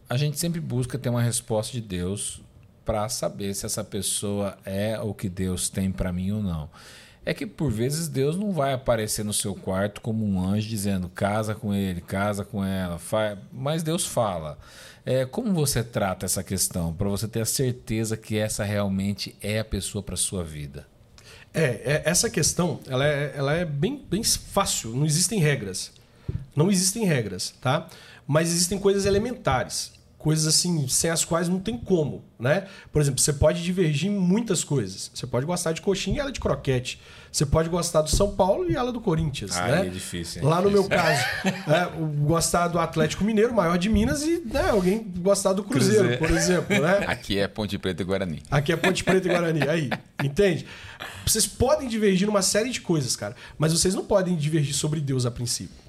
a 0.09 0.17
gente 0.17 0.39
sempre 0.39 0.59
busca 0.59 0.97
ter 0.97 1.09
uma 1.09 1.21
resposta 1.21 1.73
de 1.73 1.81
Deus 1.81 2.41
para 2.85 3.07
saber 3.09 3.53
se 3.53 3.65
essa 3.65 3.83
pessoa 3.83 4.57
é 4.65 4.99
o 4.99 5.13
que 5.13 5.29
Deus 5.29 5.69
tem 5.69 5.91
para 5.91 6.11
mim 6.11 6.31
ou 6.31 6.43
não. 6.43 6.69
É 7.25 7.33
que 7.33 7.45
por 7.45 7.71
vezes 7.71 8.09
Deus 8.09 8.35
não 8.35 8.51
vai 8.51 8.73
aparecer 8.73 9.23
no 9.23 9.31
seu 9.31 9.55
quarto 9.55 10.01
como 10.01 10.25
um 10.25 10.45
anjo 10.45 10.67
dizendo 10.67 11.07
casa 11.07 11.55
com 11.55 11.73
ele, 11.73 12.01
casa 12.01 12.43
com 12.43 12.63
ela, 12.63 12.99
mas 13.51 13.81
Deus 13.81 14.05
fala. 14.05 14.57
É, 15.05 15.25
como 15.25 15.53
você 15.53 15.83
trata 15.83 16.25
essa 16.25 16.43
questão 16.43 16.93
para 16.93 17.07
você 17.07 17.27
ter 17.27 17.41
a 17.41 17.45
certeza 17.45 18.17
que 18.17 18.37
essa 18.37 18.63
realmente 18.63 19.35
é 19.41 19.59
a 19.59 19.65
pessoa 19.65 20.03
para 20.03 20.17
sua 20.17 20.43
vida? 20.43 20.85
É, 21.53 21.63
é, 21.63 22.01
essa 22.05 22.29
questão 22.29 22.79
ela 22.87 23.05
é, 23.05 23.33
ela 23.35 23.53
é 23.53 23.63
bem, 23.63 24.03
bem 24.09 24.23
fácil. 24.23 24.89
Não 24.91 25.05
existem 25.05 25.39
regras. 25.39 25.91
Não 26.55 26.69
existem 26.71 27.05
regras, 27.05 27.53
tá? 27.61 27.87
Mas 28.27 28.49
existem 28.49 28.77
coisas 28.79 29.05
elementares. 29.05 29.91
Coisas 30.17 30.47
assim, 30.47 30.87
sem 30.87 31.09
as 31.09 31.25
quais 31.25 31.49
não 31.49 31.59
tem 31.59 31.77
como, 31.77 32.23
né? 32.39 32.67
Por 32.93 33.01
exemplo, 33.01 33.19
você 33.19 33.33
pode 33.33 33.61
divergir 33.61 34.09
em 34.09 34.15
muitas 34.15 34.63
coisas. 34.63 35.11
Você 35.13 35.27
pode 35.27 35.45
gostar 35.45 35.73
de 35.73 35.81
coxinha 35.81 36.15
e 36.15 36.19
ela 36.21 36.31
de 36.31 36.39
croquete. 36.39 36.97
Você 37.29 37.45
pode 37.45 37.67
gostar 37.67 38.03
do 38.03 38.09
São 38.09 38.33
Paulo 38.33 38.71
e 38.71 38.75
ela 38.75 38.89
do 38.93 39.01
Corinthians, 39.01 39.57
Ah, 39.57 39.67
né? 39.67 39.87
é 39.87 39.89
difícil, 39.89 40.41
hein? 40.41 40.47
Lá 40.47 40.61
no 40.61 40.71
meu 40.71 40.85
caso, 40.85 41.21
é, 41.43 41.89
gostar 42.25 42.69
do 42.69 42.79
Atlético 42.79 43.23
Mineiro, 43.25 43.53
maior 43.53 43.77
de 43.77 43.89
Minas, 43.89 44.21
e 44.23 44.39
né, 44.45 44.69
alguém 44.69 45.03
gostar 45.17 45.51
do 45.51 45.61
Cruzeiro, 45.63 46.03
Cruzeiro. 46.17 46.19
por 46.19 46.31
exemplo, 46.31 46.79
né? 46.79 47.03
Aqui 47.07 47.39
é 47.39 47.47
Ponte 47.47 47.77
Preta 47.77 48.01
e 48.01 48.05
Guarani. 48.05 48.41
Aqui 48.49 48.71
é 48.71 48.77
Ponte 48.77 49.03
Preta 49.03 49.27
e 49.27 49.31
Guarani. 49.31 49.67
Aí, 49.67 49.89
entende? 50.23 50.65
Vocês 51.25 51.45
podem 51.45 51.89
divergir 51.89 52.27
numa 52.27 52.41
série 52.41 52.69
de 52.69 52.79
coisas, 52.79 53.13
cara. 53.17 53.35
Mas 53.57 53.73
vocês 53.73 53.93
não 53.93 54.05
podem 54.05 54.37
divergir 54.37 54.73
sobre 54.75 55.01
Deus 55.01 55.25
a 55.25 55.31
princípio. 55.31 55.82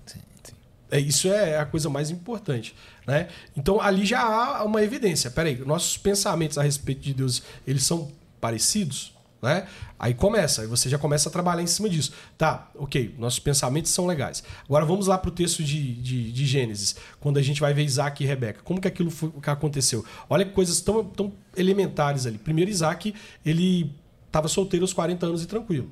É, 0.95 1.01
isso 1.01 1.27
é 1.27 1.59
a 1.59 1.67
coisa 1.67 1.91
mais 1.91 2.09
importante. 2.09 2.73
Né? 3.05 3.27
Então 3.57 3.81
ali 3.81 4.07
já 4.07 4.23
há 4.23 4.63
uma 4.63 4.81
evidência. 4.81 5.29
Peraí, 5.29 5.57
nossos 5.67 5.99
pensamentos 5.99 6.57
a 6.57 6.63
respeito 6.63 7.01
de 7.01 7.13
Deus, 7.13 7.43
eles 7.67 7.83
são 7.83 8.13
parecidos? 8.41 9.13
Né? 9.43 9.67
Aí 9.99 10.15
começa, 10.15 10.63
aí 10.63 10.69
você 10.69 10.89
já 10.89 10.97
começa 10.97 11.29
a 11.29 11.33
trabalhar 11.33 11.63
em 11.63 11.67
cima 11.67 11.89
disso. 11.89 12.13
Tá, 12.39 12.71
ok, 12.77 13.13
nossos 13.19 13.41
pensamentos 13.41 13.91
são 13.91 14.07
legais. 14.07 14.45
Agora 14.67 14.85
vamos 14.85 15.09
lá 15.09 15.19
para 15.19 15.31
o 15.31 15.33
texto 15.33 15.65
de, 15.65 15.95
de, 15.95 16.31
de 16.31 16.47
Gênesis, 16.47 16.95
quando 17.19 17.39
a 17.39 17.43
gente 17.43 17.61
vai 17.61 17.75
ver 17.75 17.83
Isaac 17.83 18.23
e 18.23 18.27
Rebeca. 18.27 18.61
Como 18.63 18.81
que 18.81 18.87
aquilo 18.87 19.11
foi, 19.11 19.33
que 19.43 19.51
aconteceu? 19.51 20.05
Olha 20.31 20.45
que 20.45 20.53
coisas 20.53 20.81
tão, 20.81 21.05
tão 21.05 21.33
elementares 21.57 22.25
ali. 22.25 22.39
Primeiro, 22.39 22.71
Isaac, 22.71 23.13
ele 23.45 23.93
estava 24.29 24.47
solteiro 24.47 24.85
aos 24.85 24.93
40 24.93 25.27
anos 25.27 25.43
e 25.43 25.47
tranquilo. 25.47 25.91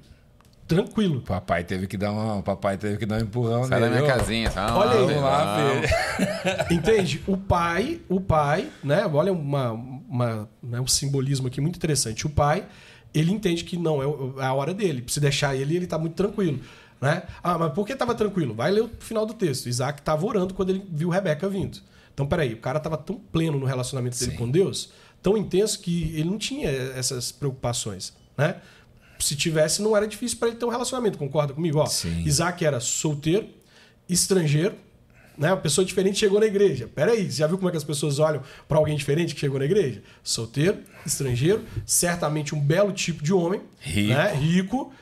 Tranquilo. 0.67 1.19
O 1.19 1.23
papai 1.23 1.65
teve 1.65 1.87
que 1.87 1.97
dar 1.97 2.13
uma, 2.13 2.37
o 2.37 2.43
papai 2.43 2.79
teve 2.79 2.97
que 2.97 3.05
dar 3.05 3.17
um 3.17 3.21
empurrão 3.21 3.65
Sai 3.65 3.81
da 3.81 3.89
nele, 3.89 4.03
minha 4.03 4.15
ó. 4.15 4.19
casinha. 4.19 4.51
Tá? 4.51 4.77
Olha 4.77 4.93
aí. 4.93 5.07
Vamos 5.07 5.23
lá. 5.23 5.57
Entende? 6.71 7.23
O 7.27 7.37
pai, 7.37 8.01
o 8.09 8.21
pai, 8.21 8.71
né? 8.83 9.07
Olha 9.07 9.33
uma, 9.33 9.73
uma, 9.73 10.49
né, 10.63 10.81
um 10.81 10.87
simbolismo 10.87 11.49
aqui 11.49 11.61
muito 11.61 11.77
interessante. 11.77 12.27
O 12.27 12.31
pai, 12.31 12.65
ele 13.13 13.33
entende 13.33 13.65
que 13.65 13.77
não 13.77 14.03
é 14.03 14.43
é 14.43 14.47
a 14.47 14.55
hora 14.55 14.73
dele. 14.73 15.05
Se 15.09 15.21
deixar 15.21 15.55
ele, 15.55 15.77
ele 15.77 15.87
tá 15.87 15.99
muito 15.99 16.15
tranquilo. 16.15 16.61
Né? 17.01 17.25
Ah, 17.43 17.59
mas 17.59 17.73
por 17.73 17.85
que 17.85 17.93
estava 17.93 18.15
tranquilo? 18.15 18.55
Vai 18.55 18.71
ler 18.71 18.83
o 18.83 18.91
final 19.01 19.27
do 19.27 19.35
texto. 19.35 19.69
Isaac 19.69 20.01
estava 20.01 20.25
orando 20.25 20.55
quando 20.55 20.71
ele 20.71 20.87
viu 20.89 21.09
Rebeca 21.11 21.49
vindo. 21.49 21.79
Então, 22.15 22.27
peraí, 22.27 22.55
o 22.55 22.59
cara 22.59 22.79
estava 22.79 22.97
tão 22.97 23.17
pleno 23.17 23.59
no 23.59 23.67
relacionamento 23.67 24.19
dele 24.19 24.33
Sim. 24.33 24.37
com 24.37 24.49
Deus, 24.49 24.93
tão 25.21 25.37
intenso, 25.37 25.81
que 25.81 26.13
ele 26.15 26.31
não 26.31 26.39
tinha 26.39 26.71
essas 26.71 27.33
preocupações. 27.33 28.13
Né? 28.37 28.57
Se 29.23 29.37
tivesse, 29.37 29.81
não 29.81 29.97
era 29.97 30.07
difícil 30.07 30.39
para 30.39 30.49
ele 30.49 30.57
ter 30.57 30.65
um 30.65 30.69
relacionamento, 30.71 31.17
concorda 31.19 31.53
comigo? 31.55 31.79
Ó, 31.79 31.87
Sim. 31.87 32.23
Isaac 32.25 32.65
era 32.65 32.81
solteiro, 32.81 33.47
estrangeiro, 34.09 34.75
né? 35.37 35.49
Uma 35.51 35.57
pessoa 35.57 35.85
diferente 35.85 36.19
chegou 36.19 36.39
na 36.41 36.47
igreja. 36.47 36.89
Peraí, 36.95 37.31
você 37.31 37.39
já 37.39 37.47
viu 37.47 37.57
como 37.57 37.69
é 37.69 37.71
que 37.71 37.77
as 37.77 37.85
pessoas 37.85 38.19
olham 38.19 38.43
para 38.69 38.79
alguém 38.79 38.97
diferente 38.97 39.35
que 39.35 39.41
chegou 39.41 39.59
na 39.59 39.65
igreja? 39.65 40.03
Solteiro, 40.23 40.79
estrangeiro, 41.07 41.65
certamente 41.87 42.55
um 42.55 42.61
belo 42.61 42.93
tipo 42.93 43.23
de 43.23 43.33
homem, 43.33 43.61
Rico. 43.81 44.09
né? 44.13 44.35
rico. 44.35 44.93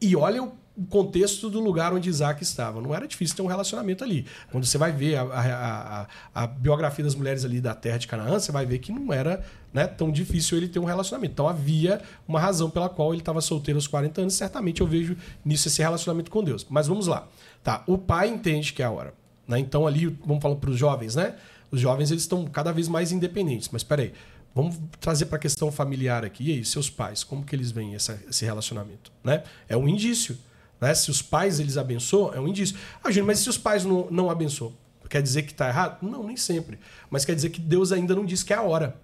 E 0.00 0.14
olha 0.14 0.42
o 0.42 0.52
contexto 0.90 1.48
do 1.48 1.60
lugar 1.60 1.92
onde 1.92 2.08
Isaac 2.08 2.42
estava. 2.42 2.80
Não 2.80 2.94
era 2.94 3.06
difícil 3.06 3.36
ter 3.36 3.42
um 3.42 3.46
relacionamento 3.46 4.02
ali. 4.02 4.26
Quando 4.50 4.64
você 4.64 4.76
vai 4.76 4.90
ver 4.90 5.16
a, 5.16 5.22
a- 5.22 6.00
a- 6.02 6.06
a 6.42 6.46
biografia 6.46 7.04
das 7.04 7.14
mulheres 7.14 7.44
ali 7.44 7.60
da 7.60 7.74
terra 7.74 7.96
de 7.98 8.08
Canaã, 8.08 8.38
você 8.40 8.50
vai 8.50 8.66
ver 8.66 8.78
que 8.80 8.90
não 8.90 9.12
era 9.12 9.44
né, 9.72 9.86
tão 9.86 10.10
difícil 10.10 10.56
ele 10.58 10.66
ter 10.68 10.78
um 10.80 10.84
relacionamento. 10.84 11.32
Então 11.32 11.48
havia 11.48 12.00
uma 12.26 12.40
razão 12.40 12.68
pela 12.70 12.88
qual 12.88 13.12
ele 13.12 13.22
estava 13.22 13.40
solteiro 13.40 13.78
aos 13.78 13.86
40 13.86 14.20
anos. 14.22 14.34
Certamente 14.34 14.80
eu 14.80 14.86
vejo 14.86 15.16
nisso 15.44 15.68
esse 15.68 15.80
relacionamento 15.80 16.30
com 16.30 16.42
Deus. 16.42 16.66
Mas 16.68 16.86
vamos 16.88 17.06
lá. 17.06 17.28
Tá, 17.62 17.82
o 17.86 17.96
pai 17.96 18.28
entende 18.28 18.72
que 18.72 18.82
é 18.82 18.86
a 18.86 18.90
hora. 18.90 19.14
Né? 19.46 19.58
Então 19.60 19.86
ali, 19.86 20.06
vamos 20.26 20.42
falar 20.42 20.56
para 20.56 20.70
os 20.70 20.78
jovens, 20.78 21.14
né? 21.14 21.36
Os 21.70 21.80
jovens 21.80 22.10
eles 22.10 22.22
estão 22.24 22.44
cada 22.46 22.72
vez 22.72 22.88
mais 22.88 23.12
independentes. 23.12 23.68
Mas 23.72 23.82
peraí, 23.84 24.12
vamos 24.54 24.76
trazer 25.00 25.26
para 25.26 25.36
a 25.36 25.40
questão 25.40 25.70
familiar 25.72 26.24
aqui. 26.24 26.50
E 26.50 26.52
aí, 26.52 26.64
seus 26.64 26.88
pais, 26.90 27.22
como 27.24 27.44
que 27.44 27.54
eles 27.54 27.70
veem 27.70 27.94
essa- 27.94 28.18
esse 28.28 28.44
relacionamento? 28.44 29.12
Né? 29.22 29.42
É 29.68 29.76
um 29.76 29.88
indício. 29.88 30.36
Né? 30.84 30.94
Se 30.94 31.10
os 31.10 31.22
pais 31.22 31.58
eles 31.58 31.78
abençoam, 31.78 32.34
é 32.34 32.38
um 32.38 32.46
indício. 32.46 32.76
Ah, 33.02 33.10
Júnior, 33.10 33.28
mas 33.28 33.38
se 33.38 33.48
os 33.48 33.56
pais 33.56 33.86
não, 33.86 34.06
não 34.10 34.30
abençoam? 34.30 34.74
Quer 35.08 35.22
dizer 35.22 35.42
que 35.42 35.52
está 35.52 35.68
errado? 35.68 36.02
Não, 36.02 36.26
nem 36.26 36.36
sempre. 36.36 36.78
Mas 37.08 37.24
quer 37.24 37.34
dizer 37.34 37.48
que 37.48 37.60
Deus 37.60 37.90
ainda 37.90 38.14
não 38.14 38.26
disse 38.26 38.44
que 38.44 38.52
é 38.52 38.56
a 38.56 38.62
hora. 38.62 39.00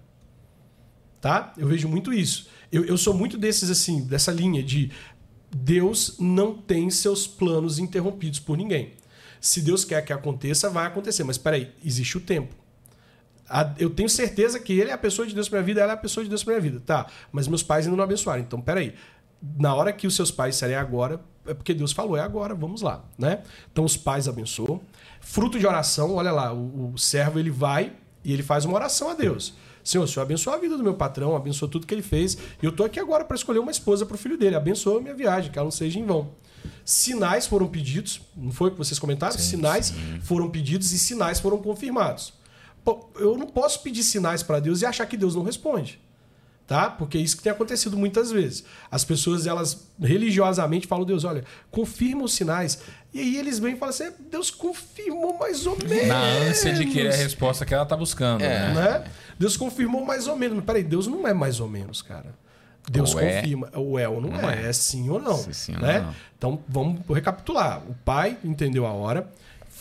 Tá? 1.19 1.53
Eu 1.57 1.67
vejo 1.67 1.87
muito 1.87 2.13
isso. 2.13 2.49
Eu, 2.71 2.85
eu 2.85 2.97
sou 2.97 3.15
muito 3.15 3.35
desses, 3.35 3.71
assim, 3.71 4.03
dessa 4.05 4.31
linha 4.31 4.61
de 4.61 4.91
Deus 5.49 6.17
não 6.19 6.55
tem 6.55 6.89
seus 6.91 7.25
planos 7.25 7.79
interrompidos 7.79 8.39
por 8.39 8.57
ninguém. 8.57 8.93
Se 9.39 9.59
Deus 9.59 9.83
quer 9.83 10.05
que 10.05 10.13
aconteça, 10.13 10.69
vai 10.69 10.85
acontecer. 10.85 11.23
Mas 11.23 11.39
peraí, 11.39 11.71
existe 11.83 12.15
o 12.15 12.21
tempo. 12.21 12.53
Eu 13.79 13.89
tenho 13.89 14.07
certeza 14.07 14.59
que 14.59 14.73
ele 14.73 14.91
é 14.91 14.93
a 14.93 14.97
pessoa 14.99 15.27
de 15.27 15.33
Deus 15.33 15.49
para 15.49 15.59
minha 15.59 15.65
vida, 15.65 15.81
ela 15.81 15.93
é 15.93 15.95
a 15.95 15.97
pessoa 15.97 16.23
de 16.23 16.29
Deus 16.29 16.43
para 16.43 16.53
minha 16.53 16.61
vida. 16.61 16.79
Tá, 16.85 17.07
mas 17.31 17.47
meus 17.47 17.63
pais 17.63 17.85
ainda 17.85 17.97
não 17.97 18.03
abençoaram. 18.03 18.41
Então, 18.41 18.61
peraí. 18.61 18.93
Na 19.57 19.73
hora 19.73 19.91
que 19.91 20.05
os 20.05 20.15
seus 20.15 20.29
pais 20.31 20.55
disserem 20.55 20.75
"É 20.75 20.79
agora, 20.79 21.19
é 21.45 21.53
porque 21.53 21.73
Deus 21.73 21.91
falou, 21.91 22.15
é 22.15 22.21
agora, 22.21 22.53
vamos 22.53 22.81
lá. 22.81 23.03
Né? 23.17 23.41
Então, 23.71 23.83
os 23.83 23.97
pais 23.97 24.27
abençoam. 24.27 24.81
Fruto 25.19 25.59
de 25.59 25.65
oração, 25.65 26.15
olha 26.15 26.31
lá, 26.31 26.53
o, 26.53 26.93
o 26.93 26.97
servo 26.97 27.39
ele 27.39 27.49
vai 27.49 27.93
e 28.23 28.31
ele 28.31 28.43
faz 28.43 28.65
uma 28.65 28.75
oração 28.75 29.09
a 29.09 29.13
Deus. 29.13 29.53
Senhor, 29.83 30.03
o 30.03 30.07
Senhor 30.07 30.23
abençoa 30.23 30.55
a 30.55 30.57
vida 30.57 30.77
do 30.77 30.83
meu 30.83 30.93
patrão, 30.93 31.35
abençoa 31.35 31.67
tudo 31.67 31.87
que 31.87 31.93
ele 31.93 32.03
fez. 32.03 32.35
E 32.61 32.65
eu 32.65 32.69
estou 32.69 32.85
aqui 32.85 32.99
agora 32.99 33.25
para 33.25 33.35
escolher 33.35 33.59
uma 33.59 33.71
esposa 33.71 34.05
para 34.05 34.15
o 34.15 34.17
filho 34.17 34.37
dele. 34.37 34.55
Abençoa 34.55 34.99
a 34.99 35.01
minha 35.01 35.15
viagem, 35.15 35.51
que 35.51 35.57
ela 35.57 35.65
não 35.65 35.71
seja 35.71 35.99
em 35.99 36.05
vão. 36.05 36.29
Sinais 36.85 37.47
foram 37.47 37.67
pedidos, 37.67 38.21
não 38.35 38.51
foi 38.51 38.69
o 38.69 38.71
que 38.71 38.77
vocês 38.77 38.99
comentaram? 38.99 39.35
sinais 39.37 39.91
foram 40.21 40.49
pedidos 40.49 40.91
e 40.91 40.99
sinais 40.99 41.39
foram 41.39 41.57
confirmados. 41.57 42.33
Eu 43.15 43.37
não 43.37 43.47
posso 43.47 43.81
pedir 43.81 44.03
sinais 44.03 44.43
para 44.43 44.59
Deus 44.59 44.81
e 44.81 44.85
achar 44.85 45.05
que 45.05 45.17
Deus 45.17 45.35
não 45.35 45.43
responde. 45.43 45.99
Tá? 46.71 46.89
Porque 46.89 47.17
é 47.17 47.21
isso 47.21 47.35
que 47.35 47.43
tem 47.43 47.51
acontecido 47.51 47.97
muitas 47.97 48.31
vezes. 48.31 48.63
As 48.89 49.03
pessoas, 49.03 49.45
elas 49.45 49.89
religiosamente 50.01 50.87
falam, 50.87 51.03
Deus, 51.03 51.25
olha, 51.25 51.43
confirma 51.69 52.23
os 52.23 52.31
sinais. 52.33 52.79
E 53.13 53.19
aí 53.19 53.35
eles 53.35 53.59
vêm 53.59 53.73
e 53.73 53.75
falam 53.75 53.93
assim, 53.93 54.09
Deus 54.31 54.49
confirmou 54.49 55.37
mais 55.37 55.65
ou 55.67 55.77
menos. 55.85 56.07
Na 56.07 56.21
ânsia 56.23 56.71
de 56.71 56.85
querer 56.85 57.11
a 57.11 57.17
resposta 57.17 57.65
que 57.65 57.73
ela 57.73 57.85
tá 57.85 57.97
buscando, 57.97 58.41
É. 58.41 58.69
né? 58.69 58.73
né? 58.73 59.03
Deus 59.37 59.57
confirmou 59.57 60.05
mais 60.05 60.29
ou 60.29 60.37
menos. 60.37 60.55
Mas 60.55 60.65
peraí, 60.65 60.81
Deus 60.81 61.07
não 61.07 61.27
é 61.27 61.33
mais 61.33 61.59
ou 61.59 61.67
menos, 61.67 62.01
cara. 62.01 62.33
Deus 62.89 63.15
Ou 63.15 63.19
é. 63.19 63.41
confirma. 63.41 63.69
Ou 63.73 63.99
é 63.99 64.07
ou 64.07 64.21
não 64.21 64.49
é. 64.49 64.69
É 64.69 64.71
sim 64.71 65.09
ou 65.09 65.19
não. 65.19 65.35
Sim, 65.51 65.73
né? 65.73 65.99
não. 65.99 66.15
Então 66.37 66.63
vamos 66.69 67.01
recapitular. 67.09 67.81
O 67.85 67.93
pai 68.05 68.37
entendeu 68.45 68.85
a 68.85 68.93
hora, 68.93 69.29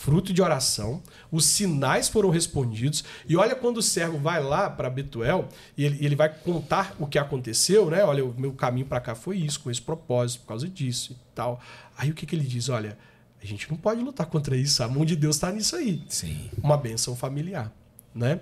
fruto 0.01 0.33
de 0.33 0.41
oração, 0.41 1.03
os 1.31 1.45
sinais 1.45 2.09
foram 2.09 2.31
respondidos. 2.31 3.05
E 3.29 3.37
olha 3.37 3.55
quando 3.55 3.77
o 3.77 3.83
servo 3.83 4.17
vai 4.17 4.43
lá 4.43 4.71
para 4.71 4.89
Betuel 4.89 5.47
e 5.77 5.85
ele, 5.85 6.03
ele 6.03 6.17
vai 6.17 6.31
contar 6.31 6.97
o 6.99 7.07
que 7.07 7.19
aconteceu, 7.19 7.91
né? 7.91 8.03
Olha, 8.03 8.25
o 8.25 8.35
meu 8.41 8.53
caminho 8.53 8.87
para 8.87 8.99
cá 8.99 9.15
foi 9.15 9.37
isso, 9.37 9.61
com 9.61 9.71
esse 9.71 9.83
propósito, 9.83 10.41
por 10.41 10.49
causa 10.49 10.67
disso 10.67 11.13
e 11.13 11.35
tal. 11.35 11.61
Aí 11.99 12.11
o 12.11 12.15
que, 12.15 12.25
que 12.25 12.35
ele 12.35 12.47
diz? 12.47 12.71
Olha, 12.71 12.97
a 13.43 13.45
gente 13.45 13.71
não 13.71 13.77
pode 13.77 14.01
lutar 14.01 14.25
contra 14.27 14.57
isso, 14.57 14.83
a 14.83 14.89
mão 14.89 15.05
de 15.05 15.15
Deus 15.15 15.37
está 15.37 15.53
nisso 15.53 15.77
aí 15.77 16.03
Sim. 16.09 16.51
uma 16.63 16.79
benção 16.79 17.15
familiar, 17.15 17.71
né? 18.15 18.41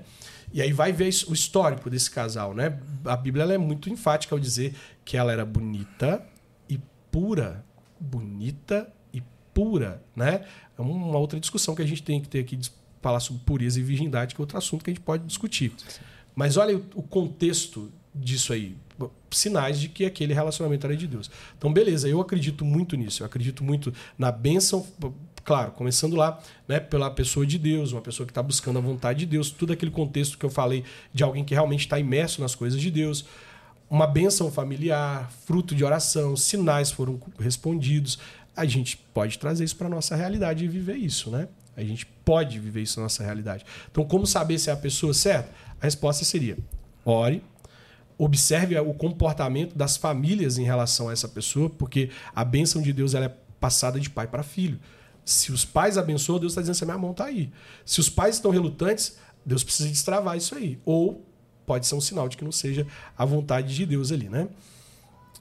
E 0.52 0.62
aí 0.62 0.72
vai 0.72 0.92
ver 0.92 1.08
o 1.26 1.34
histórico 1.34 1.90
desse 1.90 2.08
casal, 2.08 2.54
né? 2.54 2.78
A 3.04 3.16
Bíblia 3.16 3.42
ela 3.42 3.52
é 3.54 3.58
muito 3.58 3.90
enfática 3.90 4.32
ao 4.32 4.38
dizer 4.38 4.76
que 5.04 5.16
ela 5.16 5.32
era 5.32 5.44
bonita 5.44 6.24
e 6.68 6.80
pura, 7.10 7.64
bonita 7.98 8.88
e 9.12 9.20
pura, 9.52 10.00
né? 10.14 10.44
É 10.78 10.82
uma 10.82 11.18
outra 11.18 11.40
discussão 11.40 11.74
que 11.74 11.82
a 11.82 11.86
gente 11.86 12.02
tem 12.02 12.20
que 12.20 12.28
ter 12.28 12.38
aqui 12.40 12.56
de 12.56 12.70
falar 13.02 13.20
sobre 13.20 13.42
pureza 13.44 13.80
e 13.80 13.82
virgindade, 13.82 14.34
que 14.34 14.40
é 14.40 14.42
outro 14.42 14.56
assunto 14.58 14.84
que 14.84 14.90
a 14.90 14.94
gente 14.94 15.02
pode 15.02 15.24
discutir. 15.24 15.72
Mas 16.34 16.56
olha 16.56 16.80
o 16.94 17.02
contexto 17.02 17.90
disso 18.14 18.52
aí? 18.52 18.76
Sinais 19.30 19.80
de 19.80 19.88
que 19.88 20.04
aquele 20.04 20.32
relacionamento 20.32 20.86
era 20.86 20.96
de 20.96 21.06
Deus. 21.06 21.30
Então, 21.56 21.72
beleza, 21.72 22.08
eu 22.08 22.20
acredito 22.20 22.64
muito 22.64 22.96
nisso. 22.96 23.22
Eu 23.22 23.26
acredito 23.26 23.62
muito 23.62 23.92
na 24.16 24.30
bênção, 24.32 24.86
claro, 25.44 25.72
começando 25.72 26.16
lá, 26.16 26.40
né, 26.66 26.80
pela 26.80 27.10
pessoa 27.10 27.46
de 27.46 27.58
Deus, 27.58 27.92
uma 27.92 28.00
pessoa 28.00 28.26
que 28.26 28.30
está 28.30 28.42
buscando 28.42 28.78
a 28.78 28.82
vontade 28.82 29.20
de 29.20 29.26
Deus, 29.26 29.50
tudo 29.50 29.72
aquele 29.72 29.90
contexto 29.90 30.38
que 30.38 30.44
eu 30.44 30.50
falei 30.50 30.84
de 31.12 31.22
alguém 31.22 31.44
que 31.44 31.54
realmente 31.54 31.80
está 31.80 31.98
imerso 31.98 32.40
nas 32.40 32.54
coisas 32.54 32.80
de 32.80 32.90
Deus. 32.90 33.24
Uma 33.90 34.06
bênção 34.06 34.50
familiar, 34.52 35.30
fruto 35.46 35.74
de 35.74 35.82
oração, 35.84 36.36
sinais 36.36 36.90
foram 36.90 37.18
respondidos. 37.38 38.18
A 38.58 38.66
gente 38.66 38.96
pode 39.14 39.38
trazer 39.38 39.64
isso 39.64 39.76
para 39.76 39.88
nossa 39.88 40.16
realidade 40.16 40.64
e 40.64 40.68
viver 40.68 40.96
isso, 40.96 41.30
né? 41.30 41.48
A 41.76 41.82
gente 41.84 42.04
pode 42.24 42.58
viver 42.58 42.82
isso 42.82 42.98
na 42.98 43.04
nossa 43.04 43.22
realidade. 43.22 43.64
Então, 43.88 44.04
como 44.04 44.26
saber 44.26 44.58
se 44.58 44.68
é 44.68 44.72
a 44.72 44.76
pessoa 44.76 45.14
certa? 45.14 45.48
A 45.80 45.84
resposta 45.84 46.24
seria: 46.24 46.58
ore, 47.04 47.40
observe 48.18 48.76
o 48.76 48.92
comportamento 48.92 49.76
das 49.76 49.96
famílias 49.96 50.58
em 50.58 50.64
relação 50.64 51.08
a 51.08 51.12
essa 51.12 51.28
pessoa, 51.28 51.70
porque 51.70 52.10
a 52.34 52.44
bênção 52.44 52.82
de 52.82 52.92
Deus 52.92 53.14
ela 53.14 53.26
é 53.26 53.34
passada 53.60 54.00
de 54.00 54.10
pai 54.10 54.26
para 54.26 54.42
filho. 54.42 54.80
Se 55.24 55.52
os 55.52 55.64
pais 55.64 55.96
abençoam, 55.96 56.40
Deus 56.40 56.52
está 56.52 56.60
dizendo 56.60 56.74
assim: 56.74 56.84
minha 56.84 56.98
mão 56.98 57.12
está 57.12 57.26
aí. 57.26 57.52
Se 57.84 58.00
os 58.00 58.10
pais 58.10 58.34
estão 58.34 58.50
relutantes, 58.50 59.16
Deus 59.46 59.62
precisa 59.62 59.88
destravar 59.88 60.36
isso 60.36 60.56
aí. 60.56 60.80
Ou 60.84 61.24
pode 61.64 61.86
ser 61.86 61.94
um 61.94 62.00
sinal 62.00 62.28
de 62.28 62.36
que 62.36 62.44
não 62.44 62.50
seja 62.50 62.84
a 63.16 63.24
vontade 63.24 63.72
de 63.72 63.86
Deus 63.86 64.10
ali, 64.10 64.28
né? 64.28 64.48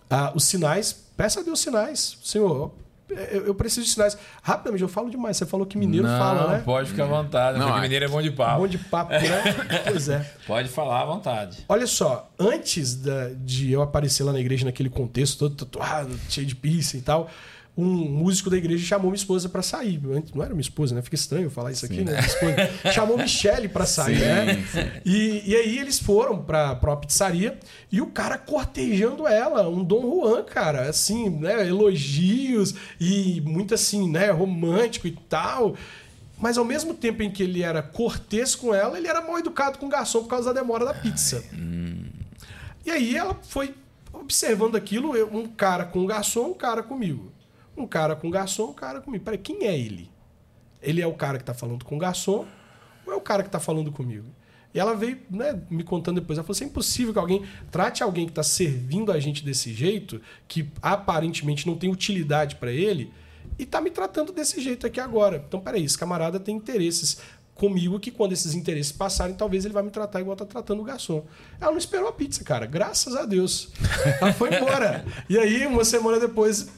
Ah, 0.07 0.31
os 0.35 0.43
sinais, 0.43 0.93
peça 0.93 1.39
a 1.39 1.43
Deus 1.43 1.59
sinais. 1.59 2.19
Senhor, 2.23 2.73
eu 3.09 3.55
preciso 3.55 3.85
de 3.85 3.91
sinais. 3.91 4.17
Rapidamente, 4.41 4.81
eu 4.81 4.89
falo 4.89 5.09
demais. 5.09 5.37
Você 5.37 5.45
falou 5.45 5.65
que 5.65 5.77
mineiro 5.77 6.07
não, 6.07 6.17
fala, 6.17 6.51
né? 6.53 6.61
Pode 6.63 6.89
ficar 6.89 7.05
à 7.05 7.07
vontade, 7.07 7.57
não, 7.57 7.67
porque 7.67 7.81
mineiro 7.81 8.05
é 8.05 8.07
bom 8.07 8.21
de 8.21 8.31
papo. 8.31 8.61
Bom 8.61 8.67
de 8.67 8.77
papo, 8.77 9.11
né? 9.11 9.21
pois 9.87 10.09
é. 10.09 10.19
Pode 10.45 10.69
falar 10.69 11.01
à 11.01 11.05
vontade. 11.05 11.65
Olha 11.69 11.87
só, 11.87 12.29
antes 12.37 12.95
da, 12.95 13.29
de 13.29 13.71
eu 13.71 13.81
aparecer 13.81 14.23
lá 14.23 14.33
na 14.33 14.39
igreja 14.39 14.65
naquele 14.65 14.89
contexto 14.89 15.37
todo 15.37 15.55
tatuado, 15.55 16.19
cheio 16.29 16.45
de 16.45 16.55
pizza 16.55 16.97
e 16.97 17.01
tal, 17.01 17.29
um 17.77 17.85
músico 17.85 18.49
da 18.49 18.57
igreja 18.57 18.83
chamou 18.83 19.11
minha 19.11 19.19
esposa 19.19 19.47
para 19.47 19.61
sair. 19.61 20.01
Não 20.01 20.43
era 20.43 20.51
minha 20.53 20.61
esposa, 20.61 20.95
né? 20.95 21.01
Fica 21.03 21.15
estranho 21.15 21.47
falar 21.51 21.71
isso 21.71 21.85
aqui, 21.85 21.97
sim. 21.97 22.03
né? 22.03 22.19
Esposa. 22.19 22.55
chamou 22.91 23.17
Michele 23.17 23.69
para 23.69 23.85
sair, 23.85 24.17
sim, 24.17 24.25
né? 24.25 24.65
Sim. 24.71 25.01
E, 25.05 25.43
e 25.45 25.55
aí 25.55 25.77
eles 25.77 25.99
foram 25.99 26.41
para 26.41 26.79
uma 26.81 26.97
pizzaria 26.97 27.59
e 27.91 28.01
o 28.01 28.07
cara 28.07 28.35
cortejando 28.35 29.27
ela, 29.27 29.69
um 29.69 29.83
Dom 29.83 30.01
Juan, 30.01 30.43
cara, 30.43 30.89
assim, 30.89 31.29
né? 31.29 31.67
Elogios 31.67 32.73
e 32.99 33.41
muito 33.41 33.75
assim, 33.75 34.09
né? 34.09 34.31
Romântico 34.31 35.05
e 35.05 35.11
tal. 35.11 35.75
Mas 36.39 36.57
ao 36.57 36.65
mesmo 36.65 36.95
tempo 36.95 37.21
em 37.21 37.29
que 37.29 37.43
ele 37.43 37.61
era 37.61 37.83
cortês 37.83 38.55
com 38.55 38.73
ela, 38.73 38.97
ele 38.97 39.07
era 39.07 39.21
mal 39.21 39.37
educado 39.37 39.77
com 39.77 39.85
o 39.85 39.89
garçom 39.89 40.23
por 40.23 40.29
causa 40.29 40.51
da 40.51 40.61
demora 40.61 40.83
da 40.83 40.95
pizza. 40.95 41.43
Hum. 41.53 42.05
E 42.83 42.89
aí 42.89 43.15
ela 43.15 43.37
foi 43.47 43.75
observando 44.13 44.75
aquilo, 44.75 45.11
um 45.31 45.47
cara 45.47 45.85
com 45.85 45.99
o 45.99 46.07
garçom, 46.07 46.47
um 46.51 46.53
cara 46.53 46.81
comigo. 46.81 47.36
Um 47.77 47.85
cara 47.87 48.15
com 48.15 48.29
garçom, 48.29 48.71
um 48.71 48.73
cara 48.73 48.99
comigo. 48.99 49.23
Peraí, 49.23 49.37
quem 49.37 49.65
é 49.65 49.77
ele? 49.77 50.09
Ele 50.81 51.01
é 51.01 51.07
o 51.07 51.13
cara 51.13 51.37
que 51.37 51.43
está 51.43 51.53
falando 51.53 51.85
com 51.85 51.95
o 51.95 51.99
garçom 51.99 52.45
ou 53.05 53.13
é 53.13 53.15
o 53.15 53.21
cara 53.21 53.43
que 53.43 53.49
está 53.49 53.59
falando 53.59 53.91
comigo? 53.91 54.27
E 54.73 54.79
ela 54.79 54.95
veio 54.95 55.19
né, 55.29 55.59
me 55.69 55.83
contando 55.83 56.19
depois. 56.19 56.37
Ela 56.37 56.43
falou 56.43 56.55
assim: 56.55 56.65
é 56.65 56.67
impossível 56.67 57.13
que 57.13 57.19
alguém 57.19 57.43
trate 57.71 58.03
alguém 58.03 58.25
que 58.25 58.31
está 58.31 58.43
servindo 58.43 59.11
a 59.11 59.19
gente 59.19 59.43
desse 59.43 59.73
jeito, 59.73 60.21
que 60.47 60.69
aparentemente 60.81 61.65
não 61.65 61.75
tem 61.75 61.91
utilidade 61.91 62.57
para 62.57 62.71
ele, 62.71 63.11
e 63.57 63.63
está 63.63 63.81
me 63.81 63.89
tratando 63.89 64.31
desse 64.31 64.61
jeito 64.61 64.85
aqui 64.85 64.99
agora. 64.99 65.43
Então, 65.47 65.59
peraí, 65.59 65.83
esse 65.83 65.97
camarada 65.97 66.39
tem 66.39 66.55
interesses 66.55 67.17
comigo 67.55 67.99
que 67.99 68.11
quando 68.11 68.33
esses 68.33 68.53
interesses 68.53 68.91
passarem, 68.91 69.35
talvez 69.35 69.65
ele 69.65 69.73
vai 69.73 69.81
me 69.81 69.89
tratar 69.89 70.21
igual 70.21 70.35
tá 70.35 70.45
tratando 70.45 70.81
o 70.81 70.85
garçom. 70.85 71.25
Ela 71.59 71.71
não 71.71 71.77
esperou 71.77 72.07
a 72.07 72.13
pizza, 72.13 72.43
cara. 72.43 72.65
Graças 72.65 73.15
a 73.15 73.25
Deus. 73.25 73.69
Ela 74.21 74.31
foi 74.31 74.55
embora. 74.55 75.03
E 75.27 75.37
aí, 75.39 75.65
uma 75.65 75.83
semana 75.83 76.19
depois, 76.19 76.69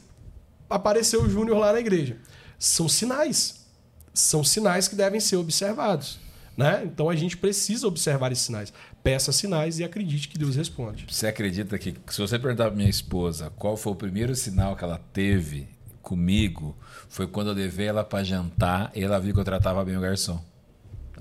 apareceu 0.70 1.24
o 1.24 1.30
Júnior 1.30 1.57
lá 1.57 1.74
na 1.74 1.80
igreja. 1.80 2.17
São 2.57 2.88
sinais. 2.88 3.65
São 4.13 4.43
sinais 4.43 4.88
que 4.88 4.95
devem 4.95 5.20
ser 5.20 5.38
observados. 5.38 6.20
Né? 6.55 6.84
Então 6.84 7.09
a 7.09 7.15
gente 7.15 7.38
precisa 7.38 7.88
observar 7.88 8.32
esses 8.32 8.45
sinais. 8.45 8.74
Peça 9.01 9.32
sinais 9.32 9.80
e 9.80 9.84
acredite 9.84 10.28
que 10.28 10.38
Deus 10.38 10.57
responde. 10.57 11.05
Você 11.09 11.26
acredita 11.26 11.80
que, 11.80 11.95
se 12.09 12.20
você 12.20 12.38
perguntar 12.38 12.65
para 12.65 12.76
minha 12.76 12.89
esposa 12.89 13.49
qual 13.55 13.78
foi 13.78 13.93
o 13.93 13.95
primeiro 13.95 14.36
sinal 14.36 14.76
que 14.76 14.84
ela 14.84 14.99
teve 15.13 15.70
comigo, 16.01 16.78
foi 17.07 17.28
quando 17.28 17.51
eu 17.51 17.53
levei 17.53 17.88
ela 17.88 18.03
para 18.03 18.26
jantar 18.26 18.91
e 18.93 19.01
ela 19.03 19.20
viu 19.20 19.34
que 19.34 19.39
eu 19.39 19.45
tratava 19.45 19.86
bem 19.86 19.95
o 19.95 20.01
garçom. 20.01 20.43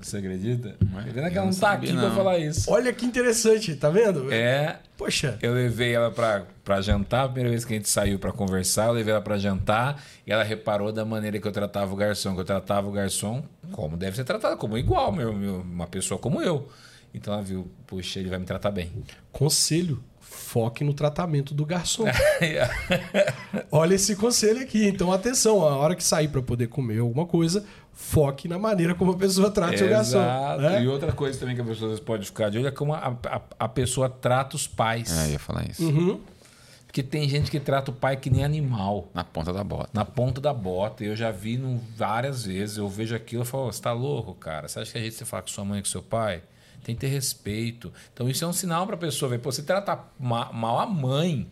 Você 0.01 0.17
acredita? 0.17 0.75
Mas 0.91 1.11
que 1.11 1.19
ela 1.19 1.45
não 1.45 1.53
tá 1.53 1.71
aqui 1.73 1.91
não. 1.91 2.01
pra 2.01 2.11
falar 2.11 2.37
isso. 2.37 2.71
Olha 2.71 2.91
que 2.93 3.05
interessante, 3.05 3.75
tá 3.75 3.89
vendo? 3.89 4.31
É. 4.31 4.79
Poxa. 4.97 5.37
Eu 5.41 5.53
levei 5.53 5.93
ela 5.93 6.11
pra, 6.11 6.45
pra 6.63 6.81
jantar, 6.81 7.25
a 7.25 7.27
primeira 7.27 7.49
vez 7.49 7.63
que 7.63 7.73
a 7.73 7.77
gente 7.77 7.89
saiu 7.89 8.19
pra 8.19 8.31
conversar, 8.31 8.87
eu 8.87 8.93
levei 8.93 9.13
ela 9.13 9.21
pra 9.21 9.37
jantar 9.37 10.03
e 10.25 10.31
ela 10.31 10.43
reparou 10.43 10.91
da 10.91 11.05
maneira 11.05 11.39
que 11.39 11.47
eu 11.47 11.51
tratava 11.51 11.93
o 11.93 11.95
garçom, 11.95 12.33
que 12.33 12.41
eu 12.41 12.45
tratava 12.45 12.87
o 12.87 12.91
garçom 12.91 13.43
como 13.71 13.95
deve 13.95 14.15
ser 14.15 14.23
tratado, 14.23 14.57
como 14.57 14.77
igual, 14.77 15.11
meu, 15.11 15.33
meu, 15.33 15.61
uma 15.61 15.87
pessoa 15.87 16.19
como 16.19 16.41
eu. 16.41 16.67
Então 17.13 17.33
ela 17.33 17.43
viu, 17.43 17.71
puxa, 17.87 18.19
ele 18.19 18.29
vai 18.29 18.39
me 18.39 18.45
tratar 18.45 18.71
bem. 18.71 18.91
Conselho 19.31 20.03
foque 20.29 20.83
no 20.83 20.93
tratamento 20.93 21.53
do 21.53 21.65
garçom. 21.65 22.05
Olha 23.71 23.95
esse 23.95 24.15
conselho 24.15 24.61
aqui. 24.61 24.87
Então, 24.87 25.11
atenção, 25.11 25.63
a 25.63 25.75
hora 25.75 25.95
que 25.95 26.03
sair 26.03 26.27
para 26.27 26.41
poder 26.41 26.67
comer 26.67 26.99
alguma 26.99 27.25
coisa, 27.25 27.65
foque 27.99 28.47
na 28.47 28.57
maneira 28.57 28.95
como 28.95 29.11
a 29.11 29.17
pessoa 29.17 29.51
trata 29.51 29.73
Exato. 29.73 29.85
o 29.85 29.89
garçom. 29.89 30.61
Né? 30.61 30.83
E 30.83 30.87
outra 30.87 31.11
coisa 31.11 31.37
também 31.37 31.53
que 31.53 31.61
a 31.61 31.65
pessoa 31.65 31.95
pode 31.97 32.25
ficar 32.25 32.49
de 32.49 32.57
olho 32.57 32.67
é 32.67 32.71
como 32.71 32.93
a, 32.93 33.15
a, 33.25 33.41
a 33.59 33.67
pessoa 33.67 34.09
trata 34.09 34.55
os 34.55 34.65
pais. 34.65 35.15
É, 35.15 35.27
eu 35.27 35.31
ia 35.33 35.39
falar 35.39 35.69
isso. 35.69 35.83
Uhum. 35.83 36.19
Porque 36.87 37.03
tem 37.03 37.27
gente 37.29 37.51
que 37.51 37.59
trata 37.59 37.91
o 37.91 37.93
pai 37.93 38.15
que 38.15 38.29
nem 38.29 38.43
animal. 38.43 39.09
Na 39.13 39.23
ponta 39.23 39.53
da 39.53 39.63
bota. 39.63 39.89
Na 39.93 40.05
ponta 40.05 40.41
da 40.41 40.53
bota. 40.53 41.03
Eu 41.03 41.15
já 41.15 41.29
vi 41.29 41.57
no, 41.57 41.79
várias 41.95 42.45
vezes. 42.45 42.77
Eu 42.77 42.87
vejo 42.87 43.13
aquilo 43.13 43.43
e 43.43 43.45
falo, 43.45 43.71
você 43.71 43.81
tá 43.81 43.91
louco, 43.91 44.33
cara? 44.33 44.67
Você 44.67 44.79
acha 44.79 44.91
que 44.93 44.97
a 44.97 45.01
gente 45.01 45.13
você 45.13 45.25
fala 45.25 45.43
com 45.43 45.49
sua 45.49 45.65
mãe 45.65 45.79
e 45.79 45.81
com 45.83 45.89
seu 45.89 46.01
pai? 46.01 46.41
Tem 46.83 46.95
que 46.95 47.01
ter 47.01 47.07
respeito. 47.07 47.93
Então 48.13 48.27
isso 48.29 48.43
é 48.43 48.47
um 48.47 48.53
sinal 48.53 48.87
para 48.87 48.95
a 48.95 48.99
pessoa 48.99 49.29
ver. 49.29 49.39
Pô, 49.39 49.51
você 49.51 49.61
trata 49.61 49.99
mal 50.17 50.79
a 50.79 50.85
mãe, 50.87 51.47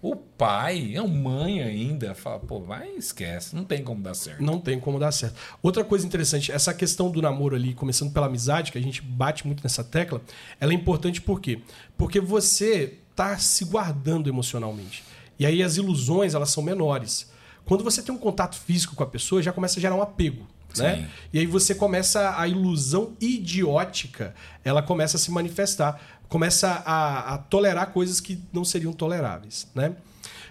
o 0.00 0.14
pai, 0.14 0.94
é 0.94 1.02
mãe 1.02 1.60
ainda, 1.60 2.14
fala, 2.14 2.38
pô, 2.38 2.60
vai 2.60 2.90
esquece, 2.90 3.56
não 3.56 3.64
tem 3.64 3.82
como 3.82 4.00
dar 4.00 4.14
certo. 4.14 4.42
Não 4.42 4.60
tem 4.60 4.78
como 4.78 4.98
dar 4.98 5.10
certo. 5.10 5.34
Outra 5.60 5.84
coisa 5.84 6.06
interessante, 6.06 6.52
essa 6.52 6.72
questão 6.72 7.10
do 7.10 7.20
namoro 7.20 7.56
ali, 7.56 7.74
começando 7.74 8.12
pela 8.12 8.26
amizade, 8.26 8.70
que 8.70 8.78
a 8.78 8.82
gente 8.82 9.02
bate 9.02 9.46
muito 9.46 9.62
nessa 9.62 9.82
tecla, 9.82 10.20
ela 10.60 10.72
é 10.72 10.74
importante 10.74 11.20
por 11.20 11.40
quê? 11.40 11.60
Porque 11.96 12.20
você 12.20 12.98
está 13.10 13.36
se 13.38 13.64
guardando 13.64 14.28
emocionalmente. 14.28 15.02
E 15.38 15.44
aí 15.44 15.62
as 15.62 15.76
ilusões, 15.76 16.34
elas 16.34 16.50
são 16.50 16.62
menores. 16.62 17.30
Quando 17.64 17.82
você 17.82 18.00
tem 18.00 18.14
um 18.14 18.18
contato 18.18 18.56
físico 18.56 18.94
com 18.94 19.02
a 19.02 19.06
pessoa, 19.06 19.42
já 19.42 19.52
começa 19.52 19.80
a 19.80 19.82
gerar 19.82 19.96
um 19.96 20.02
apego. 20.02 20.46
Né? 20.76 21.08
E 21.32 21.38
aí 21.38 21.46
você 21.46 21.74
começa 21.74 22.38
a 22.38 22.46
ilusão 22.46 23.16
idiótica, 23.20 24.34
ela 24.64 24.82
começa 24.82 25.16
a 25.16 25.20
se 25.20 25.30
manifestar, 25.30 26.00
começa 26.28 26.82
a, 26.84 27.34
a 27.34 27.38
tolerar 27.38 27.92
coisas 27.92 28.20
que 28.20 28.40
não 28.52 28.64
seriam 28.64 28.92
toleráveis, 28.92 29.66
né? 29.74 29.94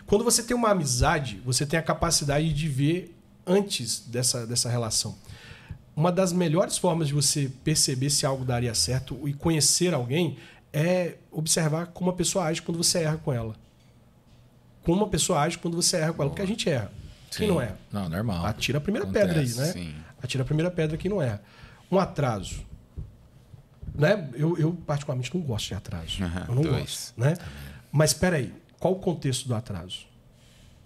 Quando 0.05 0.23
você 0.23 0.41
tem 0.41 0.55
uma 0.55 0.69
amizade, 0.69 1.41
você 1.45 1.65
tem 1.65 1.77
a 1.77 1.83
capacidade 1.83 2.51
de 2.53 2.67
ver 2.67 3.15
antes 3.45 3.99
dessa, 4.07 4.47
dessa 4.47 4.69
relação. 4.69 5.15
Uma 5.95 6.11
das 6.11 6.31
melhores 6.31 6.77
formas 6.77 7.07
de 7.07 7.13
você 7.13 7.51
perceber 7.63 8.09
se 8.09 8.25
algo 8.25 8.45
daria 8.45 8.73
certo 8.73 9.27
e 9.27 9.33
conhecer 9.33 9.93
alguém 9.93 10.37
é 10.71 11.15
observar 11.31 11.87
como 11.87 12.09
a 12.09 12.13
pessoa 12.13 12.45
age 12.45 12.61
quando 12.61 12.77
você 12.77 12.99
erra 12.99 13.17
com 13.17 13.33
ela. 13.33 13.55
Como 14.83 15.03
a 15.03 15.07
pessoa 15.07 15.41
age 15.41 15.57
quando 15.57 15.75
você 15.75 15.97
erra 15.97 16.13
com 16.13 16.21
ela, 16.21 16.29
porque 16.29 16.41
a 16.41 16.47
gente 16.47 16.69
erra. 16.69 16.91
Sim. 17.31 17.39
Quem 17.39 17.47
não 17.47 17.61
erra? 17.61 17.77
Não, 17.91 18.07
normal. 18.07 18.45
Atira 18.45 18.77
a 18.77 18.81
primeira 18.81 19.05
Acontece, 19.05 19.27
pedra 19.27 19.41
aí, 19.41 19.53
né? 19.53 19.73
Sim. 19.73 19.95
Atira 20.21 20.43
a 20.43 20.45
primeira 20.45 20.71
pedra 20.71 20.95
que 20.97 21.09
não 21.09 21.21
erra. 21.21 21.41
Um 21.91 21.99
atraso. 21.99 22.65
Né? 23.97 24.29
Eu, 24.33 24.57
eu 24.57 24.73
particularmente 24.85 25.35
não 25.35 25.41
gosto 25.41 25.67
de 25.67 25.73
atraso. 25.73 26.23
Uhum, 26.23 26.43
eu 26.47 26.55
não 26.55 26.61
dois. 26.61 26.79
gosto. 26.79 27.19
Né? 27.19 27.33
Mas 27.91 28.11
espera 28.11 28.37
aí, 28.37 28.53
qual 28.79 28.93
o 28.93 28.99
contexto 28.99 29.47
do 29.47 29.55
atraso? 29.55 30.05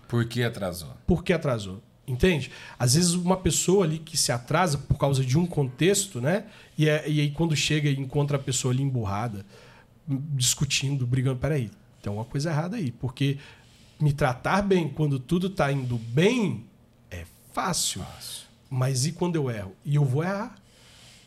Por 0.08 0.26
que 0.26 0.44
atrasou? 0.44 0.96
Por 1.06 1.24
que 1.24 1.34
atrasou? 1.34 1.82
Entende? 2.08 2.52
Às 2.78 2.96
vezes 2.96 3.14
uma 3.14 3.38
pessoa 3.38 3.86
ali 3.86 4.00
que 4.00 4.18
se 4.18 4.32
atrasa 4.32 4.78
por 4.78 4.98
causa 4.98 5.24
de 5.24 5.38
um 5.38 5.46
contexto, 5.46 6.20
né? 6.20 6.46
E, 6.78 6.90
é, 6.90 7.10
e 7.10 7.22
aí 7.22 7.32
quando 7.32 7.56
chega 7.56 7.90
e 7.90 7.98
encontra 7.98 8.38
a 8.38 8.40
pessoa 8.40 8.74
ali 8.74 8.84
emburrada, 8.84 9.46
discutindo, 10.08 11.06
brigando, 11.06 11.40
peraí, 11.40 11.70
tem 12.02 12.10
alguma 12.10 12.26
coisa 12.26 12.50
errada 12.50 12.76
aí. 12.76 12.92
Porque 12.92 13.38
me 14.00 14.12
tratar 14.12 14.62
bem 14.64 14.90
quando 14.90 15.20
tudo 15.20 15.48
está 15.48 15.72
indo 15.72 15.98
bem 15.98 16.66
é 17.10 17.26
fácil. 17.54 18.02
fácil. 18.02 18.48
Mas 18.70 19.06
e 19.06 19.12
quando 19.12 19.36
eu 19.36 19.50
erro? 19.50 19.74
E 19.86 19.96
eu 19.96 20.04
vou 20.04 20.24
errar. 20.24 20.56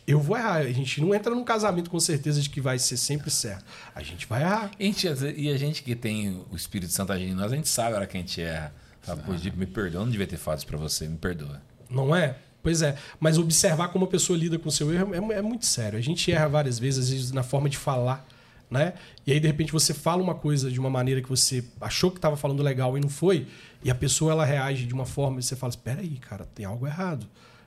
Eu 0.07 0.21
vou 0.21 0.37
errar. 0.37 0.57
A 0.57 0.73
gente 0.73 1.01
não 1.01 1.15
entra 1.15 1.35
num 1.35 1.45
casamento 1.45 1.89
com 1.89 1.99
certeza 1.99 2.41
de 2.41 2.51
que 2.51 2.61
vai 2.61 2.79
ser 2.79 2.97
sempre 2.97 3.31
certo. 3.31 3.65
A 3.95 4.03
gente 4.03 4.27
vai 4.27 4.43
errar. 4.43 4.71
E 4.79 4.85
a 4.85 4.87
gente, 4.87 5.35
e 5.37 5.51
a 5.51 5.57
gente 5.57 5.83
que 5.83 5.95
tem 5.95 6.45
o 6.51 6.57
Espírito 6.57 6.93
Santo 6.93 7.13
agindo 7.13 7.33
em 7.33 7.35
nós, 7.35 7.53
a 7.53 7.57
gente 7.57 7.69
sabe 7.69 7.95
a 7.95 7.97
hora 7.97 8.07
que 8.07 8.17
a 8.17 8.21
gente 8.21 8.41
erra. 8.41 8.75
Fala, 9.01 9.23
Pô, 9.23 9.33
me 9.33 9.67
perdoa, 9.67 10.03
não 10.03 10.11
devia 10.11 10.27
ter 10.27 10.37
falado 10.37 10.59
isso 10.59 10.67
pra 10.67 10.79
você, 10.79 11.07
me 11.07 11.17
perdoa. 11.17 11.61
Não 11.91 12.15
é? 12.15 12.37
Pois 12.63 12.81
é. 12.81 12.97
Mas 13.21 13.37
observar 13.39 13.89
como 13.89 14.07
a 14.07 14.09
pessoa 14.09 14.39
lida 14.39 14.59
com 14.59 14.69
o 14.69 14.73
seu 14.73 14.93
erro 14.93 15.15
é, 15.15 15.37
é 15.37 15.43
muito 15.43 15.67
sério. 15.67 15.99
A 15.99 16.03
gente 16.03 16.31
erra 16.33 16.49
várias 16.49 16.79
vezes, 16.79 17.05
às 17.05 17.11
vezes 17.11 17.33
na 17.33 17.43
forma 17.43 17.69
de 17.69 17.77
falar 17.77 18.27
né? 18.71 18.95
E 19.27 19.33
aí 19.33 19.39
de 19.39 19.47
repente 19.47 19.73
você 19.73 19.95
fala 19.95 20.23
uma 20.23 20.35
coisa 20.35 20.71
de 20.71 20.81
uma 20.81 20.91
maneira 20.91 21.23
que 21.23 21.29
você 21.29 21.65
achou 21.81 22.11
que 22.11 22.19
estava 22.19 22.37
falando 22.37 22.63
legal 22.63 22.97
e 22.97 23.01
não 23.01 23.09
foi, 23.09 23.47
e 23.83 23.91
a 23.91 23.95
pessoa 23.95 24.33
ela 24.33 24.45
reage 24.45 24.87
de 24.87 24.93
uma 24.93 25.07
forma 25.07 25.39
e 25.39 25.43
você 25.43 25.55
fala: 25.55 25.71
"Espera 25.71 26.01
aí, 26.01 26.17
cara, 26.19 26.45
tem 26.55 26.67
algo 26.67 26.87
errado". 26.87 27.27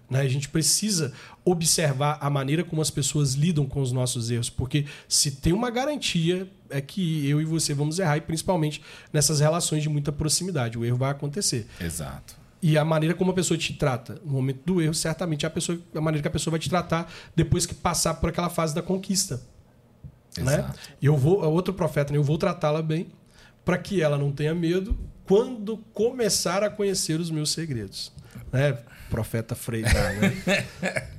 Né? 0.09 0.21
A 0.21 0.27
gente 0.27 0.49
precisa 0.49 1.13
observar 1.43 2.17
a 2.21 2.29
maneira 2.29 2.63
como 2.63 2.81
as 2.81 2.89
pessoas 2.89 3.33
lidam 3.33 3.65
com 3.65 3.81
os 3.81 3.91
nossos 3.91 4.29
erros, 4.29 4.49
porque 4.49 4.85
se 5.07 5.31
tem 5.31 5.53
uma 5.53 5.69
garantia 5.69 6.49
é 6.69 6.81
que 6.81 7.27
eu 7.27 7.41
e 7.41 7.45
você 7.45 7.73
vamos 7.73 7.99
errar, 7.99 8.17
e 8.17 8.21
principalmente 8.21 8.81
nessas 9.11 9.39
relações 9.39 9.83
de 9.83 9.89
muita 9.89 10.11
proximidade. 10.11 10.77
O 10.77 10.85
erro 10.85 10.97
vai 10.97 11.11
acontecer. 11.11 11.67
Exato. 11.79 12.35
E 12.61 12.77
a 12.77 12.83
maneira 12.83 13.13
como 13.13 13.31
a 13.31 13.33
pessoa 13.33 13.57
te 13.57 13.73
trata 13.73 14.19
no 14.25 14.33
momento 14.33 14.61
do 14.65 14.81
erro, 14.81 14.93
certamente 14.93 15.45
é 15.45 15.47
a, 15.47 15.49
pessoa, 15.49 15.79
a 15.93 16.01
maneira 16.01 16.21
que 16.21 16.27
a 16.27 16.31
pessoa 16.31 16.51
vai 16.51 16.59
te 16.59 16.69
tratar 16.69 17.11
depois 17.35 17.65
que 17.65 17.73
passar 17.73 18.15
por 18.15 18.29
aquela 18.29 18.49
fase 18.49 18.73
da 18.73 18.81
conquista. 18.81 19.41
Né? 20.37 20.55
Exato. 20.55 20.79
E 21.01 21.05
eu 21.05 21.15
vou, 21.15 21.43
outro 21.45 21.73
profeta, 21.73 22.11
né? 22.11 22.17
eu 22.17 22.23
vou 22.23 22.37
tratá-la 22.37 22.81
bem 22.81 23.07
para 23.63 23.77
que 23.77 24.01
ela 24.01 24.17
não 24.17 24.31
tenha 24.31 24.55
medo 24.55 24.97
quando 25.25 25.77
começar 25.93 26.63
a 26.63 26.69
conhecer 26.69 27.19
os 27.19 27.29
meus 27.29 27.51
segredos. 27.51 28.11
Né? 28.51 28.77
Profeta 29.09 29.55
Frei 29.55 29.81
né? 29.81 29.89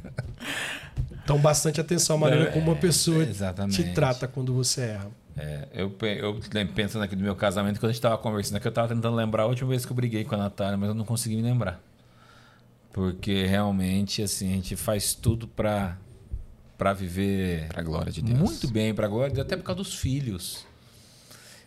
Então, 1.25 1.39
bastante 1.39 1.79
atenção 1.79 2.17
à 2.17 2.19
maneira 2.21 2.51
como 2.53 2.71
uma 2.71 2.77
pessoa 2.77 3.23
Exatamente. 3.23 3.85
te 3.85 3.93
trata 3.93 4.27
quando 4.27 4.55
você 4.55 4.81
erra. 4.81 5.11
É, 5.37 5.69
eu, 5.75 5.95
eu 6.01 6.41
pensando 6.75 7.03
aqui 7.03 7.15
do 7.15 7.23
meu 7.23 7.37
casamento, 7.37 7.79
quando 7.79 7.91
a 7.91 7.93
gente 7.93 8.01
tava 8.01 8.17
conversando 8.17 8.57
aqui, 8.57 8.67
eu 8.67 8.73
tava 8.73 8.89
tentando 8.89 9.15
lembrar 9.15 9.43
a 9.43 9.47
última 9.47 9.69
vez 9.69 9.85
que 9.85 9.93
eu 9.93 9.95
briguei 9.95 10.25
com 10.25 10.35
a 10.35 10.39
Natália, 10.39 10.79
mas 10.79 10.89
eu 10.89 10.95
não 10.95 11.05
consegui 11.05 11.37
me 11.37 11.43
lembrar. 11.43 11.81
Porque 12.93 13.45
realmente, 13.45 14.23
assim, 14.23 14.51
a 14.51 14.55
gente 14.55 14.75
faz 14.75 15.13
tudo 15.13 15.47
pra, 15.47 15.99
pra 16.79 16.95
viver 16.95 17.69
Pra 17.69 17.83
glória 17.83 18.11
de 18.11 18.23
Deus. 18.23 18.39
muito 18.39 18.67
bem, 18.69 18.95
pra 18.95 19.07
glória, 19.07 19.29
de 19.29 19.35
Deus, 19.35 19.47
até 19.47 19.57
por 19.57 19.65
causa 19.65 19.83
dos 19.83 19.95
filhos. 19.95 20.67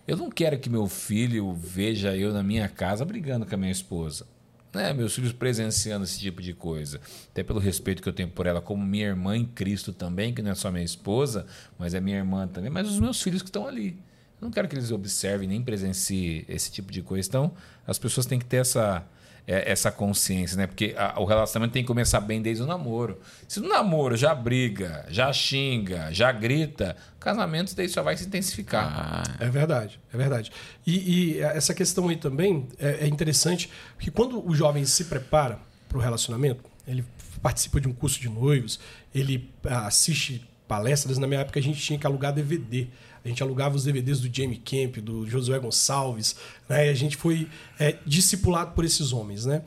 Eu 0.07 0.17
não 0.17 0.31
quero 0.31 0.57
que 0.57 0.69
meu 0.69 0.87
filho 0.87 1.53
veja 1.53 2.17
eu 2.17 2.33
na 2.33 2.41
minha 2.41 2.67
casa 2.67 3.05
brigando 3.05 3.45
com 3.45 3.53
a 3.53 3.57
minha 3.59 3.71
esposa. 3.71 4.25
Né? 4.73 4.93
Meus 4.93 5.13
filhos 5.13 5.33
presenciando 5.33 6.05
esse 6.05 6.19
tipo 6.19 6.41
de 6.41 6.53
coisa. 6.53 6.99
Até 7.31 7.43
pelo 7.43 7.59
respeito 7.59 8.01
que 8.01 8.07
eu 8.07 8.13
tenho 8.13 8.29
por 8.29 8.45
ela, 8.45 8.61
como 8.61 8.83
minha 8.85 9.07
irmã 9.07 9.35
em 9.35 9.45
Cristo 9.45 9.91
também, 9.91 10.33
que 10.33 10.41
não 10.41 10.51
é 10.51 10.55
só 10.55 10.71
minha 10.71 10.83
esposa, 10.83 11.45
mas 11.77 11.93
é 11.93 11.99
minha 11.99 12.17
irmã 12.17 12.47
também, 12.47 12.69
mas 12.69 12.87
os 12.87 12.99
meus 12.99 13.21
filhos 13.21 13.41
que 13.41 13.49
estão 13.49 13.67
ali. 13.67 13.97
Eu 14.41 14.45
não 14.45 14.51
quero 14.51 14.67
que 14.67 14.75
eles 14.75 14.91
observem 14.91 15.47
nem 15.47 15.61
presenciem 15.61 16.45
esse 16.47 16.71
tipo 16.71 16.91
de 16.91 17.01
coisa. 17.01 17.27
Então, 17.27 17.53
as 17.85 17.99
pessoas 17.99 18.25
têm 18.25 18.39
que 18.39 18.45
ter 18.45 18.57
essa, 18.57 19.05
essa 19.47 19.91
consciência, 19.91 20.55
né? 20.55 20.67
Porque 20.67 20.93
a- 20.97 21.19
o 21.19 21.25
relacionamento 21.25 21.73
tem 21.73 21.83
que 21.83 21.87
começar 21.87 22.19
bem 22.21 22.41
desde 22.41 22.63
o 22.63 22.65
namoro. 22.65 23.19
Se 23.47 23.59
no 23.59 23.67
namoro 23.67 24.15
já 24.15 24.33
briga, 24.35 25.05
já 25.09 25.31
xinga, 25.33 26.09
já 26.13 26.31
grita, 26.31 26.95
casamento 27.19 27.75
daí 27.75 27.89
só 27.89 28.01
vai 28.03 28.15
se 28.17 28.25
intensificar. 28.25 28.85
Ah, 28.85 29.35
É 29.39 29.49
verdade, 29.49 29.99
é 30.13 30.17
verdade. 30.17 30.51
E, 30.85 31.33
e 31.35 31.39
essa 31.39 31.73
questão 31.73 32.07
aí 32.09 32.15
também 32.17 32.67
é, 32.79 33.05
é 33.05 33.07
interessante, 33.07 33.69
porque 33.95 34.11
quando 34.11 34.47
o 34.47 34.55
jovem 34.55 34.85
se 34.85 35.05
prepara 35.05 35.59
para 35.89 35.97
o 35.97 36.01
relacionamento, 36.01 36.63
ele 36.87 37.03
participa 37.41 37.81
de 37.81 37.87
um 37.87 37.93
curso 37.93 38.19
de 38.19 38.29
noivos, 38.29 38.79
ele 39.13 39.49
ah, 39.65 39.87
assiste 39.87 40.47
palestras. 40.67 41.17
Na 41.17 41.27
minha 41.27 41.41
época 41.41 41.59
a 41.59 41.63
gente 41.63 41.79
tinha 41.81 41.99
que 41.99 42.07
alugar 42.07 42.31
DVD. 42.31 42.87
A 43.23 43.27
gente 43.27 43.41
alugava 43.43 43.75
os 43.75 43.83
DVDs 43.83 44.19
do 44.19 44.33
Jamie 44.33 44.57
Camp, 44.57 44.97
do 44.97 45.27
Josué 45.27 45.59
Gonçalves, 45.59 46.35
né? 46.67 46.87
E 46.87 46.89
a 46.89 46.93
gente 46.93 47.15
foi 47.17 47.47
é, 47.79 47.97
discipulado 48.05 48.71
por 48.71 48.83
esses 48.83 49.13
homens, 49.13 49.45
né? 49.45 49.61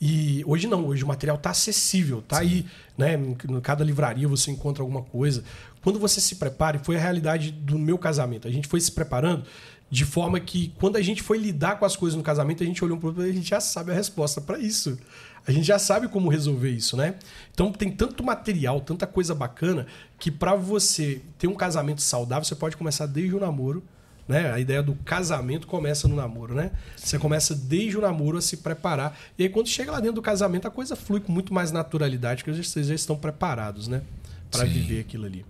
E 0.00 0.42
hoje 0.46 0.66
não, 0.66 0.86
hoje 0.86 1.04
o 1.04 1.06
material 1.06 1.36
está 1.36 1.50
acessível, 1.50 2.22
tá 2.22 2.40
aí, 2.40 2.66
né? 2.98 3.14
Em 3.14 3.60
cada 3.60 3.82
livraria 3.82 4.28
você 4.28 4.50
encontra 4.50 4.82
alguma 4.82 5.02
coisa. 5.02 5.42
Quando 5.82 5.98
você 5.98 6.20
se 6.20 6.34
prepara, 6.34 6.76
e 6.76 6.84
foi 6.84 6.96
a 6.96 7.00
realidade 7.00 7.50
do 7.50 7.78
meu 7.78 7.96
casamento, 7.96 8.46
a 8.48 8.50
gente 8.50 8.66
foi 8.68 8.80
se 8.80 8.90
preparando 8.92 9.44
de 9.90 10.04
forma 10.04 10.40
que 10.40 10.72
quando 10.78 10.96
a 10.96 11.02
gente 11.02 11.22
foi 11.22 11.38
lidar 11.38 11.78
com 11.78 11.84
as 11.84 11.96
coisas 11.96 12.16
no 12.16 12.22
casamento, 12.22 12.62
a 12.62 12.66
gente 12.66 12.84
olhou 12.84 12.98
para 12.98 13.06
o 13.06 13.08
outro 13.10 13.26
e 13.26 13.30
a 13.30 13.32
gente 13.32 13.48
já 13.48 13.60
sabe 13.60 13.92
a 13.92 13.94
resposta 13.94 14.40
para 14.40 14.58
isso. 14.58 14.98
A 15.46 15.52
gente 15.52 15.64
já 15.64 15.78
sabe 15.78 16.08
como 16.08 16.28
resolver 16.28 16.70
isso, 16.70 16.96
né? 16.96 17.14
Então 17.52 17.70
tem 17.70 17.90
tanto 17.90 18.24
material, 18.24 18.80
tanta 18.80 19.06
coisa 19.06 19.34
bacana 19.34 19.86
que 20.18 20.30
para 20.30 20.54
você 20.56 21.22
ter 21.38 21.46
um 21.46 21.54
casamento 21.54 22.02
saudável, 22.02 22.44
você 22.44 22.56
pode 22.56 22.76
começar 22.76 23.06
desde 23.06 23.34
o 23.34 23.38
namoro, 23.38 23.82
né? 24.26 24.52
A 24.52 24.58
ideia 24.58 24.82
do 24.82 24.94
casamento 24.96 25.66
começa 25.68 26.08
no 26.08 26.16
namoro, 26.16 26.54
né? 26.54 26.72
Você 26.96 27.18
começa 27.18 27.54
desde 27.54 27.96
o 27.96 28.00
namoro 28.00 28.38
a 28.38 28.42
se 28.42 28.56
preparar. 28.56 29.16
E 29.38 29.44
aí, 29.44 29.48
quando 29.48 29.68
chega 29.68 29.92
lá 29.92 30.00
dentro 30.00 30.16
do 30.16 30.22
casamento, 30.22 30.66
a 30.66 30.70
coisa 30.70 30.96
flui 30.96 31.20
com 31.20 31.30
muito 31.30 31.54
mais 31.54 31.70
naturalidade, 31.70 32.42
porque 32.42 32.60
vocês 32.60 32.88
já 32.88 32.94
estão 32.94 33.16
preparados, 33.16 33.86
né? 33.86 34.02
Para 34.50 34.64
viver 34.64 35.00
aquilo 35.00 35.26
ali. 35.26 35.46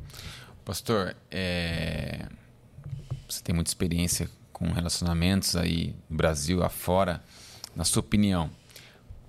Pastor, 0.62 1.16
é, 1.30 2.26
você 3.26 3.42
tem 3.42 3.54
muita 3.54 3.70
experiência 3.70 4.28
com 4.52 4.70
relacionamentos 4.70 5.56
aí 5.56 5.94
no 6.10 6.16
Brasil, 6.16 6.62
afora. 6.62 7.22
Na 7.74 7.84
sua 7.84 8.00
opinião, 8.00 8.50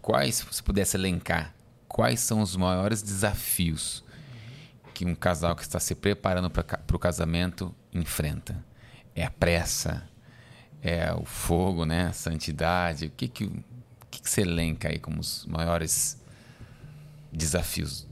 quais, 0.08 0.36
se 0.36 0.46
você 0.46 0.64
pudesse 0.64 0.96
elencar, 0.96 1.54
quais 1.86 2.22
são 2.22 2.40
os 2.40 2.56
maiores 2.56 3.02
desafios 3.02 4.06
que 4.94 5.04
um 5.04 5.14
casal 5.14 5.54
que 5.54 5.64
está 5.64 5.82
se 5.82 5.94
preparando 5.94 6.50
para 6.50 6.96
o 6.96 6.98
casamento 6.98 7.76
enfrenta? 7.94 8.64
É 9.14 9.26
a 9.26 9.30
pressa? 9.30 10.08
É 10.82 11.14
o 11.14 11.26
fogo, 11.26 11.84
né? 11.84 12.08
A 12.08 12.14
santidade? 12.14 13.08
O 13.08 13.10
que, 13.10 13.28
que, 13.28 13.44
o 13.44 13.64
que, 14.10 14.22
que 14.22 14.30
você 14.30 14.44
elenca 14.44 14.88
aí 14.88 14.98
como 14.98 15.20
os 15.20 15.46
maiores 15.46 16.18
desafios? 17.30 18.08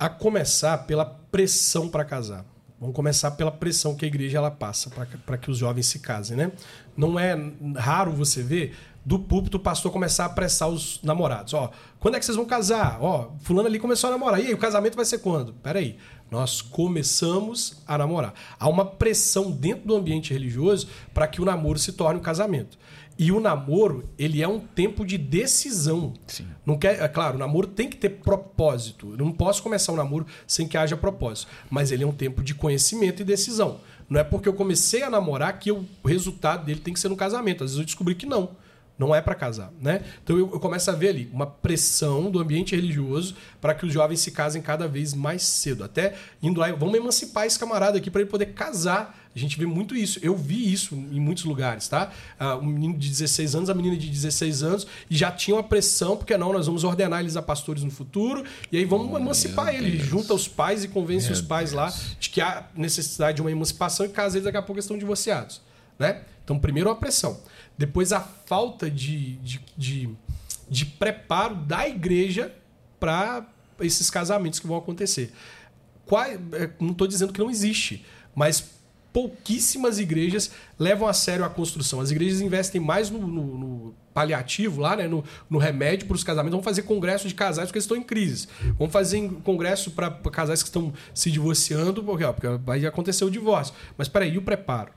A 0.00 0.08
começar 0.08 0.76
pela 0.88 1.04
pressão 1.04 1.88
para 1.88 2.04
casar. 2.04 2.44
Vamos 2.80 2.96
começar 2.96 3.30
pela 3.30 3.52
pressão 3.52 3.94
que 3.94 4.04
a 4.04 4.08
igreja 4.08 4.38
ela 4.38 4.50
passa 4.50 4.90
para 5.24 5.38
que 5.38 5.52
os 5.52 5.58
jovens 5.58 5.86
se 5.86 6.00
casem, 6.00 6.36
né? 6.36 6.50
Não 6.96 7.16
é 7.16 7.36
raro 7.76 8.12
você 8.12 8.42
ver 8.42 8.76
do 9.06 9.20
púlpito 9.20 9.56
o 9.56 9.60
pastor 9.60 9.92
começar 9.92 10.24
a 10.24 10.28
pressar 10.28 10.68
os 10.68 11.00
namorados. 11.00 11.54
Ó, 11.54 11.70
quando 12.00 12.16
é 12.16 12.18
que 12.18 12.24
vocês 12.26 12.36
vão 12.36 12.44
casar? 12.44 12.98
Ó, 13.00 13.30
fulano 13.40 13.68
ali 13.68 13.78
começou 13.78 14.08
a 14.08 14.10
namorar. 14.10 14.40
E 14.40 14.48
aí, 14.48 14.52
o 14.52 14.58
casamento 14.58 14.96
vai 14.96 15.04
ser 15.04 15.18
quando? 15.18 15.52
Peraí. 15.54 15.96
Nós 16.28 16.60
começamos 16.60 17.82
a 17.86 17.96
namorar. 17.96 18.34
Há 18.58 18.68
uma 18.68 18.84
pressão 18.84 19.50
dentro 19.52 19.86
do 19.86 19.94
ambiente 19.94 20.32
religioso 20.32 20.88
para 21.14 21.28
que 21.28 21.40
o 21.40 21.44
namoro 21.44 21.78
se 21.78 21.92
torne 21.92 22.18
um 22.18 22.22
casamento. 22.22 22.76
E 23.16 23.30
o 23.30 23.38
namoro, 23.38 24.04
ele 24.18 24.42
é 24.42 24.48
um 24.48 24.58
tempo 24.58 25.06
de 25.06 25.16
decisão. 25.16 26.12
Sim. 26.26 26.46
Não 26.66 26.76
quer, 26.76 27.00
é 27.00 27.06
claro, 27.06 27.36
o 27.36 27.38
namoro 27.38 27.68
tem 27.68 27.88
que 27.88 27.96
ter 27.96 28.10
propósito. 28.10 29.12
Eu 29.12 29.24
não 29.24 29.30
posso 29.32 29.62
começar 29.62 29.92
um 29.92 29.96
namoro 29.96 30.26
sem 30.48 30.66
que 30.66 30.76
haja 30.76 30.96
propósito. 30.96 31.46
Mas 31.70 31.92
ele 31.92 32.02
é 32.02 32.06
um 32.06 32.12
tempo 32.12 32.42
de 32.42 32.54
conhecimento 32.54 33.22
e 33.22 33.24
decisão. 33.24 33.78
Não 34.10 34.18
é 34.20 34.24
porque 34.24 34.48
eu 34.48 34.52
comecei 34.52 35.04
a 35.04 35.08
namorar 35.10 35.58
que 35.60 35.70
eu- 35.70 35.84
o 36.02 36.08
resultado 36.08 36.64
dele 36.66 36.80
tem 36.80 36.92
que 36.92 36.98
ser 37.00 37.08
no 37.08 37.16
casamento. 37.16 37.62
Às 37.62 37.70
vezes 37.70 37.78
eu 37.78 37.86
descobri 37.86 38.16
que 38.16 38.26
não. 38.26 38.50
Não 38.98 39.14
é 39.14 39.20
para 39.20 39.34
casar, 39.34 39.70
né? 39.80 40.02
Então 40.24 40.38
eu, 40.38 40.50
eu 40.52 40.60
começo 40.60 40.90
a 40.90 40.94
ver 40.94 41.10
ali 41.10 41.30
uma 41.32 41.46
pressão 41.46 42.30
do 42.30 42.40
ambiente 42.40 42.74
religioso 42.74 43.36
para 43.60 43.74
que 43.74 43.84
os 43.84 43.92
jovens 43.92 44.20
se 44.20 44.30
casem 44.30 44.62
cada 44.62 44.88
vez 44.88 45.12
mais 45.12 45.42
cedo. 45.42 45.84
Até 45.84 46.14
indo 46.42 46.60
lá, 46.60 46.72
vamos 46.72 46.94
emancipar 46.94 47.46
esse 47.46 47.58
camarada 47.58 47.98
aqui 47.98 48.10
para 48.10 48.22
ele 48.22 48.30
poder 48.30 48.46
casar. 48.46 49.26
A 49.36 49.38
gente 49.38 49.58
vê 49.58 49.66
muito 49.66 49.94
isso. 49.94 50.18
Eu 50.22 50.34
vi 50.34 50.72
isso 50.72 50.94
em 50.94 51.20
muitos 51.20 51.44
lugares, 51.44 51.86
tá? 51.88 52.10
Ah, 52.38 52.56
um 52.56 52.64
menino 52.64 52.96
de 52.96 53.10
16 53.10 53.54
anos, 53.54 53.68
a 53.68 53.74
menina 53.74 53.94
de 53.94 54.08
16 54.08 54.62
anos, 54.62 54.86
e 55.10 55.14
já 55.14 55.30
tinha 55.30 55.54
uma 55.54 55.62
pressão, 55.62 56.16
porque 56.16 56.34
não, 56.38 56.54
nós 56.54 56.64
vamos 56.64 56.84
ordenar 56.84 57.20
eles 57.20 57.36
a 57.36 57.42
pastores 57.42 57.82
no 57.82 57.90
futuro, 57.90 58.44
e 58.72 58.78
aí 58.78 58.86
vamos 58.86 59.14
emancipar 59.14 59.74
ele. 59.74 59.98
Deus. 59.98 60.08
Junta 60.08 60.32
os 60.32 60.48
pais 60.48 60.84
e 60.84 60.88
convence 60.88 61.26
Meu 61.26 61.34
os 61.34 61.42
pais 61.42 61.72
lá 61.72 61.92
de 62.18 62.30
que 62.30 62.40
há 62.40 62.64
necessidade 62.74 63.36
de 63.36 63.42
uma 63.42 63.50
emancipação 63.50 64.06
e 64.06 64.08
casa 64.08 64.38
eles 64.38 64.44
daqui 64.46 64.56
a 64.56 64.62
pouco 64.62 64.80
estão 64.80 64.96
divorciados. 64.96 65.60
Né? 65.98 66.22
Então, 66.42 66.58
primeiro 66.58 66.88
a 66.88 66.96
pressão. 66.96 67.38
Depois 67.78 68.12
a 68.12 68.20
falta 68.20 68.90
de, 68.90 69.36
de, 69.36 69.60
de, 69.76 70.10
de 70.68 70.86
preparo 70.86 71.54
da 71.54 71.88
igreja 71.88 72.54
para 72.98 73.46
esses 73.80 74.08
casamentos 74.10 74.58
que 74.58 74.66
vão 74.66 74.76
acontecer. 74.76 75.32
Qual- 76.06 76.24
é, 76.24 76.38
não 76.80 76.92
estou 76.92 77.06
dizendo 77.06 77.32
que 77.32 77.40
não 77.40 77.50
existe, 77.50 78.04
mas 78.34 78.70
pouquíssimas 79.12 79.98
igrejas 79.98 80.50
levam 80.78 81.08
a 81.08 81.12
sério 81.12 81.44
a 81.44 81.48
construção. 81.48 82.00
As 82.00 82.10
igrejas 82.10 82.40
investem 82.40 82.80
mais 82.80 83.10
no, 83.10 83.26
no- 83.26 83.58
no 83.58 83.94
paliativo, 84.12 84.80
lá, 84.80 84.94
né? 84.96 85.06
no, 85.08 85.24
no 85.48 85.58
remédio 85.58 86.06
para 86.06 86.14
os 86.14 86.22
casamentos. 86.24 86.54
Vão 86.54 86.62
fazer 86.62 86.82
congresso 86.82 87.26
de 87.28 87.34
casais 87.34 87.68
porque 87.68 87.78
estão 87.78 87.96
em 87.96 88.02
crise. 88.02 88.46
Vão 88.78 88.88
fazer 88.88 89.26
congresso 89.42 89.90
para 89.90 90.10
casais 90.10 90.62
que 90.62 90.68
estão 90.68 90.92
se 91.14 91.30
divorciando, 91.30 92.02
porque, 92.02 92.24
ó, 92.24 92.32
porque 92.32 92.48
vai 92.64 92.84
acontecer 92.86 93.24
o 93.24 93.30
divórcio. 93.30 93.74
Mas 93.96 94.06
peraí, 94.08 94.32
e 94.34 94.38
o 94.38 94.42
preparo? 94.42 94.90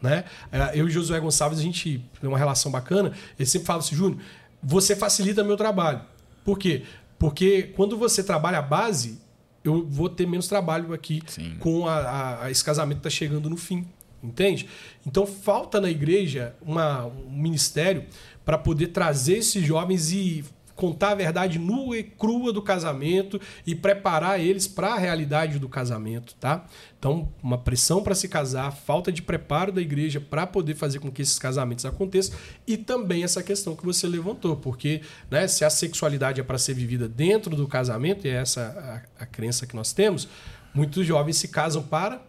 Né? 0.00 0.24
Eh, 0.52 0.72
Eu 0.80 0.86
e 0.88 0.90
Josué 0.90 1.18
Gonçalves, 1.20 1.58
a 1.58 1.62
gente 1.62 2.04
tem 2.20 2.28
uma 2.28 2.38
relação 2.38 2.70
bacana. 2.70 3.12
Ele 3.38 3.46
sempre 3.48 3.66
fala 3.66 3.80
assim, 3.80 3.96
Júnior, 3.96 4.20
você 4.62 4.94
facilita 4.94 5.42
meu 5.44 5.56
trabalho. 5.56 6.00
Por 6.44 6.58
quê? 6.58 6.84
Porque 7.18 7.62
quando 7.76 7.96
você 7.96 8.22
trabalha 8.22 8.58
a 8.58 8.62
base, 8.62 9.20
eu 9.64 9.84
vou 9.88 10.08
ter 10.08 10.26
menos 10.26 10.46
trabalho 10.46 10.92
aqui 10.94 11.20
Sim. 11.26 11.56
com 11.58 11.86
a, 11.88 11.94
a- 11.96 12.44
a- 12.44 12.50
esse 12.50 12.64
casamento 12.64 13.00
que 13.00 13.08
está 13.08 13.10
chegando 13.18 13.50
no 13.50 13.56
fim. 13.56 13.86
Entende? 14.22 14.68
Então 15.06 15.26
falta 15.26 15.80
na 15.80 15.88
igreja 15.90 16.54
uma- 16.62 17.06
um 17.06 17.30
ministério 17.30 18.04
para 18.44 18.58
poder 18.58 18.88
trazer 18.88 19.38
esses 19.38 19.64
jovens 19.64 20.10
e 20.12 20.44
contar 20.78 21.10
a 21.10 21.14
verdade 21.16 21.58
nua 21.58 21.98
e 21.98 22.04
crua 22.04 22.52
do 22.52 22.62
casamento 22.62 23.40
e 23.66 23.74
preparar 23.74 24.38
eles 24.38 24.68
para 24.68 24.94
a 24.94 24.96
realidade 24.96 25.58
do 25.58 25.68
casamento, 25.68 26.36
tá? 26.36 26.64
Então, 26.96 27.32
uma 27.42 27.58
pressão 27.58 28.00
para 28.00 28.14
se 28.14 28.28
casar, 28.28 28.70
falta 28.70 29.10
de 29.10 29.20
preparo 29.20 29.72
da 29.72 29.80
igreja 29.80 30.20
para 30.20 30.46
poder 30.46 30.76
fazer 30.76 31.00
com 31.00 31.10
que 31.10 31.20
esses 31.20 31.36
casamentos 31.36 31.84
aconteçam 31.84 32.38
e 32.64 32.76
também 32.76 33.24
essa 33.24 33.42
questão 33.42 33.74
que 33.74 33.84
você 33.84 34.06
levantou, 34.06 34.56
porque 34.56 35.00
né, 35.28 35.48
se 35.48 35.64
a 35.64 35.70
sexualidade 35.70 36.40
é 36.40 36.44
para 36.44 36.58
ser 36.58 36.74
vivida 36.74 37.08
dentro 37.08 37.56
do 37.56 37.66
casamento, 37.66 38.24
e 38.24 38.30
é 38.30 38.34
essa 38.34 39.04
a, 39.18 39.24
a 39.24 39.26
crença 39.26 39.66
que 39.66 39.74
nós 39.74 39.92
temos, 39.92 40.28
muitos 40.72 41.04
jovens 41.04 41.38
se 41.38 41.48
casam 41.48 41.82
para. 41.82 42.22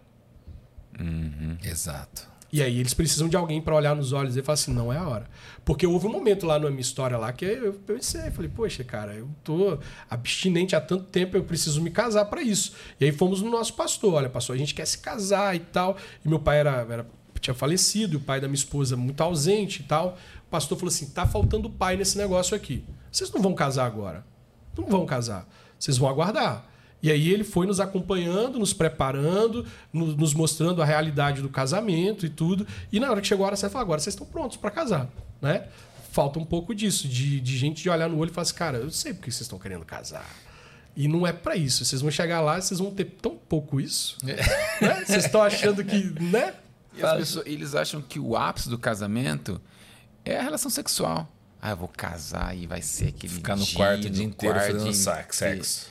Uhum. 0.99 1.55
Exato. 1.63 2.27
E 2.51 2.63
aí 2.63 2.79
eles 2.79 2.93
precisam 2.93 3.29
de 3.29 3.35
alguém 3.35 3.61
para 3.61 3.75
olhar 3.75 3.95
nos 3.95 4.11
olhos 4.11 4.35
e 4.35 4.41
falar 4.41 4.55
assim, 4.55 4.73
não 4.73 4.91
é 4.91 4.97
a 4.97 5.07
hora. 5.07 5.29
Porque 5.63 5.85
houve 5.85 6.07
um 6.07 6.11
momento 6.11 6.45
lá 6.45 6.57
na 6.57 6.69
minha 6.69 6.81
história 6.81 7.17
lá 7.17 7.31
que 7.31 7.45
eu 7.45 7.73
pensei, 7.73 8.31
falei, 8.31 8.49
poxa, 8.49 8.83
cara, 8.83 9.13
eu 9.13 9.29
tô 9.43 9.77
abstinente 10.09 10.75
há 10.75 10.81
tanto 10.81 11.05
tempo, 11.05 11.37
eu 11.37 11.43
preciso 11.43 11.81
me 11.81 11.91
casar 11.91 12.25
para 12.25 12.41
isso. 12.41 12.73
E 12.99 13.05
aí 13.05 13.11
fomos 13.11 13.41
no 13.41 13.51
nosso 13.51 13.73
pastor, 13.75 14.15
olha, 14.15 14.29
pastor, 14.29 14.55
a 14.55 14.59
gente 14.59 14.73
quer 14.73 14.85
se 14.85 14.97
casar 14.97 15.55
e 15.55 15.59
tal. 15.59 15.95
E 16.25 16.27
meu 16.27 16.39
pai 16.39 16.59
era, 16.59 16.87
era 16.89 17.05
tinha 17.39 17.53
falecido, 17.53 18.13
e 18.13 18.17
o 18.17 18.19
pai 18.19 18.41
da 18.41 18.47
minha 18.47 18.55
esposa 18.55 18.97
muito 18.97 19.21
ausente 19.21 19.81
e 19.81 19.85
tal. 19.85 20.17
O 20.45 20.49
pastor 20.49 20.77
falou 20.77 20.89
assim, 20.89 21.07
tá 21.07 21.25
faltando 21.25 21.69
pai 21.69 21.95
nesse 21.95 22.17
negócio 22.17 22.55
aqui. 22.55 22.83
Vocês 23.11 23.31
não 23.31 23.41
vão 23.41 23.53
casar 23.53 23.85
agora. 23.85 24.25
Não 24.77 24.85
vão 24.85 25.05
casar. 25.05 25.47
Vocês 25.77 25.97
vão 25.97 26.09
aguardar. 26.09 26.67
E 27.01 27.11
aí 27.11 27.29
ele 27.29 27.43
foi 27.43 27.65
nos 27.65 27.79
acompanhando, 27.79 28.59
nos 28.59 28.73
preparando, 28.73 29.65
nos 29.93 30.33
mostrando 30.33 30.81
a 30.81 30.85
realidade 30.85 31.41
do 31.41 31.49
casamento 31.49 32.25
e 32.25 32.29
tudo. 32.29 32.67
E 32.91 32.99
na 32.99 33.09
hora 33.09 33.21
que 33.21 33.27
chegou 33.27 33.45
a 33.45 33.47
hora, 33.47 33.55
você 33.55 33.69
falou, 33.69 33.83
agora 33.83 34.01
vocês 34.01 34.13
estão 34.13 34.27
prontos 34.27 34.57
para 34.57 34.69
casar, 34.69 35.09
né? 35.41 35.67
Falta 36.11 36.39
um 36.39 36.45
pouco 36.45 36.75
disso, 36.75 37.07
de, 37.07 37.39
de 37.39 37.57
gente 37.57 37.81
de 37.81 37.89
olhar 37.89 38.09
no 38.09 38.17
olho 38.17 38.31
e 38.31 38.33
falar 38.33 38.43
assim, 38.43 38.55
cara, 38.55 38.77
eu 38.79 38.91
sei 38.91 39.13
porque 39.13 39.31
vocês 39.31 39.41
estão 39.41 39.59
querendo 39.59 39.85
casar. 39.85 40.27
E 40.95 41.07
não 41.07 41.25
é 41.25 41.31
para 41.31 41.55
isso. 41.55 41.85
Vocês 41.85 42.01
vão 42.01 42.11
chegar 42.11 42.41
lá, 42.41 42.59
vocês 42.59 42.79
vão 42.79 42.91
ter 42.91 43.05
tão 43.05 43.37
pouco 43.37 43.79
isso. 43.79 44.17
É. 44.27 44.85
Né? 44.85 45.05
Vocês 45.05 45.25
estão 45.25 45.41
achando 45.41 45.83
que, 45.83 45.97
né? 46.21 46.53
E 46.97 47.03
as 47.03 47.17
pessoas, 47.17 47.45
eles 47.45 47.75
acham 47.75 48.01
que 48.01 48.19
o 48.19 48.35
ápice 48.35 48.67
do 48.67 48.77
casamento 48.77 49.61
é 50.25 50.37
a 50.37 50.41
relação 50.41 50.69
sexual. 50.69 51.31
Ah, 51.61 51.71
eu 51.71 51.77
vou 51.77 51.87
casar 51.87 52.57
e 52.57 52.65
vai 52.65 52.81
ser 52.81 53.09
aquele 53.09 53.33
Ficar 53.33 53.55
no 53.55 53.63
dia, 53.63 53.75
quarto 53.75 54.07
o 54.07 54.09
dia 54.09 54.25
inteiro 54.25 54.59
fazendo 54.59 54.93
sexo. 54.93 55.85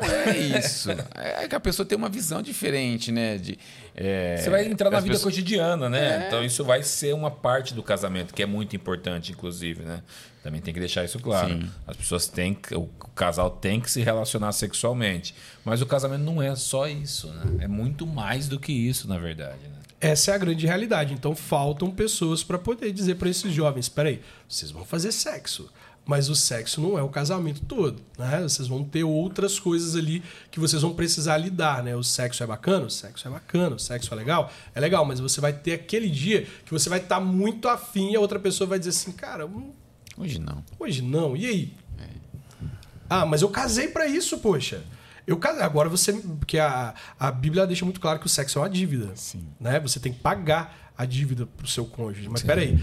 É 0.00 0.58
isso. 0.58 0.90
É 1.14 1.48
que 1.48 1.54
a 1.54 1.60
pessoa 1.60 1.86
tem 1.86 1.96
uma 1.96 2.08
visão 2.08 2.42
diferente, 2.42 3.10
né? 3.10 3.38
De, 3.38 3.58
é, 3.94 4.36
Você 4.36 4.50
vai 4.50 4.66
entrar 4.66 4.90
na 4.90 5.00
vida 5.00 5.14
pessoas... 5.14 5.34
cotidiana, 5.34 5.88
né? 5.88 6.24
É. 6.24 6.26
Então 6.26 6.44
isso 6.44 6.64
vai 6.64 6.82
ser 6.82 7.14
uma 7.14 7.30
parte 7.30 7.72
do 7.72 7.82
casamento, 7.82 8.34
que 8.34 8.42
é 8.42 8.46
muito 8.46 8.76
importante, 8.76 9.32
inclusive, 9.32 9.82
né? 9.84 10.02
Também 10.42 10.60
tem 10.60 10.72
que 10.72 10.78
deixar 10.78 11.04
isso 11.04 11.18
claro. 11.18 11.48
Sim. 11.48 11.70
As 11.86 11.96
pessoas 11.96 12.28
têm 12.28 12.54
que, 12.54 12.74
o 12.74 12.86
casal 13.14 13.50
tem 13.50 13.80
que 13.80 13.90
se 13.90 14.00
relacionar 14.02 14.52
sexualmente. 14.52 15.34
Mas 15.64 15.82
o 15.82 15.86
casamento 15.86 16.22
não 16.22 16.40
é 16.40 16.54
só 16.54 16.86
isso, 16.86 17.28
né? 17.28 17.64
É 17.64 17.68
muito 17.68 18.06
mais 18.06 18.46
do 18.46 18.60
que 18.60 18.72
isso, 18.72 19.08
na 19.08 19.18
verdade. 19.18 19.58
Né? 19.64 19.76
Essa 20.00 20.32
é 20.32 20.34
a 20.34 20.38
grande 20.38 20.66
realidade. 20.66 21.14
Então 21.14 21.34
faltam 21.34 21.90
pessoas 21.90 22.44
para 22.44 22.58
poder 22.58 22.92
dizer 22.92 23.16
para 23.16 23.28
esses 23.28 23.52
jovens: 23.52 23.86
espera 23.86 24.10
aí, 24.10 24.20
vocês 24.48 24.70
vão 24.70 24.84
fazer 24.84 25.10
sexo. 25.10 25.68
Mas 26.06 26.28
o 26.28 26.36
sexo 26.36 26.80
não 26.80 26.96
é 26.96 27.02
o 27.02 27.08
casamento 27.08 27.62
todo, 27.62 28.00
né? 28.16 28.40
Vocês 28.42 28.68
vão 28.68 28.84
ter 28.84 29.02
outras 29.02 29.58
coisas 29.58 29.96
ali 29.96 30.22
que 30.52 30.60
vocês 30.60 30.80
vão 30.80 30.94
precisar 30.94 31.36
lidar, 31.36 31.82
né? 31.82 31.96
O 31.96 32.02
sexo 32.04 32.44
é 32.44 32.46
bacana, 32.46 32.86
o 32.86 32.90
sexo 32.90 33.26
é 33.26 33.30
bacana, 33.30 33.74
o 33.74 33.78
sexo 33.78 34.14
é 34.14 34.16
legal, 34.16 34.52
é 34.72 34.78
legal, 34.78 35.04
mas 35.04 35.18
você 35.18 35.40
vai 35.40 35.52
ter 35.52 35.72
aquele 35.72 36.08
dia 36.08 36.46
que 36.64 36.70
você 36.70 36.88
vai 36.88 37.00
estar 37.00 37.16
tá 37.16 37.20
muito 37.20 37.68
afim 37.68 38.12
e 38.12 38.16
a 38.16 38.20
outra 38.20 38.38
pessoa 38.38 38.68
vai 38.68 38.78
dizer 38.78 38.90
assim, 38.90 39.10
cara, 39.10 39.46
hum, 39.46 39.72
hoje 40.16 40.38
não. 40.38 40.64
Hoje 40.78 41.02
não. 41.02 41.36
E 41.36 41.44
aí? 41.44 41.74
É. 41.98 42.08
Ah, 43.10 43.26
mas 43.26 43.42
eu 43.42 43.48
casei 43.48 43.88
para 43.88 44.06
isso, 44.06 44.38
poxa. 44.38 44.84
Eu 45.26 45.36
casei. 45.38 45.64
Agora 45.64 45.88
você. 45.88 46.12
Porque 46.12 46.60
a, 46.60 46.94
a 47.18 47.32
Bíblia 47.32 47.66
deixa 47.66 47.84
muito 47.84 48.00
claro 48.00 48.20
que 48.20 48.26
o 48.26 48.28
sexo 48.28 48.60
é 48.60 48.62
uma 48.62 48.70
dívida. 48.70 49.10
Sim. 49.16 49.44
Né? 49.58 49.80
Você 49.80 49.98
tem 49.98 50.12
que 50.12 50.20
pagar 50.20 50.92
a 50.96 51.04
dívida 51.04 51.46
pro 51.46 51.66
seu 51.66 51.84
cônjuge. 51.84 52.28
Mas 52.28 52.42
Sim. 52.42 52.46
peraí 52.46 52.78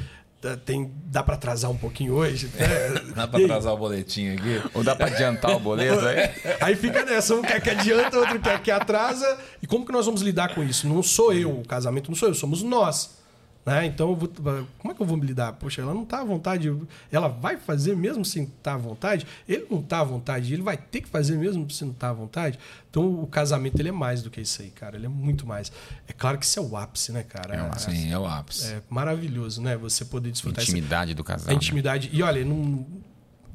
tem, 0.65 0.91
dá 1.05 1.23
para 1.23 1.35
atrasar 1.35 1.71
um 1.71 1.77
pouquinho 1.77 2.13
hoje. 2.13 2.49
Né? 2.63 3.13
dá 3.15 3.27
para 3.27 3.43
atrasar 3.43 3.73
o 3.73 3.77
boletim 3.77 4.29
aqui? 4.29 4.61
Ou 4.73 4.83
dá 4.83 4.95
para 4.95 5.07
adiantar 5.07 5.55
o 5.55 5.59
boleto 5.59 6.05
aí? 6.05 6.29
aí 6.61 6.75
fica 6.75 7.03
nessa, 7.05 7.35
um 7.35 7.41
quer 7.41 7.61
que 7.61 7.69
adianta, 7.69 8.17
outro 8.17 8.39
quer 8.39 8.61
que 8.61 8.71
atrasa. 8.71 9.37
E 9.61 9.67
como 9.67 9.85
que 9.85 9.91
nós 9.91 10.05
vamos 10.05 10.21
lidar 10.21 10.53
com 10.53 10.63
isso? 10.63 10.87
Não 10.87 11.01
sou 11.03 11.33
eu, 11.33 11.59
o 11.59 11.67
casamento 11.67 12.09
não 12.09 12.15
sou 12.15 12.29
eu, 12.29 12.35
somos 12.35 12.61
nós. 12.63 13.22
Né? 13.65 13.85
Então, 13.85 14.13
vou, 14.13 14.27
como 14.27 14.91
é 14.91 14.93
que 14.93 15.01
eu 15.01 15.05
vou 15.05 15.15
me 15.15 15.25
lidar? 15.25 15.53
Poxa, 15.53 15.81
ela 15.81 15.93
não 15.93 16.03
está 16.03 16.19
à 16.19 16.23
vontade. 16.23 16.73
Ela 17.09 17.29
vai 17.29 17.55
fazer 17.55 17.95
mesmo 17.95 18.25
sem 18.25 18.43
estar 18.43 18.55
tá 18.61 18.73
à 18.73 18.77
vontade? 18.77 19.25
Ele 19.47 19.65
não 19.71 19.79
está 19.79 20.01
à 20.01 20.03
vontade. 20.03 20.53
Ele 20.53 20.61
vai 20.61 20.75
ter 20.75 21.01
que 21.01 21.07
fazer 21.07 21.37
mesmo 21.37 21.69
se 21.69 21.85
não 21.85 21.93
está 21.93 22.09
à 22.09 22.13
vontade? 22.13 22.59
Então, 22.89 23.21
o 23.21 23.27
casamento 23.27 23.79
ele 23.79 23.89
é 23.89 23.91
mais 23.93 24.21
do 24.21 24.29
que 24.29 24.41
isso 24.41 24.61
aí, 24.61 24.69
cara. 24.69 24.97
Ele 24.97 25.05
é 25.05 25.09
muito 25.09 25.47
mais. 25.47 25.71
É 26.07 26.11
claro 26.11 26.37
que 26.37 26.45
isso 26.45 26.59
é 26.59 26.61
o 26.61 26.75
ápice, 26.75 27.13
né, 27.13 27.23
cara? 27.23 27.55
É, 27.55 27.79
sim, 27.79 28.11
é 28.11 28.19
o 28.19 28.25
ápice. 28.25 28.73
É 28.73 28.81
maravilhoso, 28.89 29.61
né? 29.61 29.77
Você 29.77 30.03
poder 30.03 30.31
desfrutar... 30.31 30.59
A 30.59 30.63
intimidade 30.63 31.11
esse... 31.11 31.15
do 31.15 31.23
casal. 31.23 31.49
A 31.49 31.53
intimidade. 31.53 32.09
Né? 32.09 32.15
E 32.15 32.21
olha, 32.21 32.43
não... 32.43 32.85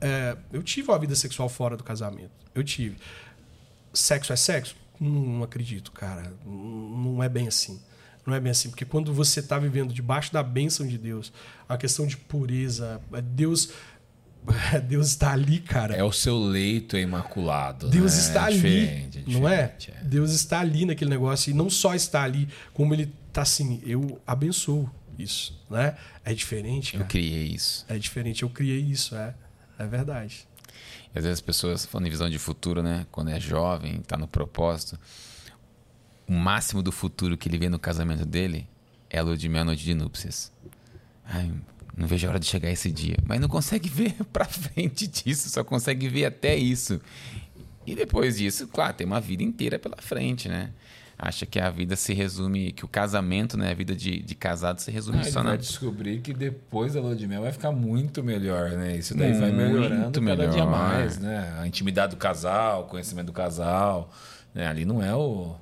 É, 0.00 0.36
eu 0.52 0.62
tive 0.62 0.88
uma 0.88 0.98
vida 0.98 1.14
sexual 1.14 1.50
fora 1.50 1.76
do 1.76 1.84
casamento. 1.84 2.30
Eu 2.54 2.64
tive. 2.64 2.96
Sexo 3.92 4.32
é 4.32 4.36
sexo? 4.36 4.74
Não 4.98 5.42
acredito, 5.42 5.92
cara. 5.92 6.32
Não 6.46 7.22
é 7.22 7.28
bem 7.28 7.46
assim. 7.46 7.78
Não 8.28 8.34
é 8.34 8.40
bem 8.40 8.50
assim, 8.50 8.68
porque 8.68 8.84
quando 8.84 9.10
você 9.10 9.40
está 9.40 9.58
vivendo 9.58 9.90
debaixo 9.90 10.30
da 10.30 10.42
bênção 10.42 10.86
de 10.86 10.98
Deus, 10.98 11.32
a 11.66 11.78
questão 11.78 12.06
de 12.06 12.14
pureza, 12.14 13.00
Deus 13.24 13.70
Deus 14.86 15.08
está 15.08 15.32
ali, 15.32 15.60
cara. 15.60 15.94
É 15.96 16.04
o 16.04 16.12
seu 16.12 16.38
leito 16.38 16.96
imaculado. 16.98 17.88
Deus 17.88 18.12
né? 18.12 18.20
está 18.20 18.42
é 18.42 18.44
ali, 18.44 18.84
é 18.84 19.08
não 19.26 19.48
é? 19.48 19.74
é? 19.88 20.02
Deus 20.02 20.32
está 20.32 20.60
ali 20.60 20.84
naquele 20.84 21.10
negócio 21.10 21.50
e 21.50 21.54
não 21.54 21.70
só 21.70 21.94
está 21.94 22.22
ali, 22.22 22.48
como 22.74 22.92
ele 22.92 23.10
está 23.28 23.42
assim. 23.42 23.80
Eu 23.84 24.20
abençoo 24.26 24.90
isso, 25.18 25.58
né? 25.70 25.96
É 26.22 26.34
diferente. 26.34 26.92
Cara. 26.92 27.04
Eu 27.04 27.08
criei 27.08 27.46
isso. 27.46 27.86
É 27.88 27.96
diferente. 27.96 28.42
Eu 28.42 28.50
criei 28.50 28.80
isso, 28.80 29.16
é. 29.16 29.34
É 29.78 29.86
verdade. 29.86 30.46
E 31.14 31.18
às 31.18 31.24
vezes 31.24 31.38
as 31.38 31.40
pessoas 31.40 31.86
falando 31.86 32.08
em 32.08 32.10
visão 32.10 32.28
de 32.28 32.38
futuro, 32.38 32.82
né? 32.82 33.06
Quando 33.10 33.30
é 33.30 33.40
jovem, 33.40 33.96
está 33.96 34.18
no 34.18 34.28
propósito 34.28 34.98
o 36.28 36.32
máximo 36.32 36.82
do 36.82 36.92
futuro 36.92 37.36
que 37.36 37.48
ele 37.48 37.58
vê 37.58 37.68
no 37.68 37.78
casamento 37.78 38.24
dele 38.26 38.68
é 39.08 39.18
a 39.18 39.22
lua 39.22 39.36
de 39.36 39.48
meia-noite 39.48 39.82
de 39.82 39.94
núpcias. 39.94 40.52
Ai, 41.24 41.50
não 41.96 42.06
vejo 42.06 42.26
a 42.26 42.30
hora 42.30 42.38
de 42.38 42.46
chegar 42.46 42.70
esse 42.70 42.90
dia. 42.90 43.16
Mas 43.26 43.40
não 43.40 43.48
consegue 43.48 43.88
ver 43.90 44.14
para 44.32 44.44
frente 44.44 45.06
disso, 45.06 45.48
só 45.48 45.64
consegue 45.64 46.08
ver 46.08 46.26
até 46.26 46.54
isso. 46.54 47.00
E 47.86 47.94
depois 47.94 48.36
disso, 48.36 48.68
claro, 48.68 48.92
tem 48.92 49.06
uma 49.06 49.20
vida 49.20 49.42
inteira 49.42 49.78
pela 49.78 49.96
frente, 49.96 50.48
né? 50.48 50.70
Acha 51.18 51.44
que 51.44 51.58
a 51.58 51.68
vida 51.68 51.96
se 51.96 52.14
resume, 52.14 52.70
que 52.70 52.84
o 52.84 52.88
casamento, 52.88 53.56
né? 53.56 53.72
A 53.72 53.74
vida 53.74 53.96
de, 53.96 54.22
de 54.22 54.34
casado 54.36 54.78
se 54.78 54.90
resume 54.90 55.18
ah, 55.18 55.24
só 55.24 55.42
na. 55.42 55.50
vai 55.50 55.58
descobrir 55.58 56.20
que 56.20 56.32
depois 56.32 56.92
da 56.92 57.00
lua 57.00 57.16
de 57.16 57.26
mel 57.26 57.42
vai 57.42 57.50
ficar 57.50 57.72
muito 57.72 58.22
melhor, 58.22 58.70
né? 58.72 58.96
Isso 58.96 59.16
daí 59.16 59.30
muito 59.30 59.40
vai 59.40 59.50
melhorando 59.50 60.22
melhor. 60.22 60.36
cada 60.36 60.52
dia 60.52 60.64
mais, 60.64 61.18
né? 61.18 61.56
A 61.58 61.66
intimidade 61.66 62.14
do 62.14 62.18
casal, 62.18 62.82
o 62.82 62.84
conhecimento 62.84 63.26
do 63.26 63.32
casal. 63.32 64.12
Né? 64.54 64.66
Ali 64.66 64.84
não 64.84 65.02
é 65.02 65.12
o 65.16 65.56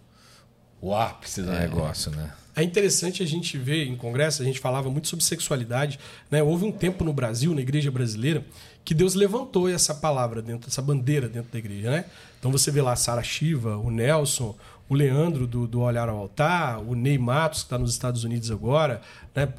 o 0.87 0.95
ápice 0.95 1.43
do 1.43 1.53
é. 1.53 1.61
negócio, 1.61 2.13
né? 2.13 2.33
É 2.55 2.63
interessante 2.63 3.23
a 3.23 3.27
gente 3.27 3.59
ver 3.59 3.87
em 3.87 3.97
congresso, 3.97 4.41
a 4.41 4.45
gente 4.45 4.59
falava 4.59 4.89
muito 4.89 5.09
sobre 5.09 5.23
sexualidade. 5.25 5.99
Né? 6.31 6.43
Houve 6.43 6.65
um 6.65 6.73
tempo 6.73 7.05
no 7.05 7.13
Brasil, 7.13 7.55
na 7.55 7.61
igreja 7.61 7.91
brasileira, 7.91 8.43
que 8.83 8.95
Deus 8.95 9.15
levantou 9.15 9.69
essa 9.69 9.95
palavra 9.95 10.41
dentro, 10.41 10.71
essa 10.71 10.81
bandeira 10.81 11.29
dentro 11.29 11.53
da 11.53 11.59
igreja. 11.59 11.91
Né? 11.91 12.05
Então 12.39 12.51
você 12.51 12.71
vê 12.71 12.81
lá 12.81 12.93
a 12.93 12.97
Sara 12.97 13.23
Shiva, 13.23 13.77
o 13.77 13.91
Nelson, 13.91 14.57
o 14.89 14.95
Leandro 14.95 15.47
do, 15.47 15.67
do 15.67 15.81
Olhar 15.81 16.09
ao 16.09 16.17
Altar, 16.17 16.81
o 16.81 16.95
Ney 16.95 17.19
Matos, 17.19 17.61
que 17.61 17.67
está 17.67 17.79
nos 17.79 17.93
Estados 17.93 18.25
Unidos 18.25 18.51
agora. 18.51 19.03
Né? 19.35 19.53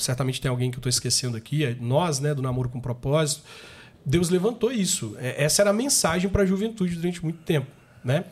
Certamente 0.00 0.40
tem 0.40 0.50
alguém 0.50 0.72
que 0.72 0.78
eu 0.78 0.80
estou 0.80 0.90
esquecendo 0.90 1.36
aqui, 1.36 1.64
é 1.64 1.76
nós, 1.78 2.18
né, 2.18 2.34
do 2.34 2.42
Namoro 2.42 2.68
com 2.68 2.80
Propósito. 2.80 3.42
Deus 4.04 4.28
levantou 4.28 4.72
isso. 4.72 5.14
É, 5.20 5.44
essa 5.44 5.62
era 5.62 5.70
a 5.70 5.74
mensagem 5.74 6.28
para 6.28 6.42
a 6.42 6.46
juventude 6.46 6.96
durante 6.96 7.22
muito 7.22 7.38
tempo. 7.44 7.68
Né? 8.02 8.24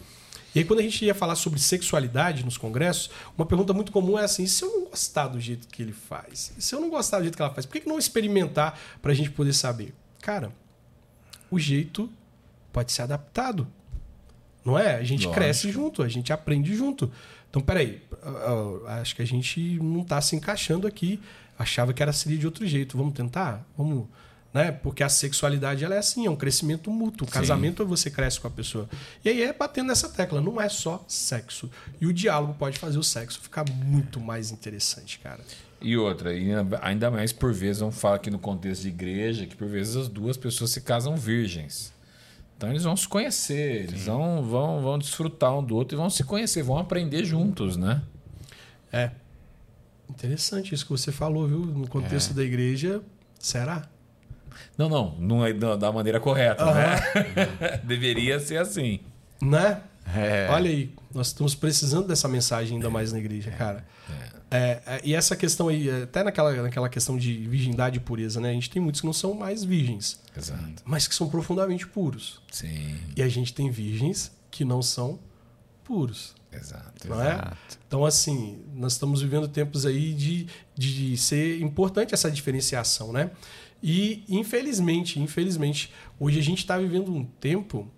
E 0.54 0.58
aí, 0.58 0.64
quando 0.64 0.80
a 0.80 0.82
gente 0.82 1.04
ia 1.04 1.14
falar 1.14 1.36
sobre 1.36 1.60
sexualidade 1.60 2.44
nos 2.44 2.56
congressos, 2.56 3.10
uma 3.38 3.46
pergunta 3.46 3.72
muito 3.72 3.92
comum 3.92 4.18
é 4.18 4.24
assim: 4.24 4.46
se 4.46 4.64
eu 4.64 4.70
não 4.70 4.84
gostar 4.86 5.28
do 5.28 5.40
jeito 5.40 5.68
que 5.68 5.82
ele 5.82 5.92
faz, 5.92 6.52
se 6.58 6.74
eu 6.74 6.80
não 6.80 6.90
gostar 6.90 7.18
do 7.18 7.22
jeito 7.22 7.36
que 7.36 7.42
ela 7.42 7.54
faz, 7.54 7.66
por 7.66 7.80
que 7.80 7.88
não 7.88 7.98
experimentar 7.98 8.78
para 9.00 9.12
a 9.12 9.14
gente 9.14 9.30
poder 9.30 9.52
saber? 9.52 9.94
Cara, 10.20 10.52
o 11.50 11.58
jeito 11.58 12.10
pode 12.72 12.92
ser 12.92 13.02
adaptado. 13.02 13.66
Não 14.64 14.78
é? 14.78 14.96
A 14.96 15.02
gente 15.02 15.24
Lógico. 15.24 15.34
cresce 15.34 15.70
junto, 15.70 16.02
a 16.02 16.08
gente 16.08 16.32
aprende 16.32 16.74
junto. 16.74 17.10
Então, 17.48 17.62
peraí, 17.62 18.02
acho 19.00 19.16
que 19.16 19.22
a 19.22 19.26
gente 19.26 19.78
não 19.80 20.02
está 20.02 20.20
se 20.20 20.36
encaixando 20.36 20.86
aqui. 20.86 21.20
Achava 21.58 21.92
que 21.92 22.02
era 22.02 22.12
seria 22.12 22.38
de 22.38 22.46
outro 22.46 22.66
jeito. 22.66 22.96
Vamos 22.96 23.14
tentar? 23.14 23.66
Vamos 23.76 24.06
né? 24.52 24.72
Porque 24.72 25.02
a 25.02 25.08
sexualidade 25.08 25.84
ela 25.84 25.94
é 25.94 25.98
assim, 25.98 26.26
é 26.26 26.30
um 26.30 26.36
crescimento 26.36 26.90
mútuo. 26.90 27.26
O 27.26 27.30
casamento 27.30 27.86
você 27.86 28.10
cresce 28.10 28.40
com 28.40 28.48
a 28.48 28.50
pessoa. 28.50 28.88
E 29.24 29.28
aí 29.28 29.42
é 29.42 29.52
batendo 29.52 29.88
nessa 29.88 30.08
tecla, 30.08 30.40
não 30.40 30.60
é 30.60 30.68
só 30.68 31.04
sexo. 31.06 31.70
E 32.00 32.06
o 32.06 32.12
diálogo 32.12 32.54
pode 32.54 32.78
fazer 32.78 32.98
o 32.98 33.02
sexo 33.02 33.40
ficar 33.40 33.64
muito 33.70 34.20
mais 34.20 34.50
interessante, 34.50 35.18
cara. 35.20 35.40
E 35.80 35.96
outra, 35.96 36.34
e 36.34 36.50
ainda 36.82 37.10
mais 37.10 37.32
por 37.32 37.54
vezes, 37.54 37.80
vamos 37.80 37.96
falar 37.98 38.16
aqui 38.16 38.30
no 38.30 38.38
contexto 38.38 38.82
de 38.82 38.88
igreja, 38.88 39.46
que 39.46 39.56
por 39.56 39.68
vezes 39.68 39.96
as 39.96 40.08
duas 40.08 40.36
pessoas 40.36 40.70
se 40.70 40.80
casam 40.80 41.16
virgens. 41.16 41.92
Então 42.56 42.68
eles 42.68 42.82
vão 42.82 42.94
se 42.94 43.08
conhecer, 43.08 43.84
eles 43.84 44.04
vão, 44.04 44.42
vão, 44.42 44.82
vão 44.82 44.98
desfrutar 44.98 45.58
um 45.58 45.64
do 45.64 45.74
outro 45.74 45.96
e 45.96 45.98
vão 45.98 46.10
se 46.10 46.22
conhecer, 46.22 46.62
vão 46.62 46.76
aprender 46.76 47.24
juntos, 47.24 47.78
né? 47.78 48.02
É. 48.92 49.12
Interessante 50.10 50.74
isso 50.74 50.84
que 50.84 50.90
você 50.90 51.10
falou, 51.10 51.48
viu? 51.48 51.60
No 51.60 51.88
contexto 51.88 52.34
da 52.34 52.42
igreja, 52.42 53.00
será? 53.38 53.88
Não, 54.76 54.88
não, 54.88 55.16
não 55.18 55.46
é 55.46 55.52
da 55.52 55.90
maneira 55.92 56.18
correta, 56.20 56.64
Aham. 56.64 56.74
né? 56.74 57.80
Deveria 57.84 58.38
ser 58.40 58.58
assim. 58.58 59.00
Né? 59.40 59.80
É. 60.14 60.48
Olha 60.50 60.68
aí, 60.70 60.92
nós 61.14 61.28
estamos 61.28 61.54
precisando 61.54 62.06
dessa 62.08 62.26
mensagem 62.28 62.74
ainda 62.76 62.90
mais 62.90 63.12
na 63.12 63.18
igreja, 63.18 63.50
cara. 63.52 63.84
É, 64.50 64.82
é, 64.84 65.00
e 65.04 65.14
essa 65.14 65.36
questão 65.36 65.68
aí, 65.68 65.88
até 66.02 66.24
naquela, 66.24 66.52
naquela 66.62 66.88
questão 66.88 67.16
de 67.16 67.32
virgindade 67.46 67.98
e 67.98 68.00
pureza, 68.00 68.40
né? 68.40 68.50
A 68.50 68.52
gente 68.52 68.68
tem 68.68 68.82
muitos 68.82 69.00
que 69.00 69.06
não 69.06 69.12
são 69.12 69.32
mais 69.32 69.62
virgens, 69.62 70.18
Exato. 70.36 70.82
mas 70.84 71.06
que 71.06 71.14
são 71.14 71.28
profundamente 71.28 71.86
puros. 71.86 72.42
Sim, 72.50 72.96
E 73.16 73.22
a 73.22 73.28
gente 73.28 73.54
tem 73.54 73.70
virgens 73.70 74.32
que 74.50 74.64
não 74.64 74.82
são 74.82 75.20
puros. 75.84 76.34
exato. 76.52 77.08
Não 77.08 77.22
é? 77.22 77.28
Exato. 77.34 77.78
Então, 77.86 78.04
assim, 78.04 78.58
nós 78.74 78.94
estamos 78.94 79.22
vivendo 79.22 79.46
tempos 79.46 79.86
aí 79.86 80.12
de, 80.12 80.48
de 80.76 81.16
ser 81.16 81.60
importante 81.62 82.12
essa 82.12 82.28
diferenciação, 82.28 83.12
né? 83.12 83.30
E, 83.82 84.24
infelizmente, 84.28 85.18
infelizmente, 85.20 85.92
hoje 86.18 86.38
a 86.38 86.42
gente 86.42 86.58
está 86.58 86.76
vivendo 86.78 87.10
um 87.14 87.24
tempo 87.24 87.88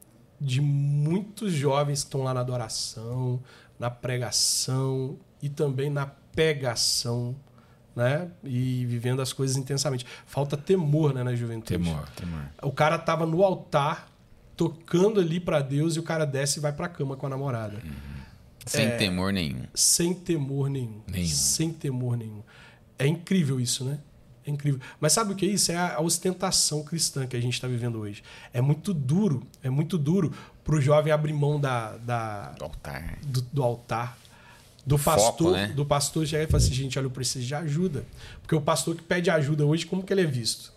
de 0.41 0.61
muitos 0.61 1.53
jovens 1.53 2.01
que 2.03 2.07
estão 2.09 2.23
lá 2.23 2.33
na 2.35 2.41
adoração, 2.41 3.43
na 3.79 3.91
pregação 3.91 5.19
e 5.43 5.49
também 5.49 5.91
na 5.91 6.07
pegação, 6.07 7.35
né? 7.95 8.29
E 8.45 8.87
vivendo 8.87 9.21
as 9.21 9.33
coisas 9.33 9.57
intensamente. 9.57 10.07
Falta 10.27 10.57
temor, 10.57 11.13
né, 11.13 11.23
na 11.23 11.35
juventude. 11.35 11.79
Temor. 11.85 12.09
Temor. 12.11 12.43
O 12.63 12.73
cara 12.73 12.99
tava 12.99 13.27
no 13.27 13.43
altar, 13.45 14.09
tocando 14.57 15.21
ali 15.21 15.41
para 15.41 15.61
Deus, 15.61 15.97
e 15.97 15.99
o 15.99 16.03
cara 16.03 16.25
desce 16.25 16.59
e 16.59 16.63
vai 16.63 16.73
pra 16.73 16.89
cama 16.89 17.17
com 17.17 17.27
a 17.27 17.29
namorada 17.29 17.83
Sem 18.67 18.87
É. 18.87 18.97
temor 18.97 19.33
nenhum. 19.33 19.63
sem 19.75 20.15
temor 20.15 20.71
nenhum. 20.71 21.03
Nenhum. 21.09 21.27
Sem 21.29 21.73
temor 21.73 22.17
nenhum. 22.17 22.43
É 22.99 23.07
incrível 23.07 23.59
isso, 23.61 23.85
né? 23.85 23.99
É 24.47 24.51
incrível. 24.51 24.81
Mas 25.01 25.13
sabe 25.13 25.33
o 25.33 25.37
que 25.37 25.47
é 25.47 25.49
isso? 25.49 25.71
É 25.73 25.77
a 25.77 26.01
ostentação 26.01 26.83
cristã 26.83 27.27
que 27.27 27.37
a 27.37 27.41
gente 27.41 27.55
está 27.55 27.69
vivendo 27.69 27.99
hoje. 28.01 28.23
É 28.53 28.61
muito 28.61 28.93
duro, 28.93 29.43
é 29.63 29.71
muito 29.71 29.97
duro 29.97 30.33
para 30.65 30.75
o 30.75 30.81
jovem 30.81 31.13
abrir 31.13 31.33
mão 31.33 31.61
da, 31.61 31.97
da- 31.99 32.53
Do 32.59 32.65
altar. 32.65 33.19
do, 33.23 33.41
do 33.43 33.63
altar. 33.63 34.19
Do 34.85 34.99
Foco, 34.99 35.17
pastor, 35.21 35.53
né? 35.53 35.67
do 35.69 35.87
pastor 35.87 36.27
chegar 36.27 36.43
e 36.43 36.47
falar 36.49 36.59
assim, 36.61 36.75
gente, 36.75 36.99
olha, 36.99 37.07
eu 37.07 37.11
preciso 37.11 37.47
de 37.47 37.55
ajuda. 37.55 38.05
Porque 38.41 38.55
o 38.57 38.61
pastor 38.61 38.97
que 38.97 39.03
pede 39.03 39.31
ajuda 39.31 39.65
hoje, 39.65 39.87
como 39.87 40.03
que 40.03 40.13
ele 40.13 40.23
é 40.23 40.27
visto? 40.27 40.73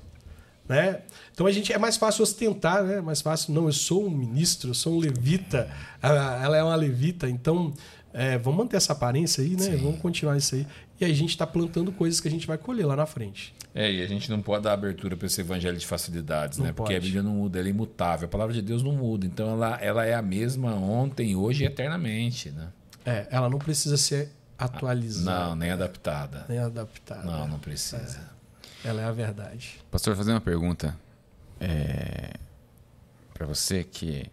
Né? 0.69 1.01
Então 1.33 1.45
a 1.47 1.51
gente 1.51 1.73
é 1.73 1.77
mais 1.79 1.97
fácil 1.97 2.21
ostentar, 2.23 2.83
né? 2.83 3.01
Mais 3.01 3.21
fácil, 3.21 3.51
não, 3.53 3.65
eu 3.65 3.73
sou 3.73 4.05
um 4.05 4.09
ministro, 4.11 4.69
eu 4.71 4.73
sou 4.75 4.93
um 4.93 4.99
levita, 4.99 5.69
ela, 6.01 6.55
é 6.57 6.63
uma 6.63 6.75
levita, 6.75 7.27
então 7.29 7.73
é, 8.13 8.37
vamos 8.37 8.59
manter 8.59 8.77
essa 8.77 8.93
aparência 8.93 9.43
aí, 9.43 9.55
né? 9.55 9.75
Vamos 9.75 9.99
continuar 9.99 10.37
isso 10.37 10.53
aí. 10.55 10.65
E 10.99 11.03
aí 11.05 11.11
a 11.11 11.15
gente 11.15 11.31
está 11.31 11.45
plantando 11.45 11.91
coisas 11.91 12.21
que 12.21 12.27
a 12.27 12.31
gente 12.31 12.47
vai 12.47 12.57
colher 12.57 12.85
lá 12.85 12.95
na 12.95 13.05
frente. 13.05 13.53
É, 13.73 13.91
e 13.91 14.01
a 14.01 14.07
gente 14.07 14.29
não 14.31 14.41
pode 14.41 14.63
dar 14.63 14.71
abertura 14.73 15.17
para 15.17 15.25
esse 15.27 15.41
evangelho 15.41 15.77
de 15.77 15.85
facilidades, 15.85 16.57
Não 16.57 16.65
né? 16.65 16.71
Porque 16.71 16.93
a 16.93 16.95
pode. 16.95 17.05
Bíblia 17.07 17.21
não 17.21 17.31
muda, 17.33 17.59
ela 17.59 17.67
é 17.67 17.71
imutável. 17.71 18.25
A 18.25 18.29
palavra 18.29 18.53
de 18.53 18.61
Deus 18.61 18.81
não 18.81 18.93
muda. 18.93 19.25
Então 19.25 19.49
ela, 19.49 19.75
ela 19.81 20.05
é 20.05 20.13
a 20.13 20.21
mesma 20.21 20.73
ontem, 20.73 21.35
hoje 21.35 21.63
e 21.63 21.67
eternamente, 21.67 22.49
né? 22.51 22.69
É, 23.05 23.27
ela 23.29 23.49
não 23.49 23.59
precisa 23.59 23.97
ser 23.97 24.31
atualizada, 24.57 25.47
Não, 25.49 25.55
nem 25.55 25.71
adaptada. 25.71 26.45
nem 26.47 26.59
adaptada. 26.59 27.23
Não, 27.23 27.47
não 27.47 27.59
precisa. 27.59 28.31
Ela 28.83 29.01
é 29.01 29.05
a 29.05 29.11
verdade. 29.11 29.79
Pastor, 29.91 30.13
vou 30.15 30.23
fazer 30.23 30.31
uma 30.31 30.39
pergunta 30.41 30.95
é, 31.59 32.31
para 33.33 33.45
você 33.45 33.83
que 33.83 34.25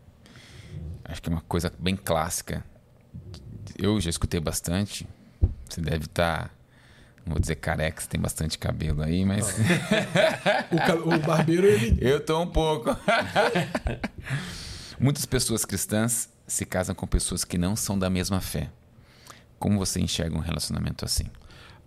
acho 1.05 1.21
que 1.21 1.29
é 1.29 1.33
uma 1.33 1.41
coisa 1.43 1.73
bem 1.79 1.97
clássica. 1.97 2.65
Eu 3.77 4.01
já 4.01 4.09
escutei 4.11 4.39
bastante. 4.39 5.07
Você 5.73 5.81
deve 5.81 6.05
estar, 6.05 6.51
não 7.25 7.33
vou 7.33 7.41
dizer 7.41 7.55
careca, 7.57 8.01
você 8.03 8.09
tem 8.09 8.21
bastante 8.21 8.59
cabelo 8.59 9.03
aí, 9.03 9.25
mas 9.25 9.55
O, 11.07 11.19
barbeiro, 11.27 11.67
ele 11.67 11.97
eu 12.07 12.21
tô 12.25 12.41
um 12.43 12.47
pouco. 12.47 12.91
Muitas 15.01 15.25
pessoas 15.25 15.65
cristãs 15.65 16.29
se 16.47 16.67
casam 16.67 16.95
com 16.95 17.07
pessoas 17.07 17.45
que 17.45 17.57
não 17.57 17.75
são 17.75 17.99
da 17.99 18.11
mesma 18.11 18.41
fé. 18.41 18.69
Como 19.59 19.79
você 19.79 20.01
enxerga 20.01 20.37
um 20.37 20.41
relacionamento 20.41 21.05
assim? 21.05 21.25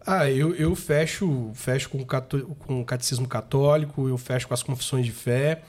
Ah, 0.05 0.29
eu, 0.29 0.55
eu 0.55 0.75
fecho, 0.75 1.51
fecho 1.53 1.89
com, 1.89 1.99
o 1.99 2.05
cató- 2.05 2.39
com 2.59 2.81
o 2.81 2.85
catecismo 2.85 3.27
católico, 3.27 4.07
eu 4.07 4.17
fecho 4.17 4.47
com 4.47 4.53
as 4.53 4.63
confissões 4.63 5.05
de 5.05 5.11
fé. 5.11 5.61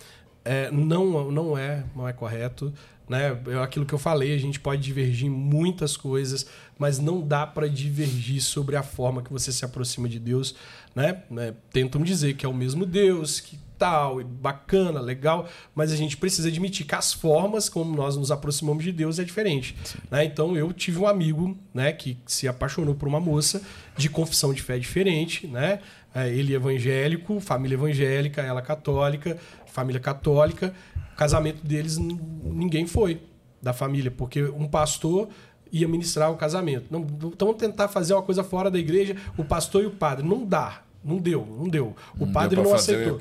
É, 0.44 0.70
não, 0.70 1.30
não 1.30 1.58
é, 1.58 1.84
não 1.94 2.08
é 2.08 2.12
correto. 2.12 2.72
Né? 3.08 3.38
É 3.46 3.62
aquilo 3.62 3.86
que 3.86 3.94
eu 3.94 3.98
falei, 3.98 4.34
a 4.34 4.38
gente 4.38 4.58
pode 4.58 4.82
divergir 4.82 5.28
em 5.28 5.30
muitas 5.30 5.96
coisas, 5.96 6.46
mas 6.78 6.98
não 6.98 7.20
dá 7.20 7.46
para 7.46 7.68
divergir 7.68 8.42
sobre 8.42 8.76
a 8.76 8.82
forma 8.82 9.22
que 9.22 9.32
você 9.32 9.52
se 9.52 9.64
aproxima 9.64 10.08
de 10.08 10.18
Deus. 10.18 10.54
Né? 10.94 11.22
Né? 11.30 11.54
Tentam 11.72 12.02
dizer 12.02 12.34
que 12.34 12.44
é 12.44 12.48
o 12.48 12.54
mesmo 12.54 12.84
Deus, 12.84 13.40
que 13.40 13.58
tal, 13.78 14.20
e 14.20 14.24
bacana, 14.24 15.00
legal, 15.00 15.48
mas 15.74 15.92
a 15.92 15.96
gente 15.96 16.16
precisa 16.16 16.48
admitir 16.48 16.86
que 16.86 16.94
as 16.94 17.12
formas 17.12 17.68
como 17.68 17.94
nós 17.94 18.16
nos 18.16 18.30
aproximamos 18.30 18.82
de 18.82 18.92
Deus 18.92 19.18
é 19.18 19.24
diferente. 19.24 19.76
Né? 20.10 20.24
Então 20.24 20.56
eu 20.56 20.72
tive 20.72 20.98
um 20.98 21.06
amigo 21.06 21.56
né, 21.72 21.92
que 21.92 22.18
se 22.26 22.48
apaixonou 22.48 22.94
por 22.94 23.06
uma 23.06 23.20
moça 23.20 23.62
de 23.96 24.08
confissão 24.08 24.52
de 24.52 24.62
fé 24.62 24.78
diferente, 24.78 25.46
né? 25.46 25.80
É, 26.14 26.30
Ele 26.30 26.54
evangélico, 26.54 27.38
família 27.40 27.74
evangélica, 27.74 28.40
ela 28.40 28.62
católica, 28.62 29.36
família 29.66 30.00
católica. 30.00 30.74
O 31.16 31.18
casamento 31.18 31.66
deles 31.66 31.96
ninguém 31.96 32.86
foi 32.86 33.22
da 33.62 33.72
família, 33.72 34.10
porque 34.10 34.42
um 34.42 34.68
pastor 34.68 35.30
ia 35.72 35.88
ministrar 35.88 36.30
o 36.30 36.36
casamento. 36.36 36.88
Não, 36.90 37.00
então 37.32 37.54
tentar 37.54 37.88
fazer 37.88 38.12
uma 38.12 38.22
coisa 38.22 38.44
fora 38.44 38.70
da 38.70 38.78
igreja, 38.78 39.16
o 39.34 39.42
pastor 39.42 39.82
e 39.82 39.86
o 39.86 39.90
padre. 39.90 40.28
Não 40.28 40.44
dá. 40.44 40.82
Não 41.02 41.16
deu, 41.16 41.46
não 41.58 41.68
deu. 41.68 41.96
O 42.18 42.26
Não 42.26 42.32
padre 42.32 42.56
deu 42.56 42.64
não 42.64 42.74
aceitou. 42.74 43.16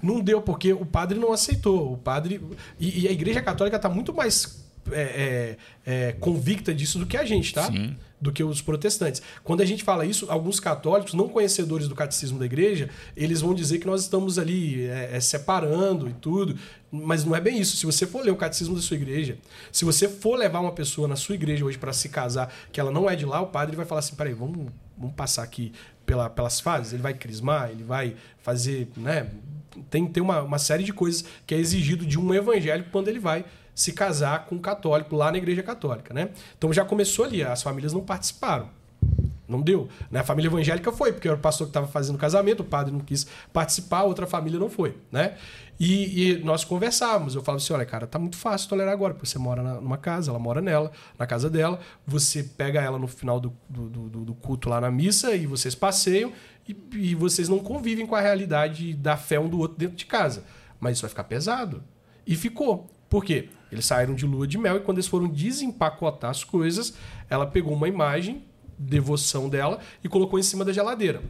Não 0.00 0.20
deu, 0.20 0.40
porque 0.40 0.72
o 0.72 0.86
padre 0.86 1.18
não 1.18 1.32
aceitou. 1.32 1.94
O 1.94 1.98
padre. 1.98 2.40
E, 2.78 3.00
e 3.00 3.08
a 3.08 3.10
igreja 3.10 3.42
católica 3.42 3.74
está 3.74 3.88
muito 3.88 4.14
mais 4.14 4.64
é, 4.92 5.56
é, 5.84 6.08
é, 6.08 6.12
convicta 6.12 6.72
disso 6.72 6.96
do 6.96 7.06
que 7.06 7.16
a 7.16 7.24
gente, 7.24 7.52
tá? 7.52 7.64
Sim. 7.64 7.96
Do 8.18 8.32
que 8.32 8.42
os 8.42 8.62
protestantes. 8.62 9.20
Quando 9.44 9.60
a 9.60 9.64
gente 9.66 9.84
fala 9.84 10.06
isso, 10.06 10.26
alguns 10.30 10.58
católicos, 10.58 11.12
não 11.12 11.28
conhecedores 11.28 11.86
do 11.86 11.94
catecismo 11.94 12.38
da 12.38 12.46
igreja, 12.46 12.88
eles 13.14 13.42
vão 13.42 13.54
dizer 13.54 13.78
que 13.78 13.86
nós 13.86 14.02
estamos 14.02 14.38
ali 14.38 14.86
é, 14.86 15.10
é, 15.12 15.20
separando 15.20 16.08
e 16.08 16.14
tudo. 16.14 16.58
Mas 16.90 17.24
não 17.24 17.36
é 17.36 17.40
bem 17.40 17.60
isso. 17.60 17.76
Se 17.76 17.84
você 17.84 18.06
for 18.06 18.24
ler 18.24 18.30
o 18.30 18.36
catecismo 18.36 18.74
da 18.74 18.80
sua 18.80 18.96
igreja, 18.96 19.36
se 19.70 19.84
você 19.84 20.08
for 20.08 20.36
levar 20.38 20.60
uma 20.60 20.72
pessoa 20.72 21.06
na 21.06 21.16
sua 21.16 21.34
igreja 21.34 21.64
hoje 21.64 21.76
para 21.76 21.92
se 21.92 22.08
casar, 22.08 22.50
que 22.72 22.80
ela 22.80 22.90
não 22.90 23.08
é 23.08 23.14
de 23.14 23.26
lá, 23.26 23.40
o 23.42 23.48
padre 23.48 23.76
vai 23.76 23.84
falar 23.84 23.98
assim: 23.98 24.14
peraí, 24.14 24.32
vamos, 24.32 24.72
vamos 24.96 25.14
passar 25.14 25.42
aqui 25.42 25.72
pela, 26.06 26.30
pelas 26.30 26.58
fases. 26.58 26.94
Ele 26.94 27.02
vai 27.02 27.12
crismar, 27.12 27.70
ele 27.70 27.82
vai 27.82 28.16
fazer, 28.38 28.88
né? 28.96 29.28
Tem, 29.90 30.06
tem 30.06 30.22
uma, 30.22 30.40
uma 30.40 30.58
série 30.58 30.84
de 30.84 30.92
coisas 30.92 31.24
que 31.46 31.54
é 31.54 31.58
exigido 31.58 32.06
de 32.06 32.18
um 32.18 32.32
evangélico 32.32 32.88
quando 32.90 33.08
ele 33.08 33.18
vai 33.18 33.44
se 33.76 33.92
casar 33.92 34.46
com 34.46 34.56
um 34.56 34.58
católico 34.58 35.14
lá 35.14 35.30
na 35.30 35.38
igreja 35.38 35.62
católica, 35.62 36.12
né? 36.12 36.30
Então 36.58 36.72
já 36.72 36.84
começou 36.84 37.24
ali, 37.24 37.44
as 37.44 37.62
famílias 37.62 37.92
não 37.92 38.00
participaram. 38.00 38.68
Não 39.48 39.60
deu. 39.62 39.88
Né? 40.10 40.18
A 40.18 40.24
família 40.24 40.48
evangélica 40.48 40.90
foi, 40.90 41.12
porque 41.12 41.28
era 41.28 41.36
o 41.36 41.40
pastor 41.40 41.68
que 41.68 41.70
estava 41.70 41.86
fazendo 41.86 42.16
o 42.16 42.18
casamento, 42.18 42.60
o 42.60 42.64
padre 42.64 42.92
não 42.92 42.98
quis 42.98 43.28
participar, 43.52 43.98
a 43.98 44.02
outra 44.04 44.26
família 44.26 44.58
não 44.58 44.68
foi. 44.68 44.96
Né? 45.12 45.36
E, 45.78 46.32
e 46.32 46.38
nós 46.38 46.64
conversávamos. 46.64 47.36
Eu 47.36 47.42
falava 47.44 47.62
assim: 47.62 47.72
olha, 47.72 47.84
cara, 47.86 48.08
tá 48.08 48.18
muito 48.18 48.36
fácil 48.36 48.68
tolerar 48.68 48.92
agora, 48.92 49.14
porque 49.14 49.26
você 49.28 49.38
mora 49.38 49.62
na- 49.62 49.74
numa 49.80 49.96
casa, 49.98 50.32
ela 50.32 50.38
mora 50.40 50.60
nela, 50.60 50.90
na 51.16 51.26
casa 51.28 51.48
dela, 51.48 51.78
você 52.04 52.42
pega 52.42 52.80
ela 52.80 52.98
no 52.98 53.06
final 53.06 53.38
do, 53.38 53.52
do, 53.68 53.88
do- 53.88 54.24
do 54.24 54.34
culto 54.34 54.68
lá 54.68 54.80
na 54.80 54.90
missa 54.90 55.32
e 55.36 55.46
vocês 55.46 55.76
passeiam 55.76 56.32
e, 56.68 56.76
e 56.94 57.14
vocês 57.14 57.48
não 57.48 57.60
convivem 57.60 58.04
com 58.04 58.16
a 58.16 58.20
realidade 58.20 58.94
da 58.94 59.16
fé 59.16 59.38
um 59.38 59.48
do 59.48 59.60
outro 59.60 59.76
dentro 59.78 59.94
de 59.96 60.06
casa. 60.06 60.42
Mas 60.80 60.94
isso 60.94 61.02
vai 61.02 61.10
ficar 61.10 61.22
pesado. 61.24 61.84
E 62.26 62.34
ficou. 62.34 62.90
Por 63.16 63.24
quê? 63.24 63.48
Eles 63.72 63.86
saíram 63.86 64.14
de 64.14 64.26
lua 64.26 64.46
de 64.46 64.58
mel 64.58 64.76
e 64.76 64.80
quando 64.80 64.98
eles 64.98 65.06
foram 65.06 65.26
desempacotar 65.26 66.30
as 66.30 66.44
coisas, 66.44 66.92
ela 67.30 67.46
pegou 67.46 67.72
uma 67.72 67.88
imagem, 67.88 68.44
devoção 68.78 69.48
dela, 69.48 69.78
e 70.04 70.08
colocou 70.08 70.38
em 70.38 70.42
cima 70.42 70.66
da 70.66 70.70
geladeira. 70.70 71.22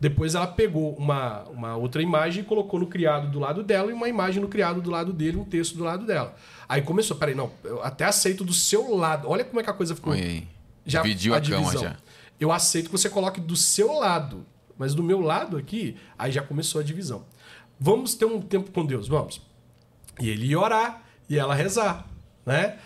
Depois 0.00 0.34
ela 0.34 0.46
pegou 0.46 0.94
uma, 0.94 1.42
uma 1.50 1.76
outra 1.76 2.00
imagem 2.00 2.42
e 2.42 2.46
colocou 2.46 2.80
no 2.80 2.86
criado 2.86 3.30
do 3.30 3.38
lado 3.38 3.62
dela 3.62 3.90
e 3.90 3.92
uma 3.92 4.08
imagem 4.08 4.40
no 4.40 4.48
criado 4.48 4.80
do 4.80 4.88
lado 4.88 5.12
dele, 5.12 5.36
um 5.36 5.44
texto 5.44 5.76
do 5.76 5.84
lado 5.84 6.06
dela. 6.06 6.34
Aí 6.66 6.80
começou, 6.80 7.14
peraí, 7.18 7.34
não, 7.34 7.52
eu 7.64 7.82
até 7.82 8.06
aceito 8.06 8.42
do 8.42 8.54
seu 8.54 8.96
lado. 8.96 9.28
Olha 9.28 9.44
como 9.44 9.60
é 9.60 9.62
que 9.62 9.68
a 9.68 9.74
coisa 9.74 9.94
ficou. 9.94 10.14
Olha 10.14 10.24
aí. 10.24 10.48
Dividiu 10.86 11.34
a, 11.34 11.40
cama 11.42 11.76
já. 11.76 11.98
Eu 12.40 12.50
aceito 12.50 12.86
que 12.86 12.92
você 12.92 13.10
coloque 13.10 13.42
do 13.42 13.56
seu 13.56 13.92
lado, 13.92 14.46
mas 14.78 14.94
do 14.94 15.02
meu 15.02 15.20
lado 15.20 15.58
aqui, 15.58 15.98
aí 16.18 16.32
já 16.32 16.40
começou 16.40 16.80
a 16.80 16.82
divisão. 16.82 17.26
Vamos 17.78 18.14
ter 18.14 18.24
um 18.24 18.40
tempo 18.40 18.70
com 18.70 18.86
Deus, 18.86 19.06
vamos. 19.06 19.42
E 20.18 20.26
ele 20.30 20.46
ia 20.46 20.58
orar 20.58 21.09
e 21.30 21.38
ela 21.38 21.54
rezar, 21.54 22.06
né? 22.44 22.76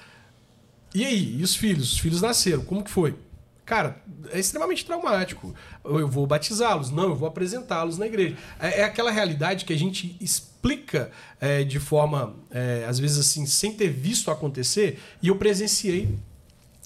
E 0.94 1.04
aí, 1.04 1.40
e 1.40 1.42
os 1.42 1.56
filhos? 1.56 1.94
Os 1.94 1.98
filhos 1.98 2.20
nasceram, 2.20 2.62
como 2.62 2.84
que 2.84 2.90
foi? 2.90 3.16
Cara, 3.64 4.02
é 4.30 4.38
extremamente 4.38 4.84
traumático. 4.84 5.54
Eu 5.82 6.06
vou 6.06 6.26
batizá-los, 6.26 6.90
não, 6.90 7.04
eu 7.04 7.16
vou 7.16 7.26
apresentá-los 7.26 7.96
na 7.96 8.06
igreja. 8.06 8.36
É, 8.60 8.80
é, 8.80 8.84
aquela 8.84 9.10
realidade 9.10 9.64
que 9.64 9.72
a 9.72 9.78
gente 9.78 10.16
explica 10.20 11.10
é, 11.40 11.64
de 11.64 11.80
forma, 11.80 12.36
é, 12.50 12.84
às 12.86 12.98
vezes 12.98 13.18
assim, 13.18 13.46
sem 13.46 13.72
ter 13.72 13.88
visto 13.88 14.30
acontecer, 14.30 15.00
e 15.22 15.28
eu 15.28 15.36
presenciei. 15.36 16.16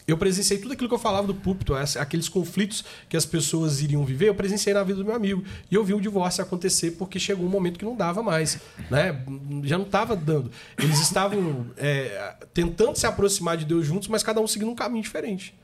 Eu 0.09 0.17
presenciei 0.17 0.59
tudo 0.59 0.73
aquilo 0.73 0.89
que 0.89 0.95
eu 0.95 0.99
falava 0.99 1.27
do 1.27 1.35
púlpito, 1.35 1.75
aqueles 1.75 2.31
conflitos 2.31 2.83
que 3.11 3.17
as 3.17 3.27
pessoas 3.27 3.83
iriam 3.83 4.03
viver, 4.07 4.29
eu 4.29 4.35
presenciei 4.35 4.73
na 4.73 4.83
vida 4.83 5.01
do 5.01 5.05
meu 5.05 5.15
amigo. 5.15 5.45
E 5.71 5.75
eu 5.75 5.85
vi 5.85 5.93
o 5.93 6.01
divórcio 6.01 6.43
acontecer 6.43 6.93
porque 6.93 7.21
chegou 7.21 7.45
um 7.45 7.51
momento 7.51 7.79
que 7.79 7.85
não 7.85 7.95
dava 7.95 8.23
mais. 8.23 8.59
Né? 8.91 9.23
Já 9.65 9.77
não 9.77 9.85
estava 9.85 10.17
dando. 10.17 10.51
Eles 10.79 10.99
estavam 10.99 11.67
é, 11.77 12.37
tentando 12.55 12.97
se 12.97 13.07
aproximar 13.07 13.59
de 13.59 13.67
Deus 13.67 13.87
juntos, 13.87 14.09
mas 14.09 14.23
cada 14.23 14.41
um 14.41 14.47
seguindo 14.47 14.71
um 14.71 14.75
caminho 14.75 15.03
diferente. 15.03 15.55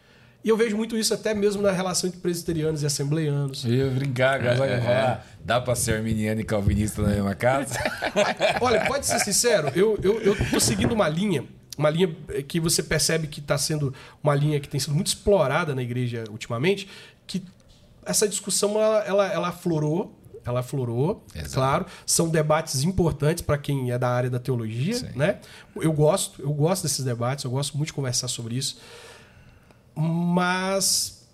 E 0.45 0.51
eu 0.51 0.59
vejo 0.59 0.77
muito 0.77 0.95
isso 0.95 1.15
até 1.15 1.33
mesmo 1.33 1.63
na 1.63 1.73
relação 1.73 2.07
entre 2.07 2.21
presbiterianos 2.21 2.83
e 2.83 2.87
assembleianos. 2.87 3.65
Eu 3.65 3.73
ia 3.73 3.87
brincar, 3.87 4.47
agora 4.47 4.71
é, 4.71 5.21
dá 5.43 5.59
para 5.59 5.75
ser 5.75 5.95
arminiano 5.95 6.39
e 6.39 6.45
calvinista 6.45 7.01
na 7.01 7.09
mesma 7.09 7.35
casa? 7.35 7.79
Olha, 8.61 8.85
pode 8.85 9.07
ser 9.07 9.21
sincero, 9.21 9.73
eu, 9.75 9.99
eu, 10.03 10.21
eu 10.21 10.37
tô 10.51 10.61
seguindo 10.61 10.93
uma 10.93 11.09
linha, 11.09 11.47
uma 11.77 11.91
linha 11.91 12.15
que 12.47 12.61
você 12.61 12.83
percebe 12.83 13.27
que 13.27 13.41
está 13.41 13.59
sendo 13.59 13.93
uma 14.23 14.35
linha 14.35 14.61
que 14.61 14.69
tem 14.69 14.79
sido 14.79 14.95
muito 14.95 15.09
explorada 15.09 15.75
na 15.75 15.83
igreja 15.83 16.25
ultimamente, 16.31 16.89
que 17.27 17.43
essa 18.05 18.29
discussão 18.29 18.81
ela, 18.81 18.99
ela, 19.05 19.27
ela 19.33 19.49
aflorou, 19.49 20.15
ela 20.45 20.61
aflorou, 20.61 21.25
Exato. 21.35 21.55
claro. 21.55 21.87
São 22.05 22.29
debates 22.29 22.85
importantes 22.85 23.43
para 23.43 23.57
quem 23.57 23.91
é 23.91 23.99
da 23.99 24.09
área 24.11 24.29
da 24.29 24.39
teologia, 24.39 24.95
Sim. 24.95 25.09
né? 25.17 25.41
Eu 25.75 25.93
gosto, 25.93 26.43
eu 26.43 26.53
gosto 26.53 26.83
desses 26.83 27.05
debates, 27.05 27.45
eu 27.45 27.51
gosto 27.51 27.77
muito 27.77 27.89
de 27.89 27.95
conversar 27.95 28.29
sobre 28.29 28.57
isso 28.57 28.79
mas, 29.95 31.27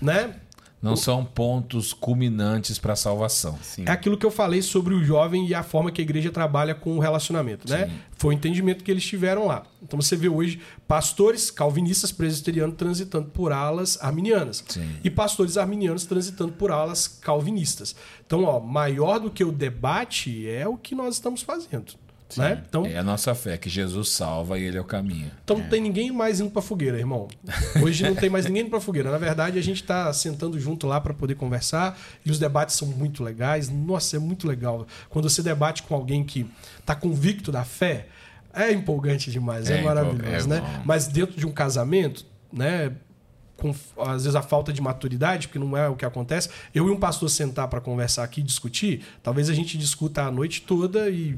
né? 0.00 0.36
Não 0.80 0.94
são 0.94 1.24
pontos 1.24 1.92
culminantes 1.92 2.78
para 2.78 2.92
a 2.92 2.96
salvação. 2.96 3.58
Sim. 3.60 3.84
É 3.86 3.90
aquilo 3.90 4.16
que 4.16 4.24
eu 4.24 4.30
falei 4.30 4.62
sobre 4.62 4.94
o 4.94 5.02
jovem 5.02 5.46
e 5.46 5.54
a 5.54 5.62
forma 5.62 5.90
que 5.90 6.00
a 6.00 6.04
igreja 6.04 6.30
trabalha 6.30 6.74
com 6.74 6.96
o 6.96 7.00
relacionamento, 7.00 7.68
né? 7.68 7.90
Foi 8.16 8.34
o 8.34 8.36
entendimento 8.36 8.84
que 8.84 8.90
eles 8.90 9.04
tiveram 9.04 9.46
lá. 9.46 9.64
Então 9.82 10.00
você 10.00 10.16
vê 10.16 10.28
hoje 10.28 10.60
pastores 10.86 11.50
calvinistas 11.50 12.12
presbiterianos 12.12 12.76
transitando 12.76 13.28
por 13.28 13.52
alas 13.52 13.98
arminianas 14.00 14.64
Sim. 14.68 14.88
e 15.02 15.10
pastores 15.10 15.56
arminianos 15.56 16.04
transitando 16.04 16.52
por 16.52 16.70
alas 16.70 17.08
calvinistas. 17.08 17.96
Então, 18.24 18.44
ó, 18.44 18.60
maior 18.60 19.18
do 19.18 19.30
que 19.30 19.42
o 19.42 19.50
debate 19.50 20.48
é 20.48 20.66
o 20.66 20.76
que 20.76 20.94
nós 20.94 21.14
estamos 21.14 21.42
fazendo. 21.42 21.94
Né? 22.36 22.62
Então, 22.68 22.84
é 22.84 22.98
a 22.98 23.02
nossa 23.02 23.34
fé, 23.34 23.56
que 23.56 23.70
Jesus 23.70 24.10
salva 24.10 24.58
e 24.58 24.64
ele 24.64 24.76
é 24.76 24.80
o 24.80 24.84
caminho. 24.84 25.30
Então 25.42 25.56
é. 25.56 25.60
não 25.62 25.68
tem 25.68 25.80
ninguém 25.80 26.12
mais 26.12 26.40
indo 26.40 26.50
para 26.50 26.60
fogueira, 26.60 26.98
irmão. 26.98 27.28
Hoje 27.82 28.04
não 28.04 28.14
tem 28.14 28.28
mais 28.28 28.44
ninguém 28.44 28.62
indo 28.62 28.70
para 28.70 28.80
fogueira. 28.80 29.10
Na 29.10 29.18
verdade, 29.18 29.58
a 29.58 29.62
gente 29.62 29.80
está 29.80 30.12
sentando 30.12 30.60
junto 30.60 30.86
lá 30.86 31.00
para 31.00 31.14
poder 31.14 31.36
conversar 31.36 31.98
e 32.24 32.30
os 32.30 32.38
debates 32.38 32.76
são 32.76 32.88
muito 32.88 33.24
legais. 33.24 33.70
Nossa, 33.70 34.16
é 34.16 34.18
muito 34.18 34.46
legal. 34.46 34.86
Quando 35.08 35.30
você 35.30 35.42
debate 35.42 35.82
com 35.84 35.94
alguém 35.94 36.22
que 36.22 36.46
está 36.78 36.94
convicto 36.94 37.50
da 37.50 37.64
fé, 37.64 38.08
é 38.52 38.72
empolgante 38.72 39.30
demais, 39.30 39.70
é, 39.70 39.78
é 39.78 39.82
maravilhoso, 39.82 40.46
é 40.46 40.60
né? 40.60 40.82
Mas 40.84 41.06
dentro 41.06 41.36
de 41.36 41.46
um 41.46 41.52
casamento, 41.52 42.26
né? 42.52 42.92
com 43.56 43.74
às 44.00 44.22
vezes 44.22 44.36
a 44.36 44.42
falta 44.42 44.72
de 44.72 44.80
maturidade, 44.80 45.48
porque 45.48 45.58
não 45.58 45.76
é 45.76 45.88
o 45.88 45.96
que 45.96 46.04
acontece. 46.04 46.48
Eu 46.72 46.86
e 46.88 46.90
um 46.90 46.96
pastor 46.96 47.28
sentar 47.28 47.66
para 47.68 47.80
conversar 47.80 48.22
aqui, 48.22 48.40
discutir, 48.40 49.04
talvez 49.22 49.50
a 49.50 49.54
gente 49.54 49.76
discuta 49.76 50.22
a 50.22 50.30
noite 50.30 50.62
toda 50.62 51.10
e 51.10 51.36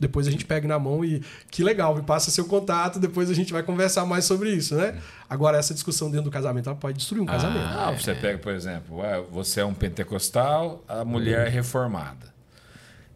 depois 0.00 0.26
a 0.28 0.30
gente 0.30 0.44
pega 0.44 0.66
na 0.68 0.78
mão 0.78 1.04
e 1.04 1.22
que 1.50 1.62
legal, 1.62 1.94
me 1.94 2.02
passa 2.02 2.30
seu 2.30 2.44
contato, 2.44 2.98
depois 2.98 3.30
a 3.30 3.34
gente 3.34 3.52
vai 3.52 3.62
conversar 3.62 4.06
mais 4.06 4.24
sobre 4.24 4.50
isso, 4.50 4.74
né? 4.76 4.98
Agora, 5.28 5.58
essa 5.58 5.74
discussão 5.74 6.10
dentro 6.10 6.26
do 6.26 6.30
casamento, 6.30 6.68
ela 6.68 6.78
pode 6.78 6.98
destruir 6.98 7.20
um 7.20 7.28
ah, 7.28 7.32
casamento. 7.32 7.66
Ah, 7.66 7.90
você 7.90 8.14
pega, 8.14 8.38
por 8.38 8.52
exemplo, 8.52 9.00
você 9.30 9.60
é 9.60 9.64
um 9.64 9.74
pentecostal, 9.74 10.84
a 10.86 11.04
mulher 11.04 11.46
é 11.46 11.50
reformada. 11.50 12.32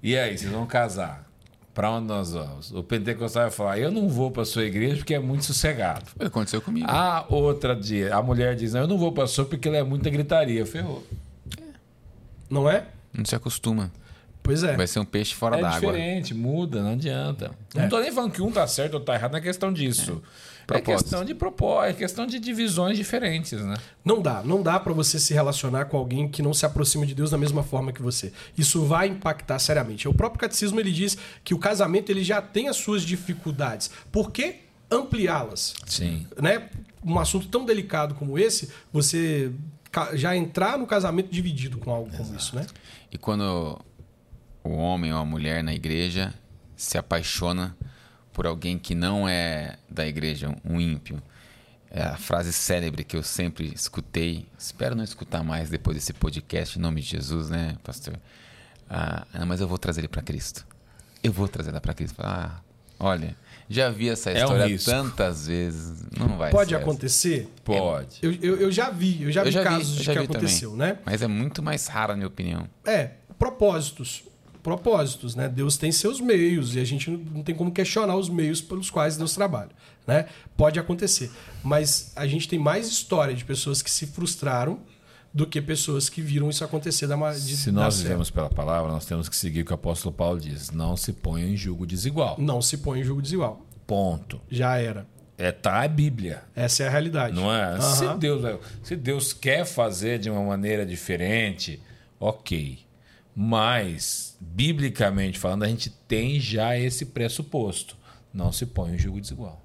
E 0.02 0.16
aí, 0.16 0.36
vocês 0.36 0.50
vão 0.50 0.66
casar? 0.66 1.24
Para 1.72 1.90
onde 1.90 2.06
nós 2.06 2.32
vamos? 2.32 2.70
O 2.70 2.82
pentecostal 2.82 3.44
vai 3.44 3.50
falar: 3.50 3.78
Eu 3.78 3.90
não 3.90 4.06
vou 4.06 4.30
para 4.30 4.44
sua 4.44 4.64
igreja 4.64 4.96
porque 4.96 5.14
é 5.14 5.18
muito 5.18 5.44
sossegado. 5.46 6.04
Aconteceu 6.20 6.60
comigo. 6.60 6.86
A 6.86 7.24
outra 7.30 7.74
dia, 7.74 8.14
a 8.14 8.22
mulher 8.22 8.54
diz: 8.54 8.74
Não, 8.74 8.82
eu 8.82 8.86
não 8.86 8.98
vou 8.98 9.10
para 9.10 9.26
sua 9.26 9.46
porque 9.46 9.68
ela 9.68 9.78
é 9.78 9.82
muita 9.82 10.10
gritaria. 10.10 10.66
Ferrou. 10.66 11.02
Não 12.50 12.68
é? 12.68 12.88
Não 13.10 13.24
se 13.24 13.34
acostuma. 13.34 13.90
Pois 14.42 14.62
é. 14.64 14.76
Vai 14.76 14.86
ser 14.86 14.98
um 14.98 15.04
peixe 15.04 15.34
fora 15.34 15.56
é 15.56 15.60
d'água. 15.60 15.76
É 15.76 15.80
diferente, 15.80 16.34
muda, 16.34 16.82
não 16.82 16.92
adianta. 16.92 17.52
É. 17.74 17.82
Não 17.82 17.88
tô 17.88 18.00
nem 18.00 18.10
falando 18.10 18.32
que 18.32 18.42
um 18.42 18.50
tá 18.50 18.66
certo 18.66 18.94
ou 18.94 19.00
tá 19.00 19.14
errado, 19.14 19.32
não 19.32 19.38
é 19.38 19.42
questão 19.42 19.72
disso. 19.72 20.20
É, 20.70 20.78
é 20.78 20.80
questão 20.80 21.24
de 21.24 21.34
propósito, 21.34 21.90
é 21.90 21.92
questão 21.92 22.26
de 22.26 22.38
divisões 22.38 22.96
diferentes, 22.96 23.60
né? 23.60 23.76
Não 24.04 24.22
dá, 24.22 24.42
não 24.42 24.62
dá 24.62 24.78
para 24.78 24.92
você 24.92 25.18
se 25.18 25.34
relacionar 25.34 25.86
com 25.86 25.96
alguém 25.96 26.28
que 26.28 26.42
não 26.42 26.54
se 26.54 26.64
aproxima 26.64 27.04
de 27.04 27.14
Deus 27.14 27.30
da 27.30 27.38
mesma 27.38 27.62
forma 27.62 27.92
que 27.92 28.02
você. 28.02 28.32
Isso 28.56 28.84
vai 28.84 29.08
impactar 29.08 29.58
seriamente. 29.58 30.08
O 30.08 30.14
próprio 30.14 30.40
catecismo 30.40 30.78
ele 30.80 30.92
diz 30.92 31.16
que 31.44 31.54
o 31.54 31.58
casamento 31.58 32.10
ele 32.10 32.24
já 32.24 32.40
tem 32.40 32.68
as 32.68 32.76
suas 32.76 33.02
dificuldades. 33.02 33.90
Por 34.10 34.30
que 34.30 34.60
ampliá-las? 34.90 35.74
Sim. 35.86 36.26
Né? 36.40 36.68
Um 37.04 37.18
assunto 37.18 37.48
tão 37.48 37.64
delicado 37.64 38.14
como 38.14 38.38
esse, 38.38 38.70
você 38.92 39.52
já 40.14 40.34
entrar 40.34 40.78
no 40.78 40.86
casamento 40.86 41.30
dividido 41.30 41.76
com 41.78 41.90
algo 41.90 42.08
Exato. 42.08 42.24
como 42.24 42.36
isso, 42.36 42.56
né? 42.56 42.66
E 43.10 43.18
quando 43.18 43.78
o 44.64 44.70
homem 44.70 45.12
ou 45.12 45.18
a 45.18 45.24
mulher 45.24 45.62
na 45.62 45.74
igreja 45.74 46.34
se 46.76 46.98
apaixona 46.98 47.76
por 48.32 48.46
alguém 48.46 48.78
que 48.78 48.94
não 48.94 49.28
é 49.28 49.76
da 49.88 50.06
igreja, 50.06 50.54
um 50.64 50.80
ímpio. 50.80 51.22
É 51.90 52.02
a 52.02 52.16
frase 52.16 52.52
célebre 52.52 53.04
que 53.04 53.16
eu 53.16 53.22
sempre 53.22 53.70
escutei, 53.74 54.46
espero 54.58 54.94
não 54.94 55.04
escutar 55.04 55.42
mais 55.44 55.68
depois 55.68 55.94
desse 55.94 56.14
podcast, 56.14 56.78
em 56.78 56.82
nome 56.82 57.02
de 57.02 57.08
Jesus, 57.08 57.50
né, 57.50 57.76
pastor? 57.84 58.18
Ah, 58.88 59.26
mas 59.46 59.60
eu 59.60 59.68
vou 59.68 59.76
trazer 59.76 60.00
ele 60.00 60.08
para 60.08 60.22
Cristo. 60.22 60.66
Eu 61.22 61.32
vou 61.32 61.46
trazer 61.46 61.70
ela 61.70 61.80
para 61.80 61.92
Cristo. 61.92 62.16
Ah, 62.18 62.60
olha, 62.98 63.36
já 63.68 63.90
vi 63.90 64.08
essa 64.08 64.32
história 64.32 64.64
é 64.64 64.74
um 64.74 64.78
tantas 64.78 65.46
vezes, 65.46 66.04
não 66.18 66.36
vai 66.36 66.50
Pode 66.50 66.74
acontecer? 66.74 67.52
Pode. 67.62 68.18
Eu, 68.22 68.32
eu, 68.32 68.56
eu, 68.56 68.72
já 68.72 68.90
vi, 68.90 69.22
eu 69.22 69.30
já 69.30 69.42
eu 69.42 69.46
vi 69.46 69.50
já 69.50 69.62
casos 69.62 69.92
vi, 69.92 70.04
de 70.04 70.10
que 70.12 70.18
aconteceu, 70.18 70.70
também. 70.72 70.88
né? 70.88 70.98
Mas 71.04 71.20
é 71.20 71.26
muito 71.26 71.62
mais 71.62 71.86
raro, 71.86 72.12
na 72.12 72.16
minha 72.16 72.26
opinião. 72.26 72.66
É, 72.84 73.12
propósitos 73.38 74.24
propósitos, 74.62 75.34
né? 75.34 75.48
Deus 75.48 75.76
tem 75.76 75.90
seus 75.90 76.20
meios 76.20 76.76
e 76.76 76.80
a 76.80 76.84
gente 76.84 77.10
não 77.10 77.42
tem 77.42 77.54
como 77.54 77.72
questionar 77.72 78.16
os 78.16 78.28
meios 78.28 78.60
pelos 78.60 78.90
quais 78.90 79.16
Deus 79.16 79.34
trabalha, 79.34 79.70
né? 80.06 80.26
Pode 80.56 80.78
acontecer, 80.78 81.30
mas 81.62 82.12
a 82.14 82.26
gente 82.26 82.48
tem 82.48 82.58
mais 82.58 82.88
história 82.88 83.34
de 83.34 83.44
pessoas 83.44 83.82
que 83.82 83.90
se 83.90 84.06
frustraram 84.06 84.80
do 85.34 85.46
que 85.46 85.60
pessoas 85.62 86.08
que 86.08 86.20
viram 86.20 86.50
isso 86.50 86.62
acontecer 86.62 87.06
da 87.06 87.16
de, 87.32 87.56
Se 87.56 87.72
nós 87.72 88.00
vivemos 88.00 88.30
pela 88.30 88.50
palavra, 88.50 88.92
nós 88.92 89.06
temos 89.06 89.28
que 89.28 89.36
seguir 89.36 89.62
o 89.62 89.64
que 89.64 89.72
o 89.72 89.74
apóstolo 89.74 90.14
Paulo 90.14 90.38
diz: 90.38 90.70
não 90.70 90.96
se 90.96 91.12
ponha 91.12 91.46
em 91.46 91.56
julgo 91.56 91.86
desigual. 91.86 92.36
Não 92.38 92.60
se 92.60 92.78
põe 92.78 93.00
em 93.00 93.04
julgo 93.04 93.22
desigual. 93.22 93.64
Ponto. 93.86 94.40
Já 94.50 94.76
era. 94.76 95.06
É 95.38 95.50
tá 95.50 95.82
a 95.82 95.88
Bíblia. 95.88 96.42
Essa 96.54 96.84
é 96.84 96.86
a 96.86 96.90
realidade. 96.90 97.34
Não 97.34 97.52
é? 97.52 97.74
Uhum. 97.74 97.80
Se 97.80 98.14
Deus, 98.18 98.60
se 98.82 98.96
Deus 98.96 99.32
quer 99.32 99.64
fazer 99.64 100.18
de 100.18 100.30
uma 100.30 100.42
maneira 100.42 100.84
diferente, 100.84 101.80
OK. 102.20 102.78
Mas, 103.34 104.36
biblicamente 104.40 105.38
falando, 105.38 105.62
a 105.62 105.68
gente 105.68 105.90
tem 106.06 106.38
já 106.38 106.78
esse 106.78 107.06
pressuposto. 107.06 107.96
Não 108.32 108.52
se 108.52 108.66
põe 108.66 108.92
um 108.92 108.98
julgo 108.98 109.20
desigual. 109.20 109.62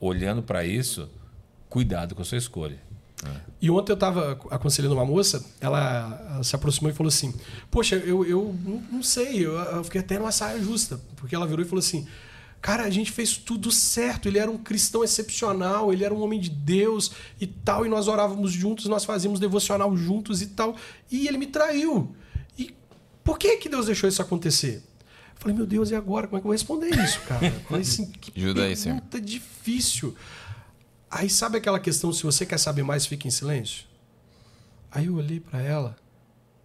Olhando 0.00 0.42
para 0.42 0.64
isso, 0.64 1.08
cuidado 1.68 2.14
com 2.14 2.22
a 2.22 2.24
sua 2.24 2.38
escolha. 2.38 2.78
E 3.60 3.70
ontem 3.70 3.92
eu 3.92 3.94
estava 3.94 4.32
aconselhando 4.50 4.94
uma 4.94 5.04
moça, 5.04 5.44
ela, 5.60 6.40
se 6.42 6.54
aproximou 6.54 6.90
e 6.90 6.94
falou 6.94 7.08
assim: 7.08 7.32
Poxa, 7.70 7.96
eu, 7.96 8.24
eu 8.26 8.54
não 8.92 9.02
sei, 9.02 9.46
eu 9.46 9.82
fiquei 9.84 10.00
até 10.00 10.18
numa 10.18 10.32
saia 10.32 10.62
justa. 10.62 11.00
Porque 11.16 11.34
ela 11.34 11.46
virou 11.46 11.64
e 11.64 11.68
falou 11.68 11.78
assim: 11.78 12.06
Cara, 12.60 12.84
a 12.84 12.90
gente 12.90 13.10
fez 13.10 13.36
tudo 13.36 13.70
certo. 13.70 14.28
Ele 14.28 14.38
era 14.38 14.50
um 14.50 14.58
cristão 14.58 15.02
excepcional, 15.02 15.92
ele 15.92 16.04
era 16.04 16.12
um 16.12 16.22
homem 16.22 16.38
de 16.38 16.50
Deus 16.50 17.12
e 17.40 17.46
tal. 17.46 17.86
E 17.86 17.88
nós 17.88 18.08
orávamos 18.08 18.52
juntos, 18.52 18.86
nós 18.86 19.04
fazíamos 19.04 19.40
devocional 19.40 19.96
juntos 19.96 20.42
e 20.42 20.48
tal. 20.48 20.76
E 21.10 21.26
ele 21.26 21.38
me 21.38 21.46
traiu. 21.46 22.14
Por 23.24 23.38
que, 23.38 23.56
que 23.56 23.68
Deus 23.68 23.86
deixou 23.86 24.08
isso 24.08 24.20
acontecer? 24.20 24.84
Eu 25.34 25.40
falei, 25.40 25.56
meu 25.56 25.66
Deus, 25.66 25.90
e 25.90 25.94
agora? 25.94 26.26
Como 26.26 26.36
é 26.36 26.40
que 26.40 26.46
eu 26.46 26.48
vou 26.48 26.52
responder 26.52 26.90
isso, 27.02 27.20
cara? 27.22 27.46
Eu 27.46 27.60
falei 27.60 27.82
assim, 27.82 28.06
que 28.12 28.38
Ajuda 28.38 28.64
aí, 28.64 28.76
senhor. 28.76 29.00
difícil. 29.22 30.14
Aí 31.10 31.30
sabe 31.30 31.58
aquela 31.58 31.80
questão, 31.80 32.12
se 32.12 32.22
você 32.22 32.44
quer 32.44 32.58
saber 32.58 32.82
mais, 32.82 33.06
fique 33.06 33.26
em 33.26 33.30
silêncio? 33.30 33.84
Aí 34.90 35.06
eu 35.06 35.14
olhei 35.14 35.40
para 35.40 35.60
ela 35.60 35.96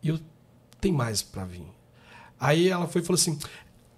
e 0.03 0.09
eu 0.09 0.19
tem 0.79 0.91
mais 0.91 1.21
para 1.21 1.45
vir. 1.45 1.65
Aí 2.39 2.67
ela 2.69 2.87
foi 2.87 3.01
e 3.01 3.05
falou 3.05 3.19
assim: 3.19 3.39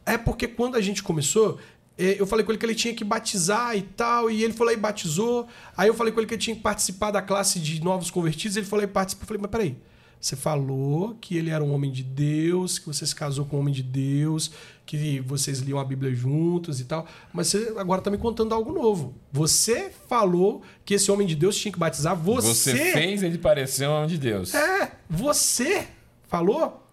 é 0.05 0.17
porque 0.17 0.47
quando 0.47 0.75
a 0.75 0.81
gente 0.81 1.03
começou, 1.03 1.59
é, 1.97 2.19
eu 2.19 2.25
falei 2.25 2.45
com 2.45 2.51
ele 2.51 2.57
que 2.57 2.65
ele 2.65 2.75
tinha 2.75 2.93
que 2.93 3.03
batizar 3.03 3.75
e 3.75 3.81
tal, 3.81 4.31
e 4.31 4.43
ele 4.43 4.53
foi 4.53 4.67
lá 4.67 4.73
e 4.73 4.77
batizou. 4.77 5.47
Aí 5.75 5.88
eu 5.88 5.93
falei 5.93 6.11
com 6.11 6.19
ele 6.19 6.27
que 6.27 6.33
ele 6.33 6.41
tinha 6.41 6.55
que 6.55 6.61
participar 6.61 7.11
da 7.11 7.21
classe 7.21 7.59
de 7.59 7.83
novos 7.83 8.09
convertidos, 8.09 8.57
ele 8.57 8.65
foi 8.65 8.79
lá 8.79 8.83
e 8.85 8.88
participou. 8.88 9.23
Eu 9.23 9.27
falei, 9.27 9.41
mas 9.41 9.51
peraí, 9.51 9.77
Você 10.22 10.35
falou 10.35 11.18
que 11.19 11.35
ele 11.35 11.49
era 11.49 11.64
um 11.64 11.73
homem 11.73 11.91
de 11.91 12.03
Deus, 12.03 12.77
que 12.77 12.85
você 12.85 13.07
se 13.07 13.15
casou 13.15 13.43
com 13.43 13.57
um 13.57 13.60
homem 13.61 13.73
de 13.73 13.81
Deus, 13.81 14.52
que 14.85 15.19
vocês 15.22 15.60
liam 15.60 15.80
a 15.80 15.84
Bíblia 15.84 16.14
juntos 16.14 16.80
e 16.80 16.85
tal. 16.85 17.07
Mas 17.34 17.48
você 17.48 17.73
agora 17.76 18.02
está 18.02 18.11
me 18.11 18.19
contando 18.19 18.53
algo 18.53 18.72
novo. 18.72 19.15
Você 19.31 19.91
falou 20.07 20.61
que 20.85 20.93
esse 20.93 21.10
homem 21.11 21.26
de 21.26 21.35
Deus 21.35 21.56
tinha 21.56 21.72
que 21.72 21.80
batizar 21.80 22.15
você. 22.15 22.72
Você 22.72 22.91
fez 22.93 23.23
ele 23.23 23.39
parecer 23.39 23.88
um 23.88 23.93
homem 23.93 24.10
de 24.10 24.19
Deus. 24.19 24.53
É, 24.53 24.91
você 25.10 25.88
falou. 26.27 26.88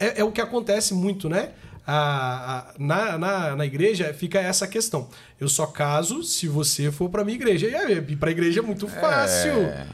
É, 0.00 0.20
é 0.20 0.24
o 0.24 0.32
que 0.32 0.40
acontece 0.40 0.94
muito, 0.94 1.28
né? 1.28 1.52
A, 1.86 2.58
a, 2.58 2.74
na, 2.78 3.18
na, 3.18 3.56
na 3.56 3.66
igreja 3.66 4.14
fica 4.14 4.40
essa 4.40 4.66
questão. 4.66 5.10
Eu 5.38 5.48
só 5.48 5.66
caso 5.66 6.22
se 6.22 6.48
você 6.48 6.90
for 6.90 7.10
para 7.10 7.22
minha 7.22 7.36
igreja. 7.36 7.68
E 8.08 8.16
para 8.16 8.30
a 8.30 8.32
igreja 8.32 8.60
é 8.60 8.62
muito 8.62 8.88
fácil. 8.88 9.52
É. 9.52 9.86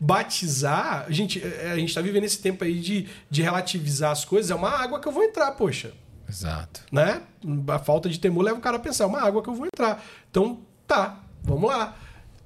Batizar, 0.00 1.06
gente, 1.08 1.42
é, 1.44 1.72
a 1.72 1.76
gente 1.76 1.92
tá 1.92 2.00
vivendo 2.00 2.24
esse 2.24 2.38
tempo 2.38 2.62
aí 2.64 2.78
de, 2.78 3.08
de 3.28 3.42
relativizar 3.42 4.12
as 4.12 4.24
coisas. 4.24 4.50
É 4.50 4.54
uma 4.54 4.70
água 4.70 5.00
que 5.00 5.08
eu 5.08 5.12
vou 5.12 5.24
entrar, 5.24 5.50
poxa. 5.52 5.92
Exato. 6.28 6.82
Né? 6.92 7.22
A 7.68 7.78
falta 7.78 8.08
de 8.08 8.20
temor 8.20 8.44
leva 8.44 8.58
o 8.58 8.62
cara 8.62 8.76
a 8.76 8.80
pensar, 8.80 9.04
é 9.04 9.06
uma 9.06 9.20
água 9.20 9.42
que 9.42 9.48
eu 9.48 9.54
vou 9.54 9.66
entrar. 9.66 10.04
Então, 10.30 10.60
tá, 10.86 11.20
vamos 11.42 11.68
lá. 11.70 11.96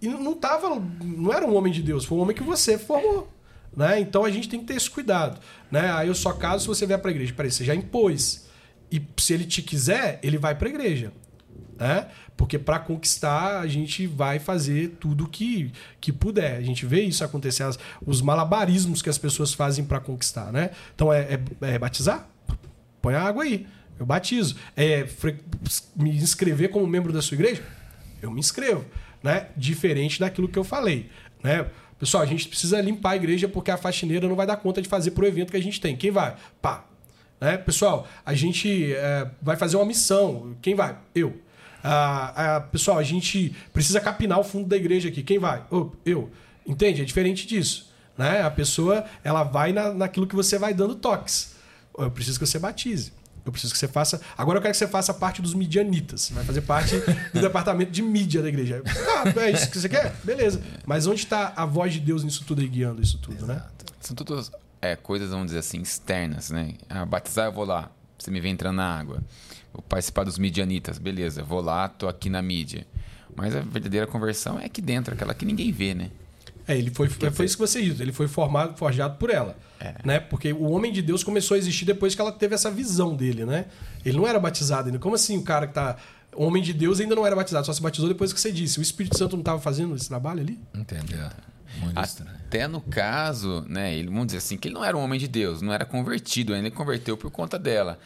E 0.00 0.08
não 0.08 0.34
tava, 0.34 0.68
não 1.02 1.32
era 1.32 1.46
um 1.46 1.54
homem 1.54 1.72
de 1.72 1.82
Deus, 1.82 2.04
foi 2.04 2.18
um 2.18 2.22
homem 2.22 2.34
que 2.34 2.42
você 2.42 2.78
formou. 2.78 3.28
Né? 3.74 4.00
Então 4.00 4.24
a 4.24 4.30
gente 4.30 4.48
tem 4.48 4.60
que 4.60 4.66
ter 4.66 4.74
esse 4.74 4.90
cuidado. 4.90 5.40
Né? 5.70 5.90
Aí 5.92 6.08
eu 6.08 6.14
só 6.14 6.32
caso 6.32 6.62
se 6.62 6.68
você 6.68 6.86
vier 6.86 6.98
para 6.98 7.10
a 7.10 7.12
igreja. 7.12 7.32
Peraí, 7.34 7.50
você 7.50 7.64
já 7.64 7.74
impôs. 7.74 8.46
E 8.90 9.02
se 9.16 9.32
ele 9.32 9.44
te 9.44 9.62
quiser, 9.62 10.20
ele 10.22 10.38
vai 10.38 10.54
para 10.54 10.68
a 10.68 10.70
igreja. 10.70 11.12
Né? 11.82 12.06
Porque 12.36 12.60
para 12.60 12.78
conquistar, 12.78 13.58
a 13.58 13.66
gente 13.66 14.06
vai 14.06 14.38
fazer 14.38 14.90
tudo 15.00 15.26
que, 15.26 15.72
que 16.00 16.12
puder. 16.12 16.54
A 16.56 16.62
gente 16.62 16.86
vê 16.86 17.02
isso 17.02 17.24
acontecer, 17.24 17.64
as, 17.64 17.76
os 18.06 18.22
malabarismos 18.22 19.02
que 19.02 19.08
as 19.08 19.18
pessoas 19.18 19.52
fazem 19.52 19.84
para 19.84 19.98
conquistar. 19.98 20.52
Né? 20.52 20.70
Então 20.94 21.12
é, 21.12 21.40
é, 21.60 21.74
é 21.74 21.78
batizar? 21.80 22.28
Põe 23.00 23.14
a 23.14 23.22
água 23.22 23.42
aí. 23.42 23.66
Eu 23.98 24.06
batizo. 24.06 24.54
É 24.76 25.08
me 25.96 26.10
inscrever 26.10 26.70
como 26.70 26.86
membro 26.86 27.12
da 27.12 27.20
sua 27.20 27.34
igreja? 27.34 27.64
Eu 28.22 28.30
me 28.30 28.38
inscrevo. 28.38 28.84
Né? 29.20 29.48
Diferente 29.56 30.20
daquilo 30.20 30.46
que 30.46 30.58
eu 30.58 30.64
falei. 30.64 31.10
Né? 31.42 31.66
Pessoal, 31.98 32.22
a 32.22 32.26
gente 32.26 32.46
precisa 32.46 32.80
limpar 32.80 33.10
a 33.10 33.16
igreja 33.16 33.48
porque 33.48 33.72
a 33.72 33.76
faxineira 33.76 34.28
não 34.28 34.36
vai 34.36 34.46
dar 34.46 34.56
conta 34.56 34.80
de 34.80 34.88
fazer 34.88 35.10
pro 35.10 35.26
evento 35.26 35.50
que 35.50 35.56
a 35.56 35.62
gente 35.62 35.80
tem. 35.80 35.96
Quem 35.96 36.12
vai? 36.12 36.36
Pá. 36.60 36.84
Né? 37.40 37.56
Pessoal, 37.56 38.06
a 38.24 38.34
gente 38.34 38.94
é, 38.94 39.28
vai 39.42 39.56
fazer 39.56 39.76
uma 39.76 39.84
missão. 39.84 40.56
Quem 40.62 40.76
vai? 40.76 40.96
Eu. 41.12 41.36
Ah, 41.82 42.56
ah, 42.56 42.60
pessoal, 42.60 42.98
a 42.98 43.02
gente 43.02 43.54
precisa 43.72 44.00
capinar 44.00 44.38
o 44.38 44.44
fundo 44.44 44.68
da 44.68 44.76
igreja 44.76 45.08
aqui. 45.08 45.22
Quem 45.22 45.38
vai? 45.38 45.64
Oh, 45.70 45.90
eu. 46.04 46.30
Entende? 46.66 47.02
É 47.02 47.04
diferente 47.04 47.46
disso. 47.46 47.90
Né? 48.16 48.42
A 48.42 48.50
pessoa 48.50 49.04
ela 49.24 49.42
vai 49.42 49.72
na, 49.72 49.92
naquilo 49.92 50.26
que 50.26 50.34
você 50.34 50.58
vai 50.58 50.72
dando 50.72 50.94
toques. 50.94 51.54
Eu 51.96 52.10
preciso 52.10 52.38
que 52.38 52.46
você 52.46 52.58
batize. 52.58 53.12
Eu 53.44 53.50
preciso 53.50 53.72
que 53.72 53.78
você 53.78 53.88
faça. 53.88 54.20
Agora 54.38 54.58
eu 54.58 54.62
quero 54.62 54.72
que 54.72 54.78
você 54.78 54.86
faça 54.86 55.12
parte 55.12 55.42
dos 55.42 55.52
midianitas. 55.52 56.30
Vai 56.30 56.44
fazer 56.44 56.60
parte 56.60 56.96
do 57.34 57.40
departamento 57.40 57.90
de 57.90 58.00
mídia 58.00 58.40
da 58.40 58.48
igreja. 58.48 58.82
Ah, 58.86 59.40
é 59.40 59.50
isso 59.50 59.68
que 59.68 59.78
você 59.78 59.88
quer? 59.88 60.14
Beleza. 60.22 60.62
Mas 60.86 61.06
onde 61.06 61.20
está 61.20 61.52
a 61.56 61.66
voz 61.66 61.92
de 61.92 62.00
Deus 62.00 62.22
nisso 62.22 62.44
tudo 62.46 62.60
aí, 62.60 62.68
guiando 62.68 63.02
isso 63.02 63.18
tudo, 63.18 63.46
né? 63.46 63.62
São 64.00 64.14
todas 64.14 64.52
é, 64.80 64.94
coisas, 64.94 65.30
vamos 65.30 65.46
dizer 65.46 65.58
assim, 65.58 65.80
externas, 65.80 66.50
né? 66.50 66.74
Ah, 66.88 67.04
batizar, 67.04 67.46
eu 67.46 67.52
vou 67.52 67.64
lá. 67.64 67.90
Você 68.16 68.30
me 68.30 68.40
vê 68.40 68.48
entrando 68.48 68.76
na 68.76 68.98
água. 68.98 69.20
Vou 69.72 69.82
participar 69.82 70.24
dos 70.24 70.38
midianitas. 70.38 70.98
Beleza, 70.98 71.42
vou 71.42 71.60
lá, 71.60 71.88
tô 71.88 72.08
aqui 72.08 72.28
na 72.28 72.42
mídia. 72.42 72.86
Mas 73.34 73.56
a 73.56 73.60
verdadeira 73.60 74.06
conversão 74.06 74.58
é 74.58 74.66
aqui 74.66 74.82
dentro, 74.82 75.14
aquela 75.14 75.32
que 75.34 75.44
ninguém 75.44 75.72
vê, 75.72 75.94
né? 75.94 76.10
É, 76.66 76.76
ele 76.76 76.90
foi, 76.90 77.08
foi 77.08 77.46
isso 77.46 77.56
que 77.56 77.60
você 77.60 77.82
disse. 77.82 78.02
Ele 78.02 78.12
foi 78.12 78.28
formado, 78.28 78.76
forjado 78.76 79.16
por 79.16 79.30
ela. 79.30 79.56
É. 79.80 79.94
Né? 80.04 80.20
Porque 80.20 80.52
o 80.52 80.70
homem 80.70 80.92
de 80.92 81.02
Deus 81.02 81.24
começou 81.24 81.54
a 81.56 81.58
existir 81.58 81.84
depois 81.84 82.14
que 82.14 82.20
ela 82.20 82.30
teve 82.30 82.54
essa 82.54 82.70
visão 82.70 83.16
dele, 83.16 83.44
né? 83.44 83.66
Ele 84.04 84.16
não 84.16 84.26
era 84.26 84.38
batizado 84.38 84.86
ainda. 84.86 84.98
Como 84.98 85.14
assim 85.14 85.36
o 85.38 85.42
cara 85.42 85.66
que 85.66 85.74
tá. 85.74 85.96
Homem 86.34 86.62
de 86.62 86.72
Deus 86.72 87.00
ainda 87.00 87.14
não 87.14 87.26
era 87.26 87.36
batizado, 87.36 87.66
só 87.66 87.72
se 87.72 87.82
batizou 87.82 88.08
depois 88.08 88.32
que 88.32 88.40
você 88.40 88.50
disse. 88.52 88.78
O 88.78 88.82
Espírito 88.82 89.18
Santo 89.18 89.32
não 89.32 89.40
estava 89.40 89.60
fazendo 89.60 89.94
esse 89.94 90.08
trabalho 90.08 90.40
ali? 90.40 90.58
Entendeu. 90.72 91.28
Muito 91.80 92.00
estranho. 92.00 92.36
Até 92.46 92.68
no 92.68 92.80
caso, 92.80 93.64
né? 93.68 93.94
Ele, 93.94 94.08
vamos 94.08 94.26
dizer 94.26 94.38
assim, 94.38 94.56
que 94.56 94.68
ele 94.68 94.74
não 94.74 94.84
era 94.84 94.96
um 94.96 95.00
homem 95.00 95.18
de 95.18 95.28
Deus, 95.28 95.60
não 95.60 95.72
era 95.72 95.84
convertido 95.84 96.54
ainda, 96.54 96.68
ele 96.68 96.74
converteu 96.74 97.16
por 97.16 97.30
conta 97.30 97.58
dela. 97.58 97.98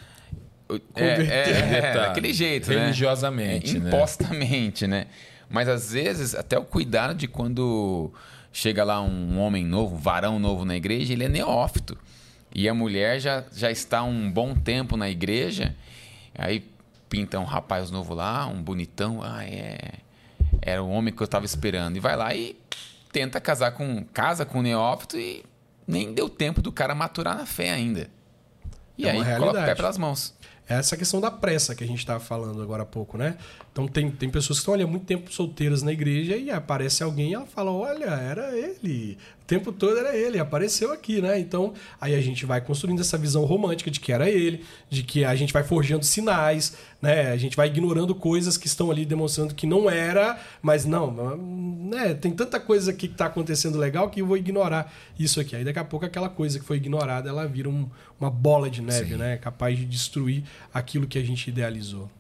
É, 0.95 1.05
é, 1.05 1.79
é, 1.79 1.95
daquele 1.95 2.33
jeito, 2.33 2.69
Religiosamente, 2.69 3.79
né? 3.79 3.81
né? 3.81 3.89
Impostamente, 3.89 4.87
né? 4.87 5.07
Mas 5.49 5.69
às 5.69 5.93
vezes, 5.93 6.35
até 6.35 6.59
o 6.59 6.65
cuidado 6.65 7.15
de 7.15 7.29
quando 7.29 8.13
chega 8.53 8.83
lá 8.83 9.01
um 9.01 9.39
homem 9.39 9.65
novo, 9.65 9.95
um 9.95 9.99
varão 9.99 10.39
novo 10.39 10.65
na 10.65 10.75
igreja, 10.75 11.13
ele 11.13 11.25
é 11.25 11.29
neófito. 11.29 11.97
E 12.53 12.69
a 12.69 12.75
mulher 12.75 13.21
já, 13.21 13.45
já 13.53 13.71
está 13.71 14.03
um 14.03 14.31
bom 14.31 14.55
tempo 14.55 14.97
na 14.97 15.09
igreja, 15.09 15.77
aí 16.35 16.67
pinta 17.09 17.39
um 17.39 17.45
rapaz 17.45 17.91
novo 17.91 18.15
lá, 18.15 18.47
um 18.47 18.63
bonitão, 18.63 19.21
ah, 19.23 19.45
é. 19.45 19.79
Era 20.63 20.83
o 20.83 20.91
homem 20.91 21.15
que 21.15 21.23
eu 21.23 21.27
estava 21.27 21.45
esperando. 21.45 21.97
E 21.97 22.01
vai 22.01 22.17
lá 22.17 22.35
e 22.35 22.57
tenta 23.13 23.41
casar 23.41 23.73
com. 23.73 24.05
casa 24.13 24.45
com 24.45 24.59
o 24.59 24.63
neófito 24.63 25.19
e 25.19 25.45
nem 25.87 26.13
deu 26.13 26.29
tempo 26.29 26.61
do 26.61 26.73
cara 26.73 26.95
maturar 26.95 27.37
na 27.37 27.47
fé 27.47 27.71
ainda. 27.71 28.11
E 28.99 29.07
É 29.07 29.11
aí 29.11 29.39
coloca 29.39 29.61
o 29.61 29.65
pé 29.65 29.75
pelas 29.75 29.99
mãos. 29.99 30.35
Essa 30.69 30.97
questão 30.97 31.21
da 31.21 31.31
pressa 31.31 31.75
que 31.75 31.85
a 31.85 31.87
gente 31.87 31.99
estava 31.99 32.19
falando 32.19 32.61
agora 32.61 32.83
há 32.83 32.87
pouco, 32.87 33.17
né? 33.17 33.37
Então 33.77 33.87
tem, 33.87 34.11
tem 34.11 34.31
pessoas 34.31 34.59
que 34.59 34.63
estão 34.63 34.73
ali 34.73 34.83
há 34.85 34.87
muito 34.87 35.05
tempo 35.05 35.31
solteiras 35.31 35.83
na 35.83 35.93
igreja 35.93 36.35
e 36.35 36.51
aparece 36.51 37.03
alguém 37.03 37.33
e 37.33 37.35
ela 37.35 37.45
fala: 37.45 37.71
Olha, 37.71 38.07
era 38.07 38.57
ele. 38.57 39.19
O 39.43 39.45
tempo 39.47 39.71
todo 39.71 39.99
era 39.99 40.17
ele, 40.17 40.39
apareceu 40.39 40.91
aqui, 40.95 41.21
né? 41.21 41.39
Então 41.39 41.75
aí 42.01 42.15
a 42.15 42.21
gente 42.23 42.47
vai 42.47 42.59
construindo 42.63 43.01
essa 43.01 43.19
visão 43.19 43.45
romântica 43.45 43.91
de 43.91 44.01
que 44.01 44.11
era 44.11 44.31
ele, 44.31 44.65
de 44.89 45.03
que 45.03 45.27
a 45.27 45.37
gente 45.37 45.53
vai 45.53 45.63
forjando 45.63 46.07
sinais, 46.07 46.75
né? 47.03 47.31
A 47.31 47.37
gente 47.37 47.55
vai 47.55 47.67
ignorando 47.69 48.15
coisas 48.15 48.57
que 48.57 48.67
estão 48.67 48.91
ali 48.91 49.05
demonstrando 49.05 49.55
que 49.55 49.67
não 49.67 49.91
era, 49.91 50.41
mas 50.63 50.87
não, 50.87 51.37
né? 51.37 52.15
Tem 52.15 52.33
tanta 52.33 52.59
coisa 52.59 52.93
aqui 52.93 53.09
que 53.09 53.13
está 53.15 53.27
acontecendo 53.27 53.77
legal 53.77 54.09
que 54.09 54.23
eu 54.23 54.27
vou 54.27 54.39
ignorar 54.39 54.91
isso 55.19 55.39
aqui. 55.39 55.55
Aí 55.55 55.65
daqui 55.65 55.79
a 55.79 55.85
pouco 55.85 56.07
aquela 56.07 56.31
coisa 56.31 56.59
que 56.59 56.65
foi 56.65 56.79
ignorada 56.79 57.29
ela 57.29 57.47
vira 57.47 57.69
um- 57.69 57.91
uma 58.19 58.31
bola 58.31 58.71
de 58.71 58.81
neve, 58.81 59.11
Sim. 59.11 59.17
né? 59.17 59.37
Capaz 59.37 59.77
de 59.79 59.85
destruir 59.85 60.45
aquilo 60.73 61.07
que 61.07 61.19
a 61.19 61.23
gente 61.23 61.47
idealizou. 61.51 62.11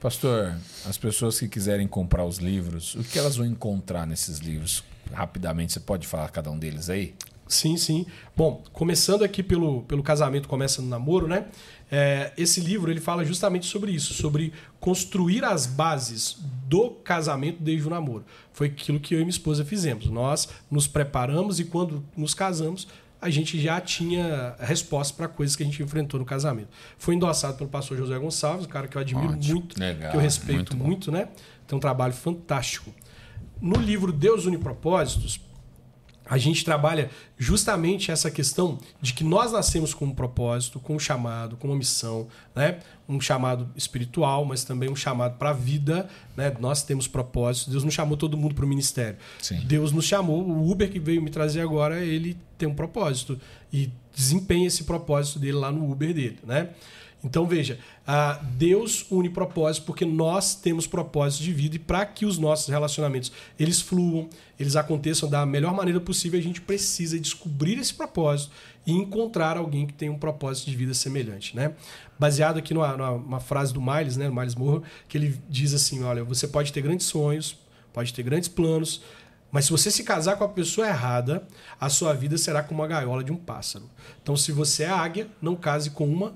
Pastor, 0.00 0.56
as 0.88 0.96
pessoas 0.96 1.38
que 1.38 1.46
quiserem 1.46 1.86
comprar 1.86 2.24
os 2.24 2.38
livros, 2.38 2.94
o 2.94 3.04
que 3.04 3.18
elas 3.18 3.36
vão 3.36 3.44
encontrar 3.44 4.06
nesses 4.06 4.38
livros? 4.38 4.82
Rapidamente, 5.12 5.74
você 5.74 5.80
pode 5.80 6.06
falar 6.06 6.30
cada 6.30 6.50
um 6.50 6.58
deles 6.58 6.88
aí? 6.88 7.14
Sim, 7.46 7.76
sim. 7.76 8.06
Bom, 8.34 8.62
começando 8.72 9.24
aqui 9.24 9.42
pelo, 9.42 9.82
pelo 9.82 10.02
casamento 10.02 10.48
começa 10.48 10.80
no 10.80 10.88
namoro, 10.88 11.28
né? 11.28 11.48
É, 11.92 12.32
esse 12.38 12.60
livro 12.60 12.90
ele 12.90 13.00
fala 13.00 13.24
justamente 13.24 13.66
sobre 13.66 13.92
isso, 13.92 14.14
sobre 14.14 14.54
construir 14.78 15.44
as 15.44 15.66
bases 15.66 16.38
do 16.66 16.90
casamento 16.90 17.62
desde 17.62 17.86
o 17.86 17.90
namoro. 17.90 18.24
Foi 18.54 18.68
aquilo 18.68 19.00
que 19.00 19.14
eu 19.14 19.18
e 19.18 19.22
minha 19.22 19.30
esposa 19.30 19.66
fizemos. 19.66 20.06
Nós 20.06 20.48
nos 20.70 20.86
preparamos 20.86 21.60
e 21.60 21.64
quando 21.64 22.02
nos 22.16 22.32
casamos 22.32 22.88
a 23.20 23.28
gente 23.28 23.60
já 23.60 23.80
tinha 23.80 24.54
resposta 24.58 25.14
para 25.14 25.28
coisas 25.28 25.54
que 25.54 25.62
a 25.62 25.66
gente 25.66 25.82
enfrentou 25.82 26.18
no 26.18 26.24
casamento. 26.24 26.68
Foi 26.96 27.14
endossado 27.14 27.56
pelo 27.58 27.68
pastor 27.68 27.98
José 27.98 28.18
Gonçalves, 28.18 28.66
um 28.66 28.68
cara 28.68 28.88
que 28.88 28.96
eu 28.96 29.00
admiro 29.00 29.34
Ótimo. 29.34 29.54
muito, 29.54 29.78
Legal, 29.78 30.10
que 30.10 30.16
eu 30.16 30.20
respeito 30.20 30.76
muito 30.76 30.76
muito, 30.76 31.12
né? 31.12 31.28
Tem 31.66 31.76
um 31.76 31.80
trabalho 31.80 32.14
fantástico. 32.14 32.92
No 33.60 33.76
livro 33.76 34.10
Deus 34.10 34.46
une 34.46 34.56
propósitos, 34.56 35.38
a 36.30 36.38
gente 36.38 36.64
trabalha 36.64 37.10
justamente 37.36 38.12
essa 38.12 38.30
questão 38.30 38.78
de 39.02 39.12
que 39.12 39.24
nós 39.24 39.50
nascemos 39.50 39.92
com 39.92 40.04
um 40.04 40.14
propósito, 40.14 40.78
com 40.78 40.94
um 40.94 40.98
chamado, 40.98 41.56
com 41.56 41.66
uma 41.66 41.76
missão, 41.76 42.28
né? 42.54 42.78
Um 43.08 43.20
chamado 43.20 43.68
espiritual, 43.74 44.44
mas 44.44 44.62
também 44.62 44.88
um 44.88 44.94
chamado 44.94 45.36
para 45.38 45.50
a 45.50 45.52
vida, 45.52 46.08
né? 46.36 46.54
Nós 46.60 46.84
temos 46.84 47.08
propósitos. 47.08 47.72
Deus 47.72 47.82
não 47.82 47.90
chamou 47.90 48.16
todo 48.16 48.36
mundo 48.36 48.54
para 48.54 48.64
o 48.64 48.68
ministério. 48.68 49.18
Sim. 49.40 49.58
Deus 49.64 49.90
nos 49.90 50.04
chamou. 50.04 50.40
O 50.40 50.70
Uber 50.70 50.88
que 50.88 51.00
veio 51.00 51.20
me 51.20 51.30
trazer 51.30 51.62
agora, 51.62 51.98
ele 51.98 52.38
tem 52.56 52.68
um 52.68 52.74
propósito 52.74 53.36
e 53.72 53.90
desempenha 54.14 54.68
esse 54.68 54.84
propósito 54.84 55.40
dele 55.40 55.54
lá 55.54 55.72
no 55.72 55.90
Uber 55.90 56.14
dele, 56.14 56.38
né? 56.46 56.68
Então 57.22 57.46
veja, 57.46 57.78
Deus 58.56 59.06
une 59.10 59.28
propósitos 59.28 59.84
porque 59.84 60.04
nós 60.04 60.54
temos 60.54 60.86
propósitos 60.86 61.44
de 61.44 61.52
vida 61.52 61.76
e 61.76 61.78
para 61.78 62.04
que 62.06 62.24
os 62.24 62.38
nossos 62.38 62.68
relacionamentos 62.68 63.30
eles 63.58 63.80
fluam, 63.80 64.28
eles 64.58 64.74
aconteçam 64.74 65.28
da 65.28 65.44
melhor 65.44 65.74
maneira 65.74 66.00
possível, 66.00 66.38
a 66.38 66.42
gente 66.42 66.60
precisa 66.60 67.18
descobrir 67.20 67.78
esse 67.78 67.92
propósito 67.92 68.52
e 68.86 68.92
encontrar 68.92 69.58
alguém 69.58 69.86
que 69.86 69.92
tem 69.92 70.08
um 70.08 70.18
propósito 70.18 70.70
de 70.70 70.76
vida 70.76 70.94
semelhante, 70.94 71.54
né? 71.54 71.74
Baseado 72.18 72.58
aqui 72.58 72.72
numa, 72.72 72.96
numa- 72.96 73.40
frase 73.40 73.72
do 73.74 73.80
Miles, 73.80 74.16
né, 74.16 74.30
Miles 74.30 74.54
Moore, 74.54 74.82
que 75.06 75.18
ele 75.18 75.40
diz 75.48 75.74
assim, 75.74 76.02
olha, 76.02 76.24
você 76.24 76.48
pode 76.48 76.72
ter 76.72 76.80
grandes 76.80 77.06
sonhos, 77.06 77.56
pode 77.92 78.14
ter 78.14 78.22
grandes 78.22 78.48
planos, 78.48 79.02
mas 79.52 79.66
se 79.66 79.70
você 79.72 79.90
se 79.90 80.04
casar 80.04 80.36
com 80.36 80.44
a 80.44 80.48
pessoa 80.48 80.86
errada, 80.86 81.46
a 81.78 81.88
sua 81.88 82.14
vida 82.14 82.38
será 82.38 82.62
como 82.62 82.82
a 82.82 82.86
gaiola 82.86 83.22
de 83.22 83.32
um 83.32 83.36
pássaro. 83.36 83.84
Então, 84.22 84.36
se 84.36 84.52
você 84.52 84.84
é 84.84 84.90
águia, 84.90 85.28
não 85.42 85.56
case 85.56 85.90
com 85.90 86.06
uma 86.06 86.34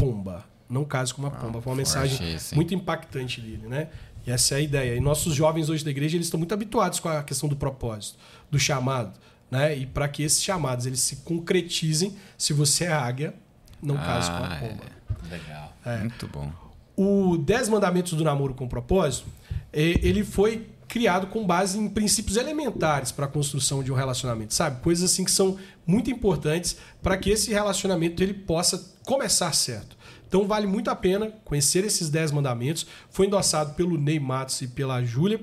pomba. 0.00 0.44
Não 0.68 0.84
case 0.84 1.12
com 1.12 1.20
uma 1.22 1.30
pomba. 1.30 1.60
Foi 1.60 1.72
uma 1.72 1.76
mensagem 1.76 2.32
hein? 2.32 2.38
muito 2.54 2.74
impactante 2.74 3.40
dele, 3.40 3.66
né? 3.66 3.88
E 4.26 4.30
essa 4.30 4.54
é 4.54 4.58
a 4.58 4.60
ideia. 4.60 4.96
E 4.96 5.00
nossos 5.00 5.34
jovens 5.34 5.68
hoje 5.68 5.84
da 5.84 5.90
igreja, 5.90 6.16
eles 6.16 6.26
estão 6.26 6.38
muito 6.38 6.54
habituados 6.54 7.00
com 7.00 7.08
a 7.08 7.22
questão 7.22 7.48
do 7.48 7.56
propósito, 7.56 8.18
do 8.50 8.58
chamado, 8.58 9.18
né? 9.50 9.76
E 9.76 9.86
para 9.86 10.06
que 10.08 10.22
esses 10.22 10.42
chamados 10.42 10.86
eles 10.86 11.00
se 11.00 11.16
concretizem, 11.16 12.14
se 12.38 12.52
você 12.52 12.84
é 12.84 12.92
águia, 12.92 13.34
não 13.82 13.96
case 13.96 14.30
com 14.30 14.36
a 14.36 14.46
Ah, 14.46 14.56
pomba. 14.60 14.84
Legal. 15.30 15.76
Muito 16.00 16.28
bom. 16.28 16.52
O 16.96 17.36
10 17.38 17.68
Mandamentos 17.70 18.12
do 18.12 18.22
Namoro 18.22 18.54
com 18.54 18.68
Propósito, 18.68 19.26
ele 19.72 20.22
foi 20.22 20.68
criado 20.90 21.28
com 21.28 21.46
base 21.46 21.78
em 21.78 21.88
princípios 21.88 22.36
elementares 22.36 23.12
para 23.12 23.24
a 23.26 23.28
construção 23.28 23.80
de 23.80 23.92
um 23.92 23.94
relacionamento, 23.94 24.52
sabe? 24.52 24.82
Coisas 24.82 25.10
assim 25.10 25.24
que 25.24 25.30
são 25.30 25.56
muito 25.86 26.10
importantes 26.10 26.76
para 27.00 27.16
que 27.16 27.30
esse 27.30 27.52
relacionamento 27.52 28.20
ele 28.20 28.34
possa 28.34 28.92
começar 29.06 29.54
certo. 29.54 29.96
Então 30.26 30.48
vale 30.48 30.66
muito 30.66 30.90
a 30.90 30.96
pena 30.96 31.32
conhecer 31.44 31.84
esses 31.84 32.10
10 32.10 32.32
mandamentos. 32.32 32.86
Foi 33.08 33.26
endossado 33.26 33.74
pelo 33.74 33.96
Ney 33.96 34.18
Matos 34.18 34.60
e 34.62 34.66
pela 34.66 35.02
Júlia, 35.04 35.40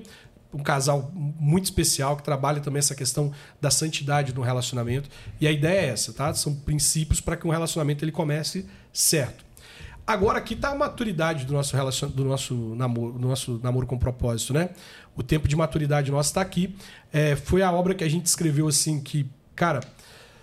um 0.52 0.62
casal 0.62 1.10
muito 1.14 1.64
especial 1.64 2.14
que 2.16 2.22
trabalha 2.22 2.60
também 2.60 2.80
essa 2.80 2.94
questão 2.94 3.32
da 3.58 3.70
santidade 3.70 4.34
no 4.34 4.42
relacionamento. 4.42 5.08
E 5.40 5.48
a 5.48 5.50
ideia 5.50 5.80
é 5.80 5.88
essa, 5.88 6.12
tá? 6.12 6.32
São 6.34 6.54
princípios 6.54 7.22
para 7.22 7.36
que 7.36 7.46
um 7.46 7.50
relacionamento 7.50 8.04
ele 8.04 8.12
comece 8.12 8.66
certo. 8.92 9.48
Agora 10.08 10.38
aqui 10.38 10.54
está 10.54 10.70
a 10.70 10.74
maturidade 10.74 11.44
do 11.44 11.52
nosso 11.52 11.76
relacion... 11.76 12.08
do 12.08 12.24
nosso 12.24 12.54
namoro, 12.74 13.12
do 13.12 13.28
nosso 13.28 13.60
namoro 13.62 13.86
com 13.86 13.98
propósito, 13.98 14.54
né? 14.54 14.70
O 15.18 15.22
tempo 15.24 15.48
de 15.48 15.56
maturidade 15.56 16.12
nosso 16.12 16.30
está 16.30 16.40
aqui. 16.40 16.76
É, 17.12 17.34
foi 17.34 17.60
a 17.60 17.72
obra 17.72 17.92
que 17.92 18.04
a 18.04 18.08
gente 18.08 18.26
escreveu 18.26 18.68
assim 18.68 19.00
que, 19.00 19.26
cara, 19.56 19.80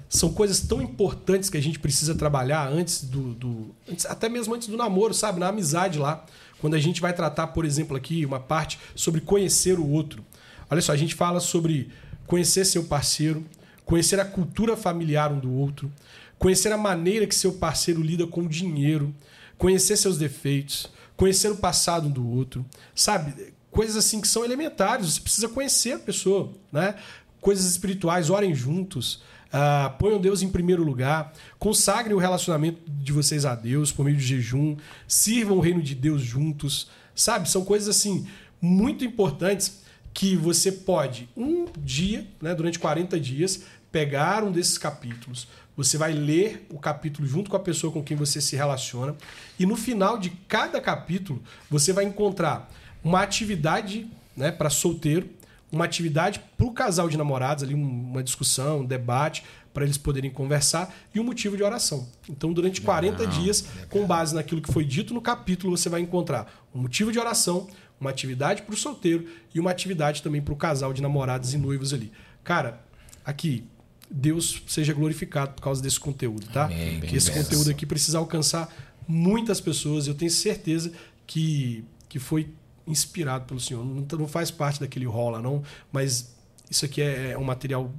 são 0.10 0.34
coisas 0.34 0.60
tão 0.60 0.82
importantes 0.82 1.50
que 1.50 1.58
a 1.58 1.62
gente 1.62 1.80
precisa 1.80 2.14
trabalhar 2.14 2.68
antes 2.68 3.02
do, 3.06 3.34
do 3.34 3.76
antes- 3.90 4.06
até 4.06 4.28
mesmo 4.28 4.54
antes 4.54 4.68
do 4.68 4.76
namoro, 4.76 5.14
sabe? 5.14 5.40
Na 5.40 5.48
amizade 5.48 5.98
lá, 5.98 6.26
quando 6.60 6.74
a 6.74 6.80
gente 6.80 7.00
vai 7.00 7.14
tratar, 7.14 7.48
por 7.48 7.64
exemplo, 7.64 7.96
aqui 7.96 8.26
uma 8.26 8.40
parte 8.40 8.78
sobre 8.94 9.22
conhecer 9.22 9.80
o 9.80 9.90
outro. 9.90 10.22
Olha 10.70 10.82
só, 10.82 10.92
a 10.92 10.98
gente 10.98 11.16
fala 11.16 11.40
sobre 11.40 11.90
conhecer 12.28 12.66
seu 12.66 12.84
parceiro, 12.84 13.46
conhecer 13.86 14.20
a 14.20 14.26
cultura 14.26 14.76
familiar 14.76 15.32
um 15.32 15.40
do 15.40 15.54
outro, 15.54 15.90
conhecer 16.38 16.74
a 16.74 16.78
maneira 16.78 17.26
que 17.26 17.34
seu 17.36 17.54
parceiro 17.54 18.02
lida 18.02 18.28
com 18.28 18.42
o 18.42 18.50
dinheiro, 18.50 19.16
conhecer 19.58 19.96
seus 19.96 20.18
defeitos, 20.18 20.92
conhecer 21.16 21.50
o 21.50 21.56
passado 21.56 22.08
um 22.10 22.12
do 22.12 22.30
outro, 22.30 22.66
sabe? 22.94 23.55
Coisas 23.76 23.98
assim 23.98 24.22
que 24.22 24.28
são 24.30 24.46
elementares, 24.46 25.06
você 25.06 25.20
precisa 25.20 25.50
conhecer 25.50 25.92
a 25.92 26.00
pessoa, 26.00 26.54
né? 26.72 26.96
Coisas 27.42 27.66
espirituais, 27.66 28.30
orem 28.30 28.56
juntos, 28.56 29.22
ah, 29.52 29.94
ponham 30.00 30.18
Deus 30.18 30.42
em 30.42 30.48
primeiro 30.48 30.82
lugar, 30.82 31.34
consagrem 31.60 32.16
o 32.16 32.18
relacionamento 32.18 32.80
de 32.88 33.12
vocês 33.12 33.44
a 33.44 33.54
Deus 33.54 33.92
por 33.92 34.06
meio 34.06 34.16
de 34.16 34.24
jejum, 34.24 34.78
sirvam 35.06 35.58
o 35.58 35.60
reino 35.60 35.82
de 35.82 35.94
Deus 35.94 36.22
juntos, 36.22 36.88
sabe? 37.14 37.50
São 37.50 37.66
coisas 37.66 37.90
assim 37.90 38.26
muito 38.62 39.04
importantes 39.04 39.82
que 40.14 40.38
você 40.38 40.72
pode, 40.72 41.28
um 41.36 41.66
dia, 41.78 42.26
né, 42.42 42.56
durante 42.56 42.80
40 42.80 43.20
dias, 43.20 43.64
pegar 43.92 44.42
um 44.42 44.54
desses 44.54 44.78
capítulos, 44.78 45.50
você 45.76 45.98
vai 45.98 46.14
ler 46.14 46.66
o 46.70 46.80
capítulo 46.80 47.28
junto 47.28 47.50
com 47.52 47.58
a 47.58 47.60
pessoa 47.60 47.92
com 47.92 48.02
quem 48.02 48.16
você 48.16 48.40
se 48.40 48.56
relaciona, 48.56 49.18
e 49.60 49.66
no 49.66 49.76
final 49.76 50.18
de 50.18 50.30
cada 50.48 50.80
capítulo, 50.80 51.44
você 51.70 51.92
vai 51.92 52.06
encontrar 52.06 52.72
uma 53.06 53.22
atividade 53.22 54.06
né, 54.36 54.52
para 54.52 54.70
solteiro, 54.70 55.30
uma 55.72 55.86
atividade 55.86 56.42
para 56.58 56.66
o 56.66 56.72
casal 56.74 57.08
de 57.08 57.18
namorados, 57.18 57.64
ali, 57.64 57.74
um- 57.76 58.12
uma 58.12 58.24
discussão, 58.24 58.82
um 58.82 58.86
debate, 58.86 59.44
para 59.74 59.84
eles 59.84 59.98
poderem 59.98 60.32
conversar, 60.32 60.94
e 61.14 61.20
um 61.20 61.24
motivo 61.24 61.56
de 61.58 61.64
oração. 61.64 62.08
Então, 62.30 62.52
durante 62.54 62.80
40 62.82 63.28
dias, 63.28 63.66
com 63.90 64.06
base 64.08 64.34
naquilo 64.34 64.62
que 64.62 64.72
foi 64.72 64.86
dito 64.86 65.14
no 65.14 65.22
capítulo, 65.22 65.76
você 65.78 65.90
vai 65.90 66.02
encontrar 66.02 66.64
um 66.74 66.80
motivo 66.82 67.12
de 67.12 67.20
oração, 67.20 67.68
uma 68.00 68.10
atividade 68.10 68.62
para 68.64 68.74
o 68.74 68.78
solteiro 68.78 69.26
e 69.54 69.60
uma 69.60 69.72
atividade 69.72 70.22
também 70.24 70.42
para 70.42 70.54
o 70.54 70.58
casal 70.58 70.94
de 70.94 71.02
namorados 71.02 71.54
e 71.54 71.58
noivos 71.58 71.94
ali. 71.94 72.12
Cara, 72.44 72.82
aqui, 73.26 73.66
Deus 74.10 74.62
seja 74.68 74.94
glorificado 74.94 75.54
por 75.56 75.62
causa 75.62 75.82
desse 75.82 76.00
conteúdo, 76.00 76.48
tá? 76.54 76.66
Amém. 76.66 77.02
que 77.02 77.16
esse 77.18 77.32
conteúdo 77.32 77.70
aqui 77.70 77.86
precisa 77.86 78.18
alcançar 78.18 78.74
muitas 79.08 79.60
pessoas. 79.60 80.08
Eu 80.08 80.14
tenho 80.16 80.32
certeza 80.32 80.92
que, 81.28 81.84
que 82.08 82.18
foi 82.20 82.50
inspirado 82.88 83.46
pelo 83.46 83.60
Senhor. 83.60 83.84
Não, 83.84 84.06
não 84.18 84.28
faz 84.28 84.52
parte 84.52 84.80
daquele 84.80 85.06
rola, 85.06 85.42
não, 85.42 85.64
mas 85.92 86.36
isso 86.70 86.86
aqui 86.86 87.02
é, 87.02 87.32
é 87.32 87.38
um 87.38 87.44
material 87.44 87.92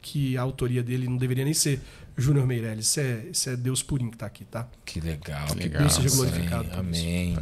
que 0.00 0.36
a 0.36 0.42
autoria 0.42 0.82
dele 0.82 1.08
não 1.08 1.16
deveria 1.16 1.44
nem 1.44 1.54
ser 1.54 1.80
Júnior 2.16 2.46
Meirelles. 2.46 2.86
Isso 2.86 3.00
é, 3.00 3.26
isso 3.30 3.50
é 3.50 3.56
Deus 3.56 3.82
purinho 3.82 4.10
que 4.10 4.16
está 4.16 4.26
aqui, 4.26 4.44
tá? 4.44 4.68
Que 4.84 5.00
legal. 5.00 5.46
Que 5.48 5.54
legal. 5.54 5.82
Deus 5.82 5.94
seja 5.94 6.16
glorificado 6.16 6.68
isso. 6.68 6.78
Amém. 6.78 7.38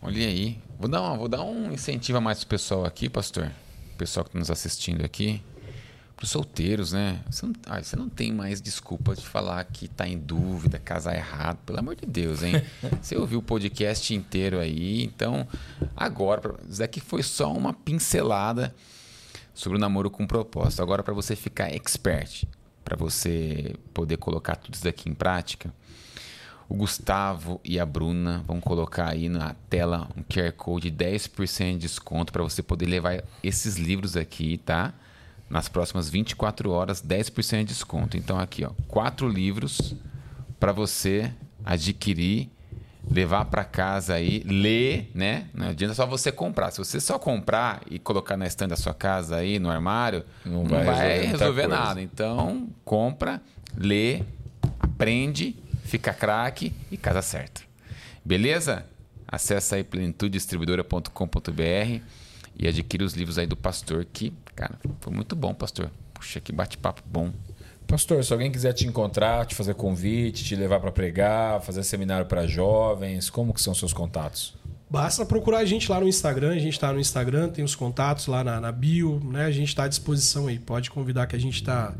Olha 0.00 0.26
aí. 0.26 0.58
Vou 0.78 0.88
dar, 0.88 1.00
uma, 1.00 1.16
vou 1.16 1.28
dar 1.28 1.42
um 1.42 1.72
incentivo 1.72 2.18
a 2.18 2.20
mais 2.20 2.40
pro 2.40 2.48
pessoal 2.48 2.84
aqui, 2.84 3.08
pastor. 3.08 3.50
O 3.94 3.96
pessoal 3.96 4.24
que 4.24 4.30
está 4.30 4.38
nos 4.38 4.50
assistindo 4.50 5.04
aqui. 5.04 5.42
Para 6.22 6.26
os 6.26 6.30
solteiros, 6.30 6.92
né? 6.92 7.20
Você 7.28 7.44
não, 7.44 7.52
ah, 7.66 7.82
você 7.82 7.96
não 7.96 8.08
tem 8.08 8.32
mais 8.32 8.62
desculpa 8.62 9.12
de 9.16 9.26
falar 9.26 9.64
que 9.64 9.88
tá 9.88 10.06
em 10.06 10.16
dúvida, 10.16 10.78
casar 10.78 11.16
errado. 11.16 11.58
Pelo 11.66 11.80
amor 11.80 11.96
de 11.96 12.06
Deus, 12.06 12.44
hein? 12.44 12.62
Você 13.02 13.16
ouviu 13.16 13.40
o 13.40 13.42
podcast 13.42 14.14
inteiro 14.14 14.60
aí. 14.60 15.02
Então, 15.02 15.44
agora, 15.96 16.54
isso 16.68 16.78
daqui 16.78 17.00
foi 17.00 17.24
só 17.24 17.52
uma 17.52 17.72
pincelada 17.74 18.72
sobre 19.52 19.78
o 19.78 19.80
namoro 19.80 20.12
com 20.12 20.24
propósito. 20.24 20.80
Agora, 20.80 21.02
para 21.02 21.12
você 21.12 21.34
ficar 21.34 21.74
expert, 21.74 22.44
para 22.84 22.96
você 22.96 23.74
poder 23.92 24.16
colocar 24.16 24.54
tudo 24.54 24.74
isso 24.74 24.84
daqui 24.84 25.10
em 25.10 25.14
prática, 25.14 25.74
o 26.68 26.76
Gustavo 26.76 27.60
e 27.64 27.80
a 27.80 27.84
Bruna 27.84 28.44
vão 28.46 28.60
colocar 28.60 29.08
aí 29.08 29.28
na 29.28 29.56
tela 29.68 30.08
um 30.16 30.22
QR 30.22 30.52
Code 30.52 30.88
de 30.88 31.04
10% 31.04 31.72
de 31.72 31.78
desconto 31.78 32.32
para 32.32 32.44
você 32.44 32.62
poder 32.62 32.86
levar 32.86 33.24
esses 33.42 33.74
livros 33.74 34.16
aqui, 34.16 34.58
tá? 34.58 34.94
Nas 35.52 35.68
próximas 35.68 36.08
24 36.08 36.70
horas, 36.70 37.02
10% 37.02 37.58
de 37.58 37.64
desconto. 37.66 38.16
Então 38.16 38.38
aqui, 38.38 38.64
ó, 38.64 38.70
quatro 38.88 39.28
livros 39.28 39.94
para 40.58 40.72
você 40.72 41.30
adquirir, 41.62 42.48
levar 43.10 43.44
para 43.44 43.62
casa 43.62 44.14
aí, 44.14 44.42
ler, 44.46 45.10
né? 45.14 45.48
Não 45.52 45.68
adianta 45.68 45.92
só 45.92 46.06
você 46.06 46.32
comprar. 46.32 46.70
Se 46.70 46.78
você 46.78 46.98
só 46.98 47.18
comprar 47.18 47.82
e 47.90 47.98
colocar 47.98 48.34
na 48.34 48.46
estante 48.46 48.70
da 48.70 48.76
sua 48.76 48.94
casa 48.94 49.36
aí, 49.36 49.58
no 49.58 49.70
armário, 49.70 50.24
Não 50.42 50.62
não, 50.62 50.64
vai 50.64 50.86
vai, 50.86 51.18
resolver 51.18 51.32
resolver 51.32 51.66
nada. 51.66 52.00
Então, 52.00 52.70
compra, 52.82 53.42
lê, 53.76 54.22
aprende, 54.80 55.54
fica 55.84 56.14
craque 56.14 56.72
e 56.90 56.96
casa 56.96 57.20
certa. 57.20 57.60
Beleza? 58.24 58.86
Acesse 59.28 59.74
aí 59.74 59.84
plenitudedistribuidora.com.br 59.84 62.00
e 62.58 62.68
adquira 62.68 63.04
os 63.04 63.12
livros 63.12 63.36
aí 63.36 63.46
do 63.46 63.56
pastor 63.56 64.06
que, 64.10 64.32
cara, 64.54 64.78
foi 65.00 65.12
muito 65.12 65.34
bom, 65.34 65.54
pastor. 65.54 65.90
Puxa, 66.14 66.40
que 66.40 66.52
bate-papo 66.52 67.02
bom. 67.06 67.32
Pastor, 67.86 68.24
se 68.24 68.32
alguém 68.32 68.50
quiser 68.50 68.72
te 68.72 68.86
encontrar, 68.86 69.44
te 69.44 69.54
fazer 69.54 69.74
convite, 69.74 70.44
te 70.44 70.56
levar 70.56 70.80
para 70.80 70.90
pregar, 70.90 71.60
fazer 71.60 71.82
seminário 71.82 72.26
para 72.26 72.46
jovens, 72.46 73.28
como 73.28 73.52
que 73.52 73.60
são 73.60 73.74
seus 73.74 73.92
contatos? 73.92 74.54
Basta 74.88 75.24
procurar 75.24 75.58
a 75.58 75.64
gente 75.64 75.90
lá 75.90 76.00
no 76.00 76.06
Instagram. 76.06 76.50
A 76.50 76.58
gente 76.58 76.74
está 76.74 76.92
no 76.92 77.00
Instagram, 77.00 77.48
tem 77.48 77.64
os 77.64 77.74
contatos 77.74 78.26
lá 78.26 78.44
na, 78.44 78.60
na 78.60 78.70
bio, 78.70 79.20
né? 79.24 79.46
A 79.46 79.50
gente 79.50 79.68
está 79.68 79.84
à 79.84 79.88
disposição 79.88 80.48
aí. 80.48 80.58
Pode 80.58 80.90
convidar 80.90 81.26
que 81.26 81.34
a 81.34 81.38
gente 81.38 81.54
está 81.54 81.94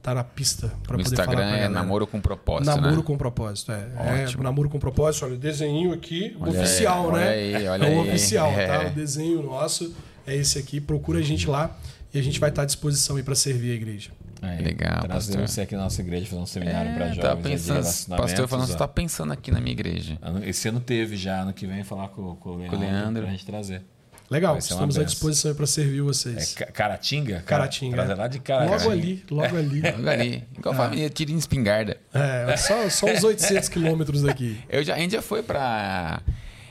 tá 0.00 0.14
na 0.14 0.22
pista 0.22 0.68
para 0.84 0.96
No 0.96 1.02
poder 1.02 1.16
falar 1.16 1.28
Instagram 1.32 1.48
com 1.48 1.54
a 1.54 1.58
é 1.58 1.68
namoro 1.68 2.06
com 2.06 2.20
propósito, 2.20 2.66
Namoro 2.66 2.96
né? 2.98 3.02
com 3.02 3.18
propósito, 3.18 3.72
é. 3.72 3.88
Ótimo. 4.24 4.42
É, 4.42 4.44
namoro 4.44 4.68
com 4.68 4.78
propósito, 4.78 5.24
olha, 5.24 5.36
desenho 5.36 5.92
aqui, 5.92 6.36
Olha 6.40 6.52
oficial, 6.52 7.12
aí, 7.12 7.12
né? 7.12 7.56
olha 7.56 7.58
aí, 7.58 7.68
olha 7.68 7.84
é 7.86 7.96
o 7.96 8.00
aí. 8.02 8.08
oficial, 8.08 8.52
tá? 8.52 8.82
É. 8.84 8.86
O 8.86 8.90
desenho 8.90 9.42
nosso 9.42 9.92
é 10.24 10.36
esse 10.36 10.56
aqui. 10.56 10.80
Procura 10.80 11.18
a 11.18 11.22
gente 11.22 11.48
lá 11.48 11.76
e 12.16 12.20
a 12.20 12.22
gente 12.22 12.40
vai 12.40 12.48
estar 12.50 12.62
à 12.62 12.64
disposição 12.64 13.16
aí 13.16 13.22
para 13.22 13.34
servir 13.34 13.72
a 13.72 13.74
igreja. 13.74 14.10
Aí, 14.42 14.62
Legal, 14.62 15.00
Trazer 15.02 15.32
pastor. 15.32 15.48
você 15.48 15.60
aqui 15.62 15.74
na 15.76 15.82
nossa 15.84 16.00
igreja 16.00 16.26
fazer 16.26 16.40
um 16.42 16.46
seminário 16.46 16.92
para 16.94 17.06
É, 17.06 17.08
jovens. 17.08 17.22
tava 17.22 17.36
aí 17.36 17.42
de 17.42 17.48
pensando, 17.50 17.72
relacionamentos, 17.76 18.30
pastor 18.32 18.48
falando, 18.48 18.64
ó. 18.64 18.72
você 18.72 18.78
tá 18.78 18.88
pensando 18.88 19.32
aqui 19.32 19.50
na 19.50 19.60
minha 19.60 19.72
igreja. 19.72 20.18
Esse 20.44 20.68
ano 20.68 20.78
teve 20.80 21.16
já, 21.16 21.40
ano 21.40 21.52
que 21.52 21.66
vem 21.66 21.82
falar 21.84 22.08
com, 22.08 22.34
com 22.36 22.50
o 22.50 22.56
Leandro, 22.58 22.78
Leandro. 22.78 23.22
pra 23.22 23.30
gente 23.32 23.46
trazer. 23.46 23.82
Legal, 24.28 24.58
estamos 24.58 24.98
à 24.98 25.04
disposição 25.04 25.52
aí 25.52 25.56
para 25.56 25.66
servir 25.66 26.00
É 26.00 26.02
vocês. 26.02 26.52
Ca- 26.54 26.66
Caratinga? 26.66 27.42
Caratinga. 27.46 27.94
Trazer 27.96 28.14
lá 28.14 28.26
de 28.28 28.40
Caratinga. 28.40 28.76
logo 28.76 28.90
ali, 28.90 29.24
logo 29.30 29.56
ali. 29.56 29.80
Logo 29.96 30.08
ali, 30.10 30.44
igual 30.58 30.74
a 30.74 30.76
família 30.78 31.08
tira 31.08 31.30
em 31.30 31.36
espingarda. 31.38 31.96
É, 32.12 32.56
só, 32.56 32.88
só 32.90 33.06
uns 33.06 33.22
800 33.22 33.68
quilômetros 33.68 34.22
daqui. 34.22 34.58
Eu 34.68 34.82
já, 34.82 34.94
a 34.96 34.98
gente 34.98 35.12
já 35.12 35.22
foi 35.22 35.42
pra. 35.44 36.20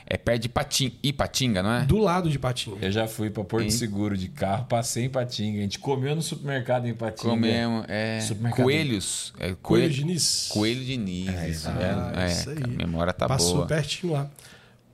É 0.08 0.16
perto 0.16 0.42
de 0.42 0.48
Patim, 0.48 0.96
Ipatinga, 1.02 1.62
não 1.64 1.72
é? 1.72 1.84
Do 1.84 1.98
lado 1.98 2.30
de 2.30 2.38
Patinho. 2.38 2.78
Eu 2.80 2.92
já 2.92 3.08
fui 3.08 3.28
para 3.28 3.42
Porto 3.42 3.64
Hein? 3.64 3.70
Seguro 3.70 4.16
de 4.16 4.28
carro, 4.28 4.64
passei 4.66 5.04
em 5.06 5.10
Patinga. 5.10 5.58
A 5.58 5.62
gente 5.62 5.80
comeu 5.80 6.14
no 6.14 6.22
supermercado 6.22 6.86
em 6.86 6.94
Patinga. 6.94 7.28
Comemos. 7.30 7.84
É, 7.88 8.20
coelhos. 8.54 9.32
É, 9.36 9.40
Coelho 9.40 9.56
coelho, 9.62 9.92
Diniz. 9.94 10.48
coelho 10.52 10.84
de 10.84 10.96
Nis. 10.96 11.28
É, 11.28 11.48
isso? 11.48 11.68
Ah, 11.68 12.22
É, 12.22 12.26
isso 12.30 12.50
aí. 12.50 12.58
a 12.62 12.66
memória 12.68 13.12
tá 13.12 13.26
Passou 13.26 13.56
boa. 13.56 13.66
pertinho 13.66 14.12
lá. 14.12 14.30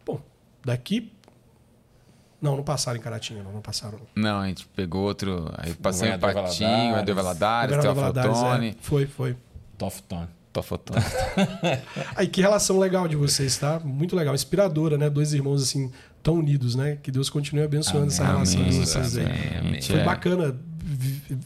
Bom, 0.06 0.18
daqui. 0.64 1.12
Não, 2.40 2.56
não 2.56 2.64
passaram 2.64 2.98
em 2.98 3.02
Caratinga, 3.02 3.42
não, 3.42 3.52
não 3.52 3.60
passaram. 3.60 4.00
não. 4.16 4.40
A 4.40 4.46
gente 4.48 4.66
pegou 4.74 5.02
outro. 5.02 5.48
Aí 5.58 5.74
passou 5.74 6.08
em 6.08 6.12
Governador 6.12 6.42
Patinga, 6.44 7.14
Valadares. 7.14 7.84
Valadares, 7.84 8.32
Teofotone. 8.32 8.68
é. 8.70 8.74
Foi, 8.80 9.06
foi. 9.06 9.36
Tofton. 10.52 10.76
Tofotone. 10.78 11.04
Aí, 12.16 12.26
que 12.26 12.40
relação 12.40 12.78
legal 12.78 13.08
de 13.08 13.16
vocês, 13.16 13.56
tá? 13.56 13.80
Muito 13.80 14.14
legal, 14.14 14.34
inspiradora, 14.34 14.98
né? 14.98 15.08
Dois 15.08 15.32
irmãos 15.32 15.62
assim, 15.62 15.90
tão 16.22 16.34
unidos, 16.34 16.74
né? 16.74 16.98
Que 17.02 17.10
Deus 17.10 17.30
continue 17.30 17.62
abençoando 17.64 18.06
essa 18.08 18.22
Amém, 18.22 18.34
relação 18.34 18.62
de 18.62 18.68
amém, 18.68 18.84
vocês 18.84 19.16
aí. 19.18 19.24
amém, 19.24 19.58
amém. 19.68 19.82
Foi 19.82 20.00
É. 20.00 20.04
bacana 20.04 20.54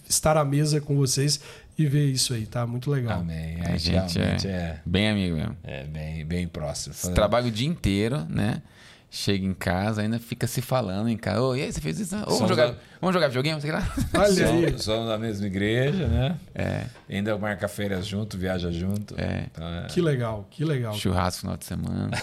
estar 0.08 0.36
à 0.36 0.44
mesa 0.44 0.80
com 0.80 0.96
vocês 0.96 1.40
e 1.78 1.86
ver 1.86 2.06
isso 2.10 2.32
aí, 2.34 2.46
tá? 2.46 2.66
Muito 2.66 2.90
legal. 2.90 3.20
Amém. 3.20 3.58
A 3.64 3.72
A 3.74 3.76
gente 3.76 4.18
é, 4.18 4.36
é, 4.50 4.80
bem 4.84 5.08
amigo 5.10 5.36
mesmo. 5.36 5.56
é 5.62 5.84
bem, 5.84 6.24
bem 6.24 6.48
próximo. 6.48 6.94
Você 6.94 7.12
trabalha 7.12 7.46
o 7.48 7.50
dia 7.50 7.68
inteiro, 7.68 8.24
né? 8.28 8.62
Chega 9.08 9.46
em 9.46 9.54
casa, 9.54 10.02
ainda 10.02 10.18
fica 10.18 10.46
se 10.46 10.60
falando 10.60 11.08
em 11.08 11.16
casa. 11.16 11.40
Ô, 11.40 11.54
e 11.56 11.62
aí, 11.62 11.72
você 11.72 11.80
fez 11.80 11.98
isso? 12.00 12.14
Ô, 12.16 12.24
vamos, 12.34 12.48
jogar, 12.48 12.66
da- 12.72 12.74
vamos 13.00 13.14
jogar 13.14 13.28
videogame? 13.28 13.60
Sei 13.60 13.70
lá. 13.70 13.80
Olha 14.14 14.26
aí. 14.48 14.66
Somos, 14.66 14.84
somos 14.84 15.08
da 15.08 15.16
mesma 15.16 15.46
igreja, 15.46 16.06
né? 16.08 16.36
É, 16.54 16.86
Ainda 17.08 17.38
marca 17.38 17.68
férias 17.68 18.04
junto, 18.06 18.36
viaja 18.36 18.70
junto. 18.72 19.14
É. 19.18 19.46
Então, 19.50 19.66
é. 19.66 19.86
Que 19.86 20.00
legal, 20.00 20.46
que 20.50 20.64
legal. 20.64 20.92
churrasco 20.94 21.46
no 21.46 21.52
final 21.52 21.56
de 21.56 21.64
semana. 21.64 22.10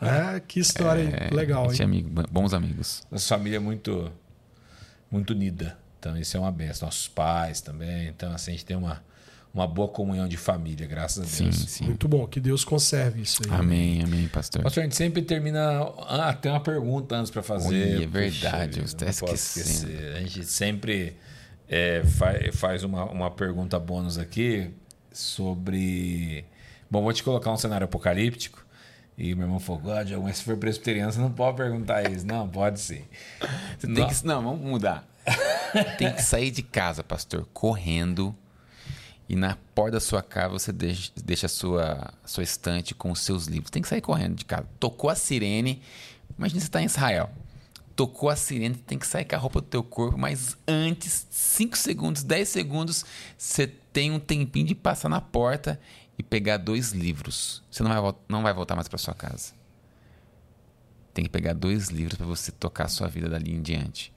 É, 0.00 0.40
que 0.40 0.60
história 0.60 1.02
É, 1.02 1.34
legal, 1.34 1.70
é 1.70 1.74
hein? 1.74 1.82
amigo, 1.82 2.08
bons 2.30 2.54
amigos. 2.54 3.02
Nossa 3.10 3.36
família 3.36 3.56
é 3.56 3.60
muito, 3.60 4.10
muito 5.10 5.30
unida. 5.32 5.76
Então, 5.98 6.16
isso 6.16 6.36
é 6.36 6.40
uma 6.40 6.52
benção. 6.52 6.86
Nossos 6.86 7.08
pais 7.08 7.60
também. 7.60 8.08
Então, 8.08 8.32
assim, 8.32 8.52
a 8.52 8.54
gente 8.54 8.64
tem 8.64 8.76
uma, 8.76 9.02
uma 9.54 9.68
boa 9.68 9.86
comunhão 9.86 10.26
de 10.26 10.36
família, 10.36 10.84
graças 10.86 11.22
a 11.24 11.26
Sim, 11.28 11.44
Deus. 11.44 11.56
sim. 11.70 11.84
Muito 11.84 12.08
bom, 12.08 12.26
que 12.26 12.40
Deus 12.40 12.64
conserve 12.64 13.22
isso 13.22 13.40
aí. 13.46 13.54
Amém, 13.54 14.02
amém, 14.02 14.26
pastor. 14.26 14.62
Pastor, 14.62 14.80
a 14.80 14.84
gente 14.84 14.96
sempre 14.96 15.22
termina. 15.22 15.80
Ah, 16.08 16.32
tem 16.34 16.50
uma 16.50 16.58
pergunta 16.60 17.14
antes 17.14 17.30
para 17.30 17.42
fazer. 17.42 17.68
Olha, 17.96 18.02
é 18.04 18.06
verdade, 18.06 18.78
eu 18.80 18.82
Puxa, 18.82 18.96
até 18.96 19.06
não 19.06 19.12
posso 19.14 19.34
esquecendo. 19.34 19.92
esquecer. 19.92 20.16
A 20.16 20.20
gente 20.20 20.44
sempre 20.44 21.16
é, 21.68 22.02
fa- 22.04 22.34
faz 22.52 22.82
uma, 22.82 23.04
uma 23.04 23.30
pergunta 23.30 23.78
bônus 23.78 24.18
aqui 24.18 24.70
sobre. 25.12 26.44
Bom, 26.90 27.02
vou 27.02 27.12
te 27.12 27.22
colocar 27.22 27.52
um 27.52 27.56
cenário 27.56 27.84
apocalíptico. 27.84 28.64
E 29.16 29.32
meu 29.34 29.44
irmão 29.46 29.60
falou: 29.60 29.80
God, 29.80 30.10
mas 30.22 30.38
se 30.38 30.42
for 30.44 30.56
presbiteriano, 30.56 31.12
você 31.12 31.20
não 31.20 31.30
pode 31.30 31.56
perguntar 31.56 32.10
isso. 32.10 32.26
Não, 32.26 32.48
pode 32.48 32.80
sim. 32.80 33.04
Você 33.78 33.86
tem 33.86 34.06
que, 34.08 34.26
não, 34.26 34.42
vamos 34.42 34.60
mudar. 34.60 35.08
tem 35.96 36.12
que 36.12 36.22
sair 36.22 36.50
de 36.50 36.62
casa, 36.62 37.04
pastor, 37.04 37.46
correndo. 37.52 38.34
E 39.28 39.34
na 39.36 39.56
porta 39.74 39.92
da 39.92 40.00
sua 40.00 40.22
casa 40.22 40.50
você 40.50 40.72
deixa, 40.72 41.10
deixa 41.24 41.46
a 41.46 41.48
sua, 41.48 42.12
sua 42.24 42.42
estante 42.42 42.94
com 42.94 43.10
os 43.10 43.20
seus 43.20 43.46
livros. 43.46 43.70
Tem 43.70 43.80
que 43.80 43.88
sair 43.88 44.00
correndo 44.00 44.34
de 44.34 44.44
casa. 44.44 44.66
Tocou 44.78 45.08
a 45.08 45.14
sirene. 45.14 45.82
Imagina 46.38 46.60
você 46.60 46.66
está 46.66 46.82
em 46.82 46.86
Israel. 46.86 47.30
Tocou 47.96 48.28
a 48.28 48.36
sirene, 48.36 48.74
tem 48.74 48.98
que 48.98 49.06
sair 49.06 49.24
com 49.24 49.36
a 49.36 49.38
roupa 49.38 49.60
do 49.60 49.68
teu 49.68 49.82
corpo, 49.82 50.18
mas 50.18 50.56
antes, 50.66 51.28
5 51.30 51.78
segundos, 51.78 52.24
10 52.24 52.48
segundos, 52.48 53.04
você 53.38 53.68
tem 53.68 54.10
um 54.10 54.18
tempinho 54.18 54.66
de 54.66 54.74
passar 54.74 55.08
na 55.08 55.20
porta 55.20 55.80
e 56.18 56.22
pegar 56.22 56.56
dois 56.56 56.90
livros. 56.90 57.62
Você 57.70 57.82
não 57.82 57.90
vai, 57.90 58.14
não 58.28 58.42
vai 58.42 58.52
voltar 58.52 58.74
mais 58.74 58.88
para 58.88 58.98
sua 58.98 59.14
casa. 59.14 59.52
Tem 61.12 61.24
que 61.24 61.30
pegar 61.30 61.52
dois 61.52 61.88
livros 61.88 62.16
para 62.16 62.26
você 62.26 62.50
tocar 62.50 62.84
a 62.84 62.88
sua 62.88 63.06
vida 63.06 63.28
dali 63.28 63.54
em 63.54 63.62
diante. 63.62 64.12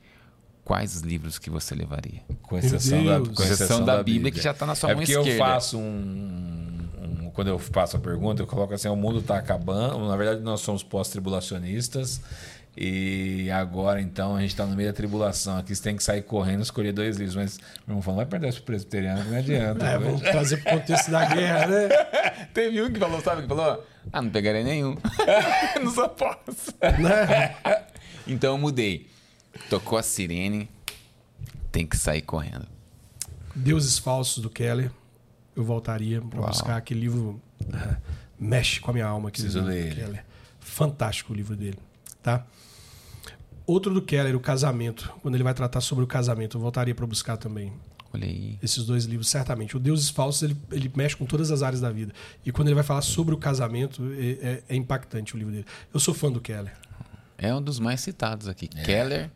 Quais 0.68 0.96
os 0.98 1.02
livros 1.02 1.40
que 1.40 1.50
você 1.50 1.74
levaria? 1.74 2.20
Com 2.42 2.58
exceção, 2.58 3.06
da, 3.06 3.20
com 3.22 3.34
Com 3.34 3.42
exceção 3.44 3.86
da 3.86 4.04
Bíblia, 4.04 4.30
que 4.34 4.42
já 4.42 4.54
tá 4.54 4.66
na 4.66 4.76
sua 4.76 4.92
é 4.92 4.96
mão 4.96 5.02
porque 5.02 5.16
eu 5.16 5.22
esquerda. 5.22 5.46
faço 5.46 5.78
um, 5.78 5.82
um- 7.24 7.32
Quando 7.34 7.48
eu 7.48 7.58
faço 7.58 7.96
a 7.96 8.00
pergunta, 8.02 8.42
eu 8.42 8.48
coloco 8.48 8.74
assim: 8.74 8.90
o 8.90 8.96
mundo 8.98 9.20
está 9.20 9.38
acabando. 9.38 10.06
Na 10.06 10.18
verdade, 10.18 10.42
nós 10.42 10.60
somos 10.60 10.84
pós-tribulacionistas. 10.84 12.20
E 12.76 13.50
agora, 13.50 14.02
então, 14.02 14.36
a 14.36 14.42
gente 14.42 14.50
está 14.52 14.66
no 14.66 14.76
meio 14.76 14.90
da 14.90 14.94
tribulação. 14.94 15.58
Aqui 15.58 15.74
você 15.74 15.82
tem 15.82 15.96
que 15.96 16.04
sair 16.04 16.22
correndo, 16.22 16.62
escolher 16.64 16.92
dois 16.92 17.16
livros. 17.16 17.36
Mas 17.38 17.58
meu 17.88 17.94
irmão 17.94 18.02
falou: 18.02 18.18
vai 18.18 18.26
perder 18.26 18.54
pro 18.56 18.64
presbiteriano, 18.64 19.24
não 19.32 19.38
adianta. 19.38 19.86
É, 19.86 19.98
vamos 19.98 20.20
trazer 20.22 20.58
pro 20.58 20.74
contexto 20.74 21.10
da 21.10 21.26
guerra, 21.26 21.66
né? 21.68 21.88
Teve 22.54 22.82
um 22.84 22.92
que 22.92 23.00
falou, 23.00 23.22
sabe 23.22 23.44
que 23.44 23.48
falou? 23.48 23.84
Ah, 24.12 24.22
não 24.22 24.30
pegarei 24.30 24.66
nenhum. 24.66 24.98
não 25.82 25.92
só 25.92 26.10
posso. 26.10 26.74
né? 27.00 27.56
Então 28.28 28.52
eu 28.56 28.58
mudei. 28.58 29.08
Tocou 29.70 29.98
a 29.98 30.04
sirene, 30.04 30.70
tem 31.72 31.86
que 31.86 31.98
sair 31.98 32.22
correndo. 32.22 32.68
Deuses 33.56 33.98
Falsos 33.98 34.42
do 34.42 34.50
Keller. 34.50 34.92
Eu 35.56 35.64
voltaria 35.64 36.22
para 36.22 36.42
buscar 36.42 36.78
aquele 36.78 37.00
livro. 37.02 37.42
ah, 37.74 37.98
mexe 38.40 38.80
com 38.80 38.92
a 38.92 38.94
minha 38.94 39.08
alma. 39.08 39.32
Preciso 39.32 39.62
ler. 39.62 39.96
Keller. 39.96 40.26
Fantástico 40.60 41.34
o 41.34 41.36
livro 41.36 41.56
dele. 41.56 41.78
Tá? 42.22 42.46
Outro 43.66 43.94
do 43.94 44.02
Keller, 44.02 44.36
o 44.36 44.40
casamento. 44.40 45.12
Quando 45.22 45.36
ele 45.36 45.44
vai 45.44 45.54
tratar 45.54 45.82
sobre 45.82 46.04
o 46.04 46.08
casamento, 46.08 46.58
eu 46.58 46.62
voltaria 46.62 46.94
para 46.96 47.06
buscar 47.06 47.36
também. 47.38 47.74
Olha 48.14 48.26
aí. 48.26 48.58
Esses 48.64 48.86
dois 48.86 49.04
livros, 49.06 49.28
certamente. 49.28 49.76
O 49.76 49.80
Deuses 49.80 50.10
Falsos, 50.10 50.44
ele, 50.44 50.56
ele 50.72 50.92
mexe 50.96 51.16
com 51.18 51.26
todas 51.26 51.52
as 51.52 51.62
áreas 51.64 51.82
da 51.82 51.90
vida. 51.92 52.14
E 52.46 52.52
quando 52.52 52.68
ele 52.70 52.76
vai 52.76 52.84
falar 52.84 53.02
sobre 53.02 53.34
o 53.34 53.38
casamento, 53.38 54.02
é, 54.18 54.48
é- 54.48 54.64
é 54.70 54.76
impactante 54.76 55.36
o 55.36 55.38
livro 55.38 55.52
dele. 55.52 55.66
Eu 55.94 56.00
sou 56.00 56.14
fã 56.14 56.32
do 56.32 56.40
Keller. 56.40 56.74
É 57.38 57.54
um 57.54 57.62
dos 57.62 57.80
mais 57.80 58.00
citados 58.02 58.48
aqui. 58.48 58.68
Keller 58.68 59.26
e 59.26 59.30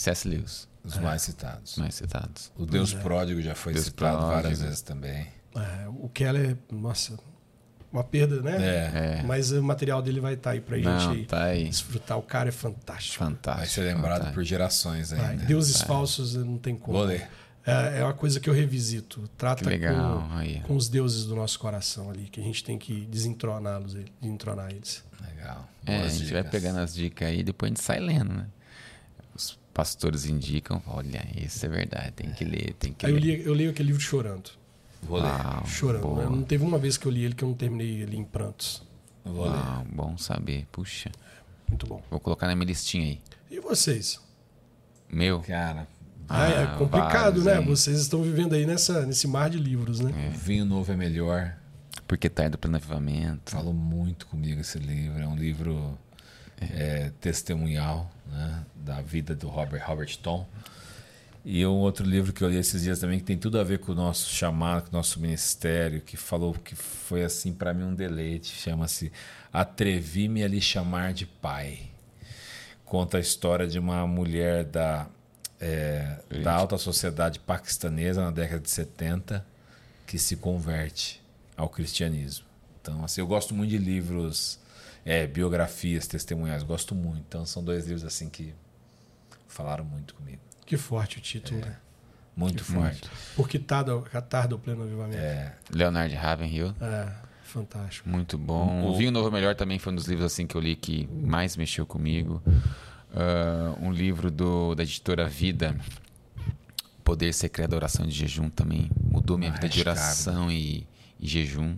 C.S. 0.00 0.28
Lewis. 0.28 0.68
Os 0.82 0.96
mais 0.96 1.22
citados. 1.22 1.72
Os 1.72 1.78
mais 1.78 1.94
citados. 1.94 2.50
O 2.56 2.64
Deus 2.64 2.94
pródigo 2.94 3.40
já 3.42 3.54
foi 3.54 3.74
Deus 3.74 3.84
citado 3.86 4.16
pródigo. 4.18 4.34
várias 4.34 4.62
vezes 4.62 4.80
também. 4.82 5.26
É, 5.54 5.88
o 5.88 6.08
Keller, 6.08 6.56
nossa, 6.72 7.18
uma 7.92 8.02
perda, 8.04 8.40
né? 8.40 9.18
É. 9.18 9.22
Mas 9.24 9.52
o 9.52 9.62
material 9.62 10.00
dele 10.00 10.20
vai 10.20 10.34
estar 10.34 10.52
aí 10.52 10.60
pra 10.60 10.76
gente 10.76 10.86
Não, 10.86 11.10
aí 11.10 11.24
tá 11.26 11.44
aí. 11.44 11.68
desfrutar. 11.68 12.16
O 12.18 12.22
cara 12.22 12.48
é 12.48 12.52
fantástico. 12.52 13.22
Fantástico. 13.22 13.58
Vai 13.58 13.66
ser 13.66 13.82
lembrado 13.82 14.12
fantástico. 14.12 14.34
por 14.34 14.44
gerações 14.44 15.10
Vai, 15.10 15.20
ainda. 15.20 15.44
Deuses 15.44 15.82
falsos 15.82 16.34
não 16.34 16.56
tem 16.56 16.76
como. 16.76 16.96
Vou 16.96 17.06
ler. 17.06 17.28
É, 17.66 17.98
é 17.98 18.04
uma 18.04 18.14
coisa 18.14 18.40
que 18.40 18.48
eu 18.48 18.54
revisito. 18.54 19.28
Trata 19.36 19.62
com, 19.64 20.34
Aí. 20.34 20.60
com 20.66 20.74
os 20.74 20.88
deuses 20.88 21.26
do 21.26 21.36
nosso 21.36 21.58
coração 21.58 22.08
ali, 22.10 22.24
que 22.24 22.40
a 22.40 22.42
gente 22.42 22.64
tem 22.64 22.78
que 22.78 23.04
desentroná-los, 23.04 23.94
desentronar 24.20 24.70
eles. 24.70 25.04
Legal. 25.36 25.68
É, 25.84 26.00
a 26.02 26.08
gente 26.08 26.32
vai 26.32 26.42
dicas. 26.42 26.50
pegando 26.50 26.78
as 26.78 26.94
dicas 26.94 27.28
aí 27.28 27.40
e 27.40 27.42
depois 27.42 27.68
a 27.68 27.74
gente 27.74 27.82
sai 27.84 28.00
lendo, 28.00 28.32
né? 28.32 28.46
Pastores 29.80 30.26
indicam, 30.26 30.82
olha, 30.86 31.26
isso 31.34 31.64
é 31.64 31.68
verdade, 31.70 32.12
tem 32.12 32.30
que 32.32 32.44
ler, 32.44 32.74
tem 32.78 32.92
que 32.92 33.06
Aí 33.06 33.12
eu, 33.12 33.18
ler. 33.18 33.38
li, 33.38 33.46
eu 33.46 33.54
leio 33.54 33.70
aquele 33.70 33.86
livro 33.86 34.02
chorando. 34.02 34.50
Vou 35.02 35.16
ler. 35.18 35.24
Uau, 35.30 35.66
Chorando. 35.66 36.02
boa. 36.02 36.24
Não 36.28 36.42
teve 36.42 36.62
uma 36.62 36.76
vez 36.76 36.98
que 36.98 37.06
eu 37.06 37.10
li 37.10 37.24
ele 37.24 37.34
que 37.34 37.42
eu 37.42 37.48
não 37.48 37.54
terminei 37.56 38.02
ele 38.02 38.14
em 38.14 38.22
prantos. 38.24 38.82
Vou 39.24 39.44
ler. 39.46 39.52
Uau, 39.58 39.86
bom 39.90 40.18
saber. 40.18 40.66
Puxa, 40.70 41.10
Muito 41.66 41.86
bom. 41.86 42.02
vou 42.10 42.20
colocar 42.20 42.46
na 42.46 42.54
minha 42.54 42.66
listinha 42.66 43.04
aí. 43.06 43.20
E 43.50 43.58
vocês? 43.58 44.20
Meu, 45.10 45.40
Cara, 45.40 45.88
Ah, 46.28 46.46
é 46.50 46.62
Ah, 46.64 46.76
complicado, 46.76 47.42
vários, 47.42 47.44
né? 47.46 47.58
hein? 47.60 47.64
Vocês 47.64 48.00
estão 48.00 48.22
vivendo 48.22 48.52
aí 48.54 48.66
nessa, 48.66 49.06
nesse 49.06 49.26
mar 49.26 49.48
de 49.48 49.56
livros, 49.58 49.98
né? 50.00 50.12
o 50.34 50.38
vinho 50.38 50.66
novo 50.66 50.92
é 50.92 50.96
melhor. 50.96 51.56
porque 52.06 52.28
tarde 52.28 52.50
do 52.52 52.58
pleno 52.58 52.76
avivamento. 52.76 53.50
Falou 53.50 53.72
muito 53.72 54.26
comigo 54.26 54.60
esse 54.60 54.78
livro. 54.78 55.18
É 55.18 55.26
um 55.26 55.36
livro 55.36 55.96
é, 56.60 57.10
testemunhal 57.20 58.10
né, 58.26 58.64
da 58.74 59.00
vida 59.00 59.34
do 59.34 59.48
Robert, 59.48 59.82
Robert 59.86 60.16
Tom. 60.18 60.46
E 61.44 61.64
um 61.64 61.78
outro 61.78 62.04
livro 62.04 62.32
que 62.32 62.44
eu 62.44 62.50
li 62.50 62.58
esses 62.58 62.82
dias 62.82 62.98
também, 62.98 63.18
que 63.18 63.24
tem 63.24 63.38
tudo 63.38 63.58
a 63.58 63.64
ver 63.64 63.78
com 63.78 63.92
o 63.92 63.94
nosso 63.94 64.28
chamado, 64.30 64.84
com 64.84 64.90
o 64.90 64.92
nosso 64.98 65.18
ministério, 65.18 66.00
que 66.02 66.16
falou 66.16 66.52
que 66.52 66.74
foi 66.76 67.24
assim 67.24 67.52
para 67.52 67.72
mim 67.72 67.84
um 67.84 67.94
deleite. 67.94 68.48
Chama-se 68.48 69.10
Atrevi-me 69.52 70.44
a 70.44 70.48
lhe 70.48 70.60
chamar 70.60 71.12
de 71.12 71.26
pai. 71.26 71.80
Conta 72.84 73.16
a 73.16 73.20
história 73.20 73.66
de 73.66 73.78
uma 73.78 74.06
mulher 74.06 74.64
da, 74.64 75.08
é, 75.58 76.18
da 76.42 76.52
alta 76.52 76.78
sociedade 76.78 77.38
paquistanesa 77.38 78.22
na 78.22 78.30
década 78.30 78.60
de 78.60 78.70
70 78.70 79.44
que 80.06 80.18
se 80.18 80.36
converte 80.36 81.22
ao 81.56 81.68
cristianismo. 81.68 82.46
Então, 82.80 83.04
assim, 83.04 83.20
eu 83.20 83.26
gosto 83.26 83.54
muito 83.54 83.70
de 83.70 83.78
livros, 83.78 84.59
é, 85.10 85.26
biografias, 85.26 86.06
testemunhais, 86.06 86.62
gosto 86.62 86.94
muito. 86.94 87.24
Então, 87.28 87.44
são 87.44 87.64
dois 87.64 87.84
livros 87.86 88.04
assim 88.04 88.30
que 88.30 88.54
falaram 89.48 89.84
muito 89.84 90.14
comigo. 90.14 90.40
Que 90.64 90.76
forte 90.76 91.18
o 91.18 91.20
título, 91.20 91.60
né? 91.60 91.76
Muito 92.36 92.64
forte. 92.64 93.10
Porque 93.34 93.58
tarda, 93.58 94.00
tarda 94.22 94.54
o 94.54 94.58
pleno 94.58 94.84
avivamento. 94.84 95.18
É, 95.20 95.52
Leonard 95.68 96.14
Ravenhill, 96.14 96.72
É, 96.80 97.12
fantástico. 97.42 98.08
muito 98.08 98.38
bom. 98.38 98.86
O 98.86 98.96
Vinho 98.96 99.10
Novo 99.10 99.32
Melhor 99.32 99.56
também 99.56 99.80
foi 99.80 99.92
um 99.92 99.96
dos 99.96 100.06
livros 100.06 100.26
assim 100.32 100.46
que 100.46 100.54
eu 100.54 100.60
li 100.60 100.76
que 100.76 101.08
mais 101.08 101.56
mexeu 101.56 101.84
comigo. 101.84 102.40
Ah, 103.12 103.74
um 103.80 103.90
livro 103.92 104.30
do, 104.30 104.76
da 104.76 104.84
editora 104.84 105.26
Vida, 105.26 105.76
Poder 107.02 107.32
Secreto 107.34 107.70
da 107.70 107.76
Oração 107.76 108.06
de 108.06 108.12
Jejum 108.12 108.48
também 108.48 108.88
mudou 109.02 109.36
minha 109.36 109.50
vida 109.50 109.68
de 109.68 109.80
oração 109.80 110.52
e, 110.52 110.86
e 111.18 111.26
jejum. 111.26 111.76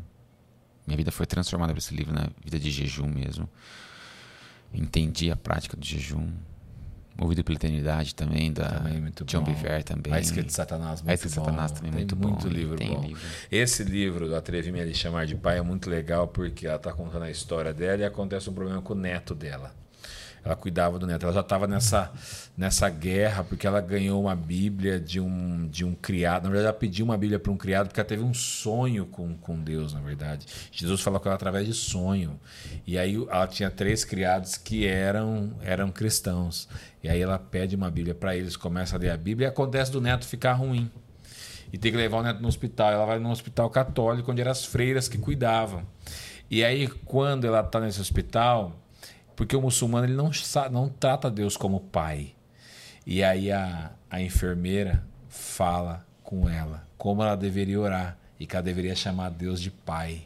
Minha 0.86 0.96
vida 0.96 1.12
foi 1.12 1.26
transformada 1.26 1.72
por 1.72 1.78
esse 1.78 1.94
livro, 1.94 2.12
na 2.14 2.28
vida 2.44 2.59
de 2.59 2.70
jejum 2.70 3.06
mesmo. 3.06 3.48
Entendi 4.72 5.30
a 5.30 5.36
prática 5.36 5.76
do 5.76 5.84
jejum. 5.84 6.28
Movido 7.14 7.44
pela 7.44 7.56
Eternidade 7.56 8.14
também, 8.14 8.50
da 8.50 8.70
também 8.70 9.12
John 9.26 9.40
bom. 9.42 9.52
Biver 9.52 9.82
também. 9.84 10.12
A 10.14 10.18
Isca 10.18 10.42
de 10.42 10.50
Satanás, 10.50 11.02
muito 11.02 11.10
A 11.10 11.14
Isca 11.14 11.28
de 11.28 11.34
bom. 11.34 11.44
Satanás 11.44 11.72
também, 11.72 11.90
Tem 11.90 11.98
muito 11.98 12.16
muito 12.16 12.48
bom. 12.48 12.48
livro 12.48 12.76
Tem 12.76 12.88
bom. 12.88 13.02
livro. 13.02 13.22
Esse 13.50 13.84
livro 13.84 14.28
do 14.28 14.34
Atrevi-me 14.34 14.80
a 14.80 14.84
lhe 14.86 14.94
chamar 14.94 15.26
de 15.26 15.34
pai 15.34 15.59
é 15.59 15.62
muito 15.62 15.90
legal 15.90 16.26
porque 16.28 16.66
ela 16.66 16.76
está 16.76 16.90
contando 16.90 17.24
a 17.24 17.30
história 17.30 17.74
dela 17.74 18.00
e 18.00 18.04
acontece 18.04 18.48
um 18.48 18.54
problema 18.54 18.80
com 18.80 18.94
o 18.94 18.96
neto 18.96 19.34
dela. 19.34 19.74
Ela 20.44 20.56
cuidava 20.56 20.98
do 20.98 21.06
neto. 21.06 21.24
Ela 21.24 21.32
já 21.32 21.40
estava 21.40 21.66
nessa, 21.66 22.10
nessa 22.56 22.89
guerra 22.89 23.44
porque 23.44 23.66
ela 23.66 23.81
ganhou 23.81 24.20
uma 24.23 24.35
Bíblia 24.35 24.98
de 24.98 25.20
um, 25.20 25.69
de 25.69 25.85
um 25.85 25.94
criado. 25.94 26.44
Na 26.44 26.51
verdade, 26.51 26.66
ela 26.66 26.78
pediu 26.78 27.05
uma 27.05 27.16
Bíblia 27.16 27.39
para 27.39 27.52
um 27.52 27.56
criado 27.56 27.89
porque 27.89 28.01
ela 28.01 28.09
teve 28.09 28.23
um 28.23 28.35
sonho 28.35 29.06
com, 29.06 29.35
com 29.36 29.59
Deus, 29.62 29.93
na 29.93 30.01
verdade. 30.01 30.47
Jesus 30.73 31.01
falou 31.01 31.20
com 31.20 31.28
ela 31.28 31.36
através 31.36 31.66
de 31.66 31.74
sonho. 31.74 32.39
E 32.86 32.98
aí 32.98 33.14
ela 33.14 33.47
tinha 33.47 33.70
três 33.70 34.05
criados 34.05 34.56
que 34.56 34.86
eram, 34.86 35.52
eram 35.62 35.90
cristãos. 35.90 36.69
E 37.02 37.09
aí 37.09 37.20
ela 37.20 37.39
pede 37.39 37.77
uma 37.77 37.90
Bíblia 37.90 38.14
para 38.14 38.36
eles, 38.36 38.56
começa 38.56 38.97
a 38.97 38.98
ler 38.98 39.10
a 39.10 39.16
Bíblia 39.16 39.47
e 39.47 39.48
acontece 39.48 39.93
do 39.93 40.01
neto 40.01 40.27
ficar 40.27 40.55
ruim. 40.55 40.90
E 41.73 41.78
tem 41.78 41.90
que 41.90 41.97
levar 41.97 42.19
o 42.19 42.23
neto 42.23 42.43
no 42.43 42.48
hospital. 42.48 42.93
Ela 42.93 43.06
vai 43.06 43.19
no 43.19 43.31
hospital 43.31 43.70
católico, 43.70 44.31
onde 44.31 44.40
eram 44.40 44.51
as 44.51 44.64
freiras 44.64 45.09
que 45.09 45.16
cuidavam. 45.16 45.86
E 46.51 46.62
aí, 46.62 46.86
quando 47.06 47.47
ela 47.47 47.60
está 47.60 47.81
nesse 47.81 47.98
hospital, 47.98 48.77
porque 49.43 49.56
o 49.56 49.60
muçulmano 49.60 50.06
ele 50.06 50.14
não, 50.14 50.31
não 50.70 50.89
trata 50.89 51.28
Deus 51.28 51.56
como 51.56 51.81
pai. 51.81 52.32
E 53.05 53.24
aí 53.24 53.51
a, 53.51 53.90
a 54.09 54.23
enfermeira 54.23 55.05
fala 55.28 56.06
com 56.23 56.48
ela 56.48 56.86
como 56.97 57.24
ela 57.24 57.35
deveria 57.35 57.81
orar 57.81 58.16
e 58.39 58.47
que 58.47 58.55
ela 58.55 58.62
deveria 58.62 58.94
chamar 58.94 59.31
Deus 59.31 59.60
de 59.60 59.69
pai. 59.69 60.23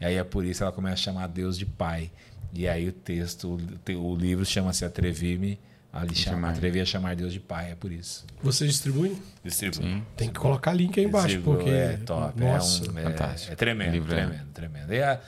E 0.00 0.04
aí 0.04 0.16
é 0.16 0.24
por 0.24 0.44
isso 0.44 0.58
que 0.58 0.64
ela 0.64 0.72
começa 0.72 0.94
a 0.94 0.96
chamar 0.96 1.28
Deus 1.28 1.56
de 1.56 1.64
pai. 1.64 2.10
E 2.52 2.66
aí 2.66 2.88
o 2.88 2.92
texto, 2.92 3.56
o 3.88 4.16
livro 4.16 4.44
chama-se 4.44 4.84
Atrevi-me 4.84 5.60
Ali 5.92 6.16
chama, 6.16 6.50
atrevi 6.50 6.80
a 6.80 6.84
chamar 6.84 7.14
Deus 7.14 7.32
de 7.32 7.40
pai, 7.40 7.70
é 7.70 7.74
por 7.76 7.92
isso. 7.92 8.26
Você 8.42 8.66
distribui? 8.66 9.16
Distribui. 9.42 9.82
Sim. 9.84 10.04
Tem 10.16 10.28
que 10.28 10.38
colocar 10.38 10.72
link 10.72 10.98
aí 10.98 11.06
embaixo, 11.06 11.40
porque. 11.42 11.70
É 11.70 11.96
top. 12.04 12.38
Nossa, 12.40 12.84
é, 12.84 12.90
um, 12.90 12.98
é, 12.98 13.02
fantástico. 13.04 13.52
É 13.52 13.56
tremendo, 13.56 14.04
tremendo, 14.04 14.46
tremendo. 14.52 14.92
E 14.92 15.02
a, 15.02 15.20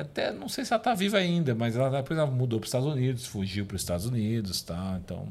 até 0.00 0.32
não 0.32 0.48
sei 0.48 0.64
se 0.64 0.72
ela 0.72 0.80
está 0.80 0.94
viva 0.94 1.18
ainda, 1.18 1.54
mas 1.54 1.76
ela 1.76 1.90
depois 1.90 2.18
ela 2.18 2.30
mudou 2.30 2.58
para 2.58 2.64
os 2.64 2.68
Estados 2.68 2.88
Unidos, 2.88 3.26
fugiu 3.26 3.64
para 3.64 3.76
os 3.76 3.82
Estados 3.82 4.06
Unidos, 4.06 4.62
tá? 4.62 4.98
Então. 5.04 5.28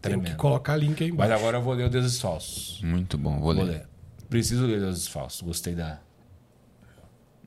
Tremendo. 0.00 0.24
Tem 0.24 0.32
que 0.32 0.38
colocar 0.38 0.76
link 0.76 1.02
aí 1.02 1.10
embaixo. 1.10 1.32
Mas 1.32 1.40
agora 1.40 1.58
eu 1.58 1.62
vou 1.62 1.74
ler 1.74 1.84
o 1.84 1.90
Deuses 1.90 2.20
Falsos. 2.20 2.80
Muito 2.82 3.18
bom, 3.18 3.40
vou, 3.40 3.54
vou 3.54 3.64
ler. 3.64 3.72
ler. 3.72 3.88
Preciso 4.28 4.66
ler 4.66 4.80
Deuses 4.80 5.06
Falsos. 5.06 5.40
Gostei 5.42 5.74
da. 5.74 5.98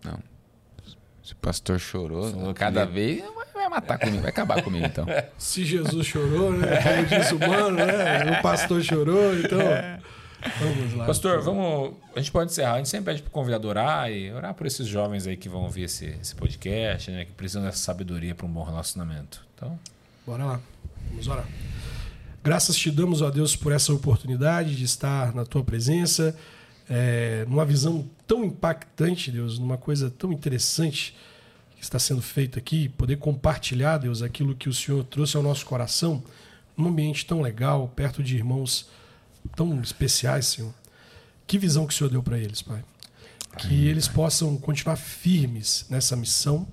Não. 0.04 0.20
Se 1.24 1.34
o 1.34 1.36
pastor 1.38 1.80
chorou, 1.80 2.32
Falou 2.32 2.54
cada 2.54 2.86
vez 2.86 3.24
vai 3.60 3.70
matar 3.70 3.98
comigo, 4.00 4.22
vai 4.22 4.30
acabar 4.30 4.62
comigo 4.64 4.86
então. 4.86 5.06
Se 5.38 5.66
Jesus 5.66 6.08
chorou, 6.08 6.52
né? 6.52 6.82
Como 6.82 7.06
disse 7.06 7.34
o 7.34 7.40
mano, 7.40 7.72
né? 7.72 8.40
O 8.40 8.42
pastor 8.42 8.82
chorou, 8.82 9.38
então. 9.38 9.60
Vamos 10.60 10.94
lá. 10.94 11.06
Pastor, 11.06 11.42
vamos. 11.42 11.94
A 12.16 12.20
gente 12.20 12.32
pode 12.32 12.52
encerrar. 12.52 12.74
A 12.74 12.78
gente 12.78 12.90
sempre 12.90 13.12
pede 13.12 13.22
para 13.22 13.30
o 13.30 13.32
convidado 13.32 13.68
orar 13.68 14.12
e 14.12 14.32
orar 14.32 14.54
por 14.54 14.66
esses 14.66 14.88
jovens 14.88 15.28
aí 15.28 15.36
que 15.36 15.50
vão 15.50 15.64
ouvir 15.64 15.84
esse, 15.84 16.06
esse 16.22 16.34
podcast, 16.36 17.12
né? 17.12 17.26
Que 17.26 17.32
precisam 17.32 17.64
dessa 17.64 17.78
sabedoria 17.78 18.34
para 18.34 18.46
um 18.46 18.50
bom 18.50 18.64
relacionamento. 18.64 19.46
Então. 19.56 19.78
Bora 20.26 20.46
lá. 20.46 20.62
Vamos 21.10 21.28
orar. 21.28 21.48
Graças 22.42 22.78
te 22.78 22.90
damos, 22.90 23.22
ó 23.22 23.30
Deus, 23.30 23.56
por 23.56 23.74
essa 23.74 23.94
oportunidade 23.94 24.76
de 24.76 24.86
estar 24.86 25.36
na 25.36 25.46
tua 25.46 25.62
presença, 25.62 26.34
é, 26.90 27.46
numa 27.50 27.66
visão 27.66 28.10
tão 28.26 28.46
impactante, 28.46 29.30
Deus, 29.30 29.60
numa 29.60 29.78
coisa 29.78 30.10
tão 30.10 30.32
interessante 30.32 31.16
que 31.76 31.84
está 31.84 32.00
sendo 32.00 32.22
feito 32.22 32.58
aqui, 32.58 32.88
poder 32.90 33.18
compartilhar, 33.18 33.98
Deus, 33.98 34.22
aquilo 34.22 34.56
que 34.56 34.70
o 34.70 34.74
Senhor 34.74 35.04
trouxe 35.04 35.36
ao 35.36 35.44
nosso 35.44 35.66
coração, 35.66 36.24
num 36.78 36.88
ambiente 36.88 37.26
tão 37.26 37.42
legal, 37.42 37.92
perto 37.94 38.24
de 38.24 38.38
irmãos 38.38 38.88
tão 39.56 39.82
especiais, 39.82 40.48
Senhor. 40.48 40.74
Que 41.46 41.58
visão 41.58 41.86
que 41.88 41.94
o 41.94 41.98
Senhor 41.98 42.10
deu 42.10 42.22
para 42.22 42.38
eles, 42.38 42.62
Pai. 42.62 42.84
Que 43.58 43.88
eles 43.88 44.08
possam 44.08 44.56
continuar 44.58 44.96
firmes 44.96 45.86
nessa 45.90 46.16
missão, 46.16 46.68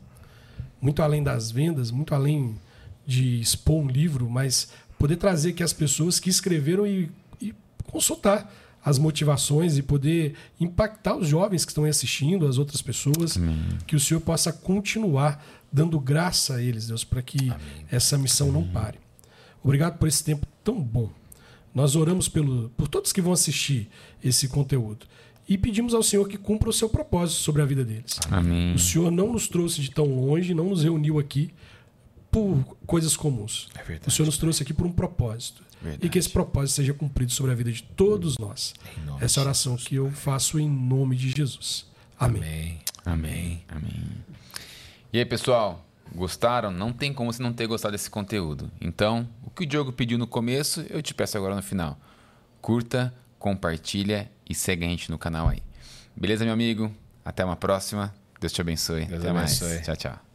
muito 0.80 1.02
além 1.02 1.22
das 1.22 1.50
vendas, 1.50 1.90
muito 1.90 2.14
além 2.14 2.56
de 3.06 3.40
expor 3.40 3.82
um 3.82 3.88
livro, 3.88 4.28
mas 4.28 4.68
poder 4.98 5.16
trazer 5.16 5.50
aqui 5.50 5.62
as 5.62 5.72
pessoas 5.72 6.20
que 6.20 6.28
escreveram 6.28 6.86
e, 6.86 7.10
e 7.40 7.54
consultar 7.90 8.52
as 8.84 8.98
motivações 8.98 9.76
e 9.76 9.82
poder 9.82 10.34
impactar 10.60 11.16
os 11.16 11.26
jovens 11.26 11.64
que 11.64 11.72
estão 11.72 11.84
aí 11.84 11.90
assistindo, 11.90 12.46
as 12.46 12.56
outras 12.56 12.80
pessoas, 12.80 13.36
Amém. 13.36 13.78
que 13.84 13.96
o 13.96 14.00
Senhor 14.00 14.20
possa 14.20 14.52
continuar 14.52 15.44
dando 15.72 15.98
graça 15.98 16.54
a 16.54 16.62
eles, 16.62 16.86
Deus, 16.86 17.02
para 17.02 17.20
que 17.20 17.50
Amém. 17.50 17.86
essa 17.90 18.16
missão 18.16 18.52
não 18.52 18.62
pare. 18.62 18.98
Obrigado 19.62 19.98
por 19.98 20.06
esse 20.06 20.22
tempo 20.22 20.46
tão 20.62 20.80
bom. 20.80 21.10
Nós 21.76 21.94
oramos 21.94 22.26
pelo, 22.26 22.70
por 22.70 22.88
todos 22.88 23.12
que 23.12 23.20
vão 23.20 23.34
assistir 23.34 23.90
esse 24.24 24.48
conteúdo 24.48 25.06
e 25.46 25.58
pedimos 25.58 25.92
ao 25.92 26.02
Senhor 26.02 26.26
que 26.26 26.38
cumpra 26.38 26.70
o 26.70 26.72
seu 26.72 26.88
propósito 26.88 27.40
sobre 27.40 27.60
a 27.60 27.66
vida 27.66 27.84
deles. 27.84 28.18
Amém. 28.30 28.74
O 28.74 28.78
Senhor 28.78 29.10
não 29.10 29.30
nos 29.34 29.46
trouxe 29.46 29.82
de 29.82 29.90
tão 29.90 30.06
longe, 30.06 30.54
não 30.54 30.70
nos 30.70 30.82
reuniu 30.82 31.18
aqui 31.18 31.50
por 32.30 32.64
coisas 32.86 33.14
comuns. 33.14 33.68
É 33.74 34.08
o 34.08 34.10
Senhor 34.10 34.24
nos 34.24 34.38
trouxe 34.38 34.62
aqui 34.62 34.72
por 34.72 34.86
um 34.86 34.90
propósito. 34.90 35.62
Verdade. 35.82 36.06
E 36.06 36.08
que 36.08 36.18
esse 36.18 36.30
propósito 36.30 36.76
seja 36.76 36.94
cumprido 36.94 37.30
sobre 37.30 37.52
a 37.52 37.54
vida 37.54 37.70
de 37.70 37.82
todos 37.82 38.38
nós. 38.38 38.74
Essa 39.20 39.42
oração 39.42 39.76
que 39.76 39.96
eu 39.96 40.10
faço 40.10 40.58
em 40.58 40.66
nome 40.66 41.14
de 41.14 41.28
Jesus. 41.28 41.84
Amém. 42.18 42.78
Amém. 43.04 43.62
Amém. 43.68 44.02
E 45.12 45.18
aí, 45.18 45.26
pessoal, 45.26 45.85
gostaram? 46.14 46.70
Não 46.70 46.92
tem 46.92 47.12
como 47.12 47.32
você 47.32 47.42
não 47.42 47.52
ter 47.52 47.66
gostado 47.66 47.92
desse 47.92 48.10
conteúdo. 48.10 48.70
Então, 48.80 49.28
o 49.44 49.50
que 49.50 49.64
o 49.64 49.66
Diogo 49.66 49.92
pediu 49.92 50.18
no 50.18 50.26
começo, 50.26 50.84
eu 50.90 51.02
te 51.02 51.14
peço 51.14 51.36
agora 51.36 51.54
no 51.54 51.62
final. 51.62 51.98
Curta, 52.60 53.14
compartilha 53.38 54.30
e 54.48 54.54
segue 54.54 54.84
a 54.84 54.88
gente 54.88 55.10
no 55.10 55.18
canal 55.18 55.48
aí. 55.48 55.62
Beleza, 56.16 56.44
meu 56.44 56.54
amigo? 56.54 56.90
Até 57.24 57.44
uma 57.44 57.56
próxima. 57.56 58.14
Deus 58.40 58.52
te 58.52 58.60
abençoe. 58.60 59.04
Deus 59.06 59.20
Até 59.20 59.30
abençoe. 59.30 59.68
mais. 59.68 59.84
Tchau, 59.86 59.96
tchau. 59.96 60.25